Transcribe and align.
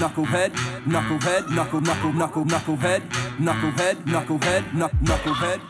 knucklehead, 0.00 0.50
knucklehead, 0.86 1.50
knuckle, 1.50 1.82
knuckle, 1.82 2.12
knuckle, 2.14 2.44
knucklehead, 2.46 3.00
knucklehead, 3.36 3.96
knucklehead, 4.04 4.62
knuck, 4.72 4.90
knucklehead. 5.02 5.60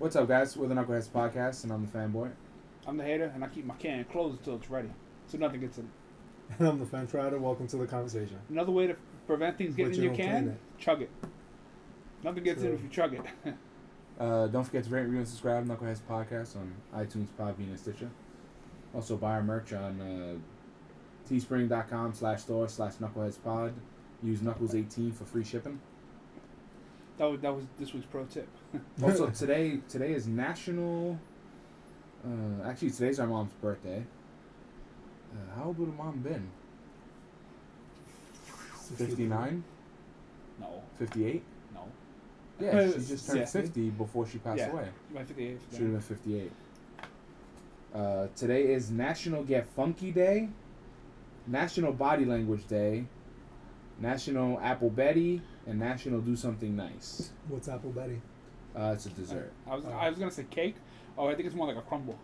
What's 0.00 0.16
up, 0.16 0.26
guys? 0.26 0.56
We're 0.56 0.66
the 0.66 0.74
Knuckleheads 0.74 1.08
Podcast, 1.08 1.62
and 1.62 1.72
I'm 1.72 1.86
the 1.86 1.96
fanboy. 1.96 2.32
I'm 2.84 2.96
the 2.96 3.04
hater, 3.04 3.30
and 3.32 3.44
I 3.44 3.46
keep 3.46 3.64
my 3.64 3.76
can 3.76 4.04
closed 4.06 4.38
until 4.38 4.56
it's 4.56 4.68
ready, 4.68 4.88
so 5.28 5.38
nothing 5.38 5.60
gets 5.60 5.78
in. 5.78 5.88
And 6.58 6.66
I'm 6.68 6.80
the 6.80 6.84
fence 6.84 7.14
rider. 7.14 7.38
Welcome 7.38 7.68
to 7.68 7.76
the 7.76 7.86
conversation. 7.86 8.40
Another 8.48 8.72
way 8.72 8.88
to 8.88 8.96
prevent 9.28 9.56
things 9.56 9.76
getting 9.76 9.92
But 9.92 9.98
in 9.98 10.02
you 10.02 10.08
your 10.08 10.16
don't 10.16 10.26
can, 10.26 10.42
clean 10.42 10.58
chug 10.78 11.02
it. 11.02 11.10
Nothing 12.24 12.42
gets 12.42 12.62
in 12.62 12.66
True. 12.70 12.74
if 12.74 12.82
you 12.82 12.88
chug 12.88 13.14
it. 13.14 13.24
Uh, 14.20 14.46
don't 14.46 14.62
forget 14.62 14.84
to 14.84 14.90
rate, 14.90 15.02
review, 15.04 15.18
and 15.18 15.26
subscribe 15.26 15.66
Knuckleheads 15.66 16.00
Podcast 16.08 16.54
on 16.54 16.72
iTunes, 16.94 17.28
Podbean, 17.40 17.70
and 17.70 17.78
Stitcher. 17.78 18.10
Also, 18.94 19.16
buy 19.16 19.32
our 19.32 19.42
merch 19.42 19.72
on 19.72 20.00
uh, 20.00 20.34
teespring.com 21.32 22.12
slash 22.14 22.42
store 22.42 22.68
slash 22.68 22.94
knuckleheadspod. 22.94 23.72
Use 24.22 24.40
Knuckles18 24.40 25.14
for 25.14 25.24
free 25.24 25.44
shipping. 25.44 25.80
that 27.18 27.24
was 27.24 27.40
that 27.40 27.54
was 27.54 27.64
this 27.78 27.92
week's 27.92 28.06
pro 28.06 28.24
tip. 28.24 28.48
Also, 29.02 29.28
today 29.42 29.78
today 29.88 30.12
is 30.12 30.26
National... 30.26 31.18
Uh, 32.24 32.68
actually, 32.68 32.90
today's 32.90 33.18
our 33.18 33.26
mom's 33.26 33.52
birthday. 33.54 34.04
Uh, 35.32 35.56
how 35.58 35.64
old 35.66 35.78
would 35.78 35.96
mom 35.96 36.18
been? 36.20 36.48
59? 38.96 39.64
No, 40.60 40.82
58? 40.98 41.42
no. 41.74 41.80
Yeah, 42.60 42.86
she 42.92 42.92
just 43.08 43.26
turned 43.26 43.40
Yeah. 43.40 43.46
50 43.46 43.90
before 43.90 44.26
she 44.28 44.38
passed 44.38 44.58
Yeah. 44.58 44.70
away. 44.70 44.88
You 45.10 45.14
might 45.16 45.26
58 45.26 45.58
for 45.62 45.70
Should 45.74 45.82
have 45.82 45.92
been 45.92 46.00
58. 46.00 46.52
Uh, 47.94 48.26
today 48.36 48.72
is 48.72 48.90
National 48.90 49.42
Get 49.42 49.66
Funky 49.74 50.12
Day, 50.12 50.48
National 51.46 51.92
Body 51.92 52.24
Language 52.24 52.66
Day, 52.66 53.04
National 54.00 54.58
Apple 54.60 54.90
Betty, 54.90 55.42
and 55.66 55.78
National 55.78 56.20
Do 56.20 56.34
Something 56.36 56.76
Nice. 56.76 57.30
What's 57.48 57.68
Apple 57.68 57.90
Betty? 57.90 58.20
Uh, 58.76 58.92
it's 58.94 59.06
a 59.06 59.10
dessert. 59.10 59.52
I 59.68 59.74
was 59.76 59.84
Oh. 59.84 59.90
I 59.90 60.08
was 60.08 60.18
gonna 60.18 60.30
say 60.30 60.44
cake. 60.50 60.76
Oh, 61.18 61.28
I 61.28 61.34
think 61.34 61.46
it's 61.46 61.54
more 61.54 61.66
like 61.66 61.76
a 61.76 61.82
crumble. 61.82 62.18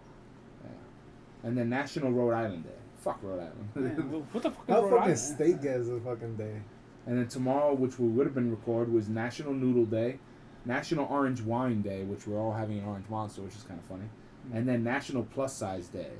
And 1.45 1.57
then 1.57 1.69
National 1.69 2.11
Rhode 2.11 2.33
Island 2.35 2.65
Day. 2.65 2.71
Fuck 2.97 3.21
Rhode 3.23 3.39
Island. 3.41 3.69
Man, 3.77 3.93
what 4.33 4.43
the 4.43 4.51
fuck? 4.51 4.65
is 4.69 4.75
How 4.75 4.81
Rhode 4.83 4.91
fucking 4.91 5.03
Island? 5.05 5.19
steak 5.19 5.63
gets 5.63 5.89
a 5.89 6.01
fucking 6.01 6.37
day? 6.37 6.61
and 7.07 7.17
then 7.17 7.29
tomorrow, 7.29 7.73
which 7.75 7.99
we 7.99 8.09
would 8.09 8.27
have 8.27 8.35
been 8.35 8.51
recorded, 8.51 8.93
was 8.93 9.09
National 9.09 9.55
Noodle 9.55 9.85
Day, 9.87 10.19
National 10.67 11.07
Orange 11.07 11.41
Wine 11.43 11.81
Day, 11.81 12.03
which 12.03 12.27
we're 12.27 12.39
all 12.41 12.53
having 12.53 12.81
an 12.81 12.85
orange 12.87 13.09
monster, 13.09 13.41
which 13.41 13.55
is 13.55 13.63
kind 13.63 13.79
of 13.81 13.87
funny, 13.87 14.09
and 14.53 14.69
then 14.69 14.83
National 14.85 15.23
Plus 15.23 15.55
Size 15.55 15.87
Day. 15.89 16.11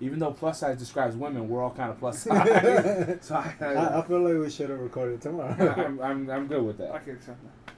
Even 0.00 0.18
though 0.18 0.32
plus 0.32 0.60
size 0.60 0.78
describes 0.78 1.16
women, 1.16 1.48
we're 1.48 1.62
all 1.62 1.70
kind 1.70 1.90
of 1.90 1.98
plus 1.98 2.18
size. 2.22 3.18
so 3.22 3.34
I, 3.34 3.54
I, 3.60 3.98
I 3.98 4.02
feel 4.02 4.20
like 4.20 4.38
we 4.42 4.50
should 4.50 4.70
have 4.70 4.80
recorded 4.80 5.20
tomorrow. 5.20 5.74
I'm, 5.76 6.00
I'm, 6.00 6.30
I'm 6.30 6.46
good 6.46 6.62
with 6.62 6.78
that. 6.78 6.90
I 6.90 6.92
that. 6.94 7.04
can 7.04 7.14
accept 7.14 7.38
that. 7.42 7.74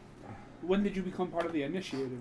When 0.63 0.83
did 0.83 0.97
you 0.97 1.03
become 1.03 1.29
part 1.29 1.47
of 1.47 1.53
the 1.53 1.63
initiated? 1.63 2.21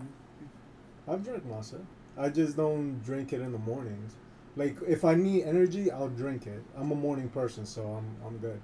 I've 1.07 1.23
drank 1.23 1.45
Monster. 1.45 1.81
I 2.17 2.29
just 2.29 2.57
don't 2.57 3.01
drink 3.03 3.33
it 3.33 3.41
in 3.41 3.51
the 3.51 3.57
mornings. 3.57 4.13
Like 4.55 4.77
if 4.87 5.05
I 5.05 5.15
need 5.15 5.43
energy, 5.43 5.91
I'll 5.91 6.09
drink 6.09 6.47
it. 6.47 6.63
I'm 6.77 6.91
a 6.91 6.95
morning 6.95 7.29
person, 7.29 7.65
so 7.65 7.83
I'm 7.83 8.15
I'm 8.25 8.37
good. 8.37 8.59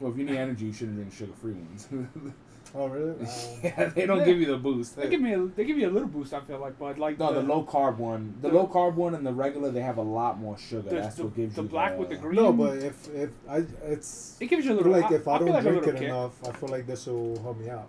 Well, 0.00 0.12
if 0.12 0.18
you 0.18 0.24
need 0.24 0.36
energy, 0.36 0.66
you 0.66 0.72
shouldn't 0.72 0.96
drink 0.96 1.12
sugar-free 1.12 1.54
ones. 1.54 1.88
Oh 2.74 2.86
really? 2.86 3.12
Uh, 3.24 3.26
yeah, 3.62 3.84
they 3.86 4.04
don't 4.06 4.18
Yeah. 4.18 4.24
give 4.26 4.38
you 4.40 4.46
the 4.46 4.58
boost. 4.58 4.96
They 4.96 5.08
give 5.08 5.20
me 5.20 5.32
a, 5.34 5.46
they 5.46 5.64
give 5.64 5.78
you 5.78 5.88
a 5.88 5.90
little 5.90 6.08
boost. 6.08 6.34
I 6.34 6.40
feel 6.40 6.58
like, 6.58 6.78
but 6.78 6.98
like 6.98 7.18
no, 7.18 7.32
the 7.32 7.42
low 7.42 7.62
carb 7.64 7.96
one, 7.96 8.34
the 8.42 8.48
the- 8.48 8.54
low 8.54 8.66
carb 8.66 8.94
one, 8.94 9.14
and 9.14 9.26
the 9.26 9.32
regular, 9.32 9.70
they 9.70 9.80
have 9.80 9.96
a 9.98 10.02
lot 10.02 10.38
more 10.38 10.58
sugar. 10.58 10.82
the, 10.88 10.96
That's 10.96 11.16
the, 11.16 11.24
what 11.24 11.36
gives 11.36 11.54
the 11.56 11.62
you 11.62 11.68
black 11.68 11.92
the, 11.92 11.98
with 11.98 12.08
the 12.10 12.16
green. 12.16 12.36
no, 12.36 12.52
but 12.52 12.76
if 12.78 13.08
if 13.14 13.30
I 13.48 13.64
it's 13.84 14.36
it 14.40 14.46
gives 14.46 14.66
you 14.66 14.72
a 14.72 14.76
little. 14.76 14.92
like 14.92 15.10
if 15.10 15.26
I, 15.26 15.38
feel 15.38 15.46
don't 15.46 15.54
like 15.54 15.62
drink 15.64 15.86
it 15.86 15.94
kick. 15.94 16.02
enough, 16.04 16.46
I 16.46 16.52
feel 16.52 16.68
like 16.68 16.86
this 16.86 17.06
will 17.06 17.40
help 17.42 17.58
me 17.58 17.70
out. 17.70 17.88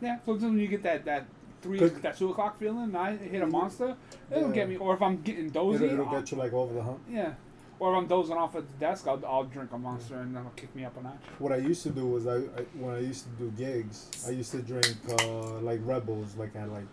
Yeah, 0.00 0.18
so 0.26 0.34
then 0.36 0.50
when 0.50 0.58
you 0.60 0.68
get 0.68 0.82
that 0.82 1.04
that 1.04 1.26
three 1.62 1.78
that 1.78 2.16
two 2.16 2.30
o'clock 2.30 2.58
feeling, 2.58 2.94
I 2.96 3.16
hit 3.16 3.42
a 3.42 3.46
monster. 3.46 3.96
It'll 4.30 4.48
Yeah. 4.48 4.54
get 4.54 4.68
me. 4.68 4.76
Or 4.76 4.94
if 4.94 5.02
I'm 5.02 5.22
getting 5.22 5.50
dozy, 5.50 5.84
It'll, 5.84 5.94
it'll 6.00 6.08
I'll- 6.08 6.20
get 6.20 6.30
you 6.32 6.38
like 6.38 6.52
over 6.52 6.74
the 6.74 6.82
hump. 6.82 7.00
yeah. 7.10 7.34
Or 7.80 7.92
if 7.92 7.98
I'm 7.98 8.06
dozing 8.08 8.36
off 8.36 8.56
at 8.56 8.66
the 8.66 8.76
desk, 8.78 9.06
I'll, 9.06 9.24
I'll 9.24 9.44
drink 9.44 9.70
a 9.72 9.78
monster 9.78 10.16
and 10.16 10.34
that'll 10.34 10.50
kick 10.50 10.74
me 10.74 10.84
up 10.84 10.96
a 10.96 11.02
notch. 11.02 11.20
What 11.38 11.52
I 11.52 11.56
used 11.56 11.82
to 11.84 11.90
do 11.90 12.06
was 12.06 12.26
I, 12.26 12.36
I 12.36 12.64
when 12.78 12.94
I 12.94 12.98
used 12.98 13.24
to 13.24 13.30
do 13.30 13.50
gigs, 13.56 14.24
I 14.26 14.30
used 14.30 14.50
to 14.50 14.62
drink 14.62 14.96
uh, 15.20 15.60
like 15.60 15.80
Red 15.84 16.04
Bulls 16.04 16.34
like 16.36 16.56
at 16.56 16.72
like 16.72 16.88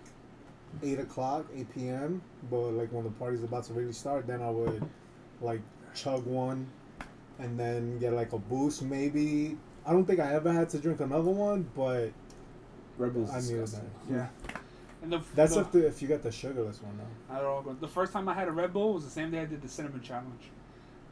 eight 0.83 0.99
o'clock, 0.99 1.45
eight 1.55 1.73
p.m. 1.73 2.21
But 2.51 2.71
like 2.73 2.91
when 2.91 3.03
the 3.03 3.09
party's 3.09 3.43
about 3.43 3.63
to 3.65 3.73
really 3.73 3.93
start, 3.93 4.27
then 4.27 4.41
I 4.41 4.49
would 4.51 4.87
like 5.41 5.61
chug 5.95 6.25
one, 6.25 6.67
and 7.39 7.59
then 7.59 7.97
get 7.97 8.13
like 8.13 8.33
a 8.33 8.37
boost. 8.37 8.83
Maybe 8.83 9.57
I 9.87 9.91
don't 9.91 10.05
think 10.05 10.19
I 10.19 10.33
ever 10.33 10.51
had 10.53 10.69
to 10.69 10.77
drink 10.77 10.99
another 10.99 11.31
one, 11.31 11.67
but 11.75 12.11
Red 12.97 13.13
Bull's 13.13 13.31
I 13.31 13.41
knew 13.41 13.65
that. 13.65 13.81
Yeah. 14.09 14.27
And 15.01 15.11
the 15.11 15.21
That's 15.33 15.55
the, 15.55 15.61
if 15.61 15.71
the 15.71 15.87
if 15.87 16.01
you 16.01 16.07
got 16.07 16.21
the 16.21 16.31
sugarless 16.31 16.81
one 16.81 16.97
though. 16.97 17.35
I 17.35 17.39
don't 17.39 17.65
know, 17.65 17.73
the 17.73 17.87
first 17.87 18.13
time 18.13 18.29
I 18.29 18.35
had 18.35 18.47
a 18.47 18.51
Red 18.51 18.71
Bull 18.71 18.93
was 18.93 19.03
the 19.03 19.09
same 19.09 19.31
day 19.31 19.39
I 19.39 19.45
did 19.45 19.63
the 19.63 19.67
cinnamon 19.67 20.01
challenge. 20.01 20.51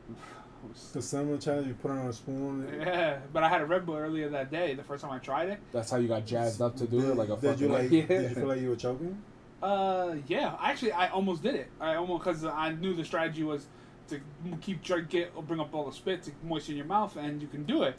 It 0.10 0.70
was- 0.70 0.92
The 0.94 1.02
cinnamon 1.02 1.40
challenge, 1.40 1.68
you 1.68 1.74
put 1.76 1.92
it 1.92 1.98
on 1.98 2.08
a 2.08 2.14
spoon. 2.14 2.68
yeah, 2.80 3.20
but 3.32 3.44
I 3.44 3.50
had 3.50 3.62
a 3.62 3.66
Red 3.66 3.86
Bull 3.86 3.96
earlier 3.96 4.30
that 4.30 4.50
day. 4.52 4.74
The 4.76 4.84
first 4.84 5.04
time 5.04 5.12
I 5.12 5.20
tried 5.20 5.50
it. 5.50 5.60
That's 5.72 5.92
how 5.92 5.98
you 5.98 6.08
got 6.08 6.26
jazzed 6.26 6.62
up 6.62 6.76
to 6.78 6.86
do 6.88 7.02
did, 7.02 7.10
it, 7.12 7.16
like 7.18 7.30
a 7.30 7.36
did 7.38 7.60
you 7.60 7.68
like? 7.68 7.92
yeah. 7.92 8.02
Did 8.08 8.30
you 8.30 8.36
feel 8.36 8.48
like 8.48 8.62
you 8.62 8.70
were 8.70 8.76
choking? 8.76 9.18
Uh, 9.62 10.16
yeah. 10.28 10.56
Actually, 10.62 10.92
I 10.94 11.10
almost 11.10 11.42
did 11.44 11.56
it. 11.56 11.70
I 11.80 11.96
almost 11.96 12.24
because 12.24 12.44
I 12.46 12.72
knew 12.74 12.94
the 12.94 13.06
strategy 13.06 13.44
was 13.44 13.66
to 14.10 14.20
keep 14.62 14.84
trying 14.84 15.02
to 15.02 15.08
get 15.08 15.32
or 15.36 15.44
bring 15.44 15.60
up 15.60 15.74
all 15.74 15.86
the 15.86 15.94
spit 15.94 16.24
to 16.24 16.32
moisten 16.44 16.76
your 16.76 16.86
mouth, 16.86 17.16
and 17.16 17.42
you 17.42 17.48
can 17.48 17.64
do 17.64 17.84
it. 17.84 17.98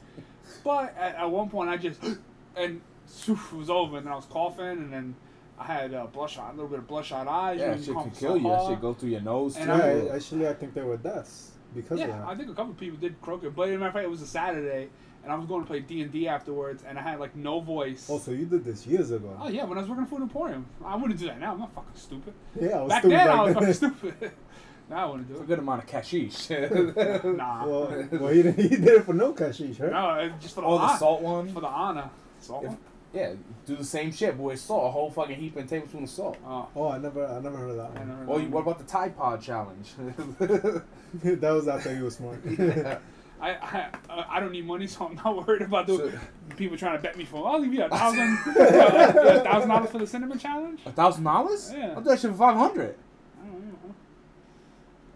But 0.62 0.94
at, 0.98 1.16
at 1.16 1.30
one 1.30 1.48
point, 1.48 1.70
I 1.70 1.76
just 1.78 2.02
and 2.56 2.80
it 3.28 3.52
was 3.54 3.70
over, 3.70 3.96
and 3.98 4.06
then 4.06 4.12
I 4.12 4.16
was 4.16 4.26
coughing, 4.26 4.66
and 4.66 4.92
then 4.92 5.14
I 5.58 5.64
had 5.64 5.94
uh, 5.94 6.06
bloodshot, 6.06 6.50
a 6.52 6.56
little 6.56 6.68
bit 6.68 6.80
of 6.80 6.86
bloodshot 6.86 7.26
eyes. 7.28 7.60
Yeah, 7.60 7.74
that 7.74 7.84
shit 7.84 7.94
cough 7.94 8.04
could 8.04 8.16
so 8.16 8.26
kill 8.26 8.36
you. 8.38 8.48
That 8.48 8.66
shit 8.68 8.80
go 8.80 8.92
through 8.94 9.10
your 9.10 9.20
nose 9.22 9.56
And 9.56 9.66
too. 9.66 9.72
I- 9.72 10.02
Yeah, 10.02 10.14
actually, 10.14 10.48
I 10.48 10.52
think 10.54 10.74
there 10.74 10.84
were 10.86 10.96
deaths 10.98 11.52
because 11.74 12.00
of 12.00 12.08
Yeah, 12.08 12.18
that. 12.18 12.26
I 12.26 12.34
think 12.34 12.50
a 12.50 12.54
couple 12.54 12.74
people 12.74 12.98
did 12.98 13.20
croak 13.20 13.44
it, 13.44 13.54
but 13.54 13.68
in 13.68 13.78
my 13.80 13.88
of 13.88 13.92
fact, 13.92 14.04
it 14.04 14.10
was 14.10 14.22
a 14.22 14.26
Saturday, 14.26 14.88
and 15.22 15.32
I 15.32 15.36
was 15.36 15.46
going 15.46 15.62
to 15.62 15.66
play 15.66 15.80
D 15.80 16.02
and 16.02 16.12
D 16.12 16.28
afterwards, 16.28 16.82
and 16.86 16.98
I 16.98 17.02
had 17.02 17.18
like 17.20 17.34
no 17.36 17.60
voice. 17.60 18.08
Oh, 18.10 18.18
so 18.18 18.30
you 18.30 18.44
did 18.46 18.64
this 18.64 18.86
years 18.86 19.10
ago? 19.10 19.36
Oh 19.40 19.48
yeah, 19.48 19.64
when 19.64 19.78
I 19.78 19.80
was 19.80 19.90
working 19.90 20.06
for 20.06 20.16
an 20.16 20.22
Emporium, 20.22 20.66
I 20.84 20.96
wouldn't 20.96 21.18
do 21.18 21.26
that 21.26 21.40
now. 21.40 21.52
I'm 21.52 21.58
not 21.60 21.74
fucking 21.74 21.90
stupid. 21.94 22.34
Yeah, 22.60 22.78
I 22.78 22.82
was 22.82 22.88
Back 22.90 23.02
stupid 23.02 23.18
then, 23.18 23.26
back 23.26 23.36
I 23.38 23.42
was 23.42 23.54
then. 23.80 23.90
fucking 23.90 24.10
stupid. 24.12 24.32
now 24.90 24.96
I 24.96 25.10
wouldn't 25.10 25.28
do 25.28 25.34
It's 25.34 25.42
a 25.42 25.46
good 25.46 25.58
amount 25.58 25.82
of 25.82 25.88
cashish. 25.88 26.50
it. 26.50 27.24
Nah. 27.24 27.66
Well, 27.66 28.08
well 28.12 28.28
he, 28.32 28.42
did, 28.42 28.54
he 28.56 28.68
did 28.68 28.84
it 28.88 29.04
for 29.04 29.14
no 29.14 29.32
cashish, 29.32 29.78
right? 29.80 29.92
No, 29.92 30.32
just 30.40 30.54
for 30.54 30.60
the, 30.60 30.66
oh, 30.66 30.78
the 30.78 30.96
salt 30.98 31.20
one. 31.22 31.52
For 31.52 31.60
the 31.60 31.66
honor. 31.68 32.10
Salt 32.40 32.64
If- 32.64 32.70
one? 32.70 32.78
Yeah, 33.14 33.34
do 33.64 33.76
the 33.76 33.84
same 33.84 34.10
shit, 34.12 34.36
but 34.36 34.42
with 34.42 34.58
salt. 34.60 34.88
A 34.88 34.90
whole 34.90 35.08
fucking 35.10 35.36
heap 35.36 35.56
and 35.56 35.68
tablespoon 35.68 36.02
of 36.02 36.10
salt. 36.10 36.36
Oh. 36.44 36.68
Oh, 36.74 36.88
I 36.88 36.98
never, 36.98 37.24
I 37.24 37.38
never 37.40 37.56
heard 37.56 37.70
of 37.70 37.76
that 37.76 37.94
one. 37.94 38.08
never 38.08 38.24
Oh, 38.32 38.36
you, 38.38 38.42
done 38.42 38.50
what 38.50 38.60
about 38.62 38.78
the 38.78 38.84
Tide 38.84 39.16
Pod 39.16 39.40
challenge? 39.40 39.92
that 40.38 40.82
was 41.52 41.68
after 41.68 41.94
he 41.94 42.02
was 42.02 42.16
smart. 42.16 42.40
I, 43.40 43.50
I 43.50 43.90
I 44.30 44.40
don't 44.40 44.52
need 44.52 44.66
money, 44.66 44.86
so 44.86 45.06
I'm 45.06 45.16
not 45.16 45.46
worried 45.46 45.62
about 45.62 45.86
the 45.86 45.96
So- 45.96 46.12
people 46.56 46.76
trying 46.76 46.96
to 46.96 47.02
bet 47.02 47.16
me 47.16 47.24
for. 47.24 47.46
I'll 47.46 47.62
give 47.62 47.72
you 47.74 47.84
a 47.84 47.88
thousand, 47.88 48.38
a 48.56 49.40
thousand 49.44 49.68
dollars 49.68 49.90
for 49.90 49.98
the 49.98 50.06
cinnamon 50.06 50.38
challenge. 50.38 50.80
A 50.86 50.92
thousand 50.92 51.24
dollars? 51.24 51.70
Yeah. 51.74 51.92
I'll 51.94 52.00
do 52.02 52.10
that 52.10 52.20
shit 52.20 52.30
for 52.32 52.36
five 52.36 52.56
hundred. 52.56 52.96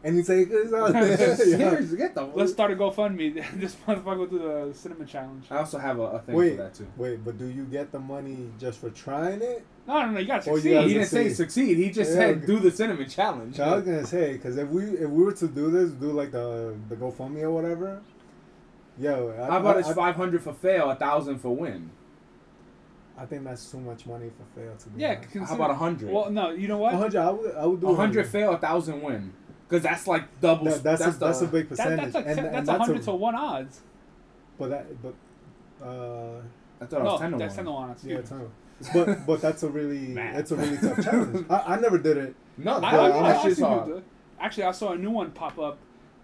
I 0.09 0.11
don't 0.11 0.17
and 0.17 0.17
he 0.19 0.23
said, 0.25 0.49
"It's 0.51 0.73
out 0.73 0.93
there." 0.93 1.09
yeah. 1.19 1.35
Seriously, 1.37 1.99
get 1.99 2.15
the. 2.15 2.25
Let's 2.25 2.53
start 2.53 2.71
a 2.73 2.77
GoFundMe. 2.77 3.45
this 3.61 3.77
motherfucker 3.87 4.17
will 4.19 4.27
do 4.27 4.39
the 4.39 4.75
cinnamon 4.75 5.07
challenge. 5.07 5.47
I 5.51 5.59
also 5.59 5.79
have 5.79 5.99
a, 5.99 6.03
a 6.03 6.19
thing 6.21 6.35
Wait, 6.35 6.51
for 6.57 6.63
that 6.63 6.75
too. 6.75 6.87
wait, 6.97 7.25
but 7.25 7.39
do 7.39 7.47
you 7.47 7.65
get 7.65 7.93
the 7.93 7.99
money 8.01 8.51
just 8.59 8.81
for 8.81 8.91
trying 8.91 9.43
it? 9.43 9.65
No, 9.87 10.01
no, 10.03 10.11
no. 10.13 10.19
You 10.21 10.27
gotta 10.27 10.51
you 10.51 10.57
succeed. 10.57 10.73
gotta 10.73 10.89
He 10.89 10.95
didn't 10.95 11.09
say 11.09 11.29
succeed. 11.29 11.35
succeed. 11.37 11.77
He 11.79 11.91
just 11.91 12.11
Yeah, 12.11 12.17
said 12.17 12.37
okay. 12.39 12.47
do 12.47 12.59
the 12.59 12.71
cinnamon 12.71 13.09
challenge. 13.09 13.61
I 13.61 13.75
was 13.77 13.85
gonna 13.85 14.07
say, 14.07 14.33
because 14.33 14.57
if 14.57 14.69
we 14.69 14.83
if 14.85 15.09
we 15.11 15.25
were 15.25 15.33
to 15.33 15.49
do 15.49 15.71
this, 15.71 15.91
do 15.91 16.13
like 16.13 16.33
the 16.33 16.75
the 16.89 16.97
GoFundMe 16.97 17.43
or 17.43 17.51
whatever. 17.51 18.01
Yo, 19.01 19.33
I, 19.41 19.47
How 19.51 19.59
about 19.59 19.77
I, 19.77 19.81
it's 19.81 19.89
I, 19.91 19.95
five 19.95 20.17
hundred 20.17 20.43
for 20.43 20.53
fail, 20.53 20.91
a 20.91 20.97
thousand 20.97 21.39
for 21.39 21.55
win? 21.55 21.91
I 23.17 23.27
think 23.27 23.45
that's 23.45 23.71
too 23.71 23.81
much 23.81 24.07
money 24.07 24.31
for 24.31 24.61
fail 24.61 24.77
to 24.77 24.89
be. 24.91 25.01
Yeah. 25.01 25.17
Consider, 25.17 25.45
How 25.45 25.55
about 25.57 25.71
a 25.71 25.75
hundred? 25.75 26.11
Well, 26.11 26.31
no. 26.31 26.51
You 26.51 26.69
know 26.69 26.77
A 26.77 26.79
what? 26.79 26.95
hundred, 26.95 27.17
I 27.21 27.31
would, 27.31 27.55
I 27.57 27.67
would 27.67 27.81
do 27.81 27.89
A 27.91 27.95
hundred 27.95 28.27
fail, 28.29 28.53
a 28.53 28.59
thousand 28.59 29.03
win. 29.03 29.33
Because 29.69 29.83
that's 29.83 30.07
like 30.07 30.41
double. 30.41 30.65
That, 30.67 30.83
that's 30.83 31.03
that's 31.03 31.17
a, 31.17 31.19
that's 31.21 31.39
the- 31.41 31.45
a 31.45 31.49
big 31.49 31.69
That, 31.69 31.77
percentage, 31.77 31.99
that's 32.01 32.15
like 32.15 32.27
and, 32.27 32.39
that's 32.39 32.67
that's 32.67 32.69
a 32.69 32.79
hundred 32.79 33.03
to 33.03 33.13
one 33.13 33.35
odds. 33.35 33.81
but 34.59 34.71
that 34.71 34.87
but 35.03 35.15
uh 35.85 36.41
I 36.81 36.87
thought 36.87 37.01
it 37.01 37.05
No, 37.05 37.13
was 37.13 37.21
ten 37.21 37.33
to 37.33 37.39
that's 37.39 37.51
one. 37.51 37.57
ten 37.57 37.65
to 37.67 37.71
one. 37.73 37.91
Excuse 37.91 38.13
yeah, 38.31 38.37
me. 38.39 38.45
ton. 38.45 38.51
but 39.07 39.27
but 39.27 39.41
that's 39.43 39.63
a 39.65 39.69
really 39.69 39.99
Man. 40.09 40.37
it's 40.37 40.51
a 40.53 40.57
really 40.57 40.77
tough 40.79 41.05
challenge. 41.05 41.47
I, 41.51 41.63
I 41.75 41.81
never 41.81 41.99
did 41.99 42.17
it. 42.17 42.35
No, 42.57 42.77
I, 42.77 42.81
that, 42.81 42.95
I, 42.95 43.09
I, 43.11 43.39
I 43.39 43.43
shit's 43.43 43.57
see 43.57 43.63
people 43.63 43.79
hard. 43.79 44.03
Actually, 44.41 44.65
I 44.65 44.71
saw 44.73 44.93
a 44.93 44.99
new 44.99 45.11
one 45.11 45.31
pop 45.33 45.59
up. 45.59 45.79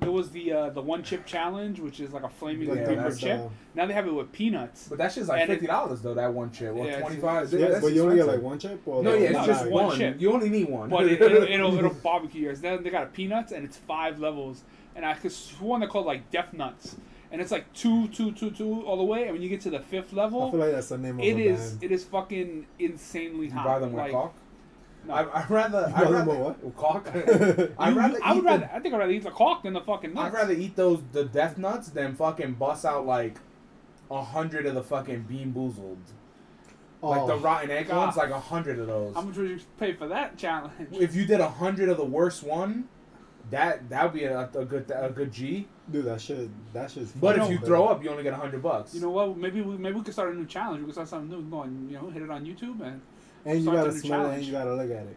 There 0.04 0.12
was 0.12 0.30
the 0.30 0.52
uh, 0.52 0.70
the 0.70 0.80
one 0.82 1.02
chip 1.02 1.26
challenge, 1.26 1.80
which 1.80 2.00
is 2.00 2.12
like 2.12 2.22
a 2.22 2.28
flaming 2.28 2.68
Yeah, 2.68 2.86
paper 2.86 3.02
that's, 3.02 3.18
chip. 3.18 3.40
uh, 3.40 3.48
now 3.74 3.86
they 3.86 3.92
have 3.94 4.06
it 4.06 4.12
with 4.14 4.30
peanuts. 4.32 4.86
But 4.88 4.98
that 4.98 5.12
shit's 5.12 5.28
like 5.28 5.42
And 5.42 5.50
it- 5.50 5.54
fifty 5.54 5.66
dollars 5.66 6.00
though. 6.02 6.14
That 6.14 6.32
one 6.32 6.50
chip, 6.52 6.74
or 6.74 6.84
Yeah, 6.86 6.92
it's- 6.92 7.00
twenty 7.02 7.20
five. 7.20 7.52
yeah, 7.52 7.78
but 7.80 7.92
you 7.92 8.02
only 8.04 8.16
get 8.16 8.26
like 8.26 8.40
one 8.42 8.58
chip. 8.58 8.80
Or 8.86 9.02
No, 9.02 9.10
like 9.10 9.20
yeah, 9.20 9.26
it's 9.28 9.38
No, 9.38 9.46
just 9.46 9.66
one. 9.68 9.84
one 9.86 9.98
chip. 9.98 10.20
You 10.20 10.32
only 10.32 10.48
need 10.48 10.68
one. 10.68 10.88
But 10.90 11.06
it, 11.06 11.20
it'll, 11.20 11.42
it'll 11.54 11.78
it'll 11.78 11.90
barbecue 11.94 12.42
yours. 12.42 12.60
Then 12.60 12.82
they 12.82 12.90
got 12.90 13.02
a 13.04 13.06
peanuts 13.06 13.52
and 13.52 13.64
it's 13.64 13.76
five 13.76 14.18
levels. 14.20 14.62
And 14.96 15.04
I 15.04 15.14
could 15.14 15.32
sworn 15.32 15.80
they're 15.80 15.88
called 15.88 16.06
like 16.06 16.30
Death 16.30 16.52
Nuts. 16.52 16.94
and 17.32 17.40
it's 17.40 17.50
like 17.50 17.72
two, 17.72 18.06
two, 18.08 18.30
two, 18.30 18.50
two 18.52 18.82
all 18.82 18.96
the 18.96 19.02
way. 19.02 19.24
And 19.24 19.32
when 19.32 19.42
you 19.42 19.48
get 19.48 19.60
to 19.62 19.70
the 19.70 19.80
fifth 19.80 20.12
I 20.12 20.16
level, 20.22 20.50
feel 20.52 20.60
like 20.60 20.70
that's 20.70 20.90
the 20.90 20.98
name 20.98 21.18
of 21.18 21.24
it 21.24 21.34
the 21.34 21.46
is 21.48 21.70
band. 21.72 21.82
it 21.84 21.90
is 21.92 22.04
fucking 22.04 22.66
insanely 22.78 23.46
You 23.46 23.52
hot. 23.52 23.66
rather 23.66 23.86
than 23.86 23.96
like, 23.96 24.12
cock? 24.12 24.34
No. 25.06 25.14
I, 25.14 25.42
I'd 25.42 25.50
rather. 25.50 25.92
I'd 25.94 26.10
rather 26.10 26.34
what? 26.34 26.76
Cock. 26.76 27.06
I'd 27.78 27.96
rather. 27.96 28.18
I 28.22 28.32
would 28.34 28.44
rather. 28.44 28.66
the, 28.66 28.74
I 28.74 28.80
think 28.80 28.94
I'd 28.94 28.98
rather 28.98 29.12
eat 29.12 29.24
the 29.24 29.30
cock 29.30 29.62
than 29.62 29.72
the 29.72 29.80
fucking 29.80 30.14
nuts. 30.14 30.26
I'd 30.26 30.32
rather 30.38 30.54
eat 30.54 30.76
those 30.76 31.02
the 31.12 31.24
death 31.24 31.58
nuts 31.58 31.88
than 31.88 32.14
fucking 32.14 32.54
bust 32.54 32.84
out 32.84 33.06
like 33.06 33.36
a 34.10 34.22
hundred 34.22 34.66
of 34.66 34.74
the 34.74 34.82
fucking 34.82 35.26
BeanBoozled. 35.30 35.96
Like 37.02 37.26
the 37.26 37.34
Oh, 37.34 37.38
rotten 37.38 37.70
egg 37.70 37.88
God. 37.88 37.98
ones, 37.98 38.16
like 38.16 38.30
a 38.30 38.40
hundred 38.40 38.78
of 38.78 38.86
those. 38.86 39.14
How 39.14 39.20
much 39.20 39.36
would 39.36 39.50
you 39.50 39.60
pay 39.78 39.92
for 39.92 40.08
that 40.08 40.38
challenge? 40.38 40.72
If 40.92 41.14
you 41.14 41.26
did 41.26 41.40
a 41.40 41.48
hundred 41.50 41.90
of 41.90 41.98
the 41.98 42.04
worst 42.04 42.42
one, 42.42 42.88
that 43.50 43.90
that 43.90 44.04
would 44.04 44.14
be 44.14 44.24
a, 44.24 44.48
a 44.54 44.64
good 44.64 44.90
a 44.94 45.10
good 45.10 45.30
G. 45.30 45.68
dude, 45.90 46.06
that 46.06 46.20
shit, 46.22 46.48
that 46.72 46.90
shit's. 46.90 47.12
But 47.12 47.38
if 47.38 47.50
you 47.50 47.56
man. 47.56 47.64
throw 47.66 47.86
up, 47.88 48.02
you 48.02 48.08
only 48.08 48.22
get 48.22 48.32
a 48.32 48.36
hundred 48.36 48.62
bucks. 48.62 48.94
You 48.94 49.02
know 49.02 49.10
what? 49.10 49.36
Maybe 49.36 49.60
we 49.60 49.76
maybe 49.76 49.96
we 49.96 50.02
could 50.02 50.14
start 50.14 50.34
a 50.34 50.38
new 50.38 50.46
challenge. 50.46 50.80
We 50.80 50.86
could 50.86 50.94
start 50.94 51.08
something 51.08 51.28
new. 51.28 51.42
Go 51.50 51.62
and 51.62 51.90
you 51.90 51.98
know 51.98 52.08
hit 52.08 52.22
it 52.22 52.30
on 52.30 52.46
YouTube 52.46 52.80
and 52.80 53.02
and 53.44 53.60
you 53.64 53.70
gotta 53.72 53.88
the 53.90 53.94
new 53.94 54.00
smell 54.00 54.30
it, 54.30 54.34
and 54.34 54.44
you 54.44 54.52
gotta 54.52 54.74
look 54.74 54.90
at 54.90 55.06
it. 55.06 55.16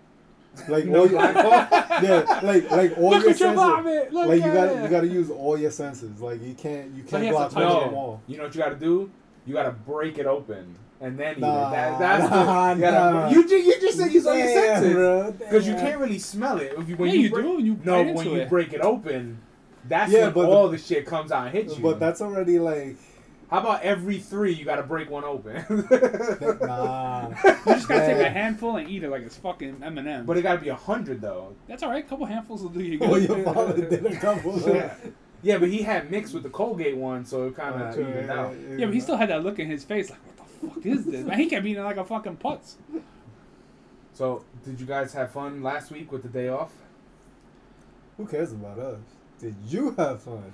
Like 0.69 0.85
No 0.85 1.01
all 1.01 1.07
your, 1.07 1.19
blindfold? 1.19 1.53
yeah, 2.03 2.39
like 2.43 2.71
like 2.71 2.97
all 2.97 3.11
look 3.11 3.21
your 3.23 3.31
at 3.31 3.39
your 3.39 3.49
senses. 3.49 3.55
vomit. 3.55 4.11
Look 4.13 4.27
like 4.27 4.37
you 4.43 4.51
gotta 4.51 4.79
it. 4.79 4.83
you 4.83 4.89
gotta 4.89 5.07
use 5.07 5.29
all 5.29 5.55
your 5.57 5.69
senses. 5.71 6.19
Like 6.19 6.41
you 6.41 6.55
can't 6.55 6.91
you 6.95 7.03
can't 7.03 7.21
he 7.21 7.27
has 7.27 7.35
block 7.35 7.49
to 7.49 7.55
touch 7.55 7.63
touch 7.71 7.83
them 7.83 7.91
no, 7.91 7.97
all. 7.97 8.21
you 8.27 8.37
know 8.37 8.43
what 8.45 8.55
you 8.55 8.61
got 8.61 8.69
to 8.69 8.75
do? 8.75 9.11
You 9.45 9.53
got 9.53 9.63
to 9.63 9.71
break 9.71 10.17
it 10.17 10.25
open 10.25 10.75
and 10.99 11.17
then 11.17 11.35
eat 11.35 11.41
Nah, 11.41 11.67
it. 11.67 11.71
That, 11.71 11.99
that's 11.99 12.29
nah, 12.31 12.73
the, 12.73 12.75
you, 12.75 12.81
gotta, 12.81 13.13
nah. 13.13 13.29
you, 13.29 13.47
ju- 13.47 13.55
you 13.55 13.79
just 13.79 13.97
said 13.99 14.11
use 14.11 14.25
all 14.25 14.35
your 14.35 14.47
Damn, 14.47 14.81
senses 14.83 15.39
because 15.39 15.67
you 15.67 15.75
can't 15.75 15.99
really 15.99 16.17
smell 16.19 16.57
it 16.57 16.73
if 16.75 16.89
you, 16.89 16.95
when 16.97 17.09
yeah, 17.09 17.13
you, 17.15 17.21
you 17.21 17.29
break, 17.29 17.45
do. 17.45 17.63
You 17.63 17.79
No, 17.83 17.93
when 17.99 18.07
into 18.09 18.23
you 18.31 18.35
it. 18.37 18.49
break 18.49 18.73
it 18.73 18.81
open, 18.81 19.37
that's 19.87 20.11
Yeah, 20.11 20.25
when 20.25 20.33
but 20.33 20.45
all 20.49 20.69
the- 20.69 20.77
the, 20.77 20.83
shit 20.83 21.05
comes 21.05 21.31
out 21.31 21.45
and 21.45 21.55
hits 21.55 21.77
you. 21.77 21.83
But 21.83 21.99
that's 21.99 22.19
already 22.19 22.57
like 22.57 22.97
How 23.49 23.59
about 23.59 23.81
every 23.81 24.19
three 24.19 24.51
you 24.53 24.65
got 24.65 24.75
to 24.75 24.83
break 24.83 25.09
one 25.09 25.23
open? 25.23 25.55
nah. 26.61 27.29
You 27.29 27.73
just 27.73 27.87
gotta 27.87 28.05
take 28.05 28.17
a 28.25 28.29
handful 28.29 28.75
and 28.75 28.89
eat 28.89 29.03
it 29.03 29.09
like 29.09 29.21
it's 29.23 29.37
fucking 29.37 29.81
M 29.81 29.97
and 29.97 30.07
M's. 30.07 30.27
but 30.27 30.37
it 30.37 30.41
got 30.41 30.55
to 30.55 30.59
be 30.61 30.67
a 30.69 30.75
hundred 30.75 31.21
though. 31.21 31.55
That's 31.67 31.81
all 31.81 31.89
right. 31.89 32.03
A 32.03 32.07
couple 32.07 32.25
handfuls 32.25 32.61
will 32.61 32.69
do 32.69 32.81
you 32.83 32.99
Oh, 33.01 33.13
good. 33.13 33.29
your 33.29 33.43
father 33.43 33.89
did 33.89 34.05
a 34.05 34.19
couple. 34.19 34.59
Yeah. 34.75 34.93
Yeah, 35.43 35.59
but 35.59 35.69
he 35.69 35.83
had 35.83 36.09
mixed 36.09 36.33
with 36.33 36.41
the 36.43 36.49
Colgate 36.49 36.97
one, 36.97 37.23
so 37.23 37.47
it 37.47 37.55
kind 37.55 37.75
of 37.75 37.81
uh, 37.81 37.93
true, 37.93 38.07
evened 38.09 38.27
yeah, 38.27 38.39
out. 38.39 38.55
Yeah, 38.77 38.85
but 38.87 38.95
he 38.95 38.99
still 38.99 39.17
had 39.17 39.29
that 39.29 39.43
look 39.43 39.59
in 39.59 39.69
his 39.69 39.83
face, 39.83 40.09
like, 40.09 40.19
what 40.25 40.35
the 40.35 40.67
fuck 40.67 40.85
is 40.85 41.05
this? 41.05 41.23
Man, 41.23 41.37
he 41.39 41.45
kept 41.45 41.63
eating 41.63 41.83
like 41.83 41.97
a 41.97 42.03
fucking 42.03 42.37
putz. 42.37 42.73
So, 44.13 44.43
did 44.65 44.79
you 44.79 44.87
guys 44.87 45.13
have 45.13 45.31
fun 45.31 45.61
last 45.61 45.91
week 45.91 46.11
with 46.11 46.23
the 46.23 46.27
day 46.29 46.49
off? 46.49 46.71
Who 48.17 48.25
cares 48.25 48.51
about 48.51 48.79
us? 48.79 48.97
Did 49.39 49.55
you 49.67 49.91
have 49.91 50.23
fun 50.23 50.51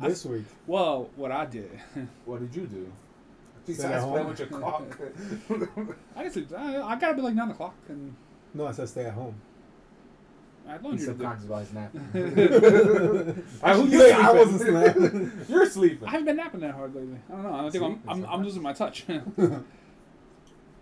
this 0.00 0.24
week? 0.24 0.44
Well, 0.66 1.10
what 1.16 1.30
I 1.32 1.46
did, 1.46 1.70
What 2.24 2.40
did 2.40 2.54
you 2.54 2.66
do? 2.66 2.92
Sit 3.66 3.76
Besides 3.76 4.04
at 4.04 4.08
play 4.10 4.18
home. 4.22 4.28
with 4.30 4.38
your 4.38 4.48
cock. 4.48 4.98
I 6.16 6.22
guess 6.24 6.36
it, 6.36 6.52
I, 6.52 6.82
I 6.82 6.96
gotta 6.98 7.14
be 7.14 7.22
like 7.22 7.34
nine 7.34 7.50
o'clock, 7.50 7.74
and 7.88 8.14
No, 8.54 8.66
I 8.66 8.72
said 8.72 8.88
stay 8.88 9.04
at 9.04 9.12
home. 9.14 9.34
I 10.66 10.72
had 10.72 10.80
He's 10.80 10.84
laundry 10.84 11.06
to 11.06 11.12
do. 11.12 11.18
subconscious 11.18 11.44
about 11.46 11.60
his 11.60 11.72
napping. 11.72 13.44
I, 13.62 13.74
who 13.74 13.86
you 13.88 14.10
I 14.12 14.32
wasn't 14.32 14.60
snapping. 14.62 15.32
You're 15.48 15.66
sleeping. 15.66 16.06
I 16.08 16.10
haven't 16.12 16.26
been 16.26 16.36
napping 16.36 16.60
that 16.60 16.74
hard 16.74 16.94
lately. 16.94 17.18
I 17.28 17.32
don't 17.32 17.42
know. 17.44 17.66
I 17.66 17.70
think 17.70 17.84
I'm, 17.84 18.02
I'm, 18.08 18.26
I'm 18.26 18.42
losing 18.44 18.62
my 18.62 18.72
touch. 18.72 19.04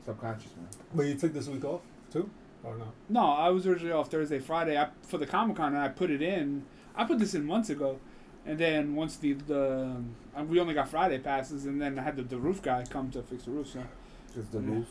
Subconscious, 0.05 0.51
man. 0.57 0.67
but 0.95 1.07
you 1.07 1.15
took 1.15 1.33
this 1.33 1.49
week 1.49 1.65
off 1.65 1.83
too, 2.11 2.29
or 2.65 2.77
no? 2.79 2.87
no, 3.11 3.27
I 3.33 3.51
was 3.51 3.67
originally 3.67 3.93
off 3.93 4.11
Thursday, 4.11 4.39
Friday. 4.39 4.79
I, 4.79 4.89
for 5.03 5.19
the 5.19 5.27
Comic 5.27 5.57
Con, 5.57 5.75
and 5.75 5.83
I 5.83 5.89
put 5.89 6.11
it 6.11 6.23
in. 6.23 6.65
I 6.97 7.05
put 7.05 7.19
this 7.19 7.35
in 7.35 7.45
months 7.45 7.69
ago, 7.71 7.99
and 8.47 8.59
then 8.59 8.95
once 8.95 9.17
the 9.17 9.33
the 9.35 9.97
um, 10.37 10.49
we 10.49 10.59
only 10.61 10.75
got 10.75 10.89
Friday 10.89 11.19
passes, 11.19 11.67
and 11.67 11.81
then 11.81 11.99
I 11.99 12.03
had 12.03 12.17
the, 12.17 12.23
the 12.23 12.39
roof 12.39 12.63
guy 12.63 12.85
come 12.89 13.11
to 13.13 13.23
fix 13.23 13.45
the 13.45 13.51
roof. 13.51 13.69
So 13.69 13.83
Because 14.29 14.49
the 14.51 14.61
Yeah. 14.61 14.71
roof, 14.77 14.89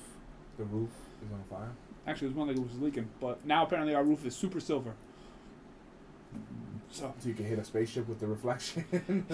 the 0.57 0.63
roof 0.65 0.89
is 1.25 1.31
on 1.31 1.44
fire. 1.49 1.71
actually, 2.05 2.27
it 2.27 2.31
was 2.31 2.38
one 2.38 2.47
that 2.47 2.59
was 2.59 2.79
leaking, 2.79 3.09
but 3.19 3.45
now 3.45 3.63
apparently 3.65 3.94
our 3.95 4.03
roof 4.03 4.25
is 4.25 4.35
super 4.35 4.59
silver. 4.59 4.94
So 6.89 7.13
So 7.19 7.27
you 7.29 7.35
can 7.35 7.45
hit 7.45 7.59
a 7.59 7.63
spaceship 7.63 8.07
with 8.07 8.19
the 8.19 8.27
reflection. 8.27 8.85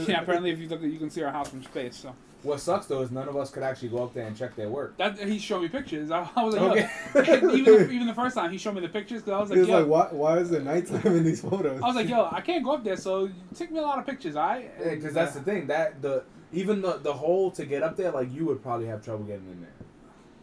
yeah, 0.08 0.22
apparently 0.22 0.52
if 0.56 0.60
you 0.60 0.68
look, 0.68 0.82
at 0.84 0.90
you 0.90 1.00
can 1.00 1.10
see 1.10 1.22
our 1.24 1.32
house 1.32 1.50
from 1.50 1.64
space. 1.64 1.96
So 1.98 2.16
What 2.44 2.60
sucks 2.60 2.86
though 2.88 3.02
is 3.02 3.10
none 3.12 3.28
of 3.30 3.38
us 3.38 3.50
could 3.50 3.64
actually 3.64 3.88
go 3.90 4.04
up 4.04 4.14
there 4.14 4.28
and 4.28 4.36
check 4.38 4.56
their 4.56 4.70
work. 4.70 4.98
that 4.98 5.18
he 5.18 5.40
showed 5.40 5.62
me 5.62 5.70
pictures. 5.70 6.12
I, 6.12 6.30
I 6.36 6.44
was 6.44 6.56
like, 6.56 6.88
Okay. 7.16 7.42
yo, 7.42 7.50
even 7.56 7.92
even 7.92 8.08
the 8.08 8.14
first 8.14 8.36
time 8.36 8.52
he 8.52 8.58
showed 8.58 8.76
me 8.76 8.82
the 8.82 8.90
pictures 8.90 9.22
because 9.22 9.34
I 9.34 9.40
was 9.40 9.50
He 9.50 9.56
like, 9.56 9.60
was 9.62 9.70
yo, 9.70 9.80
like, 9.80 10.12
why, 10.12 10.18
why 10.18 10.38
is 10.40 10.52
it 10.52 10.64
nighttime 10.64 11.16
in 11.18 11.24
these 11.24 11.42
photos? 11.42 11.82
I 11.82 11.88
was 11.88 11.96
like, 11.96 12.10
yo, 12.10 12.28
I 12.32 12.42
can't 12.42 12.64
go 12.64 12.74
up 12.74 12.84
there, 12.84 12.98
so 12.98 13.30
take 13.56 13.72
me 13.72 13.80
a 13.80 13.82
lot 13.82 13.98
of 13.98 14.06
pictures, 14.06 14.36
alright? 14.36 14.72
Yeah, 14.80 14.96
because 14.96 15.14
that's 15.14 15.34
the 15.34 15.42
thing. 15.42 15.68
That 15.68 16.02
the 16.02 16.24
even 16.52 16.82
the 16.82 16.98
the 16.98 17.14
hole 17.14 17.50
to 17.52 17.66
get 17.66 17.82
up 17.82 17.96
there, 17.96 18.12
like 18.12 18.32
you 18.34 18.46
would 18.46 18.62
probably 18.62 18.88
have 18.88 19.04
trouble 19.04 19.24
getting 19.24 19.48
in 19.50 19.62
there. 19.62 19.70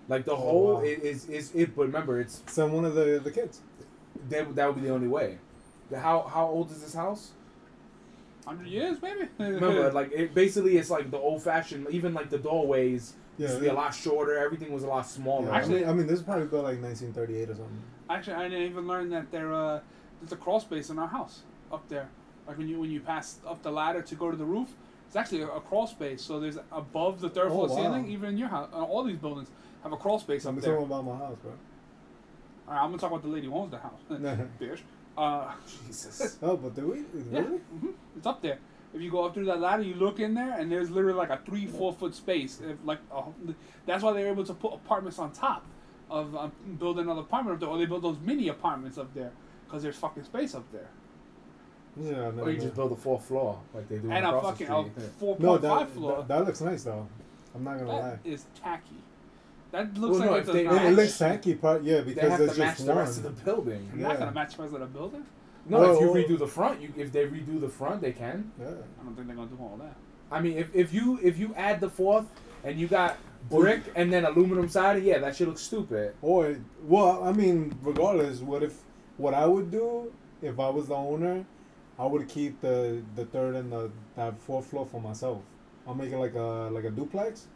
Like 0.08 0.24
the 0.24 0.32
Oh, 0.32 0.36
hole 0.36 0.74
wow. 0.76 0.80
i- 0.80 0.84
is, 0.86 1.26
is 1.28 1.54
it, 1.54 1.76
but 1.76 1.82
remember 1.86 2.18
it's 2.20 2.42
Send 2.46 2.72
one 2.72 2.84
of 2.86 2.94
the 2.94 3.20
the 3.22 3.30
kids. 3.30 3.60
that, 4.30 4.54
that 4.56 4.66
would 4.66 4.76
be 4.80 4.88
the 4.88 4.94
only 4.94 5.06
way. 5.08 5.38
How 5.94 6.22
how 6.22 6.46
old 6.46 6.70
is 6.70 6.80
this 6.82 6.94
house? 6.94 7.32
Hundred 8.56 8.68
years, 8.68 8.96
maybe. 9.02 9.28
Remember, 9.38 9.92
like 9.92 10.10
it 10.12 10.34
basically 10.34 10.76
it's 10.78 10.90
like 10.90 11.10
the 11.10 11.18
old 11.18 11.42
fashioned. 11.42 11.86
Even 11.90 12.12
like 12.14 12.30
the 12.30 12.38
doorways 12.38 13.14
Yeah, 13.38 13.46
used 13.46 13.56
to 13.56 13.62
be 13.62 13.68
a 13.68 13.72
lot 13.74 13.94
shorter. 13.94 14.36
Everything 14.38 14.72
was 14.72 14.82
a 14.82 14.88
lot 14.88 15.06
smaller. 15.06 15.46
Yeah, 15.48 15.56
Actually- 15.56 15.76
I 15.84 15.88
mean, 15.88 15.88
I 15.88 15.92
mean, 15.94 16.06
this 16.06 16.18
is 16.18 16.24
probably 16.24 16.46
built 16.46 16.64
like 16.64 16.80
1938 16.82 17.50
or 17.50 17.54
something. 17.54 17.82
Actually, 18.08 18.34
I 18.34 18.48
didn't 18.48 18.70
even 18.70 18.86
learn 18.88 19.08
that 19.10 19.30
there 19.30 19.52
uh, 19.54 19.80
there's 20.20 20.32
a 20.32 20.36
crawl 20.36 20.60
space 20.60 20.90
in 20.90 20.98
our 20.98 21.08
house 21.08 21.42
up 21.72 21.88
there. 21.88 22.08
Like 22.46 22.58
when 22.58 22.68
you 22.68 22.80
when 22.80 22.90
you 22.90 23.00
pass 23.00 23.38
up 23.46 23.62
the 23.62 23.70
ladder 23.70 24.02
to 24.02 24.14
go 24.16 24.30
to 24.30 24.36
the 24.36 24.44
roof, 24.44 24.68
it's 25.06 25.16
actually 25.16 25.42
a, 25.42 25.48
a 25.48 25.60
crawl 25.60 25.86
space. 25.86 26.20
So 26.22 26.40
there's 26.40 26.58
above 26.72 27.20
the 27.20 27.28
third 27.30 27.48
Oh, 27.48 27.66
floor 27.66 27.68
wow. 27.68 27.76
ceiling, 27.76 28.08
even 28.10 28.30
in 28.30 28.36
your 28.38 28.48
house, 28.48 28.68
uh, 28.72 28.82
all 28.82 29.04
these 29.04 29.16
buildings 29.18 29.48
have 29.84 29.92
a 29.92 29.96
crawl 29.96 30.18
space 30.18 30.44
I'm 30.44 30.56
up 30.56 30.62
there. 30.62 30.74
talking 30.74 30.86
about 30.86 31.04
my 31.06 31.16
house, 31.16 31.36
bro. 31.42 31.52
All 32.68 32.74
right, 32.74 32.82
I'm 32.82 32.90
gonna 32.90 32.98
talk 32.98 33.10
about 33.10 33.22
the 33.22 33.28
lady 33.28 33.46
who 33.46 33.54
owns 33.54 33.70
the 33.70 33.78
house, 33.78 34.00
Nah. 34.08 34.34
bitch. 34.60 34.80
Uh, 35.16 35.52
Jesus. 35.86 36.38
Oh, 36.42 36.56
but 36.56 36.74
do 36.74 36.88
we? 36.88 36.98
Yeah, 37.32 37.40
Really? 37.40 37.58
hmm 37.58 37.88
it's 38.16 38.26
up 38.26 38.42
there. 38.42 38.58
If 38.92 39.00
you 39.00 39.10
go 39.10 39.24
up 39.24 39.34
through 39.34 39.44
that 39.46 39.60
ladder, 39.60 39.82
you 39.82 39.94
look 39.94 40.18
in 40.18 40.34
there, 40.34 40.58
and 40.58 40.70
there's 40.70 40.90
literally 40.90 41.16
like 41.16 41.30
a 41.30 41.38
three, 41.46 41.66
four 41.66 41.92
foot 41.92 42.14
space. 42.14 42.60
If, 42.60 42.76
like, 42.84 42.98
uh, 43.14 43.22
that's 43.86 44.02
why 44.02 44.12
they're 44.12 44.28
able 44.28 44.44
to 44.44 44.54
put 44.54 44.72
apartments 44.74 45.18
on 45.20 45.30
top 45.32 45.64
of 46.10 46.34
um, 46.34 46.50
build 46.78 46.98
another 46.98 47.20
apartment 47.20 47.54
up 47.54 47.60
there, 47.60 47.68
or 47.68 47.78
they 47.78 47.86
build 47.86 48.02
those 48.02 48.18
mini 48.24 48.48
apartments 48.48 48.98
up 48.98 49.12
there 49.14 49.30
because 49.66 49.82
there's 49.84 49.96
fucking 49.96 50.24
space 50.24 50.54
up 50.56 50.64
there. 50.72 50.88
Yeah, 52.00 52.10
I 52.10 52.30
never 52.30 52.42
Or 52.42 52.50
you 52.50 52.60
just 52.60 52.74
build 52.74 52.92
a 52.92 52.96
fourth 52.96 53.24
floor 53.26 53.60
like 53.74 53.88
they 53.88 53.98
do 53.98 54.10
and 54.10 54.24
a 54.24 54.28
across 54.28 54.58
the 54.58 54.64
fucking 54.66 54.92
street. 54.92 55.06
a 55.06 55.10
four 55.18 55.36
No, 55.38 55.48
point 55.50 55.62
that, 55.62 55.68
five 55.68 55.90
floor. 55.90 56.16
that 56.18 56.28
that 56.28 56.46
looks 56.46 56.60
nice 56.60 56.82
though. 56.84 57.06
I'm 57.54 57.64
not 57.64 57.78
gonna 57.78 57.92
lie. 57.92 58.00
That 58.10 58.18
is 58.24 58.46
tacky. 58.60 58.96
That 59.72 59.96
looks 59.96 60.18
Well, 60.18 60.30
like 60.32 60.42
if 60.42 60.48
it's 60.48 60.52
they- 60.54 60.66
a 60.66 60.72
It- 60.72 60.76
It, 60.76 60.82
it 60.82 60.92
it 60.92 60.96
looks 60.96 61.18
tacky, 61.18 61.54
part 61.54 61.82
yeah, 61.82 62.00
they 62.00 62.14
because 62.14 62.30
have 62.30 62.38
there's 62.38 62.54
to 62.54 62.58
match 62.60 62.74
just 62.76 62.86
the 62.86 62.92
one. 62.92 62.98
rest 62.98 63.16
of 63.18 63.22
the 63.24 63.44
building. 63.44 63.88
I'm 63.92 64.00
not 64.00 64.18
gonna 64.18 64.32
match 64.32 64.56
the 64.56 64.62
rest 64.62 64.74
of 64.74 64.80
the 64.80 64.86
building. 64.86 65.24
No, 65.68 65.78
Well, 65.78 65.94
if 65.94 66.00
you 66.28 66.34
redo 66.34 66.38
the 66.38 66.46
front, 66.48 66.80
you 66.80 66.92
if 66.96 67.12
they 67.12 67.26
redo 67.26 67.60
the 67.60 67.68
front, 67.68 68.00
they 68.00 68.12
can. 68.12 68.50
Yeah. 68.58 68.66
I 68.66 69.04
don't 69.04 69.14
think 69.14 69.26
they're 69.28 69.36
gonna 69.36 69.48
do 69.48 69.58
all 69.60 69.76
that. 69.80 69.96
I 70.32 70.40
mean, 70.40 70.56
if, 70.58 70.74
if 70.74 70.92
you 70.92 71.18
if 71.22 71.38
you 71.38 71.54
add 71.56 71.80
the 71.80 71.88
fourth 71.90 72.26
and 72.64 72.78
you 72.80 72.88
got 72.88 73.18
brick 73.48 73.82
and 73.94 74.12
then 74.12 74.24
aluminum 74.24 74.68
siding, 74.68 75.04
yeah, 75.04 75.18
that 75.18 75.36
should 75.36 75.48
look 75.48 75.58
stupid. 75.58 76.14
Or 76.22 76.56
well, 76.84 77.22
I 77.22 77.32
mean, 77.32 77.74
regardless, 77.82 78.40
what 78.40 78.62
if 78.62 78.80
what 79.18 79.34
I 79.34 79.46
would 79.46 79.70
do 79.70 80.12
if 80.42 80.58
I 80.58 80.68
was 80.70 80.88
the 80.88 80.94
owner, 80.96 81.44
I 81.98 82.06
would 82.06 82.26
keep 82.28 82.60
the 82.60 83.02
the 83.14 83.24
third 83.26 83.54
and 83.54 83.70
the 83.70 83.90
that 84.16 84.40
fourth 84.40 84.66
floor 84.66 84.86
for 84.86 85.00
myself. 85.00 85.42
I'll 85.86 85.94
make 85.94 86.10
it 86.12 86.18
like 86.18 86.34
a 86.34 86.70
like 86.72 86.84
a 86.84 86.90
duplex. 86.90 87.46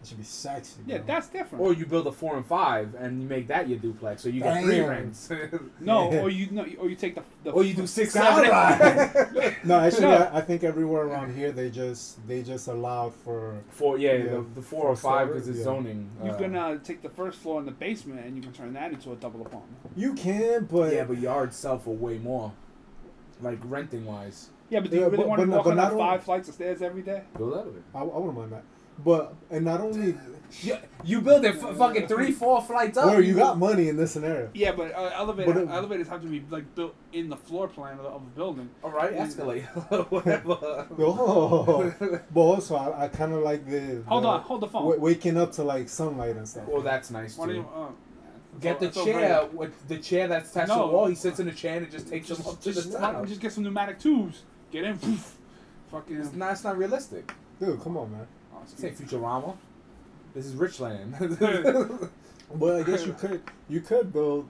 That 0.00 0.06
should 0.06 0.18
be 0.18 0.22
sexy. 0.24 0.80
Yeah, 0.86 0.98
bro. 0.98 1.06
that's 1.08 1.26
different. 1.28 1.64
Or 1.64 1.72
you 1.72 1.84
build 1.84 2.06
a 2.06 2.12
four 2.12 2.36
and 2.36 2.46
five 2.46 2.94
and 2.94 3.20
you 3.20 3.26
make 3.28 3.48
that 3.48 3.68
your 3.68 3.78
duplex, 3.80 4.22
so 4.22 4.28
you 4.28 4.40
get 4.42 4.62
three 4.62 4.76
Damn. 4.76 4.88
rents. 4.90 5.28
no, 5.80 6.12
Yeah. 6.12 6.20
or 6.20 6.30
you 6.30 6.48
no, 6.52 6.64
or 6.78 6.88
you 6.88 6.94
take 6.94 7.16
the, 7.16 7.22
the 7.42 7.50
or 7.50 7.64
you 7.64 7.74
do 7.74 7.84
six 7.86 8.12
Skyline. 8.14 8.44
seven. 8.78 9.56
no, 9.64 9.80
actually, 9.80 10.02
No. 10.02 10.10
I, 10.32 10.38
I 10.38 10.40
think 10.40 10.62
everywhere 10.62 11.02
around 11.02 11.34
here 11.34 11.50
they 11.50 11.68
just 11.68 12.24
they 12.28 12.42
just 12.44 12.68
allowed 12.68 13.12
for 13.12 13.58
Four, 13.70 13.98
yeah, 13.98 14.12
Yeah. 14.12 14.24
The, 14.30 14.46
the 14.54 14.62
four 14.62 14.84
or 14.86 14.94
five 14.94 15.28
because 15.28 15.48
it's 15.48 15.58
yeah. 15.58 15.64
zoning. 15.64 16.08
You 16.24 16.30
uh, 16.30 16.38
can 16.38 16.54
uh, 16.54 16.78
take 16.78 17.02
the 17.02 17.08
first 17.10 17.38
floor 17.40 17.58
in 17.58 17.66
the 17.66 17.72
basement 17.72 18.24
and 18.24 18.36
you 18.36 18.42
can 18.42 18.52
turn 18.52 18.72
that 18.74 18.92
into 18.92 19.10
a 19.12 19.16
double 19.16 19.40
apartment. 19.40 19.78
you 19.96 20.14
can, 20.14 20.66
but 20.66 20.92
yeah, 20.92 21.02
but 21.04 21.18
yards 21.18 21.56
sell 21.56 21.78
for 21.80 21.96
way 21.96 22.18
more, 22.18 22.52
like 23.42 23.58
renting 23.64 24.06
wise. 24.06 24.50
Yeah, 24.70 24.78
but 24.80 24.90
do 24.90 24.96
you 24.96 25.02
Yeah, 25.02 25.06
really 25.08 25.16
but- 25.18 25.28
want 25.28 25.40
to 25.40 25.46
but- 25.48 25.56
walk 25.56 25.64
but 25.64 25.70
on 25.70 25.76
not 25.76 25.82
that 25.88 25.92
only- 25.94 26.04
five 26.04 26.22
flights 26.22 26.48
of 26.48 26.54
stairs 26.54 26.82
every 26.82 27.02
day? 27.02 27.22
Build 27.36 27.54
out 27.54 27.66
of 27.66 27.76
it. 27.76 27.82
I, 27.92 27.98
I 27.98 28.02
wouldn't 28.04 28.36
mind 28.36 28.52
that. 28.52 28.62
But 29.04 29.34
and 29.50 29.64
not 29.64 29.80
only 29.80 30.14
Yeah, 30.62 30.78
you 31.04 31.20
build 31.20 31.44
it 31.44 31.56
f- 31.62 31.76
fucking 31.76 32.08
three, 32.08 32.32
four 32.32 32.60
flights 32.62 32.96
up. 32.98 33.06
where 33.06 33.20
you 33.20 33.34
got 33.34 33.58
money 33.58 33.88
in 33.88 33.96
this 33.96 34.12
scenario. 34.12 34.48
Yeah, 34.54 34.72
but 34.72 34.92
uh, 34.94 35.10
elevator, 35.14 35.52
But 35.52 35.62
it- 35.62 35.68
elevators 35.68 36.08
have 36.08 36.22
to 36.22 36.26
be 36.26 36.42
like 36.50 36.74
built 36.74 36.94
in 37.12 37.28
the 37.28 37.36
floor 37.36 37.68
plan 37.68 37.98
of, 37.98 38.02
the, 38.04 38.08
of 38.08 38.22
a 38.22 38.30
building. 38.34 38.68
All 38.82 38.90
right, 38.90 39.12
escalate. 39.14 39.62
Whatever. 40.10 40.86
Oh, 40.98 41.94
but 42.34 42.40
also 42.40 42.76
I, 42.76 43.04
I 43.04 43.08
kind 43.08 43.32
of 43.32 43.42
like 43.42 43.66
the, 43.68 44.02
Hold 44.08 44.24
the 44.24 44.28
on, 44.28 44.40
hold 44.42 44.60
the 44.62 44.66
phone. 44.68 44.86
wa- 44.86 44.96
waking 44.96 45.36
up 45.36 45.52
to 45.52 45.62
like 45.64 45.88
sunlight 45.88 46.36
and 46.36 46.48
stuff. 46.48 46.64
well, 46.66 46.82
that's 46.82 47.10
nice 47.10 47.36
too. 47.36 47.52
you, 47.52 47.68
uh, 47.74 47.88
Get 48.60 48.80
the 48.80 48.88
chair 48.88 49.40
great. 49.44 49.54
with 49.54 49.88
the 49.88 49.98
chair 49.98 50.26
that's 50.26 50.50
attached 50.50 50.72
to 50.72 50.78
the 50.78 50.86
wall. 50.86 51.06
He 51.06 51.14
sits 51.14 51.38
in 51.38 51.46
the 51.46 51.52
chair 51.52 51.76
and 51.76 51.86
it 51.86 51.92
just 51.92 52.08
takes 52.08 52.28
him 52.30 52.38
up 52.38 52.44
Just, 52.60 52.62
to 52.62 52.72
just, 52.72 52.92
the 52.92 52.98
top. 52.98 53.26
just 53.28 53.40
get 53.40 53.52
some 53.52 53.62
pneumatic 53.62 54.00
tubes. 54.00 54.42
Get 54.72 54.82
in. 54.84 54.98
poof. 54.98 55.36
Fucking. 55.92 56.16
It's 56.16 56.32
not, 56.32 56.52
it's 56.52 56.64
not 56.64 56.76
realistic. 56.76 57.32
Dude, 57.60 57.80
come 57.80 57.96
on, 57.96 58.10
man. 58.10 58.26
This 58.76 59.00
Futurama. 59.00 59.56
This 60.34 60.46
is 60.46 60.54
Richland. 60.54 61.14
Well, 62.50 62.78
I 62.78 62.82
guess 62.82 63.04
you 63.04 63.12
could 63.18 63.42
you 63.68 63.80
could 63.80 64.12
build 64.12 64.48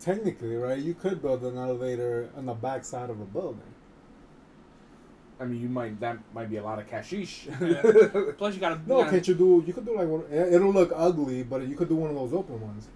technically, 0.00 0.56
right? 0.56 0.78
You 0.78 0.94
could 0.94 1.20
build 1.20 1.42
an 1.42 1.56
elevator 1.56 2.30
on 2.36 2.46
the 2.46 2.54
back 2.54 2.84
side 2.84 3.10
of 3.10 3.20
a 3.20 3.24
building. 3.24 3.60
I 5.40 5.44
mean, 5.44 5.60
you 5.60 5.68
might 5.68 5.98
that 6.00 6.18
might 6.34 6.50
be 6.50 6.56
a 6.56 6.62
lot 6.62 6.78
of 6.78 6.86
cashish. 6.88 7.48
Plus, 8.38 8.54
you 8.54 8.60
gotta. 8.60 8.80
No, 8.86 8.98
you 8.98 9.04
gotta- 9.04 9.10
can't 9.10 9.28
you 9.28 9.34
do? 9.34 9.64
You 9.66 9.72
could 9.72 9.84
do 9.86 9.96
like 9.96 10.08
one. 10.08 10.24
It'll 10.30 10.72
look 10.72 10.92
ugly, 10.94 11.42
but 11.42 11.66
you 11.66 11.76
could 11.76 11.88
do 11.88 11.96
one 11.96 12.10
of 12.10 12.16
those 12.16 12.32
open 12.32 12.60
ones, 12.60 12.88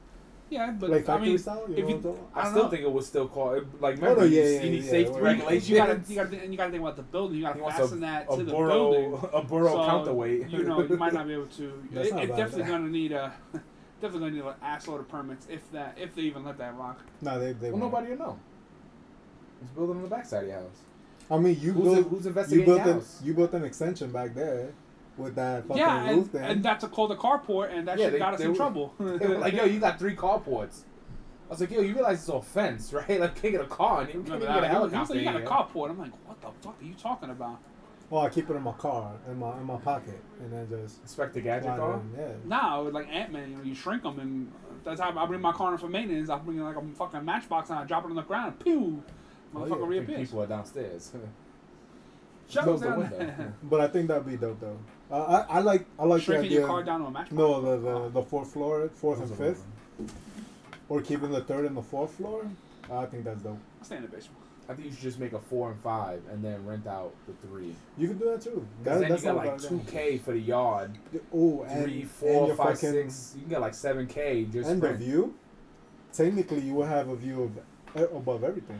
Yeah, 0.52 0.70
but 0.72 0.90
like 0.90 1.08
I 1.08 1.18
mean, 1.18 1.38
style. 1.38 1.64
You 1.66 1.74
if 1.76 1.78
you- 1.78 1.84
what 1.86 1.94
I'm 1.96 2.02
talking 2.02 2.18
about? 2.18 2.30
I, 2.34 2.46
I 2.46 2.50
still 2.50 2.62
know. 2.64 2.68
think 2.68 2.82
it 2.82 2.92
was 2.92 3.06
still 3.06 3.28
called 3.28 3.80
like. 3.80 3.96
Oh, 3.96 4.00
no, 4.00 4.08
Remember, 4.10 4.26
yeah, 4.26 4.42
you, 4.42 4.48
yeah, 4.50 4.60
you 4.62 4.70
need 4.70 4.84
yeah, 4.84 4.90
safety 4.90 5.12
well, 5.12 5.20
you, 5.20 5.24
regulations. 5.26 5.70
you 5.70 5.76
gotta, 5.76 6.00
you 6.08 6.14
gotta, 6.16 6.42
and 6.42 6.52
you 6.52 6.56
gotta 6.58 6.70
think 6.70 6.82
about 6.82 6.96
the 6.96 7.02
building. 7.02 7.36
You 7.38 7.42
gotta 7.44 7.64
He 7.64 7.70
fasten 7.70 7.98
a, 7.98 8.00
that 8.02 8.26
a 8.30 8.36
to 8.36 8.44
the 8.44 8.52
borough, 8.52 8.90
building. 8.92 9.30
a 9.32 9.42
borough 9.42 9.72
So, 9.72 9.86
counterweight. 9.86 10.48
You 10.50 10.62
know, 10.64 10.82
you 10.82 10.96
might 10.98 11.14
not 11.14 11.26
be 11.26 11.32
able 11.32 11.46
to. 11.46 11.82
That's 11.92 12.08
it, 12.08 12.14
not 12.14 12.22
it's 12.24 12.30
bad. 12.30 12.36
definitely 12.36 12.70
gonna 12.72 12.88
need 12.88 13.12
a. 13.12 13.32
Definitely 14.02 14.30
gonna 14.30 14.42
need 14.42 14.48
an 14.48 14.78
assload 14.78 14.98
of 14.98 15.08
permits 15.08 15.46
if 15.48 15.70
that 15.70 15.96
if 15.96 16.12
they 16.16 16.22
even 16.22 16.44
let 16.44 16.58
that 16.58 16.76
rock. 16.76 16.98
No, 17.20 17.38
they 17.38 17.52
they. 17.52 17.70
well, 17.70 17.80
won't. 17.80 17.92
nobody 17.92 18.10
will 18.10 18.18
know. 18.18 18.38
It's 19.62 19.70
building 19.70 19.96
on 19.96 20.02
the 20.02 20.08
backside 20.08 20.42
of 20.42 20.48
your 20.48 20.58
house. 20.58 20.78
I 21.30 21.38
mean, 21.38 21.56
you 21.60 21.72
Who's, 21.72 21.84
built. 21.94 22.08
who's 22.08 22.24
You 22.24 22.28
investigating 22.30 22.64
built 22.66 22.84
your 22.84 22.96
an 22.96 23.04
you 23.22 23.32
built 23.34 23.52
an 23.54 23.64
extension 23.64 24.10
back 24.10 24.34
there 24.34 24.72
with 25.18 25.34
that 25.36 25.66
fucking 25.66 25.76
yeah, 25.80 26.08
roof 26.10 26.18
and, 26.24 26.32
thing. 26.32 26.42
and 26.42 26.62
that's 26.64 26.84
a 26.84 26.88
called 26.88 27.12
a 27.12 27.16
carport, 27.16 27.72
and 27.72 27.86
that 27.88 27.98
Yeah, 27.98 28.06
shit 28.06 28.12
they- 28.14 28.18
got 28.18 28.34
us 28.34 28.40
in 28.40 28.50
were- 28.50 28.56
trouble. 28.56 28.94
They 28.98 29.26
were 29.28 29.38
like, 29.38 29.52
yo, 29.54 29.64
you 29.64 29.78
got 29.80 29.98
three 29.98 30.16
carports. 30.16 30.82
I 31.48 31.50
was 31.54 31.60
like, 31.60 31.70
yo, 31.70 31.80
you 31.82 31.94
realize 31.94 32.20
it's 32.20 32.28
all 32.30 32.40
fence, 32.40 32.92
right? 32.94 33.20
Like, 33.20 33.34
can't 33.40 33.52
get 33.52 33.60
a 33.60 33.66
car, 33.66 34.00
and 34.02 34.08
you 34.08 34.14
can't 34.22 34.24
Remember 34.40 34.44
even 34.46 34.54
get 34.54 34.58
a 34.58 34.60
that? 34.62 34.70
He 34.70 34.82
was 34.82 34.92
helicopter. 34.92 35.14
like, 35.14 35.24
you 35.24 35.44
got 35.46 35.66
a 35.68 35.78
carport. 35.78 35.90
I'm 35.90 35.98
like, 35.98 36.12
what 36.28 36.40
the 36.40 36.48
fuck 36.62 36.80
are 36.80 36.84
you 36.84 36.94
talking 36.94 37.30
about? 37.30 37.58
well, 38.10 38.22
I 38.22 38.28
keep 38.28 38.50
it 38.50 38.54
in 38.54 38.62
my 38.62 38.72
car, 38.72 39.12
in 39.26 39.38
my 39.38 39.56
in 39.56 39.64
my 39.64 39.76
pocket, 39.78 40.20
and 40.40 40.52
then 40.52 40.68
just. 40.68 41.00
Inspector 41.00 41.40
Gadget 41.40 41.64
slide 41.64 41.74
it 41.76 41.78
car. 41.78 41.94
in, 41.94 42.14
Yeah. 42.18 42.28
Nah, 42.44 42.78
like 42.80 43.08
Ant 43.10 43.32
Man, 43.32 43.50
you 43.50 43.56
know, 43.56 43.62
you 43.62 43.74
shrink 43.74 44.02
them, 44.02 44.18
and 44.20 44.52
that's 44.84 45.00
how 45.00 45.16
I 45.18 45.24
bring 45.26 45.40
my 45.40 45.52
car 45.52 45.72
in 45.72 45.78
for 45.78 45.88
maintenance. 45.88 46.28
I 46.28 46.36
bring 46.38 46.58
like 46.60 46.76
a 46.76 46.82
fucking 46.96 47.24
matchbox 47.24 47.70
and 47.70 47.78
I 47.78 47.84
drop 47.84 48.04
it 48.04 48.08
on 48.10 48.16
the 48.16 48.22
ground. 48.22 48.58
Pew, 48.60 49.02
Oh, 49.54 49.60
motherfucker 49.60 49.68
yeah. 49.78 49.84
I 49.84 49.88
reappears. 49.88 50.28
people 50.28 50.42
are 50.42 50.46
downstairs. 50.46 51.12
Shut 52.48 52.64
Close 52.64 52.80
down 52.82 52.98
the 53.00 53.16
window. 53.16 53.52
But 53.62 53.80
I 53.80 53.88
think 53.88 54.08
that'd 54.08 54.26
be 54.26 54.36
dope 54.36 54.60
though. 54.60 54.78
Uh, 55.12 55.44
I 55.50 55.58
I 55.58 55.60
like 55.60 55.84
I 55.98 56.04
like 56.04 56.20
the 56.20 56.24
Shrinking 56.24 56.46
idea. 56.46 56.58
your 56.60 56.68
car 56.68 56.82
down 56.82 57.00
to 57.00 57.06
a 57.06 57.10
matchbox. 57.10 57.32
No, 57.36 57.60
the, 57.60 57.76
the 57.76 58.08
the 58.08 58.22
fourth 58.22 58.50
floor, 58.52 58.88
fourth 58.94 59.20
and 59.20 59.30
fifth, 59.36 59.62
or 60.88 61.02
keeping 61.02 61.30
the 61.30 61.42
third 61.42 61.66
and 61.66 61.76
the 61.76 61.82
fourth 61.82 62.14
floor. 62.14 62.46
I 62.90 63.04
think 63.06 63.24
that's 63.24 63.42
dope. 63.42 63.58
I'll 63.78 63.84
stay 63.84 63.96
in 63.96 64.02
the 64.02 64.08
basement. 64.08 64.38
I 64.68 64.74
think 64.74 64.86
you 64.86 64.92
should 64.92 65.02
just 65.02 65.18
make 65.18 65.32
a 65.34 65.38
four 65.38 65.70
and 65.70 65.78
five, 65.80 66.22
and 66.30 66.42
then 66.42 66.64
rent 66.64 66.86
out 66.86 67.12
the 67.26 67.34
three. 67.46 67.74
You 67.98 68.08
can 68.08 68.16
do 68.18 68.24
that 68.30 68.40
too. 68.40 68.66
Because 68.82 69.00
That, 69.00 69.08
then 69.08 69.18
you 69.18 69.24
got 69.24 69.36
like 69.36 69.60
two 69.60 69.80
k 69.86 70.16
for 70.18 70.32
the 70.32 70.40
yard, 70.40 70.96
Oh, 71.34 71.62
and 71.68 71.82
three, 71.84 72.04
four, 72.04 72.46
your 72.46 72.56
five, 72.56 72.80
fucking- 72.80 73.10
six. 73.10 73.32
You 73.34 73.42
can 73.42 73.50
get 73.50 73.60
like 73.60 73.74
seven 73.74 74.06
k 74.06 74.44
just 74.46 74.70
and 74.70 74.80
the 74.80 74.94
view. 74.94 75.34
Technically, 76.12 76.60
you 76.60 76.74
will 76.74 76.86
have 76.86 77.08
a 77.08 77.16
view 77.16 77.52
of 77.94 78.16
above 78.16 78.44
everything, 78.44 78.78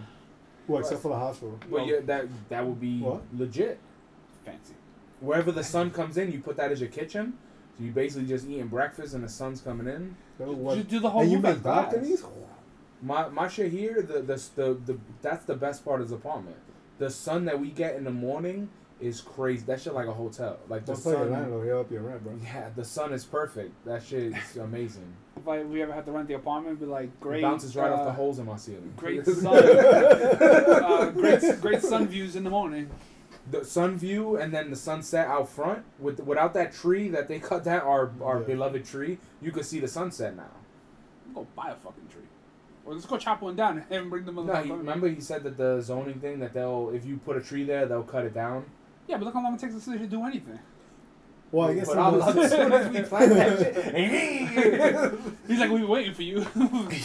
well, 0.66 0.80
except 0.80 1.02
for 1.02 1.08
the 1.08 1.18
hospital. 1.18 1.58
Well, 1.68 1.86
yeah, 1.86 2.00
that 2.06 2.26
that 2.48 2.64
would 2.66 2.80
be 2.80 3.00
What? 3.00 3.22
legit. 3.36 3.78
Fancy. 4.44 4.74
Wherever 5.22 5.52
the 5.52 5.64
sun 5.64 5.90
comes 5.90 6.16
in, 6.18 6.32
you 6.32 6.40
put 6.40 6.56
that 6.56 6.72
as 6.72 6.80
your 6.80 6.90
kitchen. 6.90 7.38
So 7.78 7.84
you 7.84 7.92
basically 7.92 8.26
just 8.28 8.46
eating 8.48 8.66
breakfast 8.68 9.14
and 9.14 9.22
the 9.24 9.28
sun's 9.28 9.60
coming 9.60 9.86
in. 9.86 10.16
So 10.38 10.52
what- 10.52 10.76
Just 10.76 10.88
do 10.88 11.00
the 11.00 11.08
whole 11.10 11.22
and 11.22 11.30
you 11.30 11.38
roof 11.38 11.46
as 11.46 11.54
make 11.56 11.62
glass. 11.62 11.92
balconies. 11.92 12.24
My 13.00 13.28
my 13.28 13.48
shit 13.48 13.72
here, 13.72 14.02
the, 14.02 14.20
the 14.20 14.36
the 14.56 14.74
the 14.92 14.98
that's 15.22 15.44
the 15.44 15.54
best 15.56 15.84
part 15.84 16.00
of 16.00 16.08
the 16.10 16.16
apartment. 16.16 16.56
The 16.98 17.10
sun 17.10 17.44
that 17.46 17.58
we 17.58 17.68
get 17.70 17.96
in 17.96 18.04
the 18.04 18.10
morning 18.12 18.68
is 19.00 19.20
crazy. 19.20 19.64
That 19.66 19.80
shit 19.80 19.92
like 19.94 20.06
a 20.06 20.12
hotel. 20.12 20.58
Like 20.68 20.86
the 20.86 20.92
Don't 20.92 21.02
tell 21.02 21.12
your 21.12 21.22
sun. 21.22 21.32
landlord 21.32 21.66
he'll 21.66 21.80
up 21.80 21.90
your 21.90 22.02
rent, 22.02 22.22
bro. 22.22 22.38
Yeah, 22.44 22.68
the 22.76 22.84
sun 22.84 23.12
is 23.12 23.24
perfect. 23.24 23.72
That 23.84 24.02
shit 24.04 24.32
is 24.34 24.56
amazing. 24.56 25.12
If 25.34 25.48
I, 25.48 25.62
we 25.64 25.82
ever 25.82 25.92
had 25.92 26.04
to 26.04 26.12
rent 26.12 26.28
the 26.28 26.34
apartment, 26.34 26.76
it'd 26.76 26.80
be 26.80 26.86
like 26.86 27.04
It 27.06 27.20
great. 27.20 27.42
bounces 27.42 27.74
right 27.74 27.90
off 27.90 28.04
the 28.04 28.10
uh, 28.10 28.14
holes 28.14 28.38
in 28.38 28.46
my 28.46 28.56
ceiling. 28.56 28.92
Great 28.96 29.24
sun. 29.42 29.46
uh, 29.56 31.10
great, 31.12 31.42
great 31.60 31.82
sun 31.82 32.06
views 32.06 32.36
in 32.36 32.44
the 32.44 32.50
morning. 32.50 32.88
The 33.50 33.64
sun 33.64 33.96
view 33.98 34.36
and 34.36 34.52
then 34.54 34.70
the 34.70 34.76
sunset 34.76 35.26
out 35.26 35.48
front 35.48 35.82
with 35.98 36.20
without 36.20 36.54
that 36.54 36.72
tree 36.72 37.08
that 37.08 37.26
they 37.28 37.38
cut 37.50 37.64
down 37.64 37.80
our 37.80 38.10
our 38.22 38.38
Yeah. 38.40 38.46
beloved 38.46 38.84
tree 38.84 39.18
you 39.40 39.50
could 39.50 39.64
see 39.64 39.80
the 39.80 39.88
sunset 39.88 40.36
now 40.36 40.50
Go 41.34 41.46
buy 41.56 41.70
a 41.70 41.74
fucking 41.74 42.08
tree, 42.12 42.28
or 42.84 42.92
let's 42.94 43.06
go 43.06 43.16
chop 43.16 43.40
one 43.42 43.56
down 43.56 43.82
and 43.90 44.10
bring 44.10 44.24
them. 44.26 44.36
no 44.36 44.54
he, 44.62 44.70
remember 44.70 45.08
he 45.08 45.20
said 45.20 45.42
that 45.44 45.56
the 45.56 45.80
zoning 45.80 46.20
thing 46.20 46.38
that 46.40 46.52
they'll 46.52 46.90
if 46.94 47.04
you 47.04 47.16
put 47.18 47.36
a 47.36 47.40
tree 47.40 47.64
there 47.64 47.86
they'll 47.86 48.02
cut 48.02 48.24
it 48.24 48.34
down 48.34 48.64
Yeah, 49.08 49.16
but 49.16 49.24
look 49.24 49.34
how 49.34 49.42
long 49.42 49.54
it 49.54 49.60
takes 49.60 49.74
the 49.74 49.80
city 49.80 49.98
to 49.98 50.06
do 50.06 50.24
anything. 50.24 50.58
Well, 51.50 51.68
I 51.68 51.74
guess 51.74 51.86
but 51.88 51.92
in 51.94 51.98
all, 51.98 52.22
as 52.22 52.50
soon 52.50 52.72
as 52.72 52.88
we 52.90 53.02
plant 53.02 53.34
that 53.34 53.58
shit 53.74 55.36
He's 55.48 55.58
like, 55.58 55.70
we 55.70 55.82
were 55.82 55.86
waiting 55.86 56.14
for 56.14 56.22
you. 56.22 56.46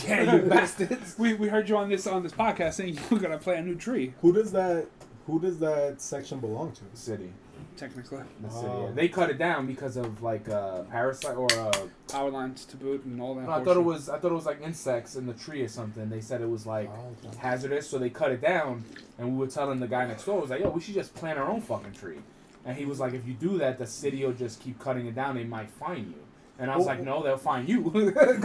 yeah 0.08 0.36
you 0.36 0.42
bastards 0.44 1.18
We, 1.18 1.34
we 1.34 1.50
heard 1.50 1.68
you 1.68 1.76
on 1.78 1.90
this 1.90 2.06
on 2.08 2.24
this 2.24 2.32
podcast 2.32 2.76
saying 2.76 2.98
you're 3.12 3.20
gonna 3.20 3.38
plant 3.40 3.60
a 3.60 3.64
new 3.70 3.76
tree. 3.76 4.14
who 4.22 4.32
does 4.32 4.52
that? 4.54 4.86
Who 5.28 5.40
does 5.40 5.60
that 5.60 6.02
section 6.02 6.40
belong 6.40 6.72
to? 6.74 6.82
the 6.92 6.98
city 6.98 7.32
Technically, 7.76 8.20
the 8.42 8.50
city 8.50 8.68
Oh. 8.68 8.86
yeah. 8.88 8.92
they 8.94 9.08
cut 9.08 9.30
it 9.30 9.38
down 9.38 9.68
because 9.68 9.98
of 9.98 10.22
like 10.24 10.48
uh 10.50 10.84
parasite 10.84 11.36
or 11.36 11.52
uh 11.54 11.72
power 12.08 12.30
lines 12.32 12.66
to 12.66 12.78
boot 12.78 13.04
and 13.06 13.22
all 13.22 13.36
that. 13.36 13.46
no, 13.46 13.52
I 13.52 13.64
thought 13.64 13.78
it 13.78 13.80
horseshit. 13.82 13.84
was 13.84 14.10
I 14.10 14.18
thought 14.20 14.32
it 14.32 14.36
was 14.36 14.46
like 14.46 14.62
insects 14.62 15.16
in 15.16 15.26
the 15.28 15.34
tree 15.34 15.62
or 15.62 15.68
something 15.68 16.10
they 16.10 16.22
said 16.22 16.42
it 16.42 16.50
was 16.50 16.66
like 16.66 16.90
Oh, 16.90 17.28
okay. 17.28 17.38
hazardous, 17.38 17.88
so 17.90 17.98
they 18.00 18.10
cut 18.10 18.32
it 18.32 18.42
down. 18.42 18.84
And 19.20 19.32
we 19.34 19.38
were 19.38 19.48
telling 19.52 19.80
the 19.80 19.88
guy 19.88 20.06
next 20.08 20.26
door, 20.26 20.40
was 20.40 20.50
like, 20.52 20.62
"Yo, 20.62 20.70
we 20.70 20.80
should 20.82 20.94
just 20.94 21.14
plant 21.16 21.38
our 21.40 21.50
own 21.50 21.62
fucking 21.62 21.94
tree." 21.94 22.20
And 22.66 22.78
he 22.78 22.86
was 22.86 23.00
like, 23.00 23.14
"If 23.14 23.28
you 23.28 23.34
do 23.34 23.58
that, 23.58 23.78
the 23.80 23.88
city 23.88 24.24
will 24.26 24.34
just 24.34 24.60
keep 24.62 24.78
cutting 24.80 25.08
it 25.08 25.16
down. 25.16 25.36
They 25.36 25.44
might 25.44 25.70
fine 25.72 26.14
you." 26.16 26.22
And 26.60 26.72
I 26.72 26.76
was 26.76 26.86
Well- 26.88 26.96
like, 26.96 27.06
"No, 27.06 27.22
they'll 27.22 27.38
find 27.38 27.70
you. 27.70 27.82
Nah, 27.94 28.02
it's 28.02 28.42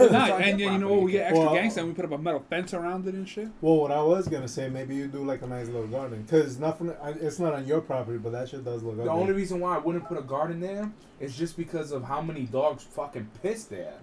and 0.47 0.59
then 0.59 0.59
you 0.59 0.77
know 0.77 0.89
what? 0.93 1.01
We 1.03 1.11
get 1.13 1.27
extra 1.27 1.45
Well, 1.45 1.55
gangsta 1.55 1.77
and 1.77 1.87
we 1.87 1.93
put 1.93 2.05
up 2.05 2.11
a 2.11 2.17
metal 2.17 2.43
fence 2.49 2.73
around 2.73 3.07
it 3.07 3.15
and 3.15 3.27
shit. 3.27 3.47
Well, 3.61 3.77
what 3.77 3.91
I 3.91 4.01
was 4.03 4.27
gonna 4.27 4.47
say, 4.47 4.69
maybe 4.69 4.95
you 4.95 5.07
do 5.07 5.23
like 5.23 5.41
a 5.41 5.47
nice 5.47 5.65
little 5.67 5.87
garden, 5.87 6.25
cause 6.29 6.59
nothing, 6.59 6.91
it's 7.21 7.39
not 7.39 7.53
on 7.53 7.65
your 7.65 7.81
property, 7.81 8.17
but 8.19 8.31
that 8.33 8.49
shit 8.49 8.63
does 8.63 8.83
look 8.83 8.97
The 8.97 9.03
ugly. 9.03 9.21
only 9.21 9.33
reason 9.33 9.59
why 9.59 9.75
I 9.75 9.79
wouldn't 9.79 10.05
put 10.07 10.17
a 10.17 10.21
garden 10.21 10.59
there 10.59 10.91
is 11.19 11.35
just 11.35 11.57
because 11.57 11.91
of 11.91 12.03
how 12.03 12.21
many 12.21 12.41
dogs 12.43 12.83
fucking 12.83 13.27
piss 13.41 13.63
there. 13.65 13.95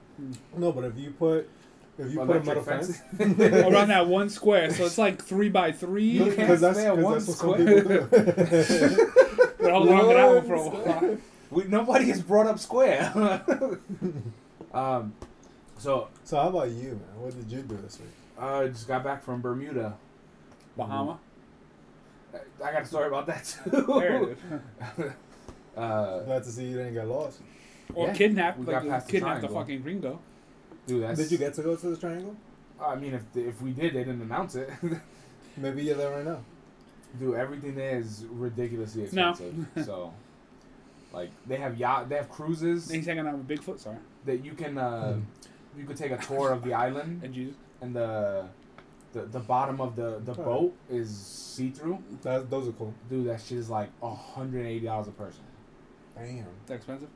No, 0.56 0.72
but 0.72 0.84
if 0.84 0.96
you 0.98 1.10
put 1.12 1.48
if 1.98 2.10
you 2.12 2.20
oh, 2.22 2.26
put 2.26 2.36
a 2.38 2.42
metal 2.44 2.62
fence, 2.62 3.00
fences. 3.16 3.40
around 3.52 3.88
that 3.88 4.06
one 4.08 4.28
square, 4.30 4.70
so 4.72 4.86
it's 4.86 4.96
like 4.98 5.22
three 5.22 5.50
by 5.50 5.70
three. 5.70 6.04
You 6.04 6.24
can't 6.24 6.36
because 6.36 6.60
that's, 6.62 6.78
spare 6.78 6.94
'cause 6.94 7.04
one 7.04 7.12
that's 7.14 7.26
what 7.28 7.36
some 7.36 7.50
square. 7.52 7.82
people 7.82 8.06
do. 8.06 9.12
But 9.60 9.72
hold 9.72 9.88
on 9.90 10.08
to 10.08 10.14
that 10.14 10.34
one 10.34 10.46
for 10.46 10.54
a 10.54 10.62
One 10.62 10.72
while. 11.02 11.18
We, 11.50 11.64
nobody 11.64 12.06
has 12.06 12.22
brought 12.22 12.46
up 12.46 12.58
square. 12.58 13.12
um, 14.74 15.12
so 15.78 16.08
so 16.24 16.36
how 16.36 16.48
about 16.48 16.70
you, 16.70 16.90
man? 16.90 17.20
What 17.22 17.34
did 17.34 17.50
you 17.50 17.62
do 17.62 17.76
this 17.82 17.98
week? 17.98 18.08
I 18.38 18.66
just 18.68 18.86
got 18.88 19.04
back 19.04 19.22
from 19.22 19.40
Bermuda. 19.40 19.96
Bahama. 20.76 21.18
I 22.64 22.72
got 22.72 22.82
a 22.82 22.86
story 22.86 23.08
about 23.08 23.26
that 23.26 23.44
too. 23.44 23.70
There 23.86 24.22
it 24.22 24.38
is. 24.98 25.12
uh, 25.76 26.20
Glad 26.20 26.44
to 26.44 26.50
see 26.50 26.66
you 26.66 26.76
didn't 26.76 26.94
get 26.94 27.08
lost. 27.08 27.40
Or 27.94 28.06
Yeah, 28.06 28.14
kidnapped, 28.14 28.58
we 28.58 28.66
like 28.66 28.82
got 28.82 28.88
past 28.88 29.06
the 29.06 29.12
kidnapped 29.12 29.40
the 29.42 29.48
fucking 29.48 29.82
gringo. 29.82 30.20
dude, 30.86 31.02
that's. 31.02 31.18
Did 31.18 31.32
you 31.32 31.38
get 31.38 31.54
to 31.54 31.62
go 31.62 31.74
to 31.74 31.86
the 31.90 31.96
triangle? 31.96 32.36
I 32.80 32.94
mean, 32.94 33.14
if 33.14 33.22
if 33.36 33.60
we 33.60 33.72
did, 33.72 33.94
they 33.94 34.04
didn't 34.04 34.22
announce 34.22 34.54
it. 34.54 34.70
Maybe 35.56 35.82
you're 35.82 35.96
there 35.96 36.10
right 36.16 36.24
now. 36.24 36.38
dude, 37.18 37.34
everything 37.34 37.74
there 37.74 37.98
is 37.98 38.24
ridiculously 38.30 39.08
No. 39.12 39.30
expensive. 39.30 39.66
so, 39.84 40.12
like, 41.12 41.30
they 41.46 41.56
have 41.56 41.76
yacht, 41.78 42.08
they 42.08 42.16
have 42.16 42.28
cruises 42.30 42.90
He's 42.90 43.06
hanging 43.06 43.26
out 43.26 43.36
with 43.36 43.48
Bigfoot, 43.48 43.78
sorry. 43.80 43.96
that 44.26 44.44
you 44.44 44.52
can 44.52 44.78
uh, 44.78 45.16
you 45.76 45.84
could 45.84 45.96
take 45.96 46.10
a 46.12 46.16
tour 46.18 46.52
of 46.52 46.62
the 46.62 46.72
island, 46.74 47.22
And 47.24 47.32
Jesus. 47.34 47.56
and 47.80 47.94
the 47.94 48.46
the, 49.12 49.22
the 49.22 49.40
bottom 49.40 49.80
of 49.80 49.96
the 49.96 50.20
the 50.24 50.32
Oh. 50.40 50.44
boat 50.44 50.74
is 50.88 51.10
see 51.16 51.70
through. 51.70 51.98
That, 52.22 52.48
those 52.50 52.68
are 52.68 52.72
cool. 52.72 52.94
Dude, 53.08 53.26
that 53.28 53.40
shit 53.40 53.58
is 53.58 53.68
like 53.68 53.88
hundred 54.02 54.58
and 54.60 54.68
eighty 54.68 54.86
dollars 54.86 55.08
a 55.08 55.12
person. 55.12 55.42
Damn. 56.16 56.46
That 56.66 56.74
expensive? 56.74 57.08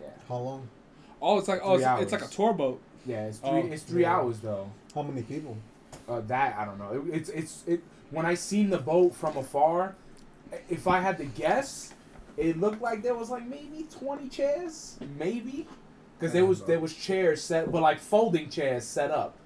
Yeah, 0.00 0.08
How 0.28 0.36
long? 0.38 0.68
Oh, 1.20 1.38
it's 1.38 1.48
like 1.48 1.60
oh, 1.62 1.76
Three 1.76 1.84
it's, 1.84 2.02
it's 2.04 2.12
like 2.12 2.22
a 2.24 2.28
tour 2.34 2.54
boat. 2.54 2.80
yeah, 3.04 3.26
it's 3.26 3.38
three 3.38 3.50
Oh, 3.50 3.56
it's 3.66 3.82
three 3.82 4.02
yeah. 4.02 4.14
hours 4.16 4.38
though. 4.40 4.70
How 4.94 5.02
many 5.02 5.22
people? 5.22 5.56
Uh, 6.08 6.20
that 6.22 6.56
I 6.58 6.64
don't 6.64 6.78
know. 6.78 6.92
It, 7.10 7.14
it's 7.14 7.28
it's 7.30 7.64
it. 7.66 7.82
When 8.10 8.24
I 8.24 8.34
seen 8.34 8.70
the 8.70 8.78
boat 8.78 9.14
from 9.14 9.36
afar, 9.36 9.94
if 10.70 10.88
I 10.88 11.00
had 11.00 11.18
to 11.18 11.24
guess, 11.26 11.92
it 12.36 12.58
looked 12.58 12.82
like 12.82 13.02
there 13.02 13.14
was 13.14 13.30
like 13.30 13.46
maybe 13.46 13.86
twenty 13.90 14.28
chairs, 14.28 14.98
maybe, 15.18 15.66
because 16.18 16.32
there 16.32 16.46
was 16.46 16.62
there 16.62 16.80
was 16.80 16.94
chairs 16.94 17.42
set, 17.42 17.70
but 17.70 17.82
like 17.82 17.98
folding 17.98 18.48
chairs 18.50 18.84
set 18.84 19.10
up. 19.10 19.36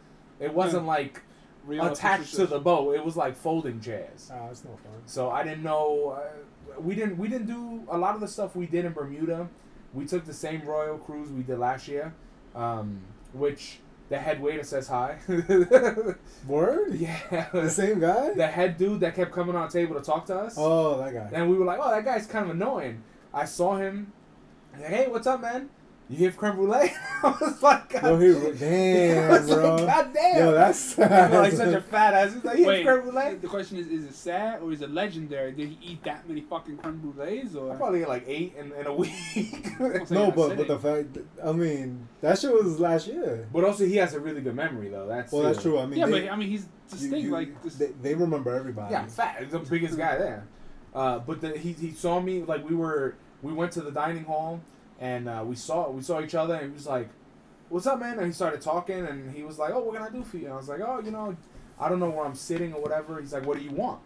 It 0.40 0.52
wasn't 0.52 0.86
like 0.86 1.22
Real 1.64 1.86
attached 1.86 2.34
to 2.34 2.46
the 2.46 2.58
boat. 2.58 2.94
It 2.94 3.04
was 3.04 3.16
like 3.16 3.36
folding 3.36 3.80
chairs. 3.80 4.30
Ah, 4.32 4.48
it's 4.50 4.64
no 4.64 4.70
fun. 4.70 4.92
So 5.06 5.30
I 5.30 5.42
didn't 5.42 5.62
know. 5.62 6.18
Uh, 6.18 6.80
we 6.80 6.94
didn't 6.94 7.16
we 7.16 7.28
didn't 7.28 7.46
do 7.46 7.84
a 7.88 7.96
lot 7.96 8.14
of 8.14 8.20
the 8.20 8.28
stuff 8.28 8.54
we 8.54 8.66
did 8.66 8.84
in 8.84 8.92
Bermuda. 8.92 9.48
We 9.92 10.04
took 10.04 10.24
the 10.24 10.34
same 10.34 10.62
Royal 10.62 10.98
cruise 10.98 11.30
we 11.30 11.42
did 11.42 11.58
last 11.58 11.88
year, 11.88 12.12
um, 12.54 13.00
which 13.32 13.78
The 14.10 14.18
head 14.18 14.40
waiter 14.40 14.62
says 14.62 14.86
hi. 14.88 15.16
Word? 16.46 16.94
yeah. 16.94 17.46
The 17.52 17.70
same 17.70 18.00
guy? 18.00 18.34
The 18.34 18.46
head 18.46 18.76
dude 18.76 19.00
that 19.00 19.14
kept 19.14 19.32
coming 19.32 19.56
on 19.56 19.66
the 19.68 19.72
table 19.72 19.94
to 19.94 20.02
talk 20.02 20.26
to 20.26 20.36
us. 20.36 20.56
Oh, 20.58 20.98
that 20.98 21.14
guy. 21.14 21.30
And 21.32 21.50
we 21.50 21.56
were 21.56 21.64
like, 21.64 21.78
oh, 21.82 21.90
that 21.90 22.04
guy's 22.04 22.26
kind 22.26 22.44
of 22.44 22.50
annoying. 22.50 23.02
I 23.32 23.46
saw 23.46 23.76
him. 23.76 24.12
Like, 24.74 24.84
hey, 24.90 25.08
what's 25.08 25.26
up, 25.26 25.40
man? 25.40 25.70
You 26.10 26.18
here 26.18 26.30
for 26.32 26.38
creme 26.40 26.56
brulee? 26.56 26.92
I 27.22 27.34
was 27.40 27.62
like, 27.62 27.88
God, 27.88 28.02
Yo, 28.04 28.18
he, 28.18 28.46
I 28.48 28.52
damn, 28.52 29.30
was 29.30 29.48
bro. 29.48 29.76
like, 29.76 29.86
God 29.86 30.12
damn. 30.12 30.36
Yo, 30.38 30.52
that's 30.52 30.98
I 30.98 31.28
feel 31.30 31.40
like 31.40 31.52
such 31.54 31.74
a 31.74 31.80
fat 31.80 32.12
ass. 32.12 32.34
He's 32.34 32.44
like, 32.44 32.58
you 32.58 32.66
Wait, 32.66 32.82
here 32.82 32.96
for 32.96 33.00
creme 33.00 33.14
brulee? 33.14 33.34
the 33.36 33.48
question 33.48 33.78
is: 33.78 33.86
Is 33.88 34.04
it 34.04 34.14
sad 34.14 34.60
or 34.60 34.70
is 34.72 34.82
it 34.82 34.90
legendary? 34.90 35.52
Did 35.52 35.70
he 35.70 35.78
eat 35.92 36.04
that 36.04 36.28
many 36.28 36.42
fucking 36.42 36.76
creme 36.76 37.00
brulees? 37.00 37.56
I 37.56 37.58
Or 37.58 37.76
probably 37.76 38.00
get 38.00 38.08
like 38.10 38.24
eight 38.26 38.54
in, 38.58 38.72
in 38.72 38.86
a 38.86 38.92
week. 38.94 39.80
No, 40.10 40.30
but 40.30 40.56
but 40.58 40.68
the 40.68 40.78
fact, 40.78 41.16
I 41.42 41.52
mean, 41.52 42.06
that 42.20 42.38
shit 42.38 42.52
was 42.52 42.78
last 42.78 43.06
year. 43.06 43.48
but 43.50 43.64
also, 43.64 43.86
he 43.86 43.96
has 43.96 44.12
a 44.12 44.20
really 44.20 44.42
good 44.42 44.54
memory, 44.54 44.90
though. 44.90 45.06
That's 45.06 45.32
Well, 45.32 45.42
that's 45.44 45.62
true. 45.62 45.78
I 45.78 45.86
mean, 45.86 45.98
yeah, 46.00 46.06
they, 46.06 46.22
but 46.26 46.32
I 46.32 46.36
mean, 46.36 46.50
he's 46.50 46.62
you- 46.64 46.68
distinct. 46.90 47.18
you- 47.20 47.30
like 47.30 47.62
this, 47.62 47.76
they, 47.76 47.86
they 48.02 48.14
remember 48.14 48.54
everybody. 48.54 48.92
Yeah, 48.92 49.00
I'm 49.02 49.08
fat. 49.08 49.38
He's 49.42 49.52
the 49.52 49.58
biggest 49.60 49.96
guy 49.96 50.18
there. 50.18 50.46
Uh, 50.94 51.18
but 51.20 51.40
the, 51.40 51.56
he 51.56 51.72
he 51.72 51.92
saw 51.92 52.20
me 52.20 52.42
like 52.42 52.68
we 52.68 52.76
were 52.76 53.14
we 53.42 53.54
went 53.54 53.72
to 53.72 53.80
the 53.80 53.90
dining 53.90 54.24
hall 54.24 54.60
and 55.04 55.28
uh, 55.28 55.44
we 55.46 55.54
saw 55.54 55.90
we 55.90 56.00
saw 56.00 56.22
each 56.22 56.34
other 56.34 56.54
and 56.54 56.70
he 56.70 56.74
was 56.74 56.86
like, 56.86 57.10
"What's 57.68 57.86
up, 57.86 58.00
man?" 58.00 58.18
And 58.18 58.26
he 58.26 58.32
started 58.32 58.62
talking 58.62 59.04
and 59.04 59.36
he 59.36 59.42
was 59.42 59.58
like, 59.58 59.72
"Oh, 59.74 59.80
what 59.80 59.94
can 59.94 60.02
I 60.02 60.08
do 60.08 60.24
for 60.24 60.38
you?" 60.38 60.46
And 60.46 60.54
I 60.54 60.56
was 60.56 60.68
like, 60.68 60.80
"Oh, 60.80 61.00
you 61.04 61.10
know, 61.10 61.36
I 61.78 61.90
don't 61.90 62.00
know 62.00 62.08
where 62.08 62.24
I'm 62.24 62.34
sitting 62.34 62.72
or 62.72 62.80
whatever." 62.80 63.20
He's 63.20 63.34
like, 63.34 63.44
"What 63.44 63.58
do 63.58 63.62
you 63.62 63.70
want?" 63.70 64.00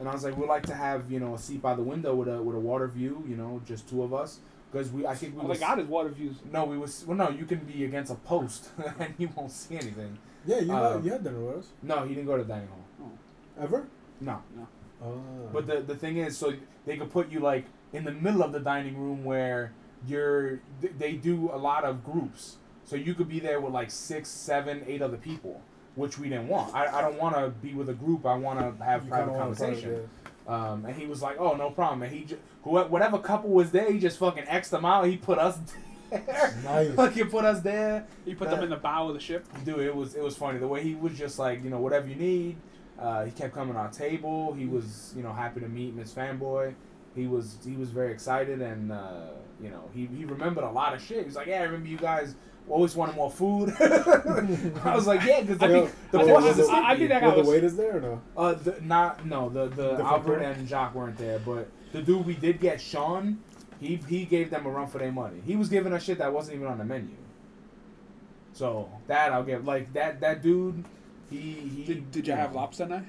And 0.00 0.08
I 0.08 0.12
was 0.12 0.24
like, 0.24 0.36
"We'd 0.36 0.48
like 0.48 0.66
to 0.66 0.74
have 0.74 1.12
you 1.12 1.20
know 1.20 1.34
a 1.34 1.38
seat 1.38 1.62
by 1.62 1.76
the 1.76 1.82
window 1.82 2.16
with 2.16 2.26
a 2.26 2.42
with 2.42 2.56
a 2.56 2.60
water 2.60 2.88
view, 2.88 3.24
you 3.28 3.36
know, 3.36 3.62
just 3.64 3.88
two 3.88 4.02
of 4.02 4.12
us." 4.12 4.40
Because 4.72 4.90
we, 4.90 5.06
I 5.06 5.14
think 5.14 5.36
we 5.36 5.42
oh, 5.42 5.46
was, 5.46 5.60
they 5.60 5.66
got 5.66 5.78
his 5.78 5.86
water 5.86 6.08
views. 6.08 6.36
no, 6.50 6.64
we 6.64 6.76
was 6.76 7.04
well, 7.06 7.16
no, 7.16 7.30
you 7.30 7.44
can 7.44 7.60
be 7.60 7.84
against 7.84 8.10
a 8.10 8.16
post 8.16 8.70
and 8.98 9.14
you 9.18 9.28
won't 9.36 9.52
see 9.52 9.76
anything. 9.76 10.18
Yeah, 10.44 10.58
you, 10.58 10.72
Uh, 10.72 10.94
had, 10.94 11.04
you 11.04 11.12
had 11.12 11.22
dinner 11.22 11.38
with 11.38 11.58
us. 11.58 11.68
No, 11.82 12.04
he 12.04 12.14
didn't 12.14 12.26
go 12.26 12.36
to 12.36 12.42
the 12.42 12.48
dining 12.48 12.68
hall. 12.68 12.84
Oh. 13.04 13.62
Ever? 13.62 13.86
No. 14.20 14.42
No. 14.56 14.66
Oh. 15.04 15.20
But 15.52 15.66
the 15.68 15.82
the 15.82 15.94
thing 15.94 16.16
is, 16.16 16.36
so 16.36 16.52
they 16.86 16.96
could 16.96 17.12
put 17.12 17.30
you 17.30 17.38
like 17.38 17.66
in 17.92 18.04
the 18.04 18.10
middle 18.10 18.42
of 18.42 18.50
the 18.50 18.60
dining 18.60 18.96
room 18.96 19.24
where 19.24 19.72
you're. 20.06 20.60
They 20.98 21.12
do 21.12 21.50
a 21.52 21.56
lot 21.58 21.84
of 21.84 22.04
groups, 22.04 22.56
so 22.84 22.96
you 22.96 23.14
could 23.14 23.28
be 23.28 23.40
there 23.40 23.60
with 23.60 23.72
like 23.72 23.90
six, 23.90 24.28
seven, 24.28 24.82
eight 24.86 25.02
other 25.02 25.16
people, 25.16 25.60
which 25.94 26.18
we 26.18 26.28
didn't 26.28 26.48
want. 26.48 26.74
I, 26.74 26.86
I 26.98 27.00
don't 27.00 27.18
want 27.18 27.36
to 27.36 27.50
be 27.50 27.74
with 27.74 27.88
a 27.88 27.94
group. 27.94 28.26
I 28.26 28.34
want 28.34 28.58
to 28.58 28.84
have 28.84 29.04
You 29.04 29.10
private 29.10 29.32
kinda 29.32 29.38
wanna 29.38 29.38
part 29.38 29.50
of 29.50 29.58
conversation. 29.58 30.08
Um, 30.48 30.84
and 30.84 30.96
he 30.96 31.06
was 31.06 31.22
like, 31.22 31.36
"Oh, 31.38 31.54
no 31.54 31.70
problem." 31.70 32.02
And 32.02 32.12
he 32.12 32.24
just 32.24 32.40
whatever 32.64 33.18
couple 33.18 33.50
was 33.50 33.70
there, 33.70 33.90
he 33.92 33.98
just 33.98 34.18
fucking 34.18 34.44
xed 34.44 34.70
them 34.70 34.84
out. 34.84 35.06
He 35.06 35.16
put 35.16 35.38
us 35.38 35.58
there. 36.10 36.54
Nice. 36.64 36.94
Fucking 36.94 37.28
put 37.30 37.44
us 37.44 37.60
there. 37.60 38.06
He 38.24 38.34
put 38.34 38.50
them 38.50 38.62
in 38.62 38.70
the 38.70 38.76
bow 38.76 39.08
of 39.08 39.14
the 39.14 39.20
ship. 39.20 39.46
Dude, 39.64 39.78
it 39.80 39.94
was 39.94 40.14
it 40.14 40.22
was 40.22 40.36
funny 40.36 40.58
the 40.58 40.68
way 40.68 40.82
he 40.82 40.94
was 40.94 41.16
just 41.16 41.38
like 41.38 41.62
you 41.64 41.70
know 41.70 41.78
whatever 41.80 42.08
you 42.08 42.16
need. 42.16 42.56
Uh, 42.98 43.24
he 43.24 43.30
kept 43.32 43.54
coming 43.54 43.74
to 43.74 43.80
our 43.80 43.90
table. 43.90 44.52
He 44.52 44.66
was 44.66 45.12
you 45.16 45.22
know 45.22 45.32
happy 45.32 45.60
to 45.60 45.68
meet 45.68 45.94
Miss 45.94 46.12
Fanboy. 46.12 46.74
He 47.14 47.26
was 47.26 47.56
he 47.64 47.76
was 47.76 47.90
very 47.90 48.12
excited 48.12 48.60
and 48.62 48.92
uh, 48.92 49.28
you 49.62 49.70
know 49.70 49.88
he, 49.94 50.06
he 50.06 50.24
remembered 50.24 50.64
a 50.64 50.70
lot 50.70 50.94
of 50.94 51.02
shit. 51.02 51.24
He's 51.24 51.36
like, 51.36 51.46
yeah, 51.46 51.60
I 51.60 51.62
remember 51.64 51.88
you 51.88 51.96
guys 51.98 52.34
always 52.68 52.94
wanted 52.94 53.14
more 53.16 53.30
food. 53.30 53.72
I 53.80 54.94
was 54.94 55.06
like, 55.06 55.22
yeah, 55.24 55.40
because 55.40 55.60
I 55.62 55.66
the, 55.68 55.72
think- 55.74 55.90
the 56.12 56.18
I 56.20 56.24
portions 56.24 56.56
think- 56.56 56.58
is 56.58 56.68
I- 56.68 56.90
I 56.92 56.96
think 56.96 57.08
that 57.10 57.22
Were 57.22 57.28
guy 57.28 57.34
the 57.34 57.40
was- 57.40 57.48
waiters 57.48 57.74
there 57.76 57.96
or 57.96 58.00
no? 58.00 58.20
Uh, 58.36 58.54
the, 58.54 58.80
not 58.82 59.24
no 59.26 59.48
the 59.48 59.66
the 59.68 59.88
Different 59.90 60.00
Albert 60.00 60.36
crew? 60.38 60.44
and 60.46 60.68
Jacques 60.68 60.94
weren't 60.94 61.16
there, 61.18 61.38
but 61.40 61.68
the 61.92 62.02
dude 62.02 62.24
we 62.26 62.34
did 62.34 62.60
get, 62.60 62.80
Sean, 62.80 63.38
he 63.80 63.96
he 64.08 64.24
gave 64.24 64.50
them 64.50 64.64
a 64.66 64.70
run 64.70 64.86
for 64.86 64.98
their 64.98 65.12
money. 65.12 65.40
He 65.44 65.56
was 65.56 65.68
giving 65.68 65.92
us 65.92 66.02
shit 66.04 66.18
that 66.18 66.32
wasn't 66.32 66.56
even 66.56 66.68
on 66.68 66.78
the 66.78 66.84
menu. 66.84 67.10
So 68.52 68.88
that 69.06 69.32
I'll 69.32 69.44
give 69.44 69.64
like 69.66 69.92
that 69.94 70.20
that 70.20 70.42
dude. 70.42 70.84
He, 71.30 71.38
he 71.38 71.84
Did, 71.84 72.10
did 72.10 72.26
you 72.26 72.34
have 72.34 72.54
lobster 72.54 72.84
night? 72.86 73.04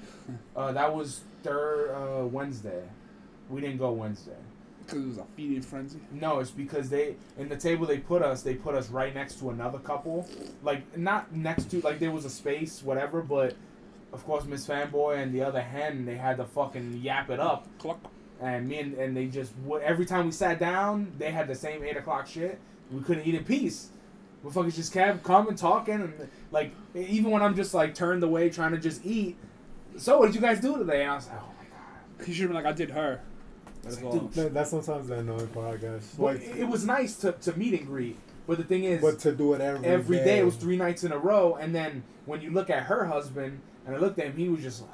Uh, 0.56 0.72
that 0.72 0.96
was 0.96 1.22
third 1.44 1.92
uh, 1.94 2.26
Wednesday. 2.26 2.82
We 3.50 3.60
didn't 3.60 3.80
go 3.80 3.92
Wednesday. 3.92 4.32
Because 4.86 5.04
it 5.04 5.08
was 5.08 5.18
a 5.18 5.26
feeding 5.36 5.62
frenzy. 5.62 6.00
No, 6.12 6.40
it's 6.40 6.52
because 6.52 6.90
they 6.90 7.16
in 7.38 7.50
the 7.50 7.56
table 7.56 7.86
they 7.86 7.98
put 7.98 8.22
us. 8.22 8.42
They 8.42 8.56
put 8.56 8.76
us 8.76 8.90
right 8.90 9.14
next 9.14 9.40
to 9.40 9.50
another 9.50 9.80
couple, 9.80 10.28
like 10.64 10.98
not 10.98 11.34
next 11.34 11.72
to 11.72 11.82
like 11.82 12.00
there 12.00 12.12
was 12.12 12.26
a 12.26 12.30
space, 12.30 12.84
whatever. 12.84 13.22
But 13.22 13.56
of 14.12 14.24
course, 14.26 14.46
Miss 14.46 14.68
Fanboy 14.68 15.22
and 15.22 15.34
the 15.34 15.42
other 15.42 15.62
hen, 15.62 16.06
they 16.06 16.16
had 16.16 16.38
to 16.38 16.46
fucking 16.46 17.00
yap 17.02 17.30
it 17.30 17.40
up. 17.40 17.68
Cluck. 17.80 18.00
And 18.42 18.68
me 18.68 18.80
and, 18.80 18.94
and 18.96 19.16
they 19.16 19.28
just 19.28 19.54
every 19.82 20.06
time 20.06 20.26
we 20.26 20.32
sat 20.32 20.60
down, 20.60 21.14
they 21.18 21.32
had 21.32 21.48
the 21.48 21.56
same 21.56 21.84
eight 21.84 21.96
o'clock 21.96 22.28
shit. 22.28 22.60
We 22.92 23.02
couldn't 23.02 23.26
eat 23.26 23.36
in 23.36 23.46
peace. 23.46 23.90
We 24.44 24.52
fucking 24.52 24.72
just 24.72 24.92
kept 24.92 25.24
coming, 25.24 25.56
talking, 25.56 25.96
and 25.96 26.30
like 26.52 26.72
even 26.94 27.32
when 27.32 27.42
I'm 27.42 27.56
just 27.56 27.74
like 27.74 27.96
turned 27.96 28.24
away 28.24 28.50
trying 28.50 28.72
to 28.72 28.78
just 28.78 29.06
eat. 29.06 29.38
So 29.98 30.20
what 30.20 30.26
did 30.26 30.36
you 30.36 30.42
guys 30.42 30.60
do 30.60 30.78
today? 30.78 31.04
And 31.04 31.12
I 31.12 31.16
was 31.16 31.28
like, 31.28 31.40
oh 31.40 31.52
my 31.58 31.66
god. 31.66 32.26
He 32.26 32.34
should 32.34 32.42
have 32.42 32.50
been 32.50 32.58
like, 32.58 32.66
I 32.66 32.74
did 32.74 32.92
her. 32.92 33.22
It's 33.86 33.96
That's 33.96 34.06
like, 34.06 34.06
all. 34.14 34.20
dude, 34.22 34.34
That- 34.34 34.54
That's 34.54 34.70
sometimes 34.70 35.08
the 35.08 35.20
annoying 35.20 35.48
part, 35.48 35.74
I 35.74 35.78
guess. 35.78 36.14
Well, 36.18 36.34
Like, 36.34 36.44
it 36.44 36.58
it 36.60 36.68
was 36.68 36.86
nice 36.86 37.16
to, 37.18 37.34
to 37.34 37.58
meet 37.58 37.74
and 37.74 37.86
greet, 37.88 38.18
but 38.48 38.58
the 38.58 38.64
thing 38.64 38.84
is, 38.86 39.02
but 39.02 39.20
to 39.20 39.32
do 39.34 39.54
it 39.54 39.62
every 39.62 39.86
every 39.88 40.18
day 40.18 40.40
it 40.40 40.46
was 40.46 40.56
three 40.56 40.78
nights 40.78 41.04
in 41.04 41.12
a 41.12 41.18
row, 41.18 41.56
and 41.56 41.74
then 41.76 42.04
when 42.26 42.42
you 42.42 42.52
look 42.52 42.70
at 42.70 42.84
her 42.84 43.06
husband, 43.06 43.60
and 43.86 43.96
I 43.96 44.00
looked 44.00 44.20
at 44.20 44.28
him, 44.28 44.38
he 44.38 44.48
was 44.50 44.62
just 44.62 44.82
like, 44.82 44.90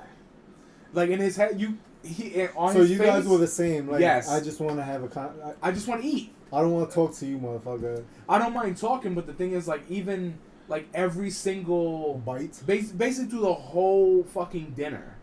like 0.94 1.10
in 1.12 1.20
his 1.20 1.36
head, 1.38 1.60
you 1.62 1.78
he 2.04 2.34
eh, 2.36 2.48
on 2.56 2.74
So 2.74 2.80
his 2.80 2.92
you 2.92 2.98
face, 2.98 3.08
guys 3.08 3.28
were 3.28 3.38
the 3.38 3.48
same. 3.48 3.90
Like, 3.90 4.00
Yes. 4.02 4.30
I 4.30 4.40
just 4.40 4.60
want 4.62 4.78
to 4.78 4.84
have 4.84 5.04
a 5.04 5.08
con. 5.10 5.34
I, 5.44 5.68
I 5.68 5.72
just 5.72 5.88
want 5.88 6.02
to 6.02 6.08
eat. 6.08 6.34
I 6.52 6.62
don't 6.62 6.72
want 6.72 6.90
to 6.90 6.96
talk 6.96 7.14
to 7.16 7.26
you, 7.28 7.38
motherfucker. 7.38 8.04
I 8.28 8.40
don't 8.40 8.54
mind 8.54 8.78
talking, 8.78 9.14
but 9.14 9.28
the 9.28 9.34
thing 9.34 9.52
is, 9.52 9.68
like 9.68 9.84
even 9.90 10.40
like 10.68 10.88
every 10.94 11.30
single 11.30 12.22
Bite. 12.26 12.60
bas- 12.66 12.92
basically 12.92 13.30
through 13.30 13.42
the 13.42 13.54
whole 13.54 14.24
fucking 14.24 14.72
dinner, 14.76 15.16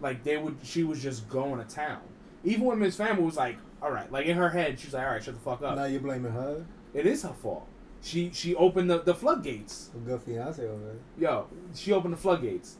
like 0.00 0.24
they 0.24 0.36
would, 0.36 0.56
she 0.62 0.82
was 0.82 1.00
just 1.02 1.28
going 1.28 1.64
to 1.64 1.74
town. 1.74 2.00
Even 2.44 2.64
when 2.64 2.78
Miss 2.78 2.96
Family 2.96 3.22
was 3.22 3.36
like, 3.36 3.56
all 3.82 3.90
right, 3.90 4.10
like 4.12 4.26
in 4.26 4.36
her 4.36 4.50
head, 4.50 4.78
she's 4.78 4.94
like, 4.94 5.04
all 5.04 5.12
right, 5.12 5.22
shut 5.22 5.34
the 5.34 5.40
fuck 5.40 5.62
up. 5.62 5.76
Now 5.76 5.84
you're 5.84 6.00
blaming 6.00 6.32
her. 6.32 6.64
It 6.92 7.06
is 7.06 7.22
her 7.22 7.32
fault. 7.32 7.66
She 8.02 8.30
she 8.32 8.54
opened 8.54 8.90
the, 8.90 8.98
the 9.00 9.14
floodgates. 9.14 9.90
A 9.94 9.98
good 9.98 10.22
fiance 10.22 10.62
over 10.62 10.84
there. 10.84 10.96
Yo, 11.18 11.46
she 11.74 11.92
opened 11.92 12.12
the 12.12 12.18
floodgates. 12.18 12.76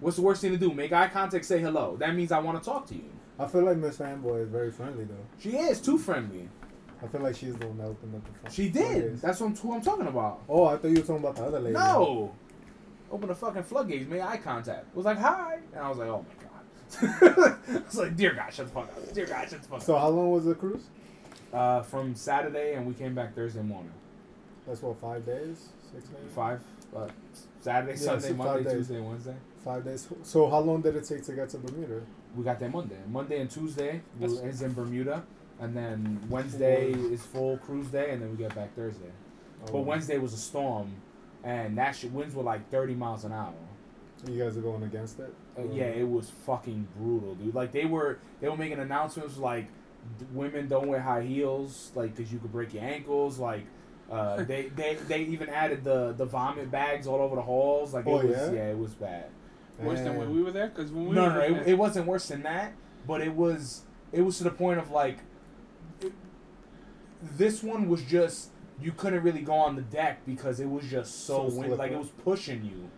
What's 0.00 0.16
the 0.16 0.22
worst 0.22 0.40
thing 0.40 0.50
to 0.50 0.58
do? 0.58 0.72
Make 0.72 0.92
eye 0.92 1.08
contact, 1.08 1.44
say 1.44 1.60
hello. 1.60 1.96
That 1.96 2.14
means 2.14 2.32
I 2.32 2.40
want 2.40 2.62
to 2.62 2.68
talk 2.68 2.86
to 2.88 2.94
you. 2.94 3.10
I 3.38 3.46
feel 3.46 3.62
like 3.62 3.76
Miss 3.76 3.96
Fanboy 3.96 4.42
is 4.42 4.48
very 4.48 4.70
friendly 4.70 5.04
though. 5.04 5.26
She 5.38 5.56
is 5.56 5.80
too 5.80 5.98
friendly. 5.98 6.48
I 7.02 7.06
feel 7.06 7.20
like 7.20 7.36
she's 7.36 7.54
the 7.56 7.66
one 7.66 7.78
that 7.78 7.86
opened 7.86 8.14
up 8.14 8.24
the 8.24 8.32
phone. 8.40 8.50
She 8.50 8.68
did. 8.68 9.20
That's 9.20 9.40
what 9.40 9.48
I'm, 9.48 9.56
who 9.56 9.74
I'm 9.74 9.82
talking 9.82 10.06
about. 10.06 10.42
Oh, 10.48 10.64
I 10.64 10.76
thought 10.76 10.88
you 10.88 10.94
were 10.94 11.00
talking 11.00 11.16
about 11.16 11.36
the 11.36 11.44
other 11.44 11.60
lady. 11.60 11.74
No. 11.74 12.32
Open 13.10 13.28
the 13.28 13.34
fucking 13.34 13.62
floodgates, 13.64 14.08
made 14.08 14.22
eye 14.22 14.38
contact. 14.38 14.88
It 14.88 14.96
was 14.96 15.04
like, 15.04 15.18
hi. 15.18 15.58
And 15.72 15.82
I 15.82 15.88
was 15.88 15.98
like, 15.98 16.08
oh 16.08 16.24
my 16.28 16.42
god. 16.42 16.43
I 17.02 17.56
was 17.86 17.96
like, 17.96 18.16
dear 18.16 18.34
God, 18.34 18.52
shut 18.52 18.66
the 18.66 18.72
fuck 18.72 18.84
up. 18.84 19.12
Dear 19.14 19.26
God, 19.26 19.48
shut 19.48 19.62
the 19.62 19.68
fuck 19.68 19.82
So 19.82 19.94
up. 19.94 20.02
how 20.02 20.08
long 20.08 20.30
was 20.32 20.44
the 20.44 20.54
cruise? 20.54 20.84
Uh, 21.52 21.82
from 21.82 22.14
Saturday, 22.14 22.74
and 22.74 22.86
we 22.86 22.94
came 22.94 23.14
back 23.14 23.34
Thursday 23.34 23.62
morning. 23.62 23.92
That's 24.66 24.82
what 24.82 25.00
five 25.00 25.24
days, 25.24 25.68
six 25.92 26.04
days, 26.08 26.18
Five. 26.34 26.60
Uh, 26.94 27.08
Saturday, 27.60 27.92
Yeah, 27.92 27.98
Sunday, 27.98 28.28
so 28.28 28.34
Monday, 28.34 28.64
days. 28.64 28.72
Tuesday, 28.72 29.00
Wednesday. 29.00 29.34
five 29.64 29.84
days. 29.84 30.08
So 30.22 30.48
how 30.50 30.60
long 30.60 30.80
did 30.82 30.96
it 30.96 31.04
take 31.04 31.24
to 31.24 31.32
get 31.32 31.48
to 31.50 31.58
Bermuda? 31.58 32.00
We 32.36 32.44
got 32.44 32.58
there 32.60 32.68
Monday. 32.68 32.96
Monday 33.08 33.40
and 33.40 33.50
Tuesday 33.50 34.00
we 34.18 34.26
That's- 34.28 34.54
is 34.56 34.62
in 34.62 34.72
Bermuda, 34.74 35.22
and 35.60 35.76
then 35.76 36.20
Wednesday 36.28 36.92
is 36.92 37.22
full 37.22 37.56
cruise 37.58 37.86
day, 37.88 38.10
and 38.10 38.20
then 38.22 38.30
we 38.30 38.36
get 38.36 38.54
back 38.54 38.74
Thursday. 38.74 39.10
Oh, 39.68 39.72
But 39.72 39.78
Wednesday 39.80 40.18
was 40.18 40.32
a 40.34 40.38
storm, 40.38 40.90
and 41.44 41.76
that 41.78 41.94
shit 41.96 42.12
winds 42.12 42.34
were 42.34 42.42
like 42.42 42.68
thirty 42.70 42.94
miles 42.94 43.24
an 43.24 43.32
hour. 43.32 43.52
You 44.28 44.42
guys 44.42 44.56
are 44.56 44.62
going 44.62 44.82
against 44.82 45.18
it. 45.20 45.32
Uh, 45.58 45.62
yeah, 45.72 45.84
it 45.84 46.08
was 46.08 46.30
fucking 46.30 46.88
brutal, 46.96 47.34
dude. 47.34 47.54
Like 47.54 47.72
they 47.72 47.84
were 47.84 48.18
they 48.40 48.48
were 48.48 48.56
making 48.56 48.78
announcements 48.78 49.36
like 49.36 49.66
women 50.32 50.68
don't 50.68 50.88
wear 50.88 51.00
high 51.00 51.22
heels, 51.22 51.92
like 51.94 52.14
because 52.16 52.32
you 52.32 52.38
could 52.38 52.52
break 52.52 52.74
your 52.74 52.84
ankles. 52.84 53.38
Like 53.38 53.64
uh, 54.10 54.42
they, 54.44 54.68
they 54.68 54.94
they 54.94 55.22
even 55.24 55.48
added 55.48 55.84
the 55.84 56.12
the 56.12 56.24
vomit 56.24 56.70
bags 56.70 57.06
all 57.06 57.20
over 57.20 57.36
the 57.36 57.42
halls. 57.42 57.94
Like 57.94 58.06
Oh, 58.06 58.18
it 58.20 58.26
was 58.26 58.36
yeah? 58.52 58.70
it 58.70 58.78
was 58.78 58.94
bad. 58.94 59.26
Worse 59.78 60.00
than 60.00 60.16
when 60.16 60.32
we 60.32 60.42
were 60.42 60.52
there? 60.52 60.68
Because 60.68 60.92
when 60.92 61.06
we 61.06 61.14
no, 61.16 61.22
were 61.24 61.28
no, 61.28 61.34
no, 61.34 61.40
there, 61.40 61.62
it, 61.62 61.68
it 61.68 61.74
wasn't 61.78 62.06
worse 62.06 62.28
than 62.28 62.42
that, 62.44 62.74
but 63.06 63.20
it 63.20 63.34
was 63.34 63.82
it 64.12 64.22
was 64.22 64.38
to 64.38 64.44
the 64.44 64.50
point 64.50 64.78
of 64.78 64.90
like 64.90 65.18
it, 66.00 66.12
this 67.20 67.62
one 67.62 67.88
was 67.88 68.02
just 68.02 68.50
you 68.80 68.92
couldn't 68.92 69.22
really 69.22 69.40
go 69.40 69.54
on 69.54 69.76
the 69.76 69.82
deck 69.82 70.24
because 70.26 70.60
it 70.60 70.68
was 70.68 70.84
just 70.86 71.26
so, 71.26 71.48
So 71.48 71.56
wind 71.56 71.76
like 71.76 71.92
it 71.92 71.98
was 71.98 72.08
pushing 72.08 72.64
you, 72.64 72.90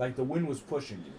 like 0.00 0.16
the 0.16 0.24
wind 0.24 0.48
was 0.48 0.60
pushing 0.60 0.98
you. 1.06 1.12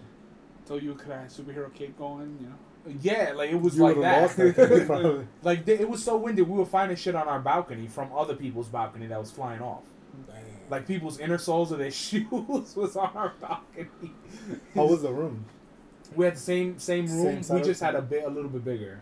so 0.66 0.76
you 0.76 0.94
could 0.94 1.12
have 1.12 1.28
superhero 1.28 1.72
cape 1.72 1.96
going, 1.98 2.36
you 2.40 2.46
know. 2.48 2.96
Yeah, 3.00 3.32
like 3.34 3.50
it 3.50 3.60
was 3.60 3.76
You 3.76 3.84
like 3.84 3.96
would've 3.96 4.12
lost 4.22 4.36
that 4.38 4.56
that. 4.56 5.26
like 5.42 5.64
th- 5.64 5.80
it 5.80 5.88
was 5.88 6.02
so 6.04 6.16
windy, 6.16 6.42
we 6.42 6.58
were 6.58 6.66
finding 6.66 6.96
shit 6.96 7.14
on 7.14 7.28
our 7.28 7.38
balcony 7.40 7.86
from 7.86 8.10
other 8.12 8.34
people's 8.34 8.68
balcony 8.68 9.06
that 9.06 9.18
was 9.20 9.30
flying 9.30 9.60
off. 9.62 9.84
Like 10.68 10.86
people's 10.86 11.18
inner 11.20 11.38
soles 11.38 11.70
of 11.72 11.78
their 11.78 11.90
shoes 12.04 12.26
was 12.76 12.96
on 12.96 13.10
our 13.14 13.32
balcony. 13.40 13.88
How 14.74 14.86
was 14.86 15.02
the 15.02 15.12
room? 15.12 15.44
We 16.14 16.26
had 16.26 16.34
the 16.36 16.40
same 16.40 16.78
same 16.78 17.06
Same 17.08 17.24
room. 17.40 17.42
we 17.50 17.62
just 17.62 17.80
had 17.80 17.94
a 17.94 18.02
bit 18.02 18.24
a 18.24 18.28
little 18.28 18.50
bit 18.50 18.62
bigger. 18.64 19.00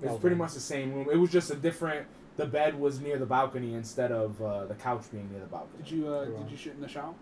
It 0.00 0.04
was 0.04 0.12
Okay. 0.12 0.20
pretty 0.20 0.36
much 0.36 0.52
the 0.54 0.60
same 0.60 0.92
room. 0.94 1.08
It 1.10 1.16
was 1.16 1.30
just 1.30 1.50
a 1.50 1.56
different. 1.56 2.06
The 2.36 2.46
bed 2.46 2.78
was 2.78 3.00
near 3.00 3.18
the 3.18 3.26
balcony 3.26 3.74
instead 3.74 4.12
of 4.12 4.40
uh, 4.40 4.66
the 4.66 4.74
couch 4.74 5.02
being 5.10 5.28
near 5.32 5.40
the 5.40 5.46
balcony. 5.46 5.82
Did 5.82 5.90
you 5.90 6.08
uh, 6.08 6.24
did 6.26 6.50
you 6.52 6.56
shit 6.56 6.74
in 6.74 6.80
the 6.80 6.86
shower? 6.88 7.14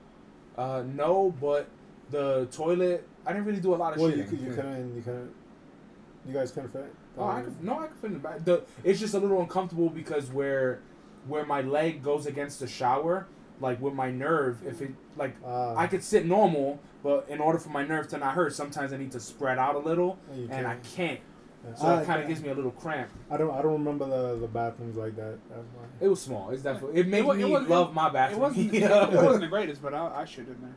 Uh, 0.59 0.83
no, 0.95 1.35
but 1.41 1.69
the 2.11 2.47
toilet. 2.51 3.07
I 3.27 3.33
didn't 3.33 3.47
really 3.47 3.61
do 3.61 3.75
a 3.75 3.77
lot 3.77 3.95
of 3.95 4.01
Well, 4.01 4.11
shitting. 4.11 4.17
you, 4.19 4.25
could- 4.25 4.41
you 4.41 4.51
couldn't, 4.55 4.97
you 4.97 5.03
couldn't, 5.03 5.31
you 6.27 6.33
guys 6.35 6.51
couldn't 6.51 6.71
fit. 6.73 6.93
Oh, 7.19 7.27
I 7.29 7.43
could, 7.43 7.63
no, 7.63 7.79
I 7.81 7.87
could 7.89 7.97
fit 7.99 8.07
in 8.09 8.13
the 8.15 8.19
back. 8.21 8.45
The 8.45 8.63
it's 8.85 9.01
just 9.01 9.15
a 9.15 9.19
little 9.19 9.41
uncomfortable 9.41 9.89
because 9.91 10.31
where 10.31 10.81
where 11.29 11.45
my 11.45 11.61
leg 11.61 12.03
goes 12.03 12.27
against 12.27 12.61
the 12.61 12.67
shower, 12.67 13.27
like 13.61 13.81
with 13.81 13.95
my 13.95 14.11
nerve, 14.11 14.59
if 14.67 14.81
it 14.81 14.93
like 15.17 15.35
Uh, 15.45 15.75
I 15.75 15.87
could 15.87 16.03
sit 16.03 16.25
normal, 16.27 16.79
but 17.03 17.27
in 17.29 17.41
order 17.41 17.59
for 17.59 17.71
my 17.71 17.85
nerve 17.85 18.09
to 18.09 18.19
not 18.19 18.35
hurt, 18.35 18.55
sometimes 18.55 18.93
I 18.93 18.97
need 18.97 19.13
to 19.13 19.21
spread 19.21 19.59
out 19.59 19.75
a 19.75 19.79
little, 19.79 20.19
You 20.35 20.49
and 20.51 20.67
I 20.67 20.75
can't. 20.75 20.85
can't. 20.85 21.21
yeah. 21.67 21.75
So 21.75 21.87
I- 21.89 22.01
it 22.03 22.07
kind 22.07 22.23
of 22.23 22.29
gives 22.29 22.41
me 22.43 22.49
a 22.49 22.55
little 22.55 22.71
cramp. 22.71 23.11
I 23.31 23.37
don't, 23.37 23.51
I 23.55 23.61
don't 23.61 23.73
remember 23.73 24.07
the 24.07 24.39
the 24.41 24.49
bathrooms 24.49 24.97
like 24.97 25.17
that. 25.17 25.39
It 26.01 26.09
was 26.09 26.23
small. 26.23 26.51
It's 26.51 26.63
definitely 26.63 27.01
it 27.01 27.09
made 27.09 27.25
wa- 27.25 27.35
me 27.35 27.45
was- 27.45 27.69
love 27.69 27.93
my 27.93 28.07
It 28.09 28.13
bathroom. 28.15 28.41
wasn't. 28.41 28.75
It 28.75 28.89
wasn't 29.13 29.41
the 29.43 29.49
greatest, 29.57 29.83
but 29.83 29.93
I, 29.95 30.21
I 30.23 30.25
shit 30.25 30.47
in 30.49 30.57
there. 30.63 30.77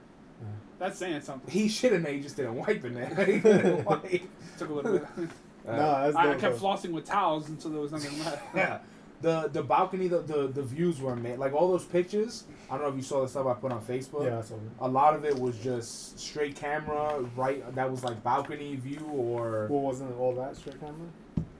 Yeah. 0.83 0.87
That's 0.89 0.99
saying 0.99 1.21
something. 1.21 1.49
He 1.51 1.67
should 1.69 1.93
have 1.93 2.03
there. 2.03 2.13
He 2.13 2.19
just 2.21 2.35
didn't 2.35 2.55
wipe 2.55 2.83
in 2.83 2.93
there. 2.93 3.13
He 3.25 3.39
didn't 3.39 3.85
wipe. 3.85 4.21
Took 4.57 4.69
a 4.69 4.73
little 4.73 4.99
bit. 4.99 5.07
Uh, 5.65 5.71
no, 5.77 5.77
that's 5.77 6.15
I, 6.17 6.31
I 6.33 6.35
kept 6.35 6.57
flossing 6.59 6.91
with 6.91 7.05
towels 7.05 7.47
until 7.47 7.71
there 7.71 7.79
was 7.79 7.93
nothing 7.93 8.19
left. 8.25 8.43
yeah. 8.53 8.79
The 9.21 9.47
the 9.47 9.63
balcony, 9.63 10.09
the, 10.09 10.19
the 10.19 10.47
the 10.49 10.61
views 10.61 10.99
were 10.99 11.15
made 11.15 11.37
like 11.39 11.53
all 11.53 11.71
those 11.71 11.85
pictures. 11.85 12.43
I 12.69 12.73
don't 12.73 12.81
know 12.81 12.89
if 12.89 12.97
you 12.97 13.01
saw 13.01 13.21
the 13.21 13.29
stuff 13.29 13.47
I 13.47 13.53
put 13.53 13.71
on 13.71 13.81
Facebook. 13.81 14.25
Yeah, 14.25 14.41
so 14.41 14.59
A 14.81 14.87
lot 14.89 15.15
of 15.15 15.23
it 15.23 15.39
was 15.39 15.57
just 15.59 16.19
straight 16.19 16.57
camera, 16.57 17.17
right? 17.37 17.63
That 17.75 17.89
was 17.89 18.03
like 18.03 18.21
balcony 18.21 18.75
view 18.75 19.05
or 19.13 19.67
well, 19.71 19.79
wasn't 19.83 20.11
it 20.11 20.17
all 20.19 20.35
that 20.35 20.57
straight 20.57 20.81
camera? 20.81 21.07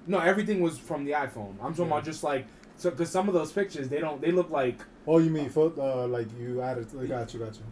no, 0.06 0.20
everything 0.20 0.60
was 0.60 0.78
from 0.78 1.06
the 1.06 1.12
iPhone. 1.12 1.54
I'm 1.62 1.72
talking 1.74 1.86
Yeah. 1.86 1.94
about 1.94 2.04
just 2.04 2.24
like 2.26 2.46
so 2.76 2.90
because 2.92 3.10
some 3.10 3.30
of 3.30 3.34
those 3.34 3.54
pictures 3.54 3.88
they 3.88 4.00
don't 4.02 4.20
they 4.20 4.32
look 4.32 4.50
like 4.50 4.80
Oh, 5.08 5.20
you 5.20 5.30
mean 5.30 5.50
foot? 5.50 5.78
Uh, 5.78 6.08
like 6.08 6.28
you 6.38 6.62
added? 6.62 6.90
To, 6.90 7.08
got 7.08 7.34
you, 7.34 7.40
got 7.40 7.56
you. 7.56 7.64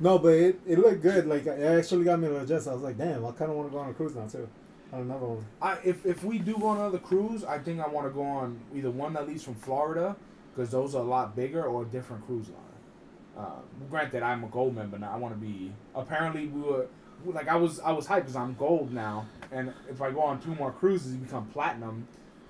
No, 0.00 0.18
but 0.18 0.34
it, 0.34 0.60
it 0.66 0.78
looked 0.78 1.02
good. 1.02 1.26
Like 1.26 1.46
it 1.46 1.60
actually 1.60 2.04
got 2.04 2.20
me 2.20 2.28
to 2.28 2.40
adjust. 2.40 2.68
I 2.68 2.74
was 2.74 2.82
like, 2.82 2.98
damn, 2.98 3.24
I 3.24 3.32
kind 3.32 3.50
of 3.50 3.56
want 3.56 3.68
to 3.68 3.72
go 3.72 3.78
on 3.78 3.90
a 3.90 3.94
cruise 3.94 4.14
now 4.14 4.26
too. 4.26 4.48
On 4.92 5.00
another 5.02 5.26
one. 5.26 5.44
I 5.60 5.78
if 5.84 6.06
if 6.06 6.24
we 6.24 6.38
do 6.38 6.56
go 6.56 6.68
on 6.68 6.78
another 6.78 6.98
cruise, 6.98 7.44
I 7.44 7.58
think 7.58 7.80
I 7.80 7.88
want 7.88 8.06
to 8.06 8.12
go 8.12 8.22
on 8.22 8.60
either 8.74 8.90
one 8.90 9.12
that 9.14 9.26
leaves 9.26 9.44
from 9.44 9.54
Florida 9.56 10.16
because 10.54 10.70
those 10.70 10.94
are 10.94 11.02
a 11.02 11.06
lot 11.06 11.36
bigger 11.36 11.64
or 11.64 11.82
a 11.82 11.86
different 11.86 12.26
cruise 12.26 12.48
line. 12.48 13.44
Uh, 13.46 13.60
granted, 13.90 14.22
I'm 14.22 14.44
a 14.44 14.48
gold 14.48 14.74
member 14.74 14.98
now. 14.98 15.12
I 15.12 15.16
want 15.16 15.34
to 15.34 15.40
be. 15.40 15.72
Apparently, 15.94 16.46
we 16.46 16.60
were 16.60 16.86
like 17.24 17.48
I 17.48 17.56
was 17.56 17.80
I 17.80 17.92
was 17.92 18.06
hyped 18.06 18.22
because 18.22 18.36
I'm 18.36 18.54
gold 18.54 18.92
now, 18.92 19.26
and 19.52 19.72
if 19.90 20.00
I 20.00 20.10
go 20.10 20.20
on 20.22 20.40
two 20.40 20.54
more 20.54 20.72
cruises, 20.72 21.12
you 21.12 21.18
become 21.18 21.46
platinum, 21.46 22.06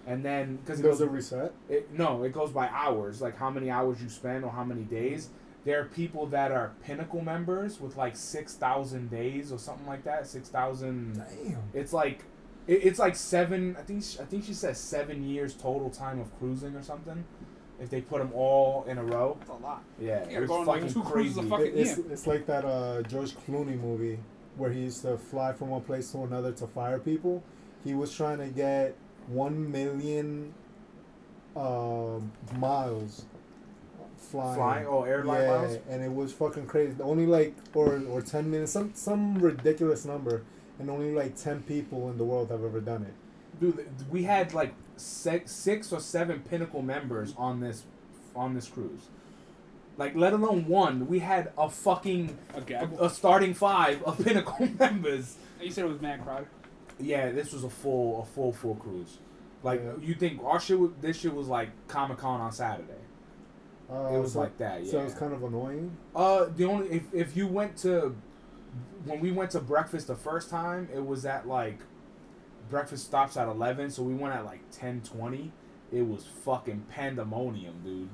and 0.07 0.25
then 0.25 0.57
because 0.57 0.81
it 0.81 0.83
goes 0.83 1.01
it 1.01 1.11
reset? 1.11 1.53
it, 1.69 1.93
no, 1.93 2.23
it 2.23 2.33
goes 2.33 2.51
by 2.51 2.69
hours, 2.69 3.21
like 3.21 3.37
how 3.37 3.51
many 3.51 3.71
hours 3.71 4.03
you 4.03 4.09
spend 4.09 4.45
or 4.45 4.51
how 4.51 4.65
many 4.65 4.83
days. 4.83 5.31
There 5.65 5.81
are 5.81 5.85
people 5.85 6.27
that 6.29 6.51
are 6.53 6.73
pinnacle 6.85 7.21
members 7.23 7.81
with 7.81 7.97
like 7.97 8.17
six 8.17 8.55
thousand 8.55 9.11
days 9.11 9.53
or 9.53 9.59
something 9.59 9.87
like 9.87 10.05
that. 10.05 10.27
Six 10.27 10.49
thousand. 10.49 11.15
Damn. 11.45 11.63
It's 11.75 11.93
like, 11.93 12.25
it, 12.67 12.85
it's 12.85 12.99
like 12.99 13.17
seven. 13.17 13.77
I 13.79 13.83
think 13.83 14.03
she, 14.05 14.19
I 14.21 14.25
think 14.25 14.45
she 14.45 14.55
says 14.55 14.79
seven 14.79 15.29
years 15.29 15.55
total 15.55 15.91
time 15.91 16.21
of 16.21 16.37
cruising 16.39 16.75
or 16.75 16.83
something. 16.83 17.25
If 17.81 17.91
they 17.91 18.01
put 18.01 18.19
them 18.19 18.33
all 18.35 18.85
in 18.89 18.99
a 18.99 19.05
row, 19.05 19.37
That's 19.39 19.51
a 19.51 19.55
lot. 19.55 19.83
yeah, 20.01 20.21
gotta 20.25 20.31
it 20.37 20.41
was 20.41 20.49
go 20.49 20.61
like, 20.63 20.81
fucking 20.81 20.95
two 20.95 21.03
crazy. 21.03 21.43
fucking- 21.43 21.67
It- 21.67 21.75
it's, 21.77 21.99
yeah. 21.99 22.05
it's 22.11 22.27
like 22.27 22.45
that 22.47 22.65
uh, 22.65 23.03
George 23.03 23.37
Clooney 23.37 23.81
movie 23.81 24.19
where 24.57 24.71
he 24.73 24.81
used 24.81 25.03
to 25.03 25.17
fly 25.17 25.53
from 25.53 25.69
one 25.69 25.83
place 25.83 26.11
to 26.11 26.23
another 26.25 26.51
to 26.53 26.67
fire 26.67 26.99
people. 26.99 27.41
He 27.85 27.95
was 27.95 28.13
trying 28.13 28.39
to 28.39 28.49
get 28.49 28.97
one 29.29 29.71
million 29.71 30.53
um 31.57 32.31
miles 32.59 33.25
flying. 34.19 34.57
Flying? 34.57 34.87
Oh, 34.87 35.05
airline 35.05 35.43
yeah, 35.43 35.49
miles? 35.59 35.79
and 35.89 36.03
it 36.03 36.13
was 36.13 36.33
fucking 36.33 36.67
crazy. 36.67 36.95
Only 37.01 37.27
like 37.27 37.55
or 37.75 38.03
or 38.11 38.21
ten 38.23 38.51
minutes, 38.51 38.73
some 38.73 38.93
some 38.95 39.39
ridiculous 39.39 40.05
number, 40.05 40.43
and 40.79 40.91
only 40.91 41.13
like 41.13 41.37
ten 41.37 41.63
people 41.63 42.11
in 42.11 42.19
the 42.19 42.25
world 42.25 42.51
have 42.51 42.65
ever 42.65 42.81
done 42.81 43.03
it. 43.03 43.15
Dude, 43.61 43.89
we 44.11 44.25
had 44.25 44.55
like 44.55 44.75
six, 44.97 45.53
six 45.53 45.93
or 45.93 46.01
seven 46.01 46.41
pinnacle 46.41 46.83
members 46.83 47.35
on 47.37 47.61
this, 47.61 47.85
on 48.37 48.55
this 48.55 48.69
cruise. 48.69 49.09
Like, 49.97 50.15
let 50.15 50.33
alone 50.33 50.67
one, 50.69 51.09
we 51.09 51.19
had 51.19 51.51
a 51.59 51.69
fucking 51.69 52.39
A 52.55 52.75
a, 52.75 53.07
a 53.07 53.11
starting 53.11 53.53
five 53.55 54.01
of 54.05 54.19
pinnacle 54.25 54.69
members. 54.79 55.37
You 55.61 55.73
said 55.73 55.87
it 55.87 55.89
was 55.89 56.01
mad 56.01 56.23
crowded. 56.23 56.47
Yeah, 57.01 57.33
this 57.33 57.53
was 57.53 57.65
a 57.65 57.71
full, 57.71 58.23
a 58.23 58.25
full, 58.27 58.53
full 58.53 58.77
cruise. 58.77 59.19
Like 59.65 59.81
Yeah. 59.83 59.93
you 60.01 60.15
think 60.15 60.41
our 60.45 60.61
shit, 60.61 60.79
was, 60.79 60.93
this 61.01 61.19
shit 61.19 61.35
was 61.35 61.49
like 61.49 61.71
Comic 61.89 62.19
Con 62.19 62.41
on 62.41 62.53
Saturday. 62.53 62.93
Uh, 63.91 64.11
It 64.15 64.19
was 64.19 64.33
so, 64.35 64.41
like 64.41 64.57
that, 64.59 64.85
Yeah. 64.85 64.91
So 64.91 65.01
it 65.01 65.05
was 65.05 65.15
kind 65.15 65.33
of 65.33 65.43
annoying. 65.43 65.97
Uh, 66.15 66.47
the 66.55 66.65
only 66.65 66.89
if 66.91 67.03
if 67.15 67.37
you 67.37 67.47
went 67.47 67.77
to 67.79 68.15
when 69.05 69.21
we 69.21 69.33
went 69.33 69.51
to 69.53 69.61
breakfast 69.61 70.09
the 70.09 70.17
first 70.17 70.51
time, 70.51 70.89
it 70.95 71.05
was 71.05 71.25
at 71.25 71.49
like 71.49 71.81
breakfast 72.69 73.07
stops 73.07 73.37
at 73.37 73.49
eleven, 73.49 73.91
so 73.91 74.03
we 74.03 74.15
went 74.15 74.35
at 74.35 74.45
like 74.45 74.61
ten 74.71 75.01
twenty. 75.03 75.53
It 75.91 76.03
was 76.03 76.27
fucking 76.45 76.85
pandemonium, 76.91 77.81
dude. 77.83 78.11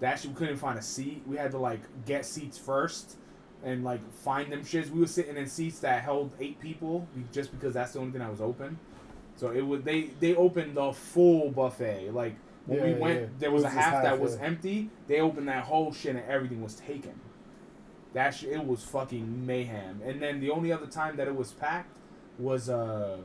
That 0.00 0.20
shit 0.20 0.30
we 0.30 0.36
couldn't 0.36 0.58
find 0.58 0.78
a 0.78 0.82
seat. 0.82 1.22
We 1.26 1.36
had 1.36 1.50
to 1.50 1.58
like 1.58 1.80
get 2.06 2.24
seats 2.24 2.56
first 2.56 3.16
and 3.64 3.82
like 3.82 4.00
find 4.12 4.52
them 4.52 4.60
shits. 4.62 4.88
We 4.90 5.00
were 5.00 5.06
sitting 5.08 5.36
in 5.36 5.48
seats 5.48 5.80
that 5.80 6.02
held 6.04 6.30
eight 6.38 6.60
people 6.60 7.08
just 7.32 7.50
because 7.50 7.74
that's 7.74 7.92
the 7.92 7.98
only 7.98 8.12
thing 8.12 8.20
that 8.20 8.30
was 8.30 8.40
open. 8.40 8.78
So 9.34 9.50
it 9.50 9.62
was 9.62 9.82
they 9.82 10.10
they 10.20 10.36
opened 10.36 10.76
the 10.76 10.92
full 10.92 11.50
buffet. 11.50 12.12
Like 12.12 12.36
when 12.68 12.82
we 12.84 12.94
went, 12.94 13.20
yeah. 13.20 13.26
there 13.38 13.50
was, 13.50 13.64
was 13.64 13.72
a 13.72 13.74
half, 13.76 13.92
half, 13.94 14.02
that 14.04 14.20
was 14.20 14.36
empty. 14.36 14.90
They 15.06 15.20
opened 15.20 15.48
that 15.48 15.64
whole 15.64 15.92
shit 15.92 16.16
and 16.16 16.24
everything 16.28 16.62
was 16.62 16.74
taken. 16.74 17.18
That 18.14 18.30
shit, 18.34 18.52
it 18.52 18.64
was 18.66 18.82
fucking 18.84 19.46
mayhem. 19.46 20.00
And 20.04 20.20
then 20.22 20.40
the 20.40 20.50
only 20.50 20.72
other 20.72 20.86
time 20.86 21.16
that 21.16 21.28
it 21.28 21.34
was 21.36 21.52
packed 21.52 21.98
was 22.38 22.68
uh 22.70 23.18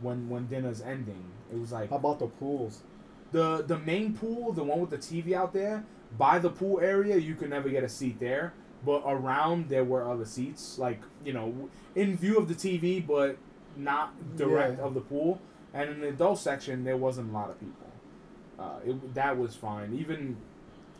when 0.00 0.28
when 0.28 0.46
dinner's 0.46 0.80
ending. 0.80 1.24
It 1.52 1.58
was 1.58 1.72
like 1.72 1.90
How 1.90 1.96
about 1.96 2.18
the 2.20 2.26
pools? 2.28 2.82
the 3.32 3.62
the 3.66 3.78
main 3.78 4.14
pool, 4.14 4.52
the 4.52 4.64
one 4.64 4.80
with 4.80 4.90
the 4.90 4.98
TV 4.98 5.32
out 5.34 5.52
there. 5.52 5.84
By 6.18 6.38
the 6.38 6.50
pool 6.50 6.80
area, 6.80 7.16
you 7.16 7.34
could 7.36 7.50
never 7.50 7.68
get 7.68 7.84
a 7.84 7.88
seat 7.88 8.18
there. 8.18 8.54
But 8.84 9.02
around 9.06 9.68
there 9.68 9.84
were 9.84 10.08
other 10.10 10.24
seats, 10.24 10.78
like 10.78 11.00
you 11.24 11.32
know, 11.32 11.68
in 11.94 12.16
view 12.16 12.38
of 12.38 12.48
the 12.48 12.54
TV, 12.54 13.06
but 13.06 13.36
not 13.76 14.36
direct 14.36 14.78
Yeah. 14.78 14.84
of 14.84 14.94
the 14.94 15.00
pool. 15.00 15.40
And 15.72 15.90
in 15.90 16.00
the 16.00 16.08
adult 16.08 16.38
section, 16.38 16.82
there 16.82 16.96
wasn't 16.96 17.30
a 17.30 17.32
lot 17.32 17.50
of 17.50 17.60
people. 17.60 17.86
Uh, 18.60 18.78
it, 18.84 19.14
that 19.14 19.36
was 19.38 19.56
fine. 19.56 19.94
Even 19.94 20.36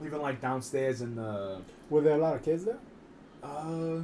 even 0.05 0.21
like 0.23 0.41
downstairs 0.41 1.03
in 1.03 1.15
the 1.15 1.61
Were 1.91 2.01
there 2.01 2.15
a 2.15 2.19
lot 2.19 2.35
of 2.37 2.43
kids 2.43 2.65
there? 2.65 2.79
uh 3.43 4.03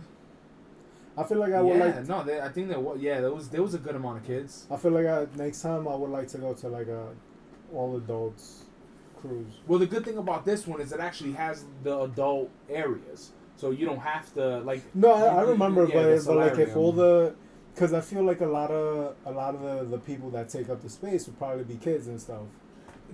I 1.18 1.24
feel 1.24 1.38
like 1.38 1.52
I 1.52 1.56
yeah 1.56 1.60
would 1.62 1.78
like. 1.78 2.08
no 2.08 2.22
they, 2.22 2.40
I 2.40 2.50
think 2.50 2.68
there 2.68 2.78
was 2.80 3.00
yeah 3.00 3.20
there 3.22 3.32
was 3.32 3.48
there 3.48 3.62
was 3.62 3.74
a 3.74 3.78
good 3.78 3.94
amount 3.96 4.18
of 4.18 4.24
kids. 4.26 4.66
I 4.70 4.76
feel 4.76 4.90
like 4.92 5.06
I, 5.06 5.26
next 5.36 5.62
time 5.62 5.88
I 5.88 5.94
would 5.94 6.10
like 6.10 6.28
to 6.28 6.38
go 6.38 6.52
to 6.52 6.68
like 6.68 6.88
a 6.88 7.08
all 7.72 7.96
adults 7.96 8.64
cruise. 9.20 9.54
Well, 9.66 9.78
the 9.78 9.86
good 9.86 10.04
thing 10.04 10.18
about 10.18 10.44
this 10.44 10.66
one 10.66 10.80
is 10.80 10.92
it 10.92 11.00
actually 11.00 11.32
has 11.32 11.64
the 11.82 12.00
adult 12.02 12.50
areas, 12.68 13.32
so 13.56 13.70
you 13.70 13.86
don't 13.86 14.00
have 14.00 14.32
to 14.34 14.58
like. 14.60 14.82
No, 14.94 15.12
I, 15.12 15.20
I 15.22 15.34
you- 15.40 15.46
you- 15.46 15.52
remember, 15.52 15.86
yeah, 15.86 15.94
but 16.16 16.24
but 16.26 16.36
like 16.36 16.58
if 16.58 16.76
all 16.76 16.92
the, 16.92 17.34
because 17.74 17.94
I 17.94 18.02
feel 18.02 18.22
like 18.22 18.42
a 18.42 18.46
lot 18.46 18.70
of 18.70 19.16
a 19.24 19.30
lot 19.32 19.54
of 19.54 19.62
the, 19.62 19.96
the 19.96 19.98
people 19.98 20.28
that 20.30 20.50
take 20.50 20.68
up 20.68 20.82
the 20.82 20.90
space 20.90 21.26
would 21.26 21.38
probably 21.38 21.64
be 21.64 21.76
kids 21.76 22.06
and 22.08 22.20
stuff. 22.20 22.42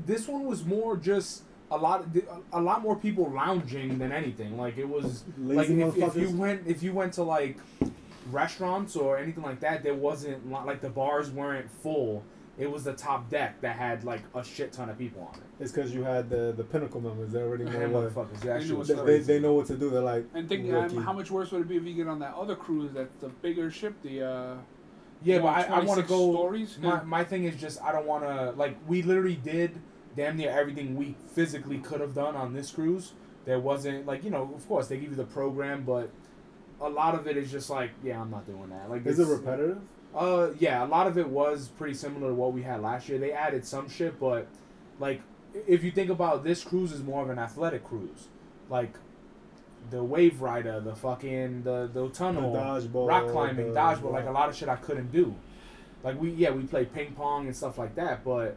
This 0.07 0.29
one 0.29 0.45
was 0.45 0.65
more 0.65 0.97
just 0.97 1.43
a 1.71 1.77
lot 1.77 2.07
a 2.53 2.61
lot 2.61 2.83
more 2.83 2.97
people 2.97 3.31
lounging 3.31 3.99
than 3.99 4.13
anything. 4.13 4.59
Like 4.59 4.77
it 4.77 4.89
was 4.89 5.25
like 5.39 5.69
if, 5.69 5.97
if 5.97 6.17
you 6.17 6.31
went 6.31 6.67
if 6.67 6.83
you 6.83 6.93
went 6.93 7.15
to 7.15 7.23
like 7.23 7.59
restaurants 8.31 8.97
or 8.97 9.19
anything 9.19 9.43
like 9.43 9.61
that, 9.61 9.83
there 9.83 9.95
wasn't 9.95 10.51
like 10.51 10.81
the 10.81 10.91
bars 10.91 11.31
weren't 11.31 11.71
full. 11.83 12.25
It 12.59 12.71
was 12.71 12.85
the 12.85 12.93
top 12.93 13.31
deck 13.31 13.63
that 13.63 13.77
had 13.77 14.05
like 14.05 14.21
a 14.35 14.45
shit 14.45 14.73
ton 14.73 14.91
of 14.91 14.99
people 14.99 15.23
on 15.23 15.39
it. 15.39 15.45
It's 15.59 15.73
because 15.73 15.95
you 15.95 16.05
had 16.05 16.29
the 16.29 16.53
the 16.55 16.65
pinnacle 16.65 17.01
members. 17.01 17.33
They 17.33 17.41
already 17.41 17.65
know 17.65 17.89
what, 17.89 18.15
motherfuckers, 18.15 18.41
that 18.41 18.61
They 18.61 18.67
shit 18.67 18.77
was 18.77 18.89
they, 18.89 18.95
they, 18.95 19.19
they 19.21 19.41
know 19.41 19.55
what 19.55 19.67
to 19.69 19.77
do. 19.77 19.89
They're 19.89 20.03
like 20.03 20.27
And 20.35 20.47
think 20.49 20.73
um, 20.73 21.03
how 21.03 21.15
much 21.15 21.31
worse 21.31 21.51
would 21.53 21.63
it 21.63 21.69
be 21.69 21.77
if 21.77 21.85
you 21.85 21.95
get 21.95 22.07
on 22.07 22.19
that 22.19 22.35
other 22.35 22.55
cruise 22.55 22.93
that's 22.93 23.15
the 23.21 23.29
bigger 23.29 23.71
ship, 23.71 23.95
the 24.03 24.23
uh, 24.23 24.55
Yeah, 25.25 25.39
but 25.39 25.49
I, 25.49 25.63
I 25.63 25.81
want 25.81 26.01
to 26.01 26.07
go. 26.07 26.33
stories? 26.33 26.79
My, 26.81 27.03
my 27.03 27.25
thing 27.25 27.45
is 27.45 27.61
just 27.61 27.81
I 27.83 27.93
don't 27.93 28.07
want 28.07 28.25
to 28.25 28.53
like 28.53 28.77
we 28.87 29.03
literally 29.03 29.37
did 29.37 29.81
damn 30.17 30.37
near 30.37 30.51
everything 30.51 30.97
we 30.97 31.17
physically 31.35 31.79
could 31.79 32.01
have 32.01 32.15
done 32.15 32.37
on 32.37 32.53
this 32.53 32.71
cruise. 32.71 33.13
There 33.45 33.59
wasn't 33.59 34.07
like 34.07 34.25
you 34.25 34.31
know 34.31 34.53
of 34.55 34.67
course 34.69 34.89
they 34.89 34.99
give 34.99 35.11
you 35.11 35.17
the 35.17 35.25
program, 35.25 35.85
but 35.85 36.11
a 36.81 36.89
lot 36.89 37.15
of 37.15 37.27
it 37.27 37.37
is 37.37 37.51
just 37.51 37.71
like 37.71 37.91
yeah 38.03 38.21
I'm 38.21 38.31
not 38.31 38.47
doing 38.47 38.71
that. 38.71 38.91
Like 38.91 39.07
Is 39.07 39.19
it 39.19 39.27
repetitive? 39.27 39.79
Uh 40.15 40.51
yeah, 40.59 40.85
a 40.85 40.87
lot 40.87 41.07
of 41.07 41.17
it 41.19 41.29
was 41.29 41.69
pretty 41.69 41.95
similar 41.95 42.29
to 42.29 42.35
what 42.35 42.53
we 42.53 42.63
had 42.63 42.83
last 42.83 43.09
year. 43.09 43.19
They 43.19 43.33
added 43.33 43.65
some 43.65 43.89
shit, 43.89 44.19
but 44.21 44.47
like 44.99 45.23
if 45.67 45.85
you 45.85 45.91
think 45.91 46.11
about 46.11 46.45
this 46.45 46.65
cruise 46.65 46.93
is 46.93 47.03
more 47.03 47.23
of 47.23 47.31
an 47.31 47.39
athletic 47.39 47.85
cruise, 47.85 48.29
like. 48.69 48.95
The 49.91 50.03
wave 50.03 50.41
rider, 50.41 50.81
the 50.81 50.95
fucking 50.95 51.63
the 51.63 51.91
the 51.93 52.09
tunnel, 52.11 52.53
The 52.53 52.59
dodgeball, 52.59 53.09
rock 53.09 53.29
climbing, 53.29 53.73
the- 53.73 53.79
dodgeball, 53.79 54.13
like 54.13 54.27
a 54.27 54.31
lot 54.31 54.49
of 54.49 54.57
shit 54.57 54.69
I 54.69 54.77
couldn't 54.77 55.13
do. 55.13 55.35
Like 56.03 56.21
we 56.21 56.31
yeah 56.31 56.51
we 56.51 56.63
played 56.65 56.93
ping 56.95 57.13
pong 57.13 57.47
and 57.47 57.55
stuff 57.57 57.79
like 57.79 57.95
that, 57.97 58.25
but 58.25 58.57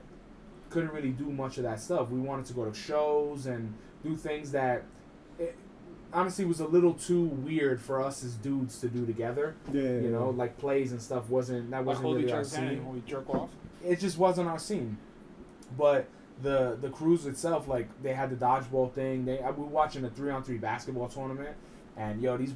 couldn't 0.69 0.91
really 0.91 1.11
do 1.11 1.25
much 1.31 1.57
of 1.57 1.63
that 1.63 1.79
stuff. 1.79 2.09
We 2.09 2.19
wanted 2.19 2.45
to 2.47 2.53
go 2.53 2.65
to 2.65 2.73
shows 2.73 3.45
and 3.45 3.73
do 4.03 4.15
things 4.15 4.51
that. 4.51 4.83
It, 5.37 5.55
honestly 6.13 6.45
was 6.45 6.61
a 6.61 6.67
little 6.67 6.93
too 6.93 7.23
weird 7.25 7.81
for 7.81 8.01
us 8.01 8.23
as 8.23 8.35
dudes 8.35 8.79
to 8.79 8.87
do 8.87 9.05
together. 9.05 9.55
Yeah. 9.73 9.81
You 9.81 10.09
know, 10.09 10.29
like 10.29 10.57
plays 10.57 10.91
and 10.91 11.01
stuff 11.01 11.29
wasn't 11.29 11.69
that 11.71 11.83
wasn't 11.83 12.05
hold 12.05 12.17
really 12.17 12.31
our 12.31 12.43
scene. 12.43 12.93
we 12.93 13.01
jerk 13.01 13.29
off. 13.29 13.49
It 13.83 13.99
just 13.99 14.17
wasn't 14.17 14.47
our 14.47 14.59
scene. 14.59 14.97
But 15.77 16.07
the 16.41 16.77
the 16.81 16.89
cruise 16.89 17.25
itself, 17.25 17.67
like 17.67 17.87
they 18.01 18.13
had 18.13 18.29
the 18.29 18.35
dodgeball 18.35 18.93
thing. 18.93 19.25
They 19.25 19.39
I, 19.39 19.51
we 19.51 19.63
were 19.63 19.69
watching 19.69 20.03
a 20.05 20.09
three 20.09 20.31
on 20.31 20.43
three 20.43 20.57
basketball 20.57 21.07
tournament, 21.07 21.55
and 21.97 22.21
yo, 22.21 22.37
these 22.37 22.55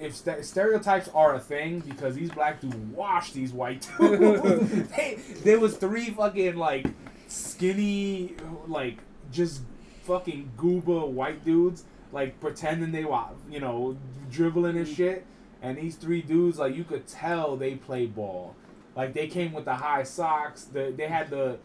if 0.00 0.14
st- 0.14 0.44
stereotypes 0.44 1.08
are 1.14 1.34
a 1.34 1.40
thing 1.40 1.80
because 1.80 2.14
these 2.14 2.30
black 2.30 2.60
dudes 2.60 2.76
wash 2.76 3.32
these 3.32 3.52
white 3.52 3.88
dudes. 3.98 4.88
they, 4.90 5.18
there 5.42 5.58
was 5.58 5.76
three 5.76 6.10
fucking 6.10 6.56
like 6.56 6.86
skinny 7.26 8.34
like 8.66 8.98
just 9.32 9.62
fucking 10.04 10.50
gooba 10.56 11.06
white 11.06 11.44
dudes 11.44 11.84
like 12.12 12.40
pretending 12.40 12.92
they 12.92 13.04
were 13.04 13.24
you 13.50 13.60
know 13.60 13.96
dribbling 14.30 14.76
and 14.76 14.86
mm-hmm. 14.86 14.94
shit. 14.94 15.26
And 15.60 15.76
these 15.76 15.96
three 15.96 16.22
dudes 16.22 16.58
like 16.58 16.76
you 16.76 16.84
could 16.84 17.06
tell 17.06 17.56
they 17.56 17.74
play 17.74 18.06
ball. 18.06 18.54
Like 18.94 19.12
they 19.12 19.26
came 19.26 19.52
with 19.52 19.64
the 19.64 19.74
high 19.74 20.04
socks. 20.04 20.64
The, 20.64 20.92
they 20.96 21.08
had 21.08 21.30
the 21.30 21.58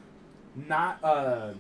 not 0.56 1.04
uh 1.04 1.52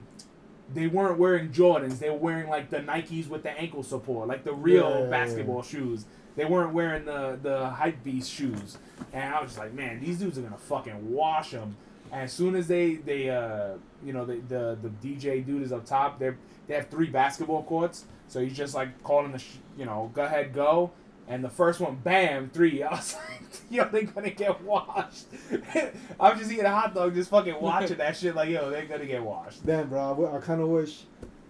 they 0.73 0.88
weren't 0.88 1.19
wearing 1.19 1.49
jordans. 1.49 1.99
They 1.99 2.10
were 2.10 2.15
wearing 2.17 2.49
like 2.49 2.69
the 2.69 2.79
nikes 2.79 3.27
with 3.27 3.43
the 3.43 3.51
ankle 3.51 3.84
support 3.84 4.27
like 4.27 4.43
the 4.43 4.53
real 4.53 5.01
Yeah. 5.03 5.10
basketball 5.10 5.62
shoes. 5.62 6.06
They 6.36 6.45
weren't 6.45 6.73
wearing 6.73 7.06
the 7.06 7.38
the 7.41 7.69
hype 7.69 8.03
beast 8.03 8.32
shoes. 8.32 8.77
And 9.12 9.34
i 9.36 9.39
was 9.41 9.49
just 9.51 9.60
like 9.60 9.73
man 9.73 9.99
these 9.99 10.19
dudes 10.19 10.38
are 10.38 10.41
gonna 10.41 10.58
fucking 10.58 11.12
wash 11.13 11.51
them 11.51 11.75
and 12.12 12.21
as 12.23 12.34
soon 12.34 12.56
as 12.56 12.67
they 12.67 12.95
they 12.95 13.29
uh 13.29 13.73
you 14.03 14.13
know 14.13 14.25
the 14.25 14.36
the, 14.47 14.77
the 14.82 14.89
dj 15.15 15.45
dude 15.45 15.62
is 15.63 15.71
up 15.71 15.86
top 15.86 16.19
they 16.19 16.32
they 16.67 16.75
have 16.75 16.88
three 16.89 17.08
basketball 17.10 17.63
courts. 17.63 18.06
So 18.29 18.39
he's 18.39 18.56
just 18.58 18.73
like 18.73 19.03
calling 19.03 19.32
the 19.34 19.39
sh- 19.39 19.58
you 19.77 19.86
know 19.86 20.10
go 20.13 20.23
ahead 20.23 20.53
go 20.53 20.91
and 21.27 21.43
the 21.43 21.49
first 21.49 21.79
one, 21.79 21.95
bam, 21.95 22.49
three. 22.49 22.83
I 22.83 22.91
was 22.91 23.15
like, 23.15 23.62
yo, 23.69 23.88
they 23.89 24.03
gonna 24.03 24.29
get 24.31 24.62
washed. 24.62 25.25
I'm 26.19 26.38
just 26.38 26.51
eating 26.51 26.65
a 26.65 26.69
hot 26.69 26.93
dog, 26.93 27.13
just 27.15 27.29
fucking 27.29 27.59
watching 27.59 27.97
that 27.97 28.17
shit. 28.17 28.36
Like, 28.36 28.49
yo, 28.49 28.69
they're 28.69 28.86
gonna 28.86 29.05
get 29.05 29.23
washed. 29.23 29.65
Damn, 29.65 29.89
bro. 29.89 30.03
I, 30.03 30.09
w- 30.09 30.36
I 30.36 30.39
kind 30.39 30.62
of 30.62 30.67
wish. 30.67 31.03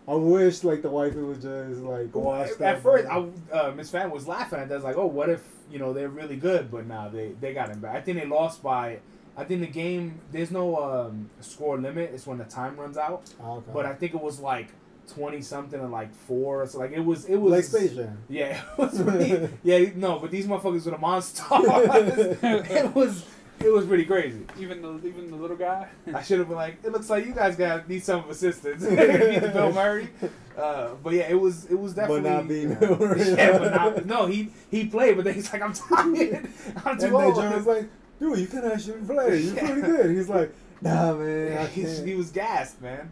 I 0.06 0.16
wish 0.16 0.66
like 0.66 0.82
the 0.82 0.90
wifey 0.90 1.20
was 1.20 1.38
just 1.38 1.80
like 1.82 2.14
watch 2.14 2.50
At 2.60 2.82
first. 2.84 3.08
I, 3.08 3.26
uh, 3.54 3.72
Miss 3.72 3.90
Fan 3.90 4.12
was 4.12 4.28
laughing 4.28 4.60
at 4.60 4.68
that. 4.70 4.84
Like, 4.84 4.98
oh, 4.98 5.06
what 5.06 5.30
if 5.30 5.42
you 5.72 5.80
know 5.80 5.94
they're 5.94 6.10
really 6.10 6.36
good, 6.36 6.70
but 6.70 6.86
nah, 6.88 7.08
they 7.10 7.30
they 7.40 7.54
got 7.54 7.70
him 7.70 7.80
back. 7.80 7.96
I 7.96 8.02
think 8.02 8.20
they 8.20 8.26
lost 8.26 8.62
by. 8.62 9.00
I 9.36 9.46
think 9.46 9.62
the 9.62 9.68
game. 9.68 10.20
There's 10.32 10.52
no 10.52 10.76
um, 10.78 11.30
score 11.40 11.80
limit. 11.80 12.12
It's 12.14 12.28
when 12.28 12.38
the 12.38 12.44
time 12.44 12.78
runs 12.78 12.98
out. 12.98 13.24
Ah, 13.42 13.54
okay. 13.54 13.72
But 13.74 13.86
I 13.86 13.94
think 13.94 14.14
it 14.14 14.22
was 14.22 14.40
like 14.40 14.68
twenty 15.08 15.42
something 15.42 15.80
and 15.80 15.92
like 15.92 16.14
four. 16.14 16.66
So 16.68 16.80
like 16.80 16.92
it 16.92 17.00
was 17.00 17.26
it 17.26 17.36
was 17.38 17.52
like 17.52 17.64
Space 17.64 17.96
Jam. 17.96 18.18
Yeah, 18.30 18.62
it 18.78 18.78
was 18.78 19.02
pretty, 19.02 19.50
yeah, 19.64 19.90
no, 19.96 20.20
but 20.20 20.32
these 20.32 20.46
motherfuckers 20.48 20.86
were 20.86 20.92
the 20.92 20.98
monsters. 20.98 21.46
it 21.52 22.96
was 22.96 23.26
it 23.60 23.72
was 23.72 23.86
pretty 23.86 24.06
crazy. 24.06 24.46
Even 24.60 24.82
the 24.82 25.08
even 25.08 25.30
the 25.30 25.38
little 25.38 25.56
guy. 25.56 25.88
I 26.14 26.22
should 26.22 26.40
have 26.40 26.48
been 26.48 26.58
like, 26.58 26.78
it 26.84 26.92
looks 26.92 27.10
like 27.10 27.26
you 27.26 27.34
guys 27.34 27.56
got 27.56 27.88
need 27.88 28.04
some 28.04 28.30
assistance. 28.30 28.84
Beat 28.84 28.96
the 28.96 29.52
Bill 29.54 29.72
Murray. 29.72 30.10
Uh, 30.58 30.96
but 31.04 31.14
yeah, 31.14 31.30
it 31.30 31.40
was 31.40 31.66
it 31.66 31.80
was 31.80 31.94
definitely. 31.94 32.22
But 32.68 32.80
definitely. 32.80 33.08
not 33.08 33.20
being. 33.20 33.38
yeah, 33.38 33.58
but 33.58 33.74
not, 33.74 34.06
no, 34.06 34.26
he 34.26 34.50
he 34.70 34.86
played, 34.88 35.16
but 35.16 35.26
then 35.26 35.34
he's 35.36 35.52
like, 35.54 35.62
I'm 35.62 35.74
tired. 35.74 36.48
I'm 36.86 36.98
too 36.98 37.02
then 37.08 37.14
old. 37.14 37.36
John 37.36 37.56
was 37.56 37.66
like, 37.66 37.90
"Dude, 38.20 38.40
you 38.40 38.48
can 38.48 38.64
actually 38.66 39.02
play. 39.02 39.40
You're 39.42 39.56
Yeah. 39.56 39.66
pretty 39.68 39.82
good." 39.82 40.16
He's 40.16 40.30
like, 40.30 40.54
"Nah, 40.82 41.14
man, 41.14 41.58
I 41.58 41.66
he 41.68 42.16
was 42.16 42.32
gassed, 42.32 42.82
man. 42.82 43.10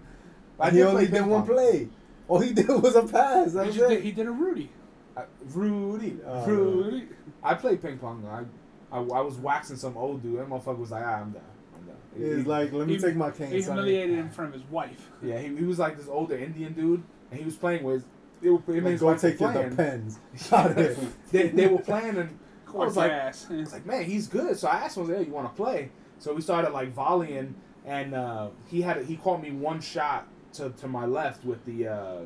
I 0.61 0.67
And 0.67 0.75
he 0.77 0.81
did 0.83 0.87
only 0.89 1.07
did 1.07 1.25
one 1.25 1.45
play. 1.45 1.89
All 2.27 2.39
he 2.39 2.53
did 2.59 2.67
was 2.69 2.95
a 2.95 3.03
pass. 3.03 3.51
He, 3.53 3.57
was 3.57 3.75
just 3.75 3.89
did, 3.89 4.03
he 4.03 4.11
did 4.11 4.27
a 4.27 4.31
Rudy. 4.31 4.69
Uh, 5.17 5.23
Rudy, 5.53 6.17
Oh. 6.25 6.45
Rudy. 6.45 7.07
I 7.43 7.53
played 7.55 7.81
ping 7.81 7.97
pong. 7.97 8.25
I, 8.25 8.95
I 8.95 8.99
I 8.99 9.21
was 9.21 9.37
waxing 9.37 9.75
some 9.77 9.97
old 9.97 10.21
dude. 10.23 10.39
That 10.39 10.47
motherfucker 10.49 10.77
was 10.77 10.91
like, 10.91 11.03
ah, 11.05 11.15
I'm 11.21 11.31
done. 11.31 11.41
I'm 11.75 11.85
done. 11.87 12.35
He's 12.37 12.45
like, 12.45 12.71
"Let 12.71 12.87
me 12.87 12.93
He- 12.95 12.99
take 12.99 13.15
my 13.15 13.31
He 13.31 13.37
cane." 13.37 13.61
son." 13.63 13.75
humiliated 13.77 14.17
in 14.19 14.29
front 14.29 14.53
of 14.53 14.61
his 14.61 14.69
wife. 14.71 15.09
Yeah, 15.23 15.39
he, 15.39 15.55
he 15.55 15.63
was 15.63 15.79
like 15.79 15.97
this 15.97 16.07
older 16.07 16.37
Indian 16.37 16.73
dude, 16.73 17.03
and 17.31 17.39
he 17.39 17.45
was 17.45 17.55
playing 17.55 17.83
with. 17.83 18.05
They 18.41 18.49
were, 18.49 18.57
him 18.59 18.63
and 18.67 18.83
Like, 18.85 18.91
his 18.93 19.01
go 19.01 19.17
take 19.17 19.39
your 19.39 19.51
playing. 19.51 19.75
pens. 19.75 20.19
Out 20.51 20.77
it. 20.77 20.97
they, 21.31 21.49
they 21.49 21.67
were 21.67 21.77
playing, 21.79 22.17
and 22.17 22.39
I 22.67 22.71
was 22.77 22.95
like, 22.97 23.11
ass. 23.11 23.47
I 23.49 23.55
was 23.57 23.71
like, 23.73 23.85
man, 23.85 24.03
he's 24.05 24.27
good. 24.27 24.57
So 24.57 24.67
I 24.67 24.75
asked 24.77 24.97
him, 24.97 25.01
I 25.01 25.03
was 25.03 25.09
like, 25.09 25.19
hey, 25.19 25.25
you 25.27 25.33
want 25.33 25.47
to 25.55 25.61
play? 25.61 25.89
So 26.19 26.33
we 26.33 26.41
started 26.41 26.71
like 26.71 26.93
volleying, 26.93 27.53
and 27.85 28.13
uh, 28.15 28.49
he 28.67 28.81
had 28.81 29.03
he 29.05 29.15
caught 29.17 29.41
me 29.41 29.51
one 29.51 29.79
shot 29.81 30.27
to, 30.53 30.69
to 30.71 30.87
my 30.87 31.05
left 31.05 31.45
with 31.45 31.65
the 31.65 31.87
uh, 31.87 32.19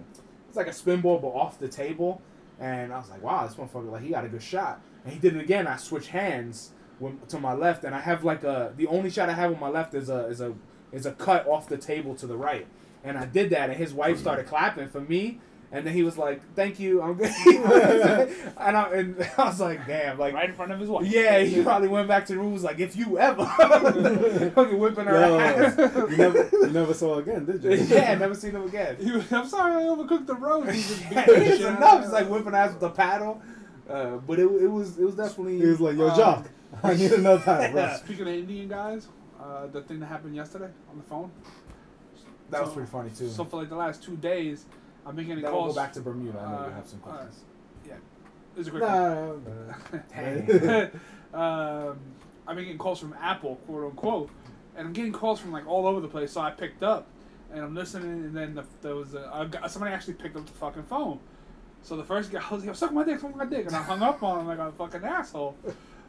it's 0.47 0.57
like 0.57 0.67
a 0.67 0.73
spin 0.73 1.01
ball 1.01 1.19
but 1.19 1.29
off 1.29 1.59
the 1.59 1.67
table, 1.67 2.21
and 2.59 2.93
I 2.93 2.97
was 2.97 3.09
like, 3.09 3.21
wow, 3.21 3.45
this 3.45 3.55
motherfucker 3.55 3.91
like 3.91 4.03
he 4.03 4.09
got 4.09 4.25
a 4.25 4.29
good 4.29 4.43
shot, 4.43 4.81
and 5.03 5.13
he 5.13 5.19
did 5.19 5.35
it 5.35 5.41
again. 5.41 5.67
I 5.67 5.77
switched 5.77 6.09
hands 6.09 6.71
with, 6.99 7.27
to 7.29 7.39
my 7.39 7.53
left, 7.53 7.83
and 7.83 7.93
I 7.93 7.99
have 7.99 8.23
like 8.23 8.43
a 8.43 8.73
the 8.75 8.87
only 8.87 9.09
shot 9.09 9.29
I 9.29 9.33
have 9.33 9.51
on 9.51 9.59
my 9.59 9.69
left 9.69 9.93
is 9.93 10.09
a 10.09 10.25
is 10.27 10.41
a 10.41 10.53
is 10.91 11.05
a 11.05 11.11
cut 11.11 11.47
off 11.47 11.67
the 11.67 11.77
table 11.77 12.15
to 12.15 12.27
the 12.27 12.37
right, 12.37 12.67
and 13.03 13.17
I 13.17 13.25
did 13.25 13.49
that, 13.49 13.69
and 13.69 13.77
his 13.77 13.93
wife 13.93 14.19
started 14.19 14.45
clapping 14.45 14.89
for 14.89 15.01
me. 15.01 15.39
And 15.71 15.85
then 15.85 15.93
he 15.93 16.03
was 16.03 16.17
like, 16.17 16.41
"Thank 16.55 16.79
you, 16.79 17.01
I'm 17.01 17.15
good." 17.15 17.31
and, 17.45 18.77
I, 18.77 18.89
and 18.93 19.29
I 19.37 19.45
was 19.45 19.59
like, 19.59 19.85
"Damn!" 19.87 20.17
Like, 20.17 20.33
right 20.33 20.49
in 20.49 20.55
front 20.55 20.71
of 20.71 20.79
his 20.79 20.89
wife. 20.89 21.05
yeah, 21.07 21.39
he 21.39 21.63
probably 21.63 21.87
went 21.87 22.07
back 22.07 22.25
to 22.27 22.33
the 22.33 22.39
room. 22.39 22.53
Was 22.53 22.63
like, 22.63 22.79
if 22.79 22.95
you 22.95 23.17
ever 23.17 23.43
fucking 24.55 24.79
whipping 24.79 25.05
her 25.05 25.19
Yo, 25.19 25.39
ass. 25.39 25.77
you 26.11 26.17
never, 26.17 26.49
you 26.51 26.67
never 26.69 26.93
saw 26.93 27.17
again, 27.17 27.45
did 27.45 27.63
you? 27.63 27.71
yeah, 27.71 28.15
never 28.15 28.35
seen 28.35 28.51
him 28.51 28.63
again. 28.63 28.95
He 28.99 29.11
was, 29.11 29.29
I'm 29.33 29.47
sorry, 29.47 29.83
I 29.83 29.87
overcooked 29.87 30.27
the 30.27 30.35
roast. 30.35 30.71
He's 30.71 30.87
just 30.87 31.09
beating 31.09 31.25
it's 31.27 31.59
enough. 31.61 31.95
of 31.95 32.03
It's 32.03 32.13
like 32.13 32.29
whipping 32.29 32.53
ass 32.53 32.73
with 32.73 32.83
a 32.83 32.89
paddle. 32.91 33.41
Uh, 33.89 34.17
but 34.17 34.39
it, 34.39 34.45
it 34.45 34.67
was 34.67 34.97
it 34.97 35.03
was 35.03 35.15
definitely. 35.15 35.59
He 35.59 35.65
was 35.65 35.81
like, 35.81 35.97
"Yo, 35.97 36.09
um, 36.09 36.15
Jock, 36.17 36.49
I 36.83 36.93
need 36.95 37.11
another 37.11 37.41
paddle, 37.41 37.71
bro." 37.71 37.81
Yeah. 37.81 37.95
Speaking 37.97 38.27
of 38.27 38.33
Indian 38.33 38.67
guys, 38.69 39.07
uh, 39.41 39.67
the 39.67 39.81
thing 39.81 39.99
that 39.99 40.07
happened 40.07 40.35
yesterday 40.35 40.69
on 40.89 40.97
the 40.97 41.03
phone. 41.03 41.31
That 42.49 42.63
was 42.63 42.73
pretty 42.73 42.89
funny 42.89 43.09
too. 43.09 43.29
So 43.29 43.43
for 43.45 43.57
like 43.57 43.69
the 43.69 43.75
last 43.75 44.03
two 44.03 44.15
days, 44.17 44.65
I'm 45.05 45.15
making 45.15 45.33
any 45.33 45.41
then 45.41 45.51
we'll 45.51 45.61
calls. 45.63 45.75
go 45.75 45.81
back 45.81 45.93
to 45.93 46.01
Bermuda. 46.01 46.39
I 46.39 46.51
know 46.51 46.57
uh, 46.57 46.67
you 46.67 46.73
have 46.73 46.87
some 46.87 46.99
questions. 46.99 47.41
This 48.55 48.61
is 48.61 48.67
a 48.67 48.71
quick 48.71 48.83
one. 48.83 49.43
Nah, 49.43 49.97
nah. 49.97 50.01
Dang. 50.13 50.91
um, 51.33 51.99
I've 52.47 52.55
been 52.55 52.65
getting 52.65 52.77
calls 52.77 52.99
from 52.99 53.13
Apple, 53.19 53.57
quote 53.67 53.83
unquote, 53.85 54.29
and 54.77 54.87
I'm 54.87 54.93
getting 54.93 55.11
calls 55.11 55.39
from 55.41 55.51
like 55.51 55.67
all 55.67 55.85
over 55.85 55.99
the 55.99 56.07
place. 56.07 56.31
So 56.31 56.39
I 56.41 56.51
picked 56.51 56.81
up, 56.81 57.07
and 57.51 57.61
I'm 57.61 57.75
listening, 57.75 58.11
and 58.25 58.35
then 58.35 58.55
the, 58.55 58.63
there 58.81 58.95
was 58.95 59.13
a, 59.13 59.29
a 59.33 59.47
guy, 59.51 59.67
somebody 59.67 59.93
actually 59.93 60.13
picked 60.13 60.37
up 60.37 60.45
the 60.45 60.53
fucking 60.53 60.83
phone. 60.83 61.19
So 61.81 61.97
the 61.97 62.03
first 62.03 62.31
guy 62.31 62.41
I 62.49 62.53
was 62.53 62.65
like, 62.65 62.75
"Suck 62.75 62.93
my 62.93 63.03
dick, 63.03 63.19
suck 63.19 63.35
my 63.35 63.45
dick," 63.45 63.65
and 63.65 63.75
I 63.75 63.83
hung 63.83 64.01
up 64.01 64.23
on 64.23 64.39
him 64.39 64.47
like 64.47 64.59
a 64.59 64.71
fucking 64.71 65.03
asshole. 65.03 65.57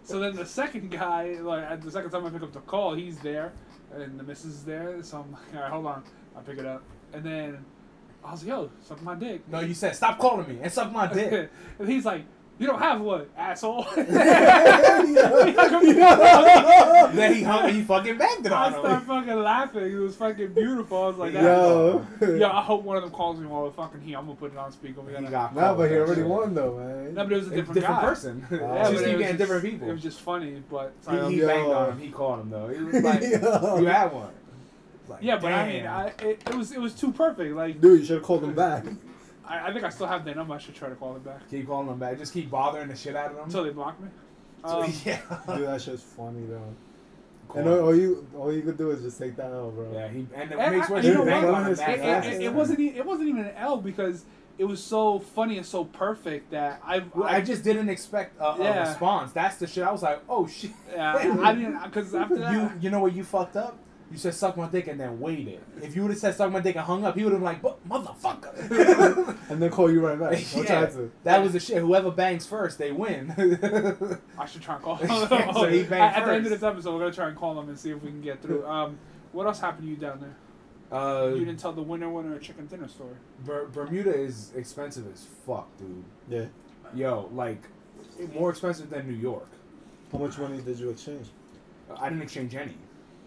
So 0.04 0.20
then 0.20 0.36
the 0.36 0.46
second 0.46 0.92
guy, 0.92 1.38
like 1.40 1.64
at 1.64 1.82
the 1.82 1.90
second 1.90 2.10
time 2.10 2.24
I 2.26 2.30
pick 2.30 2.42
up 2.42 2.52
the 2.52 2.60
call, 2.60 2.94
he's 2.94 3.18
there, 3.18 3.52
and 3.92 4.20
the 4.20 4.22
missus 4.22 4.54
is 4.54 4.64
there. 4.64 5.02
So 5.02 5.18
I'm 5.18 5.32
like, 5.32 5.42
"All 5.52 5.60
right, 5.62 5.70
hold 5.72 5.86
on," 5.86 6.04
I 6.36 6.40
pick 6.42 6.58
it 6.58 6.66
up, 6.66 6.84
and 7.12 7.24
then 7.24 7.64
I 8.26 8.32
was 8.32 8.42
like, 8.44 8.48
"Yo, 8.48 8.70
suck 8.82 9.02
my 9.02 9.14
dick." 9.14 9.48
no, 9.48 9.60
you 9.60 9.74
said 9.74 9.94
stop 9.94 10.18
calling 10.18 10.48
me 10.48 10.58
and 10.62 10.72
suck 10.72 10.90
my 10.92 11.06
dick. 11.12 11.50
and 11.78 11.88
he's 11.88 12.04
like, 12.04 12.24
"You 12.58 12.66
don't 12.66 12.80
have 12.80 13.00
one, 13.00 13.26
asshole." 13.36 13.86
then 13.96 15.06
he 17.34 17.42
hung. 17.42 17.68
He 17.72 17.82
fucking 17.82 18.18
banged 18.18 18.46
it 18.46 18.52
on 18.52 18.72
I 18.72 18.76
on 18.76 18.84
started 18.84 19.06
fucking 19.06 19.42
laughing. 19.42 19.92
It 19.92 19.96
was 19.96 20.16
fucking 20.16 20.52
beautiful. 20.54 21.04
I 21.04 21.08
was 21.08 21.16
like, 21.18 21.32
Yo. 21.34 22.06
yeah, 22.20 22.50
I 22.50 22.62
hope 22.62 22.82
one 22.82 22.96
of 22.96 23.02
them 23.02 23.12
calls 23.12 23.38
me 23.38 23.46
while 23.46 23.62
we're 23.64 23.70
fucking 23.70 24.00
here. 24.00 24.18
I'm 24.18 24.26
gonna 24.26 24.36
put 24.36 24.52
it 24.52 24.58
on 24.58 24.72
speaker. 24.72 25.00
We 25.00 25.12
He 25.12 25.18
gotta. 25.18 25.30
got 25.30 25.54
Nah, 25.54 25.60
caught 25.68 25.76
but 25.78 25.90
he 25.90 25.96
already 25.96 26.20
shit. 26.22 26.26
won 26.30 26.54
though, 26.54 26.78
man. 26.78 27.14
no, 27.14 27.24
but 27.24 27.32
it 27.32 27.36
was 27.36 27.48
a 27.48 27.52
A 27.52 27.56
different, 27.56 27.74
different 27.80 28.00
guy. 28.00 28.08
person. 28.08 28.46
Yeah, 28.50 28.58
Yeah, 28.58 28.90
just 28.90 28.90
keep 28.90 28.90
it 28.90 28.92
was 28.92 29.02
getting 29.02 29.20
just- 29.26 29.38
different 29.38 29.64
people. 29.64 29.88
It 29.88 29.92
was 29.92 30.02
just 30.02 30.20
funny, 30.20 30.62
but 30.70 30.92
he, 31.08 31.16
he 31.34 31.40
banged 31.42 31.72
on 31.72 31.92
him. 31.92 31.98
He 31.98 32.10
called 32.10 32.40
him 32.40 32.50
though. 32.50 32.68
He 32.68 32.82
was 32.82 33.02
like, 33.02 33.22
Yo. 33.22 33.78
"You 33.80 33.86
had 33.86 34.12
one." 34.12 34.30
Like, 35.08 35.22
yeah, 35.22 35.36
but 35.38 35.52
I 35.52 35.68
mean. 35.68 35.86
I, 35.86 36.06
it, 36.20 36.42
it 36.46 36.54
was 36.54 36.72
it 36.72 36.80
was 36.80 36.94
too 36.94 37.12
perfect. 37.12 37.54
Like, 37.54 37.80
Dude, 37.80 38.00
you 38.00 38.06
should 38.06 38.16
have 38.16 38.22
called 38.24 38.44
him 38.44 38.54
back. 38.54 38.84
I, 39.48 39.68
I 39.68 39.72
think 39.72 39.84
I 39.84 39.90
still 39.90 40.06
have 40.08 40.24
their 40.24 40.34
number. 40.34 40.54
I 40.54 40.58
should 40.58 40.74
try 40.74 40.88
to 40.88 40.96
call 40.96 41.12
them 41.14 41.22
back 41.22 41.48
keep 41.48 41.66
calling 41.68 41.88
him 41.88 41.98
back. 41.98 42.18
Just 42.18 42.32
keep 42.32 42.50
bothering 42.50 42.88
the 42.88 42.96
shit 42.96 43.14
out 43.14 43.30
of 43.30 43.36
him. 43.38 43.44
until 43.44 43.64
they 43.64 43.70
block 43.70 44.00
me. 44.00 44.08
Um, 44.64 44.92
yeah. 45.04 45.20
Dude, 45.46 45.68
that 45.68 45.80
shit's 45.80 46.02
funny 46.02 46.44
though. 46.46 46.60
Call 47.46 47.60
And 47.60 47.68
all, 47.68 47.80
all 47.84 47.94
you, 47.94 48.26
all 48.36 48.52
you 48.52 48.62
could 48.62 48.76
do 48.76 48.90
is 48.90 49.02
just 49.02 49.16
take 49.16 49.36
that 49.36 49.52
out, 49.52 49.72
bro. 49.76 49.92
Yeah, 49.92 50.08
he 50.08 50.26
and 50.34 50.50
it 50.50 50.58
And 50.58 50.74
makes 50.76 50.88
I- 50.88 50.92
worse. 50.92 51.04
you 51.04 51.14
know 51.14 51.22
what? 51.52 51.70
It- 51.70 51.78
it, 51.78 52.24
it, 52.34 52.42
it 52.46 52.52
wasn't 52.52 52.80
e- 52.80 52.94
it 52.96 53.06
wasn't 53.06 53.28
even 53.28 53.44
an 53.44 53.54
L 53.56 53.76
because 53.76 54.24
it 54.58 54.64
was 54.64 54.82
so 54.82 55.20
funny 55.20 55.56
and 55.58 55.64
so 55.66 55.84
perfect 55.84 56.50
that 56.50 56.80
I 56.84 57.04
Well, 57.14 57.28
I 57.28 57.42
just 57.42 57.62
didn't 57.62 57.90
expect 57.90 58.40
a, 58.40 58.44
a 58.46 58.80
response. 58.88 59.30
That's 59.30 59.58
the 59.58 59.68
shit. 59.68 59.84
I 59.84 59.92
was 59.92 60.02
like, 60.02 60.20
oh 60.28 60.48
shit. 60.48 60.72
yeah, 60.90 61.14
I 61.14 61.54
didn't 61.54 61.80
because 61.84 62.12
after 62.22 62.38
that 62.38 62.52
You 62.52 62.72
you 62.80 62.90
know 62.90 62.98
what 63.00 63.14
you 63.14 63.22
fucked 63.22 63.54
up? 63.54 63.78
You 64.10 64.16
said 64.18 64.34
suck 64.34 64.56
my 64.56 64.68
dick 64.68 64.86
and 64.86 65.00
then 65.00 65.18
waited. 65.18 65.60
If 65.82 65.96
you 65.96 66.02
would 66.02 66.12
have 66.12 66.20
said 66.20 66.34
suck 66.36 66.52
my 66.52 66.60
dick 66.60 66.76
and 66.76 66.84
hung 66.84 67.04
up, 67.04 67.16
he 67.16 67.24
would 67.24 67.32
have 67.32 67.40
been 67.40 67.44
like, 67.44 67.60
"But 67.60 67.86
motherfucker. 67.88 69.36
And 69.50 69.62
then 69.62 69.70
call 69.70 69.90
you 69.90 70.04
right 70.04 70.18
back. 70.18 70.30
Don't 70.52 70.66
try 70.66 70.80
yeah, 70.80 70.86
to. 70.86 71.12
that 71.24 71.42
was 71.42 71.52
the 71.52 71.60
shit. 71.60 71.78
Whoever 71.78 72.10
bangs 72.10 72.46
first, 72.46 72.78
they 72.78 72.92
win. 72.92 73.30
I 74.38 74.46
should 74.46 74.62
try 74.62 74.74
and 74.76 74.84
call. 74.84 74.98
Yeah, 75.02 75.52
so 75.52 75.68
he 75.68 75.80
at, 75.80 75.90
banged 75.90 76.16
at 76.16 76.24
the 76.24 76.32
end 76.32 76.44
of 76.46 76.50
this 76.50 76.62
episode, 76.62 76.94
we're 76.94 77.00
gonna 77.00 77.12
try 77.12 77.28
and 77.28 77.36
call 77.36 77.58
him 77.60 77.68
and 77.68 77.78
see 77.78 77.90
if 77.90 78.02
we 78.02 78.10
can 78.10 78.20
get 78.20 78.42
through. 78.42 78.66
Um, 78.66 78.98
what 79.32 79.46
else 79.46 79.60
happened 79.60 79.86
to 79.86 79.90
you 79.90 79.96
down 79.96 80.20
there? 80.20 80.98
Uh, 80.98 81.28
You 81.34 81.44
didn't 81.44 81.58
tell 81.58 81.72
the 81.72 81.82
winner 81.82 82.08
winner 82.08 82.34
a 82.34 82.38
chicken 82.38 82.66
dinner 82.66 82.88
story. 82.88 83.14
Ber- 83.44 83.66
Bermuda 83.66 84.14
is 84.14 84.52
expensive 84.54 85.12
as 85.12 85.26
fuck, 85.44 85.68
dude. 85.78 86.04
Yeah. 86.28 86.44
Yo, 86.94 87.28
like 87.32 87.62
more 88.32 88.50
expensive 88.50 88.88
than 88.90 89.06
New 89.08 89.16
York. 89.16 89.48
How 90.12 90.18
much 90.18 90.38
money 90.38 90.60
did 90.60 90.78
you 90.78 90.90
exchange? 90.90 91.26
I 91.98 92.08
didn't 92.08 92.22
exchange 92.22 92.54
any 92.54 92.76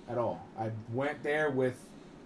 at 0.10 0.17
all. 0.17 0.45
I 0.60 0.72
went 0.91 1.22
there 1.24 1.50
with 1.52 1.76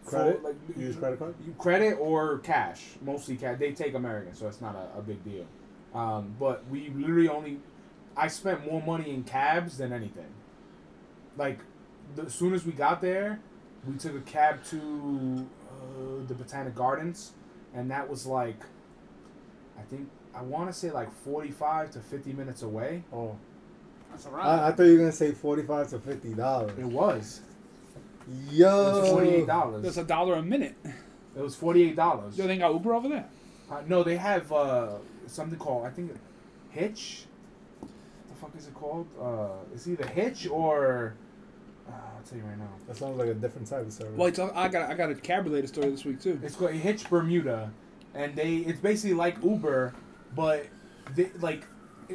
full- 0.03 0.19
Credit? 0.19 0.43
like 0.43 0.55
You 0.77 0.85
use 0.87 0.95
credit 0.95 1.19
card? 1.19 1.35
you- 1.45 1.53
credit 1.57 1.93
or 1.99 2.39
cash, 2.39 2.81
mostly 3.01 3.35
cash. 3.35 3.59
They 3.59 3.71
take 3.73 3.93
American, 3.93 4.33
so 4.35 4.47
it's 4.47 4.61
not 4.61 4.75
a, 4.75 4.99
a 4.99 5.01
big 5.01 5.23
deal. 5.23 5.45
Um, 5.93 6.35
but 6.39 6.63
we 6.71 6.89
literally 6.89 7.29
only, 7.29 7.59
I 8.17 8.27
spent 8.27 8.65
more 8.69 8.81
money 8.81 9.11
in 9.13 9.23
cabs 9.23 9.77
than 9.77 9.93
anything. 9.93 10.31
Like, 11.37 11.59
the, 12.15 12.23
as 12.23 12.33
soon 12.33 12.53
as 12.53 12.65
we 12.65 12.71
got 12.71 13.01
there, 13.01 13.39
we 13.87 13.95
took 13.97 14.15
a 14.15 14.21
cab 14.21 14.63
to 14.65 15.45
uh, 15.67 16.27
the 16.27 16.33
Botanic 16.33 16.73
Gardens, 16.75 17.33
and 17.75 17.91
that 17.91 18.09
was 18.09 18.25
like, 18.25 18.59
I 19.77 19.81
think 19.83 20.09
I 20.35 20.41
want 20.41 20.71
to 20.71 20.73
say 20.73 20.89
like 20.91 21.11
forty-five 21.11 21.91
to 21.91 21.99
fifty 21.99 22.31
minutes 22.33 22.61
away. 22.61 23.03
Oh. 23.11 23.35
That's 24.11 24.25
alright. 24.27 24.45
I, 24.45 24.67
I 24.67 24.71
thought 24.71 24.83
you 24.83 24.93
were 24.93 24.99
gonna 24.99 25.11
say 25.11 25.31
forty-five 25.31 25.89
to 25.89 25.99
fifty 25.99 26.33
dollars. 26.33 26.71
It 26.77 26.85
was. 26.85 27.41
Yo. 28.49 28.97
It 28.97 29.01
was 29.01 29.09
forty-eight 29.09 29.47
That's 29.47 29.47
dollars. 29.47 29.97
a 29.97 30.03
dollar 30.03 30.35
a 30.35 30.43
minute. 30.43 30.75
It 31.35 31.41
was 31.41 31.55
forty-eight 31.55 31.95
dollars. 31.95 32.37
Yo, 32.37 32.47
they 32.47 32.57
got 32.57 32.73
Uber 32.73 32.93
over 32.93 33.09
there. 33.09 33.25
Uh, 33.69 33.81
no, 33.87 34.03
they 34.03 34.17
have 34.17 34.51
uh, 34.51 34.97
something 35.27 35.57
called 35.57 35.85
I 35.85 35.89
think 35.89 36.11
Hitch. 36.69 37.25
What 37.79 37.89
the 38.29 38.35
fuck 38.35 38.55
is 38.57 38.67
it 38.67 38.73
called? 38.73 39.07
Uh, 39.19 39.63
it's 39.73 39.87
either 39.87 40.05
Hitch 40.07 40.47
or 40.47 41.15
uh, 41.87 41.91
I'll 41.91 42.23
tell 42.23 42.37
you 42.37 42.43
right 42.45 42.57
now. 42.57 42.69
That 42.87 42.97
sounds 42.97 43.17
like 43.17 43.29
a 43.29 43.33
different 43.33 43.67
type 43.67 43.85
of 43.85 43.93
service. 43.93 44.17
Well, 44.17 44.27
it's, 44.27 44.39
I 44.39 44.67
got 44.67 44.89
I 44.89 44.93
got 44.93 45.09
a 45.09 45.15
cab 45.15 45.45
related 45.45 45.69
story 45.69 45.89
this 45.89 46.05
week 46.05 46.21
too. 46.21 46.39
It's 46.43 46.55
called 46.55 46.71
Hitch 46.71 47.09
Bermuda, 47.09 47.71
and 48.13 48.35
they 48.35 48.57
it's 48.57 48.79
basically 48.79 49.15
like 49.15 49.43
Uber, 49.43 49.93
but 50.35 50.67
they, 51.15 51.31
like 51.39 51.65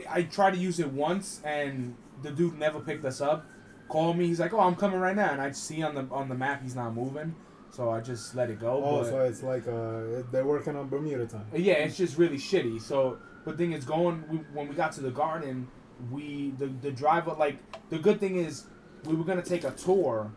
I 0.09 0.23
tried 0.23 0.53
to 0.55 0.59
use 0.59 0.79
it 0.81 0.93
once 0.93 1.41
and 1.45 1.97
the 2.23 2.31
dude 2.31 2.59
never 2.59 2.81
picked 2.81 3.05
us 3.05 3.21
up. 3.21 3.47
Called 3.89 4.17
me, 4.19 4.27
he's 4.27 4.39
like, 4.41 4.53
"Oh, 4.53 4.61
I'm 4.61 4.75
coming 4.77 5.01
right 5.01 5.17
now," 5.17 5.31
and 5.33 5.41
I 5.41 5.51
see 5.53 5.83
on 5.83 5.95
the 5.95 6.07
on 6.13 6.29
the 6.29 6.35
map 6.35 6.63
he's 6.63 6.77
not 6.77 6.95
moving, 6.95 7.35
so 7.71 7.91
I 7.91 8.01
just 8.01 8.35
let 8.35 8.51
it 8.51 8.61
go. 8.61 8.83
oh, 8.85 9.03
but- 9.03 9.09
so 9.11 9.21
it's 9.21 9.43
like 9.43 9.67
uh, 9.67 10.23
they're 10.31 10.45
working 10.45 10.77
on 10.77 10.89
Bermuda 10.89 11.27
time. 11.27 11.47
Yeah, 11.55 11.75
it's 11.75 11.97
just 11.97 12.19
really 12.19 12.37
shitty. 12.37 12.81
So, 12.83 13.19
but 13.45 13.57
thing 13.57 13.73
is, 13.73 13.85
going 13.85 14.23
we, 14.29 14.37
when 14.53 14.69
we 14.69 14.75
got 14.75 14.93
to 14.93 15.01
the 15.01 15.11
garden, 15.11 15.67
we 16.11 16.53
the 16.59 16.67
the 16.67 16.91
driver 16.93 17.33
like 17.39 17.57
the 17.89 17.99
good 17.99 18.21
thing 18.21 18.37
is 18.37 18.67
we 19.05 19.15
were 19.15 19.25
gonna 19.25 19.43
take 19.43 19.65
a 19.65 19.71
tour, 19.71 20.31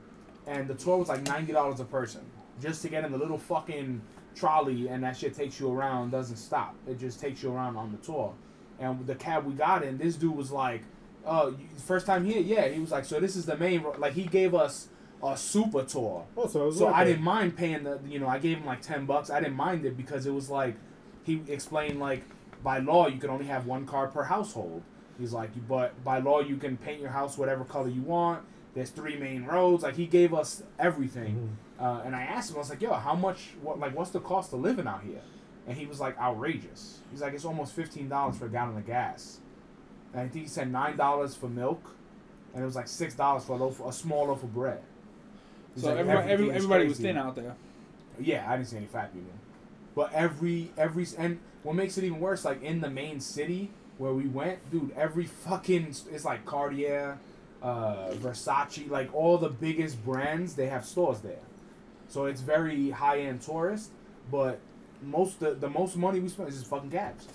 and 0.47 0.67
the 0.67 0.75
tour 0.75 0.97
was 0.97 1.09
like 1.09 1.23
ninety 1.23 1.51
dollars 1.51 1.79
a 1.81 1.85
person 1.85 2.21
just 2.61 2.81
to 2.83 2.87
get 2.89 3.03
in 3.03 3.11
the 3.11 3.17
little 3.17 3.37
fucking 3.37 4.01
trolley, 4.35 4.87
and 4.87 5.03
that 5.03 5.17
shit 5.17 5.33
takes 5.33 5.59
you 5.59 5.69
around, 5.71 6.11
doesn't 6.11 6.37
stop. 6.37 6.75
It 6.87 6.99
just 6.99 7.19
takes 7.19 7.43
you 7.43 7.51
around 7.51 7.75
on 7.75 7.91
the 7.91 7.97
tour. 7.97 8.33
And 8.79 9.05
the 9.05 9.15
cab 9.15 9.45
we 9.45 9.53
got 9.53 9.83
in, 9.83 9.97
this 9.97 10.15
dude 10.15 10.35
was 10.35 10.51
like, 10.51 10.83
"Oh, 11.25 11.49
you- 11.49 11.67
first 11.77 12.05
time 12.05 12.25
here? 12.25 12.41
Yeah." 12.41 12.67
He 12.67 12.79
was 12.79 12.91
like, 12.91 13.05
"So 13.05 13.19
this 13.19 13.35
is 13.35 13.45
the 13.45 13.57
main 13.57 13.81
ro-" 13.83 13.95
like 13.97 14.13
he 14.13 14.23
gave 14.25 14.53
us 14.55 14.87
a 15.23 15.37
super 15.37 15.83
tour." 15.83 16.25
Oh, 16.37 16.47
so 16.47 16.71
So 16.71 16.87
I 16.87 17.03
didn't 17.05 17.23
mind 17.23 17.55
paying 17.57 17.83
the, 17.83 17.99
you 18.07 18.19
know, 18.19 18.27
I 18.27 18.39
gave 18.39 18.57
him 18.57 18.65
like 18.65 18.81
ten 18.81 19.05
bucks. 19.05 19.29
I 19.29 19.39
didn't 19.39 19.55
mind 19.55 19.85
it 19.85 19.95
because 19.97 20.25
it 20.25 20.33
was 20.33 20.49
like, 20.49 20.75
he 21.23 21.41
explained 21.47 21.99
like, 21.99 22.23
by 22.63 22.79
law 22.79 23.07
you 23.07 23.19
can 23.19 23.29
only 23.29 23.45
have 23.45 23.65
one 23.65 23.85
car 23.85 24.07
per 24.07 24.23
household. 24.23 24.83
He's 25.19 25.33
like, 25.33 25.51
but 25.67 26.03
by 26.03 26.19
law 26.19 26.39
you 26.41 26.57
can 26.57 26.77
paint 26.77 26.99
your 27.01 27.11
house 27.11 27.37
whatever 27.37 27.63
color 27.63 27.89
you 27.89 28.01
want. 28.01 28.43
There's 28.73 28.89
three 28.89 29.17
main 29.17 29.45
roads. 29.45 29.83
Like 29.83 29.95
he 29.95 30.07
gave 30.07 30.33
us 30.33 30.63
everything, 30.79 31.57
uh, 31.79 32.01
and 32.05 32.15
I 32.15 32.23
asked 32.23 32.49
him, 32.51 32.55
I 32.55 32.59
was 32.59 32.69
like, 32.69 32.81
yo, 32.81 32.93
how 32.93 33.13
much? 33.15 33.49
What 33.61 33.79
like 33.79 33.95
what's 33.95 34.11
the 34.11 34.19
cost 34.21 34.53
of 34.53 34.61
living 34.61 34.87
out 34.87 35.03
here? 35.03 35.21
And 35.67 35.77
he 35.77 35.85
was 35.85 35.99
like, 35.99 36.17
outrageous. 36.17 36.99
He's 37.11 37.21
like, 37.21 37.33
it's 37.33 37.45
almost 37.45 37.73
fifteen 37.73 38.09
dollars 38.09 38.37
for 38.37 38.45
a 38.45 38.49
gallon 38.49 38.77
of 38.77 38.85
gas. 38.87 39.39
And 40.13 40.21
I 40.21 40.27
think 40.27 40.45
he 40.45 40.49
said 40.49 40.71
nine 40.71 40.97
dollars 40.97 41.35
for 41.35 41.47
milk, 41.47 41.81
and 42.53 42.63
it 42.63 42.65
was 42.65 42.75
like 42.75 42.87
six 42.87 43.13
dollars 43.15 43.45
for 43.45 43.53
a 43.53 43.55
loaf, 43.57 43.79
a 43.79 43.91
small 43.91 44.27
loaf 44.27 44.43
of 44.43 44.53
bread. 44.53 44.81
So 45.77 45.87
like, 45.87 45.99
everybody, 45.99 46.31
every, 46.31 46.51
everybody 46.51 46.87
was 46.87 46.99
thin 46.99 47.17
out 47.17 47.35
there. 47.35 47.55
Yeah, 48.19 48.45
I 48.49 48.57
didn't 48.57 48.69
see 48.69 48.77
any 48.77 48.87
fat 48.87 49.13
people. 49.13 49.31
But 49.95 50.11
every 50.13 50.71
every 50.77 51.07
and 51.17 51.39
what 51.63 51.75
makes 51.75 51.97
it 51.97 52.03
even 52.03 52.19
worse, 52.19 52.43
like 52.43 52.61
in 52.61 52.81
the 52.81 52.89
main 52.89 53.19
city 53.19 53.71
where 53.97 54.13
we 54.13 54.27
went, 54.27 54.69
dude, 54.71 54.91
every 54.97 55.25
fucking 55.25 55.95
it's 56.11 56.25
like 56.25 56.45
Cartier, 56.45 57.19
uh, 57.61 58.09
Versace, 58.15 58.89
like 58.89 59.13
all 59.13 59.37
the 59.37 59.49
biggest 59.49 60.03
brands, 60.03 60.55
they 60.55 60.67
have 60.67 60.85
stores 60.85 61.21
there. 61.21 61.39
So 62.09 62.25
it's 62.25 62.41
very 62.41 62.89
high 62.89 63.19
end 63.19 63.41
tourist, 63.41 63.91
but 64.29 64.59
most 65.01 65.39
the, 65.39 65.53
the 65.53 65.69
most 65.69 65.95
money 65.95 66.19
we 66.19 66.29
spent 66.29 66.49
is 66.49 66.55
just 66.57 66.69
fucking 66.69 66.91
cabs. 66.91 67.27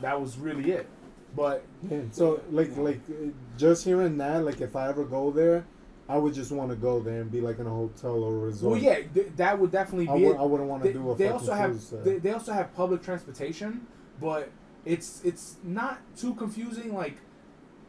That 0.00 0.20
was 0.20 0.38
really 0.38 0.70
it. 0.70 0.88
But 1.36 1.64
Yeah, 1.88 2.00
so 2.10 2.40
like 2.50 2.76
like 2.76 3.00
uh, 3.10 3.30
just 3.56 3.84
hearing 3.84 4.16
that, 4.18 4.44
like 4.44 4.60
if 4.60 4.74
I 4.74 4.88
ever 4.88 5.04
go 5.04 5.30
there, 5.30 5.64
I 6.08 6.16
would 6.16 6.34
just 6.34 6.50
want 6.50 6.70
to 6.70 6.76
go 6.76 7.00
there 7.00 7.20
and 7.20 7.30
be 7.30 7.40
like 7.40 7.58
in 7.58 7.66
a 7.66 7.70
hotel 7.70 8.22
or 8.24 8.34
a 8.34 8.38
resort. 8.38 8.72
well, 8.72 8.80
yeah, 8.82 9.00
th- 9.14 9.28
that 9.36 9.58
would 9.58 9.70
definitely 9.70 10.08
I, 10.08 10.16
be 10.16 10.24
would, 10.24 10.36
it. 10.36 10.38
I 10.38 10.42
wouldn't 10.42 10.68
want 10.68 10.82
to 10.84 10.92
do 10.92 11.10
a 11.10 11.16
they 11.16 11.28
also 11.28 11.52
have 11.52 11.70
cruise. 11.72 11.92
uh, 11.92 12.00
they, 12.04 12.18
they 12.18 12.32
also 12.32 12.52
have 12.52 12.74
public 12.74 13.02
transportation, 13.02 13.86
but 14.20 14.50
it's 14.84 15.22
it's 15.24 15.56
not 15.62 16.00
too 16.16 16.34
confusing. 16.34 16.94
Like 16.94 17.18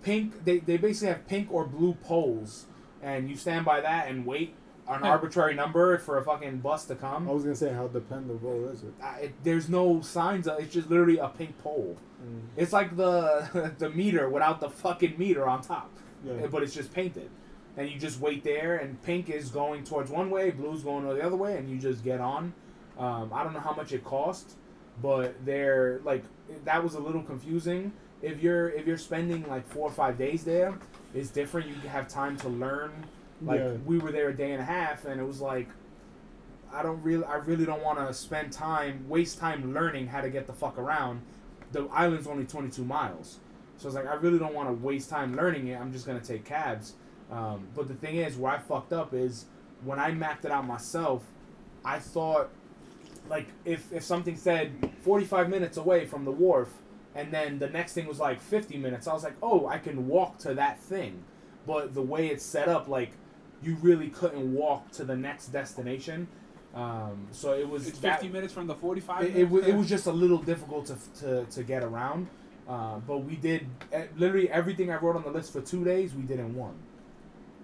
pink, 0.02 0.43
they 0.45 0.60
they 0.60 0.78
basically 0.78 1.10
have 1.10 1.28
pink 1.28 1.47
or 1.52 1.65
blue 1.65 1.93
poles, 2.04 2.65
and 3.02 3.30
you 3.30 3.36
stand 3.36 3.65
by 3.65 3.80
that 3.82 4.10
and 4.10 4.25
wait 4.25 4.54
an 4.89 5.04
arbitrary 5.04 5.54
number 5.54 5.97
for 5.99 6.17
a 6.17 6.23
fucking 6.23 6.58
bus 6.58 6.86
to 6.86 6.95
come. 6.95 7.30
I 7.30 7.32
was 7.32 7.43
gonna 7.43 7.56
say 7.56 7.71
how 7.73 7.88
dependable 7.88 8.67
is 8.69 8.84
it? 8.84 8.93
Uh, 9.02 9.13
it, 9.21 9.34
there's 9.43 9.69
no 9.69 10.02
signs. 10.02 10.47
Of, 10.47 10.60
it's 10.60 10.73
just 10.73 10.89
literally 10.89 11.17
a 11.19 11.28
pink 11.30 11.58
pole. 11.60 11.97
Mm. 12.23 12.41
It's 12.58 12.73
like 12.73 12.97
the 12.97 13.73
the 13.78 13.89
meter 13.91 14.30
without 14.30 14.60
the 14.60 14.69
fucking 14.69 15.15
meter 15.17 15.47
on 15.47 15.62
top, 15.62 15.91
Yeah. 16.23 16.47
but 16.52 16.63
it's 16.63 16.73
just 16.73 16.93
painted. 16.93 17.30
And 17.78 17.89
you 17.89 17.97
just 17.97 18.19
wait 18.19 18.43
there, 18.43 18.78
and 18.78 19.02
pink 19.04 19.30
is 19.30 19.49
going 19.49 19.86
towards 19.86 20.12
one 20.12 20.30
way, 20.30 20.49
blue's 20.49 20.84
going 20.84 21.08
the 21.08 21.23
other 21.25 21.38
way, 21.38 21.56
and 21.58 21.69
you 21.69 21.78
just 21.78 22.04
get 22.04 22.19
on. 22.19 22.54
Um, 22.97 23.32
I 23.34 23.43
don't 23.43 23.54
know 23.54 23.62
how 23.62 23.73
much 23.73 23.93
it 23.93 24.04
cost, 24.04 24.56
but 25.02 25.34
they're 25.45 26.02
like 26.04 26.23
that 26.65 26.84
was 26.84 26.95
a 26.95 26.99
little 26.99 27.23
confusing. 27.23 27.93
If 28.21 28.41
you're 28.43 28.69
if 28.71 28.86
you're 28.86 28.97
spending 28.97 29.47
like 29.47 29.65
four 29.67 29.88
or 29.88 29.91
five 29.93 30.17
days 30.17 30.43
there, 30.43 30.73
it's 31.13 31.30
different. 31.30 31.67
You 31.67 31.75
have 31.89 32.08
time 32.10 32.36
to 32.38 32.49
learn. 32.49 32.91
Like 33.41 33.60
Yeah. 33.60 33.73
we 33.86 33.97
were 33.99 34.12
there 34.12 34.30
a 34.30 34.36
day 34.36 34.52
and 34.52 34.62
a 34.62 34.65
half, 34.65 35.06
and 35.06 35.19
it 35.19 35.23
was 35.23 35.41
like 35.41 35.67
I 36.71 36.84
don't 36.84 37.02
really 37.02 37.23
I 37.23 37.36
really 37.36 37.65
don't 37.65 37.84
want 37.84 37.99
to 37.99 38.13
spend 38.13 38.52
time 38.52 39.06
waste 39.10 39.39
time 39.39 39.73
learning 39.73 40.08
how 40.08 40.21
to 40.21 40.30
get 40.30 40.45
the 40.47 40.54
fuck 40.54 40.78
around. 40.78 41.21
The 41.71 41.88
island's 41.91 42.28
only 42.28 42.45
22 42.45 42.84
miles, 42.84 43.39
so 43.78 43.88
it's 43.88 43.95
like 43.95 44.08
I 44.08 44.15
really 44.15 44.39
don't 44.39 44.54
want 44.54 44.69
to 44.69 44.73
waste 44.73 45.10
time 45.10 45.36
learning 45.36 45.67
it. 45.67 45.80
I'm 45.80 45.91
just 45.91 46.06
gonna 46.06 46.19
take 46.19 46.45
cabs. 46.45 46.93
Um, 47.32 47.67
but 47.75 47.88
the 47.88 47.93
thing 47.93 48.15
is, 48.15 48.38
where 48.38 48.52
I 48.54 48.58
fucked 48.58 48.91
up 48.91 49.13
is 49.13 49.45
when 49.84 49.99
I 49.99 50.12
mapped 50.12 50.45
it 50.45 50.52
out 50.52 50.65
myself. 50.65 51.23
I 51.86 51.99
thought 51.99 52.49
like 53.30 53.47
if 53.65 53.91
if 53.93 54.04
something 54.04 54.36
said 54.36 54.71
45 55.04 55.49
minutes 55.49 55.78
away 55.78 56.06
from 56.06 56.25
the 56.25 56.32
wharf, 56.32 56.69
and 57.15 57.32
then 57.32 57.60
the 57.60 57.69
next 57.69 57.93
thing 57.93 58.06
was 58.08 58.19
like 58.19 58.41
50 58.41 58.78
minutes, 58.78 59.08
I 59.08 59.13
was 59.13 59.23
like, 59.23 59.36
oh, 59.41 59.67
I 59.67 59.78
can 59.78 60.08
walk 60.08 60.38
to 60.39 60.54
that 60.56 60.80
thing. 60.82 61.23
But 61.65 61.93
the 61.93 62.02
way 62.02 62.28
it's 62.28 62.43
set 62.43 62.67
up, 62.67 62.88
like 62.88 63.12
you 63.63 63.76
really 63.82 64.10
couldn't 64.10 64.54
walk 64.54 64.91
to 64.91 65.04
the 65.04 65.15
next 65.15 65.48
destination. 65.48 66.28
Um, 66.76 67.28
so 67.32 67.54
it 67.54 67.67
was 67.67 67.88
It's 67.88 68.00
that- 68.00 68.19
50 68.22 68.32
minutes 68.34 68.54
from 68.54 68.67
the 68.67 68.76
45. 68.76 69.24
it, 69.26 69.36
it, 69.36 69.50
wa- 69.50 69.60
it 69.60 69.76
was 69.76 69.89
just 69.89 70.06
a 70.08 70.12
little 70.12 70.38
difficult 70.38 70.86
to, 70.88 70.98
to, 71.22 71.45
to 71.45 71.63
get 71.63 71.84
around. 71.84 72.28
Uh, 72.67 73.00
but 73.00 73.19
we 73.19 73.36
did 73.36 73.65
eh, 73.91 74.06
literally 74.17 74.50
everything 74.52 74.91
I 74.91 74.98
wrote 74.98 75.15
on 75.15 75.24
the 75.24 75.32
list 75.32 75.52
for 75.54 75.62
two 75.62 75.84
days. 75.84 76.13
We 76.13 76.22
did 76.22 76.39
in 76.39 76.54
one. 76.56 76.76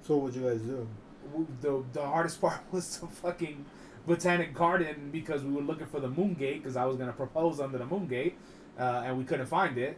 So 0.02 0.18
what 0.18 0.34
you 0.34 0.42
guys 0.42 0.62
do? 0.62 0.88
W- 1.32 1.48
The 1.62 1.84
the 2.00 2.06
hardest 2.06 2.42
part 2.46 2.62
was 2.72 2.98
the 2.98 3.06
fucking 3.08 3.64
botanic 4.08 4.54
garden 4.56 5.10
because 5.12 5.44
we 5.44 5.52
were 5.54 5.62
looking 5.62 5.86
for 5.88 6.00
the 6.00 6.10
moon 6.10 6.34
gate 6.34 6.64
because 6.64 6.76
I 6.76 6.86
was 6.86 6.98
gonna 6.98 7.14
propose 7.14 7.60
under 7.60 7.78
the 7.78 7.86
moon 7.86 8.08
gate, 8.08 8.36
uh, 8.80 9.04
and 9.06 9.18
we 9.18 9.24
couldn't 9.24 9.46
find 9.46 9.78
it. 9.78 9.98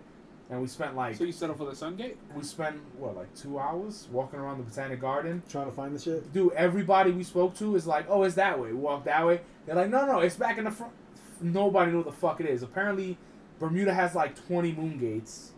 And 0.50 0.62
we 0.62 0.68
spent 0.68 0.96
like 0.96 1.16
So 1.18 1.26
you 1.26 1.32
settled 1.34 1.58
for 1.58 1.66
the 1.66 1.76
Sun 1.76 1.98
Gate? 1.98 2.18
we 2.34 2.42
spent 2.44 2.78
what 2.98 3.16
like 3.18 3.34
two 3.36 3.60
hours 3.60 4.08
walking 4.12 4.40
around 4.40 4.60
the 4.60 4.64
botanic 4.64 5.02
garden. 5.02 5.43
Trying 5.50 5.66
to 5.66 5.72
find 5.74 5.93
the 5.93 6.00
shit? 6.00 6.32
Dude, 6.32 6.54
everybody 6.54 7.12
we 7.12 7.24
spoke 7.24 7.54
to 7.56 7.76
is 7.76 7.86
like, 7.86 8.06
oh, 8.10 8.24
it's 8.24 8.36
that 8.36 8.58
way. 8.60 8.70
We 8.70 8.76
walk 8.76 9.04
that 9.06 9.26
way. 9.26 9.41
They're 9.66 9.76
like, 9.76 9.89
no, 9.89 10.06
no, 10.06 10.20
it's 10.20 10.36
back 10.38 10.58
in 10.58 10.64
the 10.64 10.72
front. 10.72 10.93
Nobody 11.41 11.91
knew 11.91 11.98
what 11.98 12.06
the 12.06 12.14
fuck 12.14 12.39
it 12.39 12.45
is. 12.45 12.64
Apparently, 12.64 13.18
Bermuda 13.60 13.93
has 13.93 14.16
like 14.16 14.36
20 14.48 14.72
moon 14.74 14.98
gates. 14.98 15.52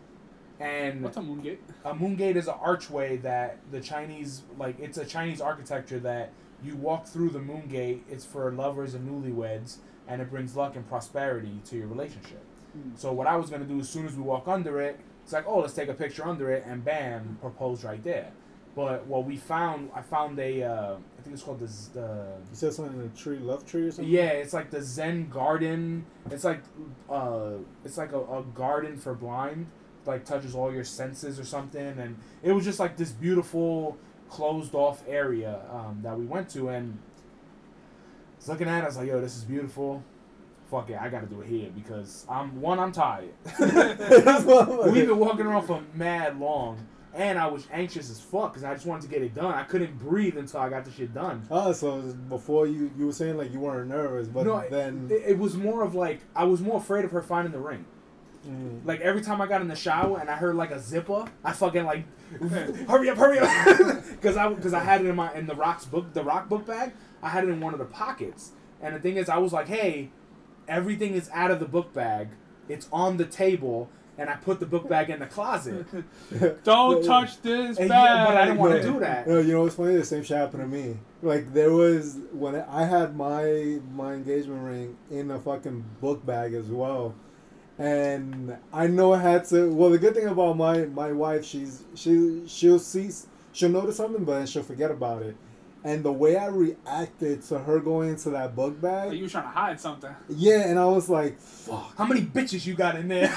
And 0.58 1.02
What's 1.02 1.16
a 1.16 1.22
moon 1.22 1.40
gate? 1.40 1.60
a 1.84 1.94
moon 1.94 2.16
gate 2.16 2.36
is 2.36 2.46
an 2.48 2.54
archway 2.60 3.16
that 3.18 3.58
the 3.70 3.80
Chinese, 3.80 4.42
like, 4.58 4.78
it's 4.78 4.98
a 4.98 5.06
Chinese 5.06 5.40
architecture 5.40 5.98
that 6.00 6.32
you 6.62 6.76
walk 6.76 7.06
through 7.06 7.30
the 7.30 7.38
moon 7.38 7.66
gate. 7.68 8.02
It's 8.10 8.26
for 8.26 8.50
lovers 8.52 8.92
and 8.94 9.08
newlyweds, 9.08 9.76
and 10.06 10.20
it 10.20 10.28
brings 10.30 10.56
luck 10.56 10.76
and 10.76 10.86
prosperity 10.86 11.60
to 11.66 11.76
your 11.76 11.86
relationship. 11.86 12.42
So 12.96 13.12
what 13.12 13.26
I 13.26 13.36
was 13.36 13.50
gonna 13.50 13.64
do 13.64 13.80
as 13.80 13.88
soon 13.88 14.06
as 14.06 14.16
we 14.16 14.22
walk 14.22 14.48
under 14.48 14.80
it, 14.80 14.98
it's 15.22 15.32
like, 15.32 15.44
oh, 15.46 15.60
let's 15.60 15.74
take 15.74 15.88
a 15.88 15.94
picture 15.94 16.26
under 16.26 16.50
it, 16.50 16.64
and 16.66 16.84
bam, 16.84 17.38
propose 17.40 17.84
right 17.84 18.02
there. 18.02 18.30
But 18.76 19.06
what 19.06 19.24
we 19.24 19.36
found, 19.36 19.90
I 19.94 20.00
found 20.02 20.38
a, 20.38 20.62
uh, 20.62 20.94
I 20.94 21.22
think 21.22 21.34
it's 21.34 21.42
called 21.42 21.58
the, 21.58 21.66
the 21.92 22.26
You 22.50 22.54
said 22.54 22.72
something 22.72 23.00
in 23.00 23.06
a 23.06 23.16
tree, 23.16 23.38
love 23.38 23.66
tree 23.66 23.82
or 23.82 23.90
something. 23.90 24.12
yeah, 24.12 24.28
it's 24.28 24.52
like 24.52 24.70
the 24.70 24.80
Zen 24.82 25.28
garden. 25.28 26.06
It's 26.30 26.44
like, 26.44 26.62
uh, 27.10 27.54
it's 27.84 27.98
like 27.98 28.12
a, 28.12 28.20
a 28.20 28.44
garden 28.54 28.96
for 28.96 29.14
blind. 29.14 29.66
Like 30.06 30.24
touches 30.24 30.54
all 30.54 30.72
your 30.72 30.84
senses 30.84 31.38
or 31.38 31.44
something, 31.44 31.98
and 31.98 32.16
it 32.42 32.52
was 32.52 32.64
just 32.64 32.80
like 32.80 32.96
this 32.96 33.12
beautiful 33.12 33.98
closed 34.30 34.74
off 34.74 35.02
area 35.06 35.60
um, 35.70 36.00
that 36.02 36.18
we 36.18 36.24
went 36.24 36.48
to, 36.50 36.70
and 36.70 36.98
I 38.32 38.36
was 38.38 38.48
looking 38.48 38.66
at 38.66 38.78
it. 38.78 38.84
I 38.84 38.86
was 38.86 38.96
like, 38.96 39.08
"Yo, 39.08 39.20
this 39.20 39.36
is 39.36 39.44
beautiful. 39.44 40.02
Fuck 40.70 40.90
it, 40.90 40.98
I 41.00 41.08
got 41.08 41.20
to 41.20 41.26
do 41.26 41.40
it 41.40 41.48
here 41.48 41.68
because 41.74 42.24
I'm 42.28 42.60
one, 42.60 42.78
I'm 42.78 42.92
tired. 42.92 43.30
We've 43.58 45.06
been 45.06 45.18
walking 45.18 45.46
around 45.46 45.66
for 45.66 45.82
mad 45.94 46.38
long, 46.38 46.86
and 47.12 47.38
I 47.40 47.48
was 47.48 47.66
anxious 47.72 48.08
as 48.08 48.20
fuck 48.20 48.52
because 48.52 48.62
I 48.62 48.72
just 48.74 48.86
wanted 48.86 49.02
to 49.02 49.08
get 49.08 49.22
it 49.22 49.34
done. 49.34 49.52
I 49.52 49.64
couldn't 49.64 49.98
breathe 49.98 50.36
until 50.36 50.60
I 50.60 50.68
got 50.68 50.84
the 50.84 50.92
shit 50.92 51.12
done. 51.12 51.44
Oh, 51.50 51.72
so 51.72 52.00
before 52.28 52.68
you 52.68 52.90
you 52.96 53.06
were 53.06 53.12
saying 53.12 53.36
like 53.36 53.52
you 53.52 53.58
weren't 53.58 53.88
nervous, 53.88 54.28
but 54.28 54.46
no, 54.46 54.64
then 54.70 55.08
it, 55.10 55.30
it 55.30 55.38
was 55.38 55.56
more 55.56 55.82
of 55.82 55.96
like 55.96 56.20
I 56.36 56.44
was 56.44 56.60
more 56.60 56.76
afraid 56.76 57.04
of 57.04 57.10
her 57.10 57.22
finding 57.22 57.52
the 57.52 57.58
ring. 57.58 57.84
Mm. 58.46 58.86
Like 58.86 59.00
every 59.00 59.22
time 59.22 59.40
I 59.40 59.46
got 59.46 59.60
in 59.60 59.68
the 59.68 59.76
shower 59.76 60.18
and 60.18 60.30
I 60.30 60.36
heard 60.36 60.54
like 60.54 60.70
a 60.70 60.78
zipper, 60.78 61.26
I 61.44 61.52
fucking 61.52 61.84
like, 61.84 62.04
hurry 62.88 63.10
up, 63.10 63.18
hurry 63.18 63.38
up, 63.40 64.04
because 64.12 64.36
I 64.36 64.48
because 64.48 64.72
I 64.72 64.84
had 64.84 65.00
it 65.04 65.08
in 65.08 65.16
my 65.16 65.34
in 65.34 65.46
the 65.46 65.54
rocks 65.54 65.84
book 65.84 66.12
the 66.14 66.22
rock 66.22 66.48
book 66.48 66.64
bag. 66.66 66.92
I 67.22 67.28
had 67.28 67.44
it 67.44 67.50
in 67.50 67.60
one 67.60 67.72
of 67.72 67.80
the 67.80 67.86
pockets, 67.86 68.52
and 68.80 68.94
the 68.94 69.00
thing 69.00 69.16
is, 69.16 69.28
I 69.28 69.36
was 69.38 69.52
like, 69.52 69.66
hey, 69.68 70.10
everything 70.70 71.14
is 71.14 71.28
out 71.34 71.50
of 71.50 71.60
the 71.60 71.66
book 71.66 71.92
bag. 71.92 72.28
It's 72.68 72.88
on 72.92 73.16
the 73.18 73.26
table, 73.26 73.90
and 74.16 74.30
I 74.30 74.36
put 74.36 74.60
the 74.60 74.66
book 74.66 74.88
bag 74.88 75.10
in 75.10 75.18
the 75.18 75.26
closet. 75.26 75.84
Don't 76.64 77.04
touch 77.04 77.42
this 77.42 77.76
bag. 77.76 77.88
yeah, 77.90 78.24
but 78.24 78.36
I 78.36 78.44
didn't 78.46 78.58
want 78.58 78.80
to 78.80 78.82
do 78.82 79.00
that. 79.00 79.26
No, 79.26 79.40
you 79.40 79.52
know 79.52 79.62
what's 79.62 79.74
funny? 79.74 79.96
The 79.96 80.04
same 80.04 80.22
shit 80.22 80.36
happened 80.36 80.62
to 80.62 80.68
me. 80.68 80.96
Like 81.20 81.52
there 81.52 81.72
was 81.72 82.18
when 82.32 82.54
I 82.54 82.84
had 82.84 83.16
my 83.16 83.80
my 83.92 84.14
engagement 84.14 84.62
ring 84.62 84.96
in 85.10 85.30
a 85.32 85.40
fucking 85.40 85.84
book 86.00 86.24
bag 86.24 86.54
as 86.54 86.66
well, 86.66 87.14
and 87.78 88.56
I 88.72 88.86
know 88.86 89.12
I 89.12 89.20
had 89.20 89.44
to. 89.46 89.70
Well, 89.70 89.90
the 89.90 89.98
good 89.98 90.14
thing 90.14 90.28
about 90.28 90.56
my 90.56 90.86
my 90.86 91.12
wife, 91.12 91.44
she's 91.44 91.82
she 91.94 92.44
she'll 92.46 92.78
see 92.78 93.10
she'll 93.52 93.70
notice 93.70 93.96
something, 93.96 94.24
but 94.24 94.38
then 94.38 94.46
she'll 94.46 94.62
forget 94.62 94.92
about 94.92 95.22
it. 95.22 95.36
And 95.82 96.02
the 96.04 96.12
way 96.12 96.36
I 96.36 96.46
reacted 96.48 97.40
to 97.44 97.58
her 97.58 97.80
going 97.80 98.10
into 98.10 98.28
that 98.30 98.54
book 98.54 98.74
Like, 98.74 98.82
bag, 98.82 99.08
oh, 99.08 99.12
you 99.12 99.22
were 99.22 99.28
trying 99.30 99.44
to 99.44 99.48
hide 99.50 99.80
something. 99.80 100.14
yeah, 100.28 100.68
and 100.68 100.78
I 100.78 100.84
was 100.84 101.08
like, 101.08 101.38
"Fuck!" 101.40 101.96
How 101.96 102.04
many 102.04 102.20
bitches 102.20 102.66
you 102.66 102.74
got 102.74 102.96
in 102.96 103.08
there? 103.08 103.28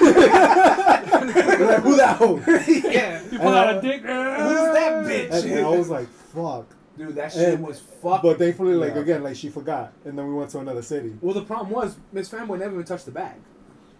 who 1.82 1.96
that 1.96 2.16
hoe? 2.18 2.36
yeah. 2.46 3.22
You 3.30 3.38
pull 3.38 3.48
And 3.48 3.56
out 3.56 3.68
I- 3.68 3.72
a 3.72 3.82
dick. 3.82 4.04
Uh, 4.04 4.48
Who's 4.48 4.74
that 4.74 5.04
bitch? 5.06 5.30
And, 5.44 5.52
and 5.52 5.66
I 5.66 5.70
was 5.70 5.88
like, 5.88 6.08
"Fuck!" 6.08 6.66
Dude, 6.98 7.14
that 7.16 7.32
shit 7.32 7.54
And- 7.54 7.66
was 7.66 7.80
fucking. 7.80 8.30
But 8.30 8.38
thankfully, 8.38 8.74
like 8.74 8.94
Yeah. 8.94 9.00
again, 9.00 9.22
like 9.22 9.36
she 9.36 9.48
forgot, 9.48 9.92
and 10.04 10.18
then 10.18 10.26
we 10.28 10.34
went 10.34 10.50
to 10.50 10.58
another 10.58 10.82
city. 10.82 11.16
Well, 11.20 11.34
the 11.34 11.42
problem 11.42 11.70
was 11.70 11.96
Miss 12.12 12.28
Fanboy 12.28 12.58
never 12.58 12.74
even 12.74 12.84
touched 12.84 13.06
the 13.06 13.10
bag. 13.12 13.36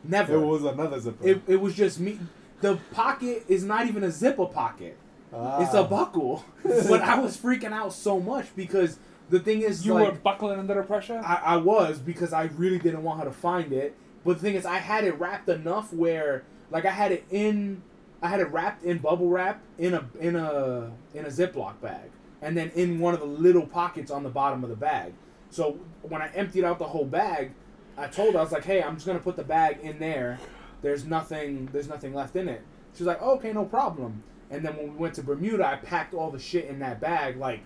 Never. 0.04 0.34
It 0.34 0.40
was 0.46 0.64
another 0.64 1.00
zipper. 1.00 1.26
It, 1.26 1.40
it 1.46 1.56
was 1.60 1.74
just 1.74 1.98
me. 1.98 2.18
The 2.60 2.78
pocket 2.92 3.44
is 3.48 3.64
not 3.64 3.86
even 3.86 4.04
a 4.04 4.10
zipper 4.10 4.46
pocket. 4.46 4.96
Ah. 5.34 5.62
It's 5.62 5.74
a 5.74 5.84
buckle. 5.84 6.44
but 6.62 7.00
I 7.02 7.18
was 7.18 7.36
freaking 7.36 7.72
out 7.72 7.92
so 7.92 8.20
much 8.20 8.54
because 8.54 8.98
the 9.30 9.40
thing 9.40 9.62
is, 9.62 9.84
You 9.84 9.94
like, 9.94 10.12
were 10.12 10.18
buckling 10.18 10.58
under 10.58 10.74
the 10.74 10.82
pressure. 10.82 11.20
I, 11.24 11.40
I 11.44 11.56
was 11.56 11.98
because 11.98 12.32
I 12.32 12.44
really 12.56 12.78
didn't 12.78 13.02
want 13.02 13.20
her 13.20 13.26
to 13.26 13.32
find 13.32 13.72
it. 13.72 13.96
But 14.24 14.34
the 14.36 14.42
thing 14.42 14.54
is, 14.54 14.64
I 14.64 14.78
had 14.78 15.04
it 15.04 15.18
wrapped 15.18 15.48
enough 15.48 15.92
where, 15.92 16.44
like, 16.70 16.84
I 16.84 16.90
had 16.90 17.12
it 17.12 17.24
in, 17.30 17.82
I 18.22 18.28
had 18.28 18.40
it 18.40 18.50
wrapped 18.50 18.82
in 18.84 18.98
bubble 18.98 19.28
wrap 19.28 19.60
in 19.78 19.92
a 19.94 20.04
in 20.18 20.34
a 20.36 20.92
in 21.12 21.26
a 21.26 21.28
Ziploc 21.28 21.80
bag, 21.82 22.10
and 22.40 22.56
then 22.56 22.70
in 22.74 22.98
one 22.98 23.12
of 23.12 23.20
the 23.20 23.26
little 23.26 23.66
pockets 23.66 24.10
on 24.10 24.22
the 24.22 24.30
bottom 24.30 24.64
of 24.64 24.70
the 24.70 24.76
bag. 24.76 25.12
So 25.50 25.78
when 26.02 26.22
I 26.22 26.28
emptied 26.34 26.64
out 26.64 26.78
the 26.78 26.86
whole 26.86 27.04
bag, 27.04 27.52
I 27.98 28.06
told 28.06 28.32
her 28.32 28.40
I 28.40 28.42
was 28.42 28.52
like, 28.52 28.64
"Hey, 28.64 28.82
I'm 28.82 28.94
just 28.94 29.06
gonna 29.06 29.18
put 29.18 29.36
the 29.36 29.44
bag 29.44 29.78
in 29.82 29.98
there. 29.98 30.38
There's 30.80 31.04
nothing. 31.04 31.68
There's 31.70 31.88
nothing 31.88 32.14
left 32.14 32.34
in 32.34 32.48
it." 32.48 32.62
She's 32.96 33.06
like, 33.06 33.20
"Okay, 33.20 33.52
no 33.52 33.66
problem." 33.66 34.22
And 34.50 34.64
then 34.64 34.76
when 34.76 34.92
we 34.92 34.96
went 34.96 35.14
to 35.14 35.22
Bermuda, 35.22 35.66
I 35.66 35.76
packed 35.76 36.14
all 36.14 36.30
the 36.30 36.38
shit 36.38 36.66
in 36.66 36.78
that 36.80 37.00
bag, 37.00 37.36
like 37.36 37.60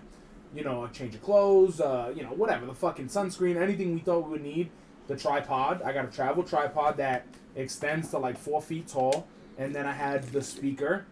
you 0.53 0.63
know, 0.63 0.83
a 0.83 0.89
change 0.89 1.15
of 1.15 1.21
clothes, 1.21 1.79
uh, 1.79 2.11
you 2.15 2.23
know, 2.23 2.29
whatever, 2.29 2.65
the 2.65 2.73
fucking 2.73 3.07
sunscreen, 3.07 3.55
anything 3.55 3.93
we 3.93 3.99
thought 3.99 4.25
we 4.25 4.31
would 4.31 4.43
need. 4.43 4.69
The 5.07 5.15
tripod, 5.15 5.81
I 5.81 5.91
got 5.91 6.05
a 6.05 6.09
travel 6.09 6.43
tripod 6.43 6.97
that 6.97 7.25
extends 7.55 8.09
to 8.11 8.19
like 8.19 8.37
four 8.37 8.61
feet 8.61 8.87
tall, 8.87 9.27
and 9.57 9.73
then 9.73 9.87
I 9.87 9.91
had 9.91 10.23
the 10.25 10.41
speaker, 10.41 11.05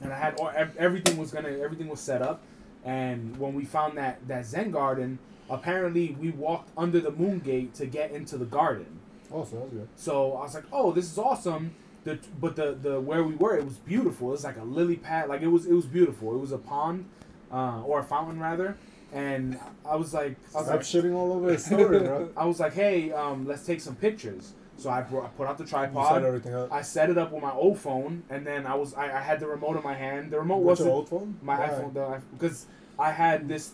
and 0.00 0.12
I 0.12 0.18
had 0.18 0.38
all, 0.38 0.52
everything 0.78 1.16
was 1.16 1.32
gonna, 1.32 1.48
everything 1.48 1.88
was 1.88 2.00
set 2.00 2.22
up, 2.22 2.40
and 2.84 3.36
when 3.36 3.54
we 3.54 3.64
found 3.64 3.98
that 3.98 4.26
that 4.28 4.46
Zen 4.46 4.70
garden, 4.70 5.18
apparently 5.50 6.16
we 6.20 6.30
walked 6.30 6.70
under 6.76 7.00
the 7.00 7.10
moon 7.10 7.40
gate 7.40 7.74
to 7.74 7.86
get 7.86 8.12
into 8.12 8.36
the 8.36 8.44
garden. 8.44 9.00
Oh, 9.32 9.44
so 9.44 9.56
that's 9.56 9.72
good. 9.72 9.88
So 9.96 10.34
I 10.34 10.42
was 10.42 10.54
like, 10.54 10.66
"Oh, 10.72 10.92
this 10.92 11.10
is 11.10 11.18
awesome." 11.18 11.74
The 12.06 12.18
but 12.40 12.54
the 12.56 12.68
the 12.80 13.00
where 13.00 13.22
we 13.24 13.34
were, 13.34 13.56
it 13.56 13.64
was 13.64 13.78
beautiful. 13.78 14.28
It 14.28 14.32
was 14.38 14.44
like 14.44 14.56
a 14.58 14.64
lily 14.64 14.96
pad, 14.96 15.28
like 15.28 15.42
it 15.42 15.48
was 15.48 15.66
it 15.66 15.72
was 15.74 15.86
beautiful. 15.86 16.34
It 16.36 16.38
was 16.38 16.52
a 16.52 16.58
pond, 16.58 17.06
uh, 17.52 17.82
or 17.82 17.98
a 18.00 18.04
fountain 18.04 18.38
rather. 18.40 18.76
And 19.12 19.58
I 19.84 19.96
was 19.96 20.14
like, 20.14 20.36
I 20.54 20.58
was 20.58 20.66
Stop 20.66 20.76
like, 20.76 20.80
shitting 20.80 21.14
all 21.14 21.32
over 21.32 21.50
his 21.50 21.64
story, 21.70 21.98
bro. 22.00 22.30
I 22.36 22.44
was 22.46 22.60
like, 22.60 22.74
"Hey, 22.74 23.12
um, 23.12 23.46
let's 23.46 23.64
take 23.66 23.80
some 23.80 23.96
pictures." 23.96 24.52
So 24.78 24.90
I, 24.90 25.00
brought, 25.00 25.24
I 25.24 25.28
put 25.28 25.46
out 25.48 25.58
the 25.58 25.64
You 25.64 25.68
set 25.68 26.24
everything 26.24 26.54
up. 26.54 26.72
I 26.72 26.82
set 26.82 27.10
it 27.10 27.18
up 27.18 27.32
with 27.32 27.42
my 27.42 27.52
old 27.52 27.78
phone, 27.78 28.22
and 28.30 28.46
then 28.46 28.66
I 28.66 28.74
was 28.74 28.94
I, 28.94 29.04
I 29.06 29.20
had 29.20 29.40
the 29.40 29.46
remote 29.46 29.76
in 29.76 29.82
my 29.82 29.94
hand. 29.94 30.30
The 30.30 30.38
remote 30.38 30.58
wasn't 30.58 30.88
your 30.88 30.96
old 30.96 31.08
phone? 31.08 31.38
my 31.42 31.58
Why? 31.58 31.68
iPhone 31.68 31.94
though, 31.94 32.20
because 32.38 32.66
I 32.98 33.10
had 33.10 33.48
this, 33.48 33.72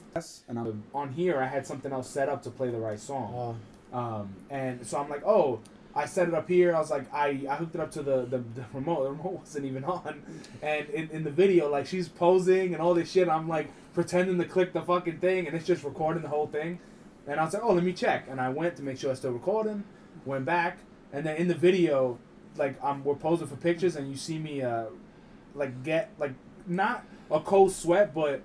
and 0.49 0.59
I, 0.59 0.67
on 0.95 1.13
here 1.13 1.39
I 1.39 1.47
had 1.47 1.67
something 1.67 1.93
else 1.93 2.09
set 2.09 2.29
up 2.29 2.43
to 2.45 2.51
play 2.51 2.71
the 2.71 2.79
right 2.79 3.01
song. 3.01 3.59
Uh, 3.93 3.97
Um, 3.97 4.35
and 4.49 4.87
so 4.87 4.99
I'm 4.99 5.11
like, 5.11 5.23
oh, 5.27 5.61
I 5.95 6.07
set 6.07 6.29
it 6.29 6.35
up 6.35 6.49
here. 6.49 6.75
I 6.75 6.79
was 6.79 6.91
like, 6.91 7.13
I, 7.13 7.47
I 7.49 7.57
hooked 7.57 7.75
it 7.75 7.81
up 7.81 7.91
to 7.93 8.03
the, 8.03 8.23
the, 8.23 8.39
the 8.39 8.65
remote. 8.73 9.05
The 9.05 9.11
remote 9.11 9.33
wasn't 9.41 9.67
even 9.67 9.85
on. 9.85 10.23
And 10.63 10.89
in, 10.91 11.11
in 11.11 11.25
the 11.25 11.31
video, 11.31 11.71
like 11.71 11.87
she's 11.87 12.09
posing 12.09 12.73
and 12.73 12.83
all 12.83 12.95
this 12.95 13.11
shit. 13.11 13.29
I'm 13.29 13.49
like 13.49 13.71
pretending 13.95 14.39
to 14.39 14.45
click 14.45 14.73
the 14.73 14.83
fucking 14.83 15.19
thing, 15.19 15.47
and 15.47 15.57
it's 15.57 15.67
just 15.67 15.85
recording 15.85 16.23
the 16.23 16.29
whole 16.29 16.47
thing. 16.47 16.79
And 17.27 17.39
I 17.39 17.45
was 17.45 17.55
like, 17.55 17.63
oh, 17.63 17.73
let 17.73 17.85
me 17.85 17.93
check. 17.93 18.27
And 18.29 18.41
I 18.41 18.49
went 18.49 18.77
to 18.77 18.83
make 18.83 18.99
sure 18.99 19.11
it's 19.11 19.21
still 19.21 19.33
recording. 19.33 19.85
Went 20.25 20.45
back, 20.45 20.79
and 21.13 21.27
then 21.27 21.37
in 21.37 21.49
the 21.49 21.55
video, 21.55 22.19
like 22.57 22.83
I'm 22.83 23.03
we're 23.05 23.15
posing 23.15 23.47
for 23.47 23.57
pictures, 23.57 23.97
and 23.97 24.09
you 24.11 24.17
see 24.17 24.39
me 24.39 24.63
uh, 24.63 24.85
like 25.55 25.83
get 25.83 26.11
like 26.19 26.33
not 26.67 27.05
a 27.31 27.41
cold 27.41 27.73
sweat, 27.73 28.15
but 28.15 28.43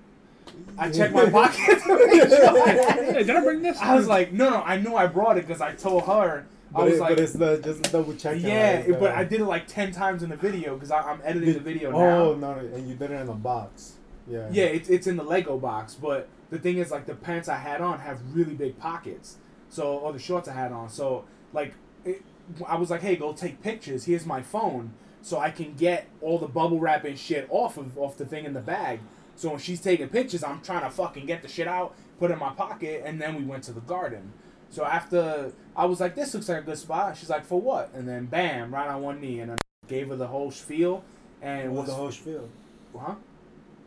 I 0.76 0.90
checked 0.90 1.14
my 1.14 1.28
pocket. 1.30 1.80
sure 1.82 1.98
I 1.98 2.68
had 2.70 2.98
it. 2.98 3.14
Hey, 3.14 3.24
did 3.24 3.30
I 3.30 3.40
bring 3.42 3.62
this? 3.62 3.78
I 3.78 3.94
was 3.94 4.06
like, 4.06 4.32
no, 4.32 4.50
no, 4.50 4.62
I 4.62 4.76
knew 4.76 4.94
I 4.94 5.06
brought 5.06 5.38
it 5.38 5.46
because 5.46 5.60
I 5.60 5.74
told 5.74 6.04
her. 6.04 6.46
I 6.74 6.78
but, 6.78 6.84
was 6.84 6.94
it, 6.94 7.00
like, 7.00 7.08
but 7.10 7.20
it's 7.20 7.32
the 7.32 7.56
just 7.58 7.92
double 7.92 8.14
checking. 8.14 8.46
yeah, 8.46 8.72
it- 8.78 9.00
but 9.00 9.12
uh, 9.12 9.16
I 9.18 9.24
did 9.24 9.40
it 9.40 9.46
like 9.46 9.66
ten 9.66 9.90
times 9.92 10.22
in 10.22 10.28
the 10.30 10.36
video 10.36 10.74
because 10.74 10.90
I'm 10.90 11.20
editing 11.24 11.54
the 11.54 11.60
video 11.60 11.90
now. 11.90 11.98
Oh 11.98 12.34
no, 12.34 12.52
and 12.52 12.88
you 12.88 12.94
did 12.94 13.10
it 13.10 13.14
in 13.20 13.28
a 13.28 13.34
box. 13.34 13.94
Yeah. 14.26 14.48
Yeah, 14.50 14.64
it's 14.64 14.88
it's 14.90 15.06
in 15.06 15.16
the 15.16 15.22
Lego 15.24 15.56
box, 15.58 15.94
but 15.94 16.28
the 16.50 16.58
thing 16.58 16.78
is, 16.78 16.90
like, 16.90 17.06
the 17.06 17.14
pants 17.14 17.48
I 17.48 17.56
had 17.56 17.80
on 17.80 18.00
have 18.00 18.20
really 18.34 18.54
big 18.54 18.78
pockets, 18.78 19.36
so 19.70 19.98
or 19.98 20.12
the 20.12 20.18
shorts 20.18 20.48
I 20.48 20.52
had 20.52 20.72
on, 20.72 20.88
so 20.90 21.24
like, 21.52 21.74
it, 22.04 22.22
I 22.66 22.76
was 22.76 22.90
like, 22.90 23.00
hey, 23.00 23.16
go 23.16 23.32
take 23.32 23.62
pictures. 23.62 24.04
Here's 24.04 24.26
my 24.26 24.42
phone, 24.42 24.92
so 25.22 25.38
I 25.38 25.50
can 25.50 25.74
get 25.74 26.08
all 26.20 26.38
the 26.38 26.46
bubble 26.48 26.78
wrap 26.80 27.04
and 27.04 27.18
shit 27.18 27.46
off 27.50 27.78
of 27.78 27.96
off 27.96 28.18
the 28.18 28.26
thing 28.26 28.44
in 28.44 28.52
the 28.52 28.60
bag. 28.60 29.00
So 29.36 29.50
when 29.50 29.58
she's 29.60 29.80
taking 29.80 30.08
pictures, 30.08 30.42
I'm 30.42 30.60
trying 30.60 30.82
to 30.82 30.90
fucking 30.90 31.24
get 31.24 31.42
the 31.42 31.48
shit 31.48 31.68
out, 31.68 31.94
put 32.18 32.30
it 32.30 32.34
in 32.34 32.40
my 32.40 32.50
pocket, 32.50 33.02
and 33.06 33.20
then 33.20 33.36
we 33.36 33.44
went 33.44 33.62
to 33.64 33.72
the 33.72 33.80
garden. 33.80 34.32
So 34.70 34.84
after 34.84 35.52
I 35.74 35.86
was 35.86 36.00
like, 36.00 36.14
this 36.14 36.34
looks 36.34 36.48
like 36.48 36.58
a 36.58 36.62
good 36.62 36.78
spot. 36.78 37.16
She's 37.16 37.30
like, 37.30 37.44
for 37.44 37.60
what? 37.60 37.92
And 37.94 38.06
then 38.08 38.26
bam, 38.26 38.72
right 38.72 38.88
on 38.88 39.02
one 39.02 39.20
knee, 39.20 39.40
and 39.40 39.52
I 39.52 39.56
gave 39.86 40.08
her 40.08 40.16
the 40.16 40.26
whole 40.26 40.50
spiel. 40.50 41.04
And 41.40 41.72
What 41.72 41.80
was 41.82 41.88
the 41.90 41.94
whole 41.94 42.10
spiel? 42.12 42.48
huh? 42.98 43.14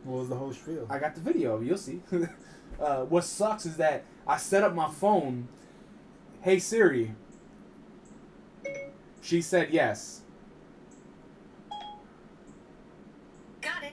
What 0.04 0.18
was 0.20 0.28
the 0.28 0.36
whole 0.36 0.52
spiel? 0.52 0.86
I 0.90 0.98
got 0.98 1.14
the 1.14 1.20
video. 1.20 1.60
You'll 1.60 1.76
see. 1.78 2.00
uh, 2.80 3.02
what 3.04 3.24
sucks 3.24 3.66
is 3.66 3.76
that 3.76 4.04
I 4.26 4.36
set 4.38 4.62
up 4.64 4.74
my 4.74 4.90
phone. 4.90 5.48
Hey 6.40 6.58
Siri. 6.58 7.14
She 9.20 9.40
said 9.40 9.70
yes. 9.70 10.22
Got 13.60 13.84
it. 13.84 13.92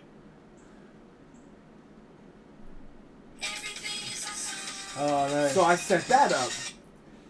oh, 4.98 5.28
nice. 5.32 5.54
So 5.54 5.64
I 5.64 5.76
set 5.76 6.08
that 6.08 6.32
up. 6.34 6.50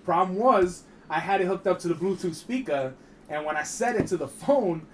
Problem 0.09 0.39
was, 0.39 0.85
I 1.07 1.19
had 1.19 1.39
it 1.39 1.45
hooked 1.45 1.67
up 1.67 1.77
to 1.81 1.87
the 1.87 1.93
Bluetooth 1.93 2.33
speaker, 2.33 2.95
and 3.29 3.45
when 3.45 3.55
I 3.55 3.61
set 3.61 3.95
it 3.95 4.07
to 4.07 4.17
the 4.17 4.27
phone, 4.27 4.87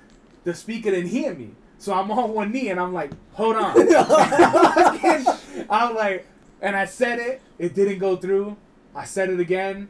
the 0.43 0.53
speaker 0.53 0.91
didn't 0.91 1.11
hear 1.11 1.33
me. 1.33 1.51
So 1.77 1.93
I'm 1.93 2.11
on 2.11 2.33
one 2.33 2.51
knee 2.51 2.67
and 2.67 2.77
I'm 2.77 2.91
like, 2.91 3.11
hold 3.31 3.55
on. 3.55 3.77
I'm 5.69 5.95
like, 5.95 6.27
and 6.61 6.75
I 6.75 6.83
said 6.83 7.19
it, 7.19 7.41
it 7.57 7.73
didn't 7.73 7.99
go 7.99 8.17
through. 8.17 8.57
I 8.93 9.05
said 9.05 9.29
it 9.29 9.39
again, 9.39 9.87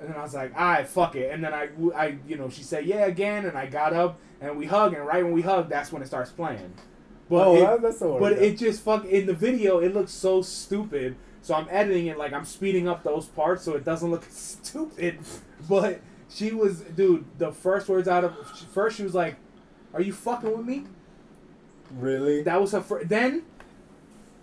and 0.00 0.08
then 0.08 0.16
I 0.16 0.22
was 0.22 0.34
like, 0.34 0.52
all 0.56 0.66
right, 0.72 0.88
fuck 0.88 1.14
it. 1.14 1.30
And 1.30 1.44
then 1.44 1.54
I, 1.54 1.68
I, 1.94 2.18
you 2.26 2.34
know, 2.34 2.50
she 2.50 2.64
said 2.64 2.84
yeah 2.84 3.06
again, 3.06 3.44
and 3.44 3.56
I 3.56 3.66
got 3.66 3.92
up 3.92 4.18
and 4.40 4.58
we 4.58 4.66
hugged, 4.66 4.96
and 4.96 5.06
right 5.06 5.22
when 5.22 5.34
we 5.34 5.42
hugged, 5.42 5.70
that's 5.70 5.92
when 5.92 6.02
it 6.02 6.06
starts 6.06 6.32
playing. 6.32 6.74
But 7.30 7.46
oh, 7.46 7.74
it, 7.74 7.82
that's 7.82 8.00
the 8.00 8.08
word. 8.08 8.18
but 8.18 8.32
it 8.32 8.58
just 8.58 8.82
fuck 8.82 9.04
in 9.04 9.26
the 9.26 9.34
video. 9.34 9.78
It 9.78 9.94
looks 9.94 10.10
so 10.10 10.42
stupid. 10.42 11.14
So 11.48 11.54
I'm 11.54 11.66
editing 11.70 12.08
it 12.08 12.18
like 12.18 12.34
I'm 12.34 12.44
speeding 12.44 12.86
up 12.88 13.02
those 13.02 13.24
parts 13.24 13.62
so 13.64 13.74
it 13.74 13.82
doesn't 13.82 14.10
look 14.10 14.22
stupid. 14.30 15.18
But 15.66 16.02
she 16.28 16.50
was, 16.52 16.80
dude. 16.82 17.24
The 17.38 17.52
first 17.52 17.88
words 17.88 18.06
out 18.06 18.22
of 18.22 18.34
first 18.74 18.98
she 18.98 19.02
was 19.02 19.14
like, 19.14 19.36
"Are 19.94 20.02
you 20.02 20.12
fucking 20.12 20.54
with 20.54 20.66
me?" 20.66 20.84
really. 21.96 22.42
That 22.42 22.60
was 22.60 22.72
her. 22.72 22.82
Fir- 22.82 23.04
then 23.04 23.44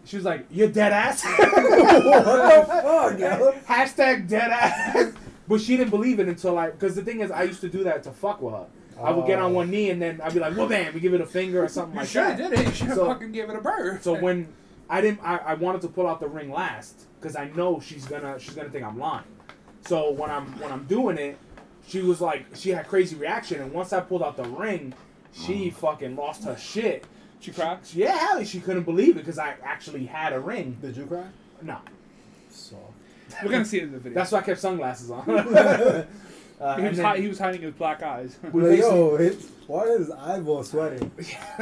she 0.03 0.15
was 0.15 0.25
like, 0.25 0.47
"You're 0.49 0.67
dead 0.69 0.93
ass." 0.93 1.23
what 1.25 1.37
the 1.53 2.65
fuck, 2.67 3.19
yo? 3.19 3.51
Hashtag 3.67 4.27
dead 4.27 4.49
ass. 4.49 5.13
But 5.47 5.61
she 5.61 5.77
didn't 5.77 5.91
believe 5.91 6.19
it 6.19 6.27
until 6.27 6.57
I, 6.57 6.71
because 6.71 6.95
the 6.95 7.03
thing 7.03 7.19
is, 7.19 7.29
I 7.29 7.43
used 7.43 7.61
to 7.61 7.69
do 7.69 7.83
that 7.83 8.01
to 8.05 8.11
fuck 8.11 8.41
with 8.41 8.55
her. 8.55 8.65
I 8.99 9.11
would 9.11 9.27
get 9.27 9.37
on 9.37 9.51
Oh. 9.51 9.55
one 9.55 9.69
knee 9.69 9.91
and 9.91 10.01
then 10.01 10.21
I'd 10.21 10.33
be 10.33 10.39
like, 10.39 10.57
"Well, 10.57 10.67
bam," 10.67 10.91
we 10.95 10.99
give 11.01 11.13
it 11.13 11.21
a 11.21 11.25
finger 11.27 11.63
or 11.63 11.67
something 11.67 11.93
You 11.93 11.99
like 11.99 12.09
should 12.09 12.23
that. 12.23 12.37
did 12.49 12.53
it. 12.53 12.65
You 12.65 12.71
should 12.73 12.87
have 12.87 12.97
So- 12.97 13.05
fucking 13.05 13.31
gave 13.31 13.47
it 13.51 13.55
a 13.55 13.61
bird. 13.61 14.01
So 14.03 14.19
when 14.19 14.47
I 14.89 15.01
didn't, 15.01 15.21
I, 15.23 15.37
I 15.37 15.53
wanted 15.55 15.81
to 15.81 15.87
pull 15.87 16.07
out 16.07 16.19
the 16.19 16.27
ring 16.27 16.51
last 16.51 17.05
because 17.19 17.35
I 17.35 17.49
know 17.49 17.79
she's 17.79 18.05
gonna 18.05 18.39
she's 18.39 18.53
gonna 18.53 18.69
think 18.69 18.85
I'm 18.85 18.99
lying. 18.99 19.23
So 19.87 20.11
when 20.11 20.29
I'm 20.29 20.45
when 20.59 20.71
I'm 20.71 20.85
doing 20.85 21.17
it, 21.17 21.37
she 21.87 22.01
was 22.01 22.21
like 22.21 22.45
she 22.53 22.69
had 22.69 22.87
crazy 22.87 23.15
reaction, 23.15 23.61
and 23.61 23.71
once 23.71 23.93
I 23.93 23.99
pulled 24.01 24.23
out 24.23 24.37
the 24.37 24.43
ring, 24.43 24.93
she 25.33 25.69
mm. 25.69 25.73
fucking 25.73 26.15
lost 26.15 26.43
her 26.43 26.57
shit. 26.57 27.05
she 27.39 27.51
cried. 27.51 27.79
Yeah, 27.93 28.15
hell, 28.17 28.43
she 28.43 28.59
couldn't 28.59 28.83
believe 28.83 29.17
it 29.17 29.21
because 29.21 29.39
I 29.39 29.55
actually 29.63 30.05
had 30.05 30.33
a 30.33 30.39
ring. 30.39 30.77
Did 30.81 30.97
you 30.97 31.05
cry? 31.05 31.25
No, 31.61 31.79
So. 32.49 32.77
We're 33.43 33.49
gonna 33.49 33.65
see 33.65 33.79
it 33.79 33.83
in 33.83 33.91
the 33.91 33.97
video. 33.97 34.15
that's 34.19 34.31
why 34.31 34.39
I 34.39 34.41
kept 34.43 34.59
sunglasses 34.59 35.09
on. 35.09 35.25
uh, 36.59 36.77
he, 36.77 36.87
was 36.87 36.97
then 36.97 37.05
hi- 37.05 37.17
he 37.17 37.27
was 37.27 37.39
hiding 37.39 37.61
his 37.61 37.73
black 37.73 38.01
eyes. 38.03 38.37
we 38.51 38.61
Like, 38.61 38.79
yo, 38.79 39.15
it's, 39.15 39.47
why 39.67 39.83
is 39.83 39.99
his 40.07 40.11
eyeball 40.11 40.63
sweating? 40.63 41.11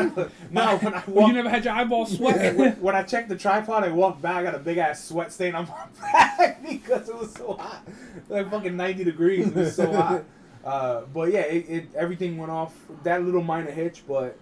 no, 0.51 0.77
when 0.77 0.93
I 0.93 1.03
Well, 1.07 1.15
walked, 1.15 1.27
you 1.27 1.33
never 1.33 1.49
had 1.49 1.65
your 1.65 1.73
eyeballs 1.73 2.17
when, 2.19 2.55
sweat. 2.55 2.77
when 2.79 2.95
I 2.95 3.03
checked 3.03 3.29
the 3.29 3.37
tripod 3.37 3.83
and 3.85 3.95
walked 3.95 4.21
back, 4.21 4.37
I 4.37 4.43
got 4.43 4.55
a 4.55 4.59
big 4.59 4.77
ass 4.77 5.03
sweat 5.03 5.31
stain 5.31 5.55
on 5.55 5.67
my 5.67 5.85
back 6.11 6.61
because 6.63 7.09
it 7.09 7.17
was 7.17 7.33
so 7.33 7.53
hot. 7.53 7.87
Like 8.29 8.51
fucking 8.51 8.75
90 8.77 9.03
degrees. 9.03 9.47
It 9.47 9.55
was 9.55 9.75
so 9.75 9.91
hot. 9.91 10.23
Uh, 10.63 11.01
but 11.13 11.31
yeah, 11.31 11.41
it, 11.41 11.65
it 11.69 11.85
everything 11.95 12.37
went 12.37 12.51
off. 12.51 12.73
That 13.03 13.23
little 13.23 13.43
minor 13.43 13.71
hitch, 13.71 14.03
but 14.07 14.37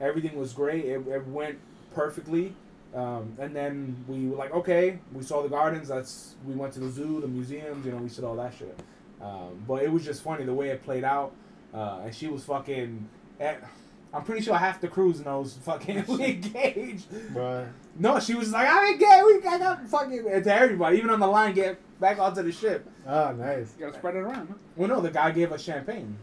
everything 0.00 0.36
was 0.36 0.52
great. 0.52 0.84
It, 0.84 1.06
it 1.08 1.26
went 1.28 1.58
perfectly. 1.94 2.54
Um, 2.94 3.34
and 3.38 3.56
then 3.56 4.04
we 4.06 4.28
were 4.28 4.36
like, 4.36 4.52
okay, 4.52 4.98
we 5.14 5.22
saw 5.22 5.42
the 5.42 5.48
gardens. 5.48 5.88
That's 5.88 6.34
we 6.46 6.54
went 6.54 6.74
to 6.74 6.80
the 6.80 6.90
zoo, 6.90 7.20
the 7.22 7.28
museums. 7.28 7.86
You 7.86 7.92
know, 7.92 7.98
we 7.98 8.08
said 8.10 8.24
all 8.24 8.36
that 8.36 8.52
shit. 8.58 8.78
Um, 9.22 9.62
but 9.68 9.82
it 9.82 9.92
was 9.92 10.04
just 10.04 10.22
funny 10.22 10.44
the 10.44 10.52
way 10.54 10.70
it 10.70 10.82
played 10.82 11.04
out. 11.04 11.32
Uh, 11.72 12.00
and 12.04 12.14
she 12.14 12.26
was 12.28 12.44
fucking. 12.44 13.08
eh, 13.40 13.54
I'm 14.14 14.24
pretty 14.24 14.42
sure 14.42 14.54
half 14.56 14.78
the 14.80 14.88
crews 14.88 15.24
knows 15.24 15.54
fucking 15.62 16.04
we 16.06 16.24
engaged. 16.24 17.06
Right. 17.34 17.66
No, 17.98 18.18
she 18.20 18.34
was 18.34 18.52
like, 18.52 18.68
I 18.68 18.88
ain't 18.88 19.00
gay. 19.00 19.22
We 19.24 19.48
I 19.48 19.58
got 19.58 19.88
fucking 19.88 20.26
and 20.30 20.44
to 20.44 20.54
everybody, 20.54 20.98
even 20.98 21.08
on 21.10 21.20
the 21.20 21.26
line, 21.26 21.54
get 21.54 21.78
back 22.00 22.18
onto 22.18 22.42
the 22.42 22.52
ship. 22.52 22.86
Ah, 23.06 23.32
nice. 23.32 23.72
you 23.78 23.86
gotta 23.86 23.96
spread 23.98 24.16
it 24.16 24.18
around. 24.18 24.48
Huh? 24.48 24.54
Well, 24.76 24.88
no, 24.88 25.00
the 25.00 25.10
guy 25.10 25.30
gave 25.30 25.50
us 25.52 25.62
champagne. 25.62 26.16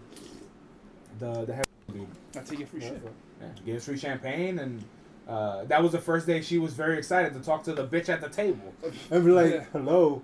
The 1.19 1.45
the 1.45 1.53
head 1.55 1.65
dude 1.91 2.07
That's 2.31 2.49
how 2.49 2.53
you 2.53 2.59
get 2.59 2.69
free 2.69 2.81
shit. 2.81 3.01
yeah, 3.41 3.47
gave 3.65 3.75
us 3.77 3.85
free 3.85 3.97
champagne, 3.97 4.59
and 4.59 4.83
uh, 5.27 5.63
that 5.65 5.81
was 5.81 5.91
the 5.91 5.99
first 5.99 6.27
day 6.27 6.41
she 6.41 6.59
was 6.59 6.73
very 6.73 6.97
excited 6.97 7.33
to 7.33 7.39
talk 7.39 7.63
to 7.63 7.73
the 7.73 7.87
bitch 7.87 8.09
at 8.09 8.21
the 8.21 8.29
table. 8.29 8.73
And 9.11 9.25
be 9.25 9.31
like, 9.31 9.51
Yeah. 9.51 9.63
hello. 9.73 10.21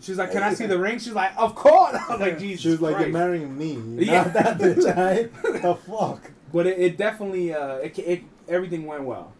She's 0.00 0.16
like, 0.18 0.30
"Can 0.32 0.42
I 0.42 0.54
see 0.54 0.66
the 0.66 0.78
ring?" 0.78 0.98
She's 0.98 1.12
like, 1.12 1.32
"Of 1.36 1.54
course." 1.54 1.94
I 2.08 2.12
was 2.12 2.20
like, 2.20 2.38
"Jesus 2.38 2.60
She 2.62 2.68
was 2.70 2.80
like, 2.80 2.94
Christ." 2.96 3.08
you're 3.08 3.18
marrying 3.18 3.56
me, 3.58 4.04
Yeah. 4.06 4.24
not 4.24 4.32
that 4.34 4.58
bitch. 4.58 4.96
Right? 4.96 5.42
the 5.62 5.74
fuck. 5.74 6.30
But 6.52 6.66
it, 6.66 6.78
it 6.78 6.96
definitely, 6.96 7.52
uh, 7.52 7.76
it, 7.76 7.98
it 7.98 8.22
everything 8.48 8.86
went 8.86 9.04
well. 9.04 9.32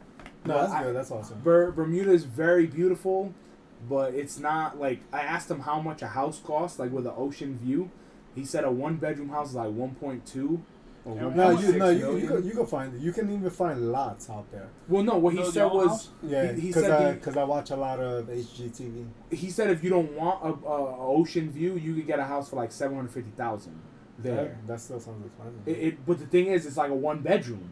No, 0.45 0.55
But 0.55 0.61
that's 0.63 0.73
I- 0.73 0.83
good. 0.83 0.97
That's 0.97 1.11
awesome. 1.11 1.41
Ber- 1.43 1.71
Bermuda 1.71 2.11
is 2.11 2.25
very 2.25 2.67
beautiful, 2.67 3.33
but 3.89 4.15
it's 4.15 4.39
not 4.39 4.79
like 4.81 5.01
I 5.13 5.21
asked 5.21 5.51
him 5.51 5.61
how 5.61 5.81
much 5.81 6.03
a 6.03 6.09
house 6.09 6.41
costs, 6.41 6.79
like 6.79 6.91
with 6.93 7.07
an 7.07 7.15
ocean 7.17 7.57
view. 7.59 7.91
He 8.35 8.45
said 8.45 8.65
a 8.65 8.71
one 8.71 8.97
bedroom 8.97 9.31
house 9.31 9.51
is 9.51 9.55
like 9.57 9.71
one 9.73 9.95
point 9.97 10.27
two. 10.27 10.63
Or 11.09 11.31
No, 11.31 11.51
you 11.51 11.59
six 11.59 11.79
no, 11.79 11.89
you, 11.91 11.99
million. 12.01 12.21
you, 12.21 12.29
can, 12.29 12.47
you 12.47 12.51
can 12.53 12.67
find 12.67 12.95
it. 12.95 13.01
You 13.01 13.13
can 13.13 13.33
even 13.33 13.51
find 13.51 13.91
lots 13.93 14.29
out 14.29 14.51
there. 14.53 14.69
Well, 14.89 15.03
no. 15.03 15.17
What 15.17 15.33
he 15.35 15.41
No, 15.41 15.51
said 15.51 15.65
was 15.67 15.89
house? 15.89 16.09
Yeah, 16.23 16.53
he, 16.53 16.61
he 16.61 16.67
because 16.69 16.83
said 16.83 16.91
I 16.93 17.13
because 17.13 17.37
I 17.37 17.45
watch 17.45 17.71
a 17.71 17.77
lot 17.77 17.99
of 18.01 18.27
HGTV. 18.27 19.07
he 19.31 19.51
said 19.51 19.71
if 19.71 19.83
you 19.83 19.91
don't 19.91 20.13
want 20.13 20.45
a, 20.45 20.67
a, 20.67 20.85
a 20.85 21.07
ocean 21.17 21.51
view, 21.51 21.77
you 21.77 21.95
could 21.95 22.07
get 22.07 22.19
a 22.19 22.25
house 22.25 22.51
for 22.51 22.57
like 22.57 22.73
seven 22.73 22.97
hundred 22.97 23.11
fifty 23.13 23.31
thousand 23.31 23.81
there. 24.19 24.45
Yeah, 24.45 24.51
that 24.67 24.81
still 24.81 25.01
sounds 25.01 25.25
expensive. 25.25 25.67
It, 25.67 25.87
it, 25.87 26.07
but 26.07 26.19
the 26.19 26.27
thing 26.27 26.47
is, 26.49 26.67
it's 26.67 26.77
like 26.77 26.91
a 26.91 26.95
one 26.95 27.21
bedroom. 27.21 27.71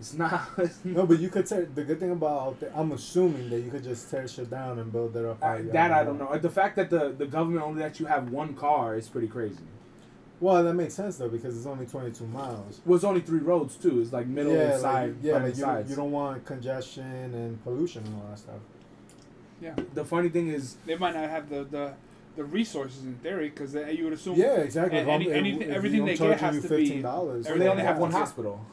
It's 0.00 0.12
not. 0.12 0.48
No, 0.84 1.06
but 1.06 1.20
you 1.20 1.30
could 1.30 1.46
tear. 1.46 1.66
The 1.72 1.84
good 1.84 2.00
thing 2.00 2.10
about 2.10 2.42
out 2.42 2.60
there, 2.60 2.72
I'm 2.74 2.92
assuming 2.92 3.48
that 3.50 3.60
you 3.60 3.70
could 3.70 3.84
just 3.84 4.10
tear 4.10 4.26
shit 4.28 4.50
down 4.50 4.78
and 4.78 4.92
build 4.92 5.16
it 5.16 5.24
up. 5.24 5.38
Uh, 5.40 5.58
that 5.72 5.92
I 5.92 6.04
don't 6.04 6.18
know. 6.18 6.36
The 6.36 6.50
fact 6.50 6.76
that 6.76 6.90
the, 6.90 7.14
the 7.16 7.26
government 7.26 7.64
only 7.64 7.80
lets 7.82 7.98
you 8.00 8.06
have 8.06 8.30
one 8.30 8.54
car 8.54 8.96
is 8.96 9.08
pretty 9.08 9.28
crazy. 9.28 9.64
Well, 10.44 10.62
that 10.62 10.74
makes 10.74 10.92
sense 10.92 11.16
though 11.16 11.30
because 11.30 11.56
it's 11.56 11.64
only 11.64 11.86
22 11.86 12.26
miles. 12.26 12.82
Well, 12.84 12.96
it's 12.96 13.04
only 13.04 13.22
three 13.22 13.38
roads 13.38 13.76
too. 13.76 14.02
It's 14.02 14.12
like 14.12 14.26
middle 14.26 14.52
yeah, 14.52 14.72
and 14.72 14.80
side. 14.82 15.08
like, 15.08 15.16
yeah, 15.22 15.32
like 15.38 15.56
you, 15.56 15.62
sides. 15.62 15.88
you 15.88 15.96
don't 15.96 16.12
want 16.12 16.44
congestion 16.44 17.34
and 17.34 17.64
pollution 17.64 18.04
and 18.04 18.14
all 18.16 18.28
that 18.28 18.38
stuff. 18.38 18.60
Yeah, 19.62 19.74
The 19.94 20.04
funny 20.04 20.28
thing 20.28 20.48
is, 20.48 20.76
they 20.84 20.96
might 20.96 21.14
not 21.14 21.30
have 21.30 21.48
the 21.48 21.64
the, 21.64 21.94
the 22.36 22.44
resources 22.44 23.04
in 23.04 23.14
theory 23.22 23.48
because 23.48 23.72
you 23.74 24.04
would 24.04 24.12
assume. 24.12 24.38
Yeah, 24.38 24.56
exactly. 24.56 24.98
And 24.98 25.08
any- 25.08 25.32
anything- 25.32 25.70
everything 25.70 26.04
they 26.04 26.10
get 26.14 26.18
charging 26.18 26.38
has 26.38 26.56
you 26.56 26.60
to 26.60 26.76
be- 26.76 26.90
$15, 27.02 27.58
they 27.58 27.68
only 27.68 27.82
have 27.82 27.96
one 27.96 28.12
hospital. 28.12 28.66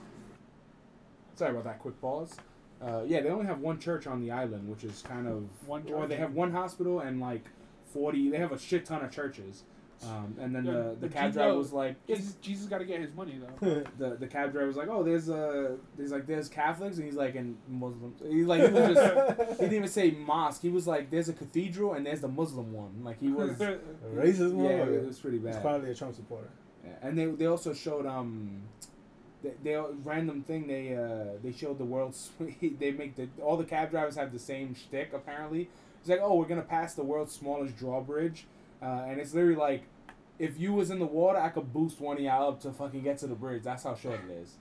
Sorry 1.36 1.52
about 1.52 1.64
that 1.64 1.80
quick 1.80 2.02
pause. 2.02 2.36
Uh, 2.82 3.04
yeah, 3.08 3.22
they 3.22 3.30
only 3.30 3.46
have 3.46 3.60
one 3.62 3.80
church 3.80 4.08
on 4.08 4.20
the 4.20 4.30
island, 4.30 4.68
which 4.68 4.84
is 4.84 5.02
kind 5.04 5.26
of 5.26 5.48
One 5.66 5.84
Or 5.94 6.06
they 6.06 6.18
have 6.18 6.34
one 6.34 6.52
hospital 6.52 7.00
and 7.00 7.22
like 7.22 7.46
forty. 7.94 8.30
They 8.30 8.40
have 8.40 8.52
a 8.52 8.60
shit 8.60 8.86
ton 8.86 9.06
of 9.06 9.12
churches. 9.12 9.64
Um, 10.04 10.36
and 10.40 10.56
then 10.56 10.66
Yeah, 10.66 10.72
the 10.72 10.96
the 11.02 11.10
cab 11.10 11.26
Jesus- 11.26 11.36
driver 11.36 11.58
was 11.58 11.72
like, 11.74 12.08
Jesus, 12.08 12.34
Jesus 12.42 12.66
got 12.68 12.80
to 12.80 12.86
get 12.86 13.02
his 13.02 13.14
money 13.14 13.40
though. 13.40 13.84
the 14.00 14.16
the 14.16 14.28
cab 14.28 14.52
driver 14.52 14.68
was 14.68 14.76
like, 14.76 14.88
oh, 14.90 15.04
there's 15.04 15.30
uh, 15.30 15.76
there's 15.96 16.12
like 16.12 16.26
there's 16.26 16.50
Catholics, 16.50 16.98
and 16.98 17.06
he's 17.06 17.16
like, 17.16 17.36
and 17.36 17.56
Muslims. 17.70 18.20
He's 18.28 18.48
like, 18.48 18.62
he 18.62 18.70
was 18.74 18.96
just, 18.96 19.52
he 19.52 19.56
didn't 19.58 19.74
even 19.74 19.88
say 19.88 20.12
mosque. 20.12 20.62
He 20.62 20.70
was 20.70 20.88
like, 20.88 21.12
there's 21.12 21.30
a 21.30 21.34
cathedral 21.34 21.94
and 21.94 22.06
there's 22.06 22.22
the 22.22 22.28
Muslim 22.28 22.74
one. 22.74 23.04
Like 23.04 23.20
he 23.20 23.30
was, 23.30 23.52
yeah, 23.60 23.76
Racist 24.16 24.94
it 24.94 25.06
was 25.06 25.20
pretty 25.20 25.38
bad. 25.38 25.48
He's 25.50 25.56
bad. 25.58 25.62
probably 25.64 25.92
a 25.92 25.96
Trump 25.96 26.16
supporter. 26.16 26.50
Yeah. 26.84 26.92
And 27.04 27.18
they 27.18 27.26
they 27.26 27.46
also 27.46 27.74
showed 27.74 28.08
um, 28.08 28.64
they, 29.44 29.52
they 29.64 29.76
random 30.04 30.42
thing 30.42 30.66
they 30.68 30.96
uh 30.96 31.38
they 31.44 31.52
showed 31.52 31.78
the 31.78 31.86
world 31.86 32.16
swe- 32.16 32.76
they 32.80 32.92
make 32.92 33.16
the 33.16 33.28
all 33.44 33.56
the 33.58 33.64
cab 33.66 33.92
drivers 33.92 34.16
have 34.16 34.32
the 34.34 34.40
same 34.40 34.74
shtick 34.74 35.12
apparently. 35.14 35.70
It's 36.00 36.10
like 36.10 36.22
oh 36.24 36.36
we're 36.36 36.46
gonna 36.48 36.62
pass 36.64 36.96
the 36.96 37.04
world's 37.04 37.34
smallest 37.34 37.78
drawbridge, 37.78 38.46
uh, 38.82 39.06
and 39.08 39.20
it's 39.20 39.34
literally 39.34 39.56
like 39.56 39.84
if 40.40 40.60
you 40.60 40.74
was 40.74 40.90
in 40.90 41.00
the 41.00 41.06
water 41.06 41.40
I 41.40 41.50
could 41.50 41.72
boost 41.72 42.00
one 42.00 42.18
of 42.18 42.24
y'all 42.24 42.50
up 42.50 42.62
to 42.62 42.72
fucking 42.72 43.02
get 43.04 43.18
to 43.20 43.28
the 43.28 43.36
bridge. 43.36 43.64
That's 43.64 43.84
how 43.84 43.96
short 43.96 44.20
it 44.28 44.32
is. 44.32 44.56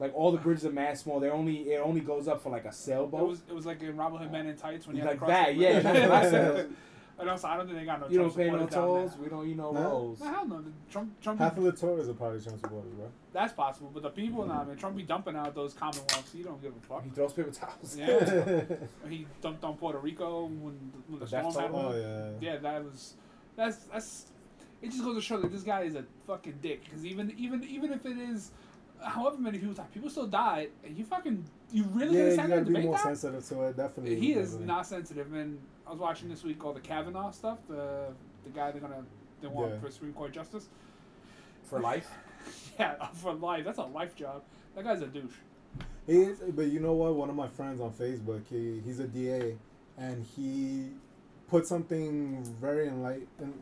Like 0.00 0.14
all 0.14 0.30
the 0.30 0.38
bridges 0.38 0.64
are 0.64 0.70
mad 0.72 0.96
small. 0.96 1.18
They 1.20 1.28
only 1.30 1.72
it 1.72 1.80
only 1.80 2.00
goes 2.00 2.28
up 2.28 2.42
for 2.42 2.50
like 2.50 2.64
a 2.64 2.68
It 2.68 2.74
sailboat. 2.74 3.28
was 3.28 3.42
it 3.48 3.54
was 3.54 3.66
like 3.66 3.82
in 3.82 3.96
Robin 3.96 4.18
Hood 4.20 4.30
Men 4.32 4.46
in 4.46 4.56
Tights 4.56 4.86
when 4.86 4.96
you 4.96 5.02
had 5.02 5.08
Like 5.10 5.18
to 5.20 5.24
cross 5.26 5.30
that, 5.30 5.46
the 5.54 5.60
yeah, 5.60 5.72
bridge. 5.72 5.82
that's 5.82 6.00
what 6.08 6.12
I 6.12 6.30
said. 6.30 6.70
and 7.18 7.28
also, 7.30 7.48
I 7.48 7.56
don't 7.56 7.66
think 7.66 7.78
they 7.80 7.84
got 7.84 8.00
no. 8.00 8.08
you 8.08 8.18
don't 8.18 8.26
Trump 8.32 8.36
pay 8.36 8.44
no 8.44 8.50
supporters 8.68 8.74
down 8.74 8.84
tolls. 8.84 9.16
We 9.20 9.28
don't. 9.28 9.48
You 9.48 9.54
know 9.56 9.72
No. 9.72 9.80
rolls. 9.82 10.20
No, 10.20 10.26
hell 10.32 10.46
no. 10.46 10.60
The 10.62 10.70
Trump, 10.88 11.20
Trump, 11.20 11.40
Half 11.40 11.58
of 11.58 11.64
the 11.64 11.72
tourists 11.72 12.08
are 12.08 12.14
probably 12.14 12.40
Trump 12.40 12.60
supporters, 12.60 12.92
bro. 12.92 13.08
that's 13.32 13.52
possible. 13.52 13.90
But 13.92 14.04
the 14.04 14.10
people, 14.10 14.46
nah, 14.46 14.62
man, 14.62 14.76
Trump 14.76 14.96
be 14.96 15.02
dumping 15.02 15.34
out 15.34 15.52
those 15.56 15.74
Commonwealths. 15.74 16.32
He 16.32 16.44
don't 16.44 16.62
give 16.62 16.72
a 16.76 16.86
fuck. 16.86 17.02
He 17.02 17.10
throws 17.10 17.32
paper 17.32 17.50
towels. 17.50 17.96
Yeah, 17.98 18.62
he 19.10 19.26
dumped 19.42 19.64
on 19.64 19.76
Puerto 19.76 19.98
Rico 19.98 20.44
when, 20.44 20.92
when 21.08 21.18
the, 21.18 21.26
The 21.26 21.26
storm 21.26 21.42
death 21.42 21.54
toll? 21.54 21.60
happened. 21.60 22.04
oh 22.04 22.36
yeah. 22.40 22.52
Yeah, 22.52 22.56
that 22.58 22.84
was 22.84 23.14
that's 23.58 23.76
that's. 23.92 24.24
It 24.80 24.90
just 24.92 25.02
goes 25.02 25.16
to 25.16 25.20
show 25.20 25.38
that 25.40 25.50
this 25.50 25.64
guy 25.64 25.82
is 25.82 25.96
a 25.96 26.04
fucking 26.26 26.60
dick. 26.62 26.84
Because 26.84 27.04
even 27.04 27.34
even 27.36 27.62
even 27.64 27.92
if 27.92 28.06
it 28.06 28.16
is, 28.16 28.52
however 29.02 29.36
many 29.38 29.58
people 29.58 29.74
die, 29.74 29.86
people 29.92 30.08
still 30.08 30.26
die, 30.28 30.68
and 30.84 30.96
you 30.96 31.04
fucking 31.04 31.44
you 31.72 31.82
really 31.92 32.16
Yeah, 32.16 32.18
gonna 32.20 32.28
you 32.28 32.34
stand 32.34 32.52
there 32.52 32.58
gotta 32.60 32.68
and 32.68 32.76
be 32.76 32.82
more 32.84 32.94
that? 32.94 33.02
sensitive 33.02 33.44
to 33.48 33.62
it. 33.64 33.76
Definitely. 33.76 34.20
He 34.20 34.32
is 34.34 34.50
definitely. 34.52 34.66
not 34.66 34.86
sensitive, 34.86 35.32
and 35.34 35.58
I 35.86 35.90
was 35.90 35.98
watching 35.98 36.28
this 36.28 36.44
week 36.44 36.64
all 36.64 36.72
the 36.72 36.80
Kavanaugh 36.80 37.32
stuff. 37.32 37.58
The 37.68 38.06
the 38.44 38.50
guy 38.50 38.70
they're 38.70 38.80
gonna 38.80 39.04
they 39.42 39.48
want 39.48 39.72
Yeah. 39.72 39.80
for 39.80 39.90
Supreme 39.90 40.12
Court 40.14 40.32
justice. 40.32 40.68
For 41.64 41.80
life. 41.80 42.08
Yeah, 42.78 42.94
for 43.14 43.32
life. 43.34 43.64
That's 43.64 43.78
a 43.78 43.82
life 43.82 44.14
job. 44.14 44.42
That 44.76 44.84
guy's 44.84 45.02
a 45.02 45.06
douche. 45.08 45.34
He 46.06 46.22
is, 46.22 46.38
but 46.38 46.68
you 46.68 46.78
know 46.80 46.92
what? 46.94 47.14
One 47.16 47.28
of 47.28 47.34
my 47.36 47.48
friends 47.48 47.80
on 47.80 47.90
Facebook, 47.92 48.42
he 48.48 48.80
he's 48.84 49.00
a 49.00 49.08
DA, 49.08 49.56
and 49.98 50.24
he 50.24 50.90
put 51.48 51.66
something 51.66 52.44
very 52.60 52.88
enlighten, 52.88 53.54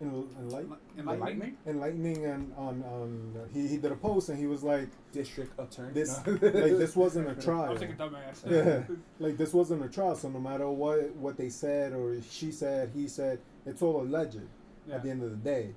en, 0.00 0.24
enlight, 0.42 0.66
Enlightening. 0.98 1.56
enlightening, 1.66 2.24
and 2.26 2.52
on 2.56 2.82
on 2.84 3.48
he 3.52 3.66
he 3.68 3.76
did 3.78 3.92
a 3.92 3.96
post, 3.96 4.28
and 4.28 4.38
he 4.38 4.46
was 4.46 4.62
like, 4.62 4.88
District 5.12 5.52
attorney. 5.58 5.92
this 5.92 6.20
No. 6.26 6.32
like 6.42 6.76
this 6.78 6.94
wasn't 6.96 7.28
a 7.30 7.34
trial. 7.46 7.70
was 7.72 7.80
thinking 7.80 7.96
dumbass. 7.96 8.44
Yeah, 8.50 8.82
like 9.18 9.36
this 9.36 9.52
wasn't 9.54 9.84
a 9.84 9.88
trial. 9.88 10.14
So 10.16 10.28
no 10.28 10.40
matter 10.40 10.68
what 10.68 11.14
what 11.16 11.36
they 11.36 11.48
said 11.48 11.92
or 11.92 12.20
she 12.30 12.50
said, 12.52 12.90
he 12.94 13.08
said, 13.08 13.38
it's 13.64 13.82
all 13.82 14.00
alleged 14.02 14.40
Yeah. 14.88 14.96
at 14.96 15.02
the 15.02 15.10
end 15.10 15.22
of 15.22 15.30
the 15.30 15.36
day. 15.36 15.74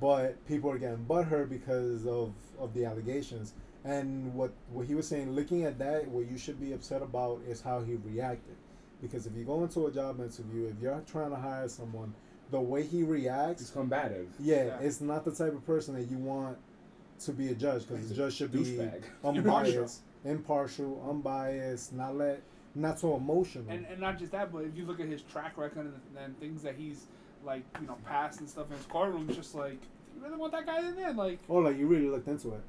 But 0.00 0.44
people 0.48 0.70
are 0.70 0.78
getting 0.78 1.04
butthurt 1.04 1.48
because 1.50 2.06
of 2.06 2.32
of 2.58 2.72
the 2.74 2.84
allegations. 2.84 3.52
And 3.84 4.32
what 4.34 4.52
what 4.72 4.86
he 4.86 4.94
was 4.94 5.06
saying, 5.06 5.32
looking 5.32 5.64
at 5.64 5.78
that, 5.78 6.08
what 6.08 6.26
you 6.30 6.38
should 6.38 6.58
be 6.60 6.72
upset 6.72 7.02
about 7.02 7.40
is 7.48 7.60
how 7.60 7.80
he 7.82 7.94
reacted. 7.96 8.56
Because 9.02 9.26
if 9.26 9.34
you 9.36 9.44
go 9.44 9.62
into 9.64 9.86
a 9.86 9.90
job 9.90 10.20
interview, 10.20 10.66
if 10.74 10.80
you're 10.80 11.02
trying 11.10 11.30
to 11.30 11.36
hire 11.36 11.68
someone, 11.68 12.14
the 12.50 12.60
way 12.60 12.82
he 12.84 13.00
It's 13.00 13.08
reacts, 13.08 13.70
combative. 13.70 14.28
yeah, 14.38 14.64
Yeah. 14.66 14.78
it's 14.80 15.00
not 15.00 15.24
the 15.24 15.32
type 15.32 15.52
of 15.54 15.66
person 15.66 15.94
that 15.94 16.08
you 16.10 16.18
want 16.18 16.56
to 17.20 17.32
be 17.32 17.48
a 17.48 17.54
judge. 17.54 17.88
Because 17.88 18.08
the 18.08 18.14
a 18.14 18.16
judge 18.16 18.34
should 18.34 18.52
be 18.52 18.60
douchebag. 18.60 19.02
unbiased, 19.24 20.02
impartial, 20.24 21.04
unbiased, 21.08 21.92
not 21.92 22.16
let, 22.16 22.42
not 22.74 22.98
so 23.00 23.16
emotional. 23.16 23.64
And 23.68 23.86
and 23.86 24.00
not 24.00 24.18
just 24.18 24.32
that, 24.32 24.52
but 24.52 24.64
if 24.64 24.76
you 24.76 24.84
look 24.84 25.00
at 25.00 25.06
his 25.08 25.22
track 25.22 25.56
record 25.58 25.86
and, 25.86 26.00
and 26.24 26.38
things 26.38 26.62
that 26.62 26.76
he's 26.76 27.06
like, 27.44 27.64
you 27.80 27.86
know, 27.86 27.96
passed 28.04 28.40
and 28.40 28.48
stuff 28.48 28.70
in 28.70 28.76
his 28.76 28.86
courtroom, 28.86 29.26
it's 29.28 29.36
just 29.36 29.54
like, 29.54 29.78
you 30.14 30.22
really 30.22 30.36
want 30.36 30.52
that 30.52 30.64
guy 30.66 30.86
in 30.86 30.94
there? 30.94 31.12
Like, 31.12 31.38
or 31.48 31.62
like 31.62 31.76
you 31.76 31.86
really 31.86 32.08
looked 32.08 32.28
into 32.28 32.50
it, 32.52 32.60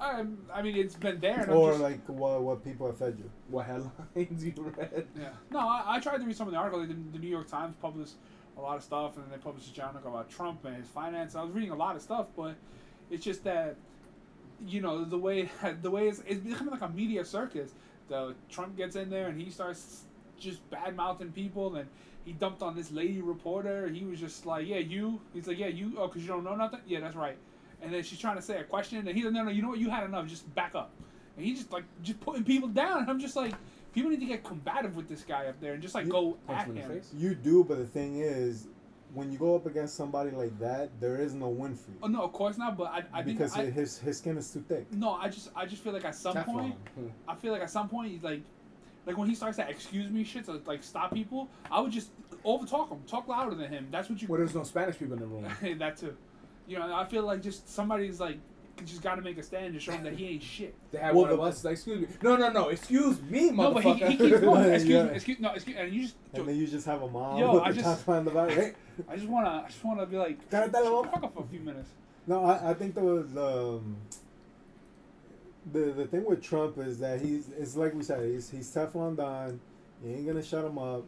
I, 0.00 0.24
I 0.52 0.62
mean, 0.62 0.76
it's 0.76 0.96
been 0.96 1.20
there. 1.20 1.40
And 1.40 1.52
or 1.52 1.70
just, 1.70 1.82
like 1.82 2.06
what 2.08 2.42
what 2.42 2.64
people 2.64 2.86
have 2.86 2.98
fed 2.98 3.16
you. 3.18 3.30
What 3.48 3.66
headlines 3.66 4.44
you 4.44 4.52
read? 4.56 5.06
Yeah. 5.18 5.28
No, 5.50 5.60
I, 5.60 5.84
I 5.86 6.00
tried 6.00 6.18
to 6.18 6.24
read 6.24 6.36
some 6.36 6.48
of 6.48 6.52
the 6.52 6.58
articles. 6.58 6.88
The, 6.88 6.94
the 7.12 7.18
New 7.18 7.28
York 7.28 7.48
Times 7.48 7.74
published 7.80 8.14
a 8.56 8.60
lot 8.60 8.76
of 8.76 8.82
stuff, 8.82 9.16
and 9.16 9.24
then 9.24 9.32
they 9.32 9.42
published 9.42 9.70
a 9.70 9.74
journal 9.74 10.00
about 10.04 10.30
Trump 10.30 10.64
and 10.64 10.76
his 10.76 10.88
finance. 10.88 11.34
I 11.34 11.42
was 11.42 11.52
reading 11.52 11.70
a 11.70 11.76
lot 11.76 11.96
of 11.96 12.02
stuff, 12.02 12.26
but 12.36 12.54
it's 13.10 13.24
just 13.24 13.44
that, 13.44 13.76
you 14.66 14.80
know, 14.80 15.04
the 15.04 15.18
way 15.18 15.48
the 15.82 15.90
way 15.90 16.08
it's, 16.08 16.22
it's 16.26 16.40
becoming 16.40 16.72
like 16.72 16.82
a 16.82 16.88
media 16.88 17.24
circus. 17.24 17.72
The 18.08 18.34
Trump 18.50 18.76
gets 18.76 18.96
in 18.96 19.08
there 19.08 19.28
and 19.28 19.40
he 19.40 19.48
starts 19.50 20.02
just 20.38 20.68
bad 20.70 20.96
mouthing 20.96 21.32
people, 21.32 21.76
and 21.76 21.88
he 22.24 22.32
dumped 22.32 22.62
on 22.62 22.74
this 22.74 22.90
lady 22.90 23.22
reporter. 23.22 23.88
He 23.88 24.04
was 24.04 24.20
just 24.20 24.44
like, 24.44 24.66
"Yeah, 24.66 24.78
you." 24.78 25.20
He's 25.32 25.46
like, 25.46 25.58
"Yeah, 25.58 25.68
you." 25.68 25.94
Oh, 25.96 26.08
because 26.08 26.22
you 26.22 26.28
don't 26.28 26.44
know 26.44 26.56
nothing. 26.56 26.80
Yeah, 26.86 27.00
that's 27.00 27.16
right. 27.16 27.38
And 27.84 27.92
then 27.92 28.02
she's 28.02 28.18
trying 28.18 28.36
to 28.36 28.42
say 28.42 28.58
a 28.58 28.64
question, 28.64 28.98
and 28.98 29.08
he's 29.08 29.24
like, 29.24 29.34
"No, 29.34 29.44
no, 29.44 29.50
you 29.50 29.62
know 29.62 29.68
what? 29.68 29.78
You 29.78 29.90
had 29.90 30.04
enough. 30.04 30.26
Just 30.26 30.52
back 30.54 30.74
up." 30.74 30.90
And 31.36 31.44
he's 31.44 31.58
just 31.58 31.72
like 31.72 31.84
just 32.02 32.18
putting 32.20 32.44
people 32.44 32.68
down. 32.68 33.02
And 33.02 33.10
I'm 33.10 33.20
just 33.20 33.36
like, 33.36 33.54
people 33.92 34.10
need 34.10 34.20
to 34.20 34.26
get 34.26 34.42
combative 34.42 34.96
with 34.96 35.08
this 35.08 35.22
guy 35.22 35.46
up 35.46 35.60
there 35.60 35.74
and 35.74 35.82
just 35.82 35.94
like 35.94 36.06
You- 36.06 36.12
go 36.12 36.38
at 36.48 36.66
him 36.66 36.76
him. 36.76 37.00
You 37.16 37.34
do, 37.34 37.64
but 37.64 37.78
the 37.78 37.86
thing 37.86 38.18
is, 38.18 38.68
when 39.12 39.30
you 39.30 39.38
go 39.38 39.54
up 39.54 39.66
against 39.66 39.94
somebody 39.96 40.30
like 40.30 40.58
that, 40.58 40.90
there 41.00 41.16
is 41.16 41.34
no 41.34 41.48
win 41.48 41.74
for 41.74 41.90
you. 41.90 41.98
Oh 42.02 42.06
no, 42.08 42.22
of 42.22 42.32
course 42.32 42.56
not. 42.56 42.76
But 42.76 42.84
I, 42.84 43.04
I 43.12 43.22
think 43.22 43.38
because 43.38 43.56
I, 43.56 43.66
his 43.66 43.98
his 43.98 44.18
skin 44.18 44.36
is 44.38 44.50
too 44.50 44.64
thick. 44.66 44.90
no, 44.92 45.12
I 45.12 45.28
just 45.28 45.50
I 45.54 45.66
just 45.66 45.82
feel 45.82 45.92
like 45.92 46.04
at 46.04 46.14
some 46.14 46.34
Teflon. 46.34 46.44
point, 46.46 46.76
I 47.28 47.34
feel 47.34 47.52
like 47.52 47.62
at 47.62 47.70
some 47.70 47.88
point, 47.88 48.22
like, 48.24 48.42
like 49.06 49.18
when 49.18 49.28
he 49.28 49.34
starts 49.34 49.56
that 49.58 49.70
excuse 49.70 50.10
me 50.10 50.24
shit 50.24 50.46
to 50.46 50.60
like 50.66 50.82
stop 50.82 51.12
people, 51.12 51.48
I 51.70 51.80
would 51.80 51.92
just 51.92 52.10
over 52.44 52.66
talk 52.66 52.90
him, 52.90 53.02
talk 53.06 53.28
louder 53.28 53.54
than 53.54 53.70
him. 53.70 53.88
That's 53.90 54.08
what 54.08 54.20
you. 54.22 54.28
Well, 54.28 54.38
there's 54.38 54.54
no 54.54 54.64
Spanish 54.64 54.98
people 54.98 55.14
in 55.14 55.20
the 55.20 55.26
room. 55.26 55.46
that 55.78 55.96
too. 55.96 56.16
You 56.66 56.78
know, 56.78 56.94
I 56.94 57.04
feel 57.04 57.24
like 57.24 57.42
just 57.42 57.68
somebody's 57.72 58.20
like 58.20 58.38
just 58.84 59.02
got 59.02 59.14
to 59.14 59.22
make 59.22 59.38
a 59.38 59.42
stand 59.42 59.72
to 59.74 59.78
show 59.80 59.92
him 59.92 60.02
that 60.02 60.14
he 60.14 60.26
ain't 60.30 60.42
shit. 60.42 60.74
They 60.90 60.98
had 60.98 61.14
Well, 61.14 61.24
one 61.24 61.30
of 61.32 61.36
the- 61.38 61.42
us. 61.44 61.64
Like, 61.64 61.72
excuse 61.74 62.00
me. 62.00 62.08
No, 62.22 62.36
no, 62.36 62.50
no. 62.50 62.68
Excuse 62.70 63.20
me, 63.22 63.50
motherfucker. 63.50 63.56
No, 63.56 63.70
but 63.72 63.84
he, 63.84 63.94
he 63.94 64.16
keeps 64.16 64.40
going. 64.40 64.64
Excuse 64.72 64.90
Yeah. 64.94 65.02
me, 65.04 65.10
excuse 65.14 65.40
no, 65.40 65.50
excuse 65.52 65.74
no, 65.76 65.76
excuse, 65.76 65.76
and 65.78 65.92
you 65.94 66.02
just. 66.02 66.16
And 66.34 66.48
then 66.48 66.56
you 66.56 66.66
just 66.66 66.86
have 66.86 67.02
a 67.02 67.08
mom 67.08 67.38
Yo, 67.38 67.54
with 67.54 67.62
I 67.62 67.70
the 67.72 67.82
just- 67.82 68.04
top 68.06 68.24
the 68.24 68.30
back. 68.30 68.50
Hey. 68.50 68.72
I 69.08 69.16
just 69.16 69.28
wanna, 69.28 69.62
I 69.64 69.68
just 69.68 69.84
wanna 69.84 70.06
be 70.06 70.16
like, 70.16 70.38
shut 70.50 70.72
the 70.72 70.78
fuck 71.12 71.22
up 71.24 71.34
for 71.34 71.44
a 71.44 71.46
few 71.46 71.60
minutes. 71.60 71.88
No, 72.26 72.44
I, 72.44 72.70
I 72.70 72.74
think 72.74 72.94
the 72.94 73.00
um, 73.80 73.96
the 75.72 75.92
the 75.92 76.06
thing 76.06 76.24
with 76.24 76.42
Trump 76.42 76.78
is 76.78 76.98
that 76.98 77.20
he's 77.20 77.48
it's 77.58 77.76
like 77.76 77.94
we 77.94 78.02
said 78.02 78.24
he's 78.24 78.50
he's 78.50 78.68
Teflon 78.74 79.16
Don. 79.16 79.60
He 80.02 80.14
ain't 80.14 80.26
gonna 80.26 80.42
shut 80.42 80.64
him 80.64 80.78
up, 80.78 81.04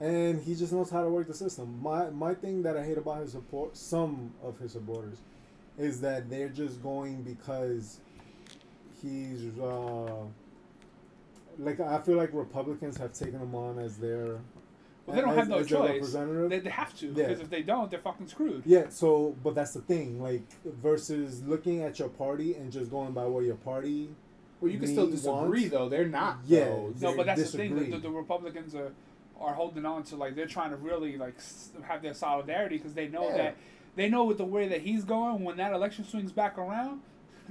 and 0.00 0.42
he 0.42 0.54
just 0.54 0.72
knows 0.72 0.90
how 0.90 1.02
to 1.02 1.08
work 1.08 1.26
the 1.26 1.34
system. 1.34 1.78
My 1.82 2.10
my 2.10 2.34
thing 2.34 2.62
that 2.62 2.76
I 2.76 2.84
hate 2.84 2.98
about 2.98 3.20
his 3.22 3.32
support, 3.32 3.76
some 3.76 4.32
of 4.42 4.58
his 4.58 4.72
supporters, 4.72 5.18
is 5.78 6.00
that 6.02 6.28
they're 6.30 6.48
just 6.48 6.82
going 6.82 7.22
because 7.22 8.00
he's 9.02 9.46
uh, 9.58 10.14
like 11.58 11.80
I 11.80 11.98
feel 12.02 12.16
like 12.16 12.30
Republicans 12.32 12.96
have 12.98 13.12
taken 13.12 13.40
him 13.40 13.54
on 13.54 13.78
as 13.78 13.96
their 13.96 14.38
Well, 15.06 15.16
they 15.16 15.20
don't 15.20 15.30
as- 15.30 15.36
have 15.36 15.48
no 15.48 15.64
choice. 15.64 15.90
representative. 15.92 16.50
They, 16.50 16.58
they 16.60 16.70
have 16.70 16.94
to 16.98 17.06
Yeah. 17.06 17.12
because 17.28 17.40
if 17.40 17.50
they 17.50 17.62
don't, 17.62 17.90
they're 17.90 18.00
fucking 18.00 18.28
screwed. 18.28 18.62
Yeah, 18.66 18.88
so 18.90 19.34
but 19.42 19.54
that's 19.54 19.72
the 19.72 19.80
thing, 19.82 20.22
like 20.22 20.42
versus 20.64 21.42
looking 21.44 21.82
at 21.82 21.98
your 21.98 22.08
party 22.08 22.54
and 22.54 22.70
just 22.70 22.90
going 22.90 23.12
by 23.12 23.24
what 23.24 23.44
your 23.44 23.56
party. 23.56 24.10
Well, 24.60 24.70
you 24.72 24.78
can 24.78 24.88
still 24.88 25.06
disagree 25.06 25.60
wants- 25.62 25.70
though. 25.70 25.88
They're 25.90 26.08
not. 26.08 26.38
Yeah. 26.46 26.64
though. 26.66 26.92
No, 27.00 27.16
but 27.16 27.26
that's 27.26 27.50
the 27.52 27.58
thing. 27.58 27.90
The, 27.90 27.98
the 27.98 28.10
Republicans 28.10 28.74
are 28.74 28.92
are 29.40 29.54
holding 29.54 29.84
on 29.84 30.02
to 30.04 30.16
like 30.16 30.34
they're 30.34 30.46
trying 30.46 30.70
to 30.70 30.76
really 30.76 31.16
like 31.16 31.34
have 31.82 32.02
their 32.02 32.14
solidarity 32.14 32.76
because 32.76 32.94
they 32.94 33.08
know 33.08 33.28
Yeah. 33.28 33.36
that 33.36 33.56
they 33.96 34.08
know 34.08 34.24
with 34.24 34.38
the 34.38 34.44
way 34.44 34.68
that 34.68 34.82
he's 34.82 35.04
going, 35.04 35.42
when 35.44 35.56
that 35.56 35.72
election 35.72 36.04
swings 36.04 36.30
back 36.32 36.58
around, 36.58 37.00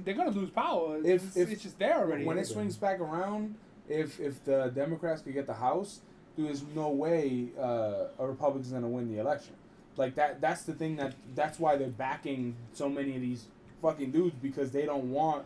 they're 0.04 0.14
gonna 0.14 0.30
lose 0.30 0.50
power. 0.50 0.98
If- 0.98 1.24
it's, 1.24 1.36
if- 1.36 1.50
it's 1.50 1.62
just 1.62 1.78
there 1.78 1.96
already. 1.98 2.24
when 2.24 2.38
it 2.38 2.46
swings 2.46 2.76
back 2.76 3.00
around, 3.00 3.54
if 3.88 4.20
if 4.20 4.44
the 4.44 4.70
Democrats 4.74 5.22
could 5.22 5.34
get 5.34 5.46
the 5.46 5.54
House, 5.54 6.00
there's 6.36 6.62
no 6.74 6.88
way 6.90 7.48
uh, 7.58 8.06
a 8.18 8.26
Republican's 8.26 8.72
gonna 8.72 8.88
win 8.88 9.10
the 9.12 9.18
election. 9.20 9.54
Like 9.96 10.14
that. 10.16 10.40
That's 10.42 10.64
the 10.64 10.74
thing 10.74 10.96
that. 10.96 11.14
That's 11.34 11.58
why 11.58 11.76
they're 11.76 11.88
backing 11.88 12.54
so 12.74 12.88
many 12.88 13.14
of 13.16 13.22
these 13.22 13.46
fucking 13.80 14.10
dudes 14.10 14.36
because 14.42 14.70
they 14.70 14.84
don't 14.84 15.10
want 15.10 15.44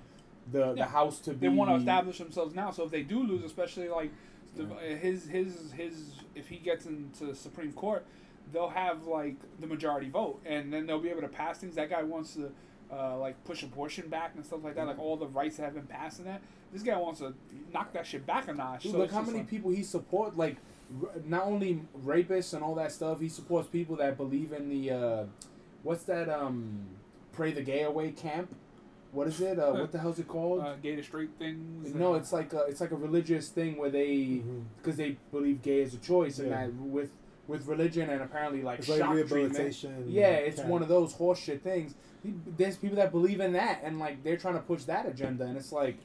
the 0.50 0.68
Yeah. 0.68 0.72
the 0.74 0.84
House 0.86 1.20
to 1.20 1.30
be. 1.30 1.46
they 1.46 1.48
want 1.48 1.70
to 1.70 1.76
establish 1.76 2.18
themselves 2.18 2.54
now. 2.54 2.72
So 2.72 2.82
if 2.84 2.90
they 2.90 3.02
do 3.02 3.22
lose, 3.22 3.44
especially 3.44 3.88
like 3.88 4.10
the, 4.56 4.64
his 4.96 5.26
his 5.26 5.72
his, 5.72 6.12
if 6.34 6.48
he 6.48 6.56
gets 6.56 6.86
into 6.86 7.26
the 7.26 7.34
Supreme 7.34 7.72
Court, 7.72 8.04
they'll 8.52 8.68
have 8.68 9.06
like 9.06 9.36
the 9.60 9.66
majority 9.66 10.08
vote, 10.08 10.40
and 10.44 10.72
then 10.72 10.86
they'll 10.86 11.00
be 11.00 11.10
able 11.10 11.22
to 11.22 11.28
pass 11.28 11.58
things. 11.58 11.74
That 11.76 11.90
guy 11.90 12.02
wants 12.02 12.34
to. 12.34 12.52
Uh, 12.92 13.16
like 13.18 13.44
push 13.44 13.62
abortion 13.62 14.08
back 14.08 14.32
and 14.34 14.44
stuff 14.44 14.64
like 14.64 14.74
that, 14.74 14.84
like 14.84 14.98
all 14.98 15.16
the 15.16 15.28
rights 15.28 15.58
that 15.58 15.62
have 15.62 15.74
been 15.74 15.86
passed 15.86 16.18
in 16.18 16.24
that. 16.24 16.40
This 16.72 16.82
guy 16.82 16.96
wants 16.96 17.20
to 17.20 17.34
knock 17.72 17.92
that 17.92 18.04
shit 18.04 18.26
back 18.26 18.48
a 18.48 18.52
notch. 18.52 18.82
Dude, 18.82 18.90
so 18.90 18.98
look 18.98 19.12
how 19.12 19.22
many 19.22 19.38
like- 19.38 19.48
people 19.48 19.70
he 19.70 19.84
support. 19.84 20.36
Like, 20.36 20.56
r- 21.00 21.10
not 21.24 21.44
only 21.44 21.82
rapists 22.04 22.52
and 22.52 22.64
all 22.64 22.74
that 22.74 22.90
stuff. 22.90 23.20
He 23.20 23.28
supports 23.28 23.68
people 23.68 23.94
that 23.94 24.16
believe 24.16 24.52
in 24.52 24.68
the 24.68 24.90
uh, 24.90 25.24
what's 25.84 26.02
that? 26.04 26.28
Um, 26.28 26.80
pray 27.30 27.52
the 27.52 27.62
gay 27.62 27.84
away 27.84 28.10
camp. 28.10 28.56
What 29.12 29.26
is 29.26 29.40
it? 29.40 29.58
Uh, 29.58 29.72
what 29.72 29.90
the 29.90 29.98
hell's 29.98 30.18
it 30.18 30.28
called? 30.28 30.60
uh, 30.60 30.76
gay 30.76 30.94
to 30.96 31.02
straight 31.02 31.30
things. 31.38 31.94
no, 31.94 32.14
it's 32.14 32.32
like 32.32 32.52
a, 32.52 32.60
it's 32.68 32.80
like 32.80 32.92
a 32.92 32.96
religious 32.96 33.48
thing 33.48 33.76
where 33.76 33.90
they 33.90 34.42
because 34.78 34.96
they 34.96 35.16
believe 35.32 35.62
gay 35.62 35.80
is 35.80 35.94
a 35.94 35.98
choice, 35.98 36.38
and 36.38 36.52
that 36.52 36.72
with 36.74 37.10
with 37.48 37.66
religion 37.66 38.08
and 38.10 38.22
apparently 38.22 38.62
like 38.62 38.78
It's 38.78 38.86
shock 38.86 39.00
like 39.00 39.08
treatment. 39.08 39.32
rehabilitation. 39.32 40.04
Yeah, 40.08 40.28
it's 40.28 40.58
camp. 40.58 40.68
one 40.68 40.82
of 40.82 40.88
those 40.88 41.14
horseshit 41.14 41.62
things. 41.62 41.94
There's 42.56 42.76
people 42.76 42.96
that 42.96 43.10
believe 43.10 43.40
in 43.40 43.52
that, 43.54 43.80
and 43.82 43.98
like 43.98 44.22
they're 44.22 44.36
trying 44.36 44.54
to 44.54 44.60
push 44.60 44.84
that 44.84 45.06
agenda, 45.06 45.44
and 45.44 45.56
it's 45.56 45.72
like, 45.72 45.96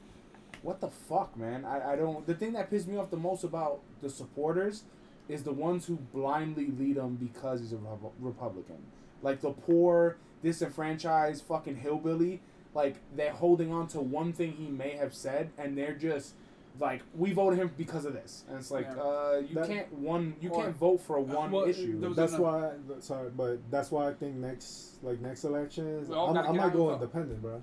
what 0.62 0.80
the 0.80 0.88
fuck, 0.88 1.36
man? 1.36 1.64
I, 1.64 1.92
I 1.92 1.96
don't. 1.96 2.26
The 2.26 2.34
thing 2.34 2.54
that 2.54 2.70
pissed 2.70 2.88
me 2.88 2.96
off 2.96 3.10
the 3.10 3.16
most 3.16 3.44
about 3.44 3.80
the 4.02 4.10
supporters 4.10 4.82
is 5.28 5.44
the 5.44 5.52
ones 5.52 5.86
who 5.86 5.96
blindly 6.12 6.68
lead 6.76 6.96
him 6.96 7.14
because 7.14 7.60
he's 7.60 7.72
a 7.72 7.78
Republican. 8.18 8.78
Like 9.22 9.40
the 9.40 9.50
poor, 9.50 10.16
disenfranchised 10.42 11.44
fucking 11.44 11.76
hillbilly. 11.76 12.40
Like 12.76 12.96
they're 13.16 13.32
holding 13.32 13.72
on 13.72 13.88
to 13.88 14.00
one 14.02 14.34
thing 14.34 14.52
he 14.52 14.66
may 14.68 14.90
have 14.96 15.14
said, 15.14 15.48
and 15.56 15.76
they're 15.78 15.94
just 15.94 16.34
like, 16.78 17.00
we 17.16 17.32
voted 17.32 17.58
him 17.58 17.70
because 17.78 18.04
of 18.04 18.12
this, 18.12 18.44
and 18.48 18.58
it's 18.58 18.70
like, 18.70 18.84
Yeah. 18.84 19.02
uh, 19.02 19.42
you 19.48 19.54
That- 19.54 19.66
can't 19.66 19.92
one, 19.94 20.36
you 20.42 20.50
Or- 20.50 20.62
can't 20.62 20.76
vote 20.76 20.98
for 21.00 21.16
a 21.16 21.22
one 21.22 21.50
well, 21.50 21.64
issue. 21.64 21.98
That's 22.14 22.34
another- 22.34 22.42
why. 22.42 23.00
Sorry, 23.00 23.30
but 23.30 23.60
that's 23.70 23.90
why 23.90 24.08
I 24.10 24.12
think 24.12 24.36
next, 24.36 25.02
like 25.02 25.22
next 25.22 25.44
elections, 25.44 26.10
I'm, 26.10 26.34
gotta 26.34 26.40
I 26.40 26.52
get 26.52 26.54
might 26.54 26.64
out 26.66 26.72
go 26.74 26.90
and 26.90 26.98
vote. 27.00 27.04
independent, 27.04 27.40
bro. 27.40 27.62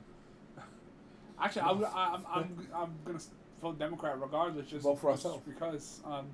Actually, 1.39 1.61
I, 1.61 1.71
would- 1.73 1.85
I, 1.85 2.13
I'm, 2.15 2.25
I'm, 2.33 2.67
I'm 2.73 2.93
gonna 3.05 3.19
vote 3.61 3.77
Democrat 3.77 4.19
regardless. 4.19 4.67
Just 4.67 4.83
Vote 4.83 4.97
for 4.97 5.11
just 5.11 5.25
ourselves. 5.27 5.43
because. 5.47 6.01
Um, 6.05 6.25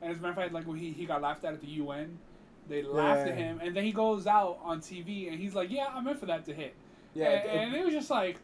and 0.00 0.10
as 0.10 0.18
a 0.18 0.20
matter 0.22 0.30
of 0.30 0.36
fact, 0.36 0.54
like 0.54 0.66
when 0.66 0.78
he, 0.78 0.90
he 0.92 1.04
got 1.04 1.20
laughed 1.20 1.44
at 1.44 1.52
at 1.52 1.60
the 1.60 1.66
UN, 1.68 2.18
they 2.66 2.82
laughed 2.82 3.28
at 3.28 3.36
him, 3.36 3.60
and 3.62 3.76
then 3.76 3.84
he 3.84 3.92
goes 3.92 4.26
out 4.26 4.58
on 4.64 4.80
TV 4.80 5.28
and 5.30 5.38
he's 5.38 5.54
like, 5.54 5.70
"Yeah, 5.70 5.88
I'm 5.94 6.08
in 6.08 6.16
for 6.16 6.26
that 6.26 6.46
to 6.46 6.54
hit." 6.54 6.74
Yeah, 7.14 7.26
and, 7.28 7.44
it- 7.44 7.56
and 7.68 7.74
it 7.76 7.84
was 7.84 7.94
just 7.94 8.10
like, 8.10 8.38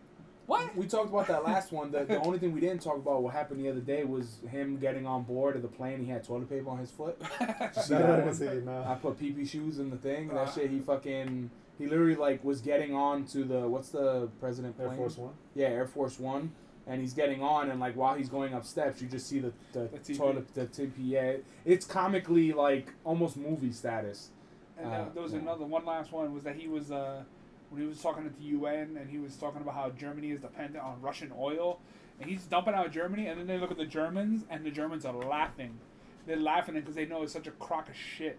"What?" 0.46 0.74
We 0.76 0.86
talked 0.86 1.08
about 1.10 1.26
that 1.28 1.44
last 1.44 1.72
one. 1.72 1.90
The, 1.90 2.04
the 2.04 2.20
only 2.26 2.38
thing 2.38 2.52
we 2.52 2.60
didn't 2.60 2.82
talk 2.82 2.96
about 2.96 3.22
what 3.22 3.32
happened 3.34 3.60
the 3.64 3.68
other 3.70 3.80
day 3.80 4.04
was 4.04 4.40
him 4.50 4.76
getting 4.78 5.06
on 5.06 5.22
board 5.24 5.56
of 5.56 5.62
the 5.62 5.68
plane. 5.68 6.04
He 6.04 6.10
had 6.10 6.24
toilet 6.24 6.48
paper 6.48 6.70
on 6.70 6.78
his 6.78 6.90
foot. 6.90 7.16
See 7.20 7.26
That 7.40 7.74
that 7.88 8.02
I 8.02 8.08
one? 8.10 8.18
didn't 8.20 8.34
say 8.34 8.60
nah. 8.64 8.92
I 8.92 8.94
put 8.96 9.18
pee 9.18 9.32
pee 9.32 9.44
shoes 9.46 9.78
in 9.78 9.90
the 9.90 9.96
thing. 9.96 10.30
Uh, 10.30 10.44
That 10.44 10.54
shit. 10.54 10.70
He 10.70 10.78
fucking. 10.80 11.50
He 11.78 11.86
literally 11.86 12.16
like 12.16 12.42
was 12.44 12.60
getting 12.60 12.92
on 12.94 13.24
to 13.26 13.44
the 13.44 13.68
what's 13.68 13.90
the 13.90 14.28
president 14.40 14.74
Air? 14.80 14.90
Force 14.92 15.16
One. 15.16 15.34
Yeah, 15.54 15.68
Air 15.68 15.86
Force 15.86 16.18
One. 16.18 16.50
And 16.88 17.02
he's 17.02 17.12
getting 17.12 17.42
on, 17.42 17.70
and 17.70 17.78
like 17.80 17.94
while 17.96 18.14
he's 18.14 18.30
going 18.30 18.54
up 18.54 18.64
steps, 18.64 19.02
you 19.02 19.08
just 19.08 19.26
see 19.28 19.38
the 19.40 19.52
the, 19.72 19.90
The 20.04 20.14
toilet, 20.14 20.54
the 20.54 20.64
TP. 20.66 20.92
Yeah, 20.98 21.34
it's 21.66 21.84
comically 21.86 22.52
like 22.54 22.94
almost 23.04 23.36
movie 23.36 23.72
status. 23.72 24.30
And 24.78 24.86
Uh, 24.86 24.90
there, 24.90 25.06
there 25.14 25.22
was 25.22 25.32
yeah. 25.34 25.40
another 25.40 25.66
one 25.66 25.84
last 25.84 26.10
one 26.12 26.32
was 26.32 26.44
that 26.44 26.56
he 26.56 26.66
was 26.66 26.90
uh, 26.90 27.24
when 27.70 27.82
he 27.82 27.86
was 27.88 28.00
talking 28.00 28.24
at 28.26 28.36
the 28.38 28.44
UN 28.44 28.96
and 29.00 29.08
he 29.10 29.18
was 29.18 29.36
talking 29.36 29.60
about 29.60 29.74
how 29.74 29.90
Germany 29.90 30.30
is 30.30 30.40
dependent 30.40 30.82
on 30.84 31.00
Russian 31.00 31.32
oil, 31.38 31.80
and 32.20 32.28
he's 32.30 32.44
dumping 32.44 32.74
out 32.74 32.90
Germany, 32.92 33.26
and 33.26 33.38
then 33.38 33.46
they 33.46 33.58
look 33.58 33.70
at 33.70 33.76
the 33.76 33.86
Germans 33.86 34.44
and 34.50 34.64
the 34.64 34.70
Germans 34.70 35.04
are 35.04 35.14
laughing, 35.14 35.78
they're 36.26 36.36
laughing 36.36 36.74
because 36.74 36.94
they 36.94 37.06
know 37.06 37.22
it's 37.22 37.32
such 37.32 37.46
a 37.46 37.52
crock 37.52 37.88
of 37.88 37.96
shit, 37.96 38.38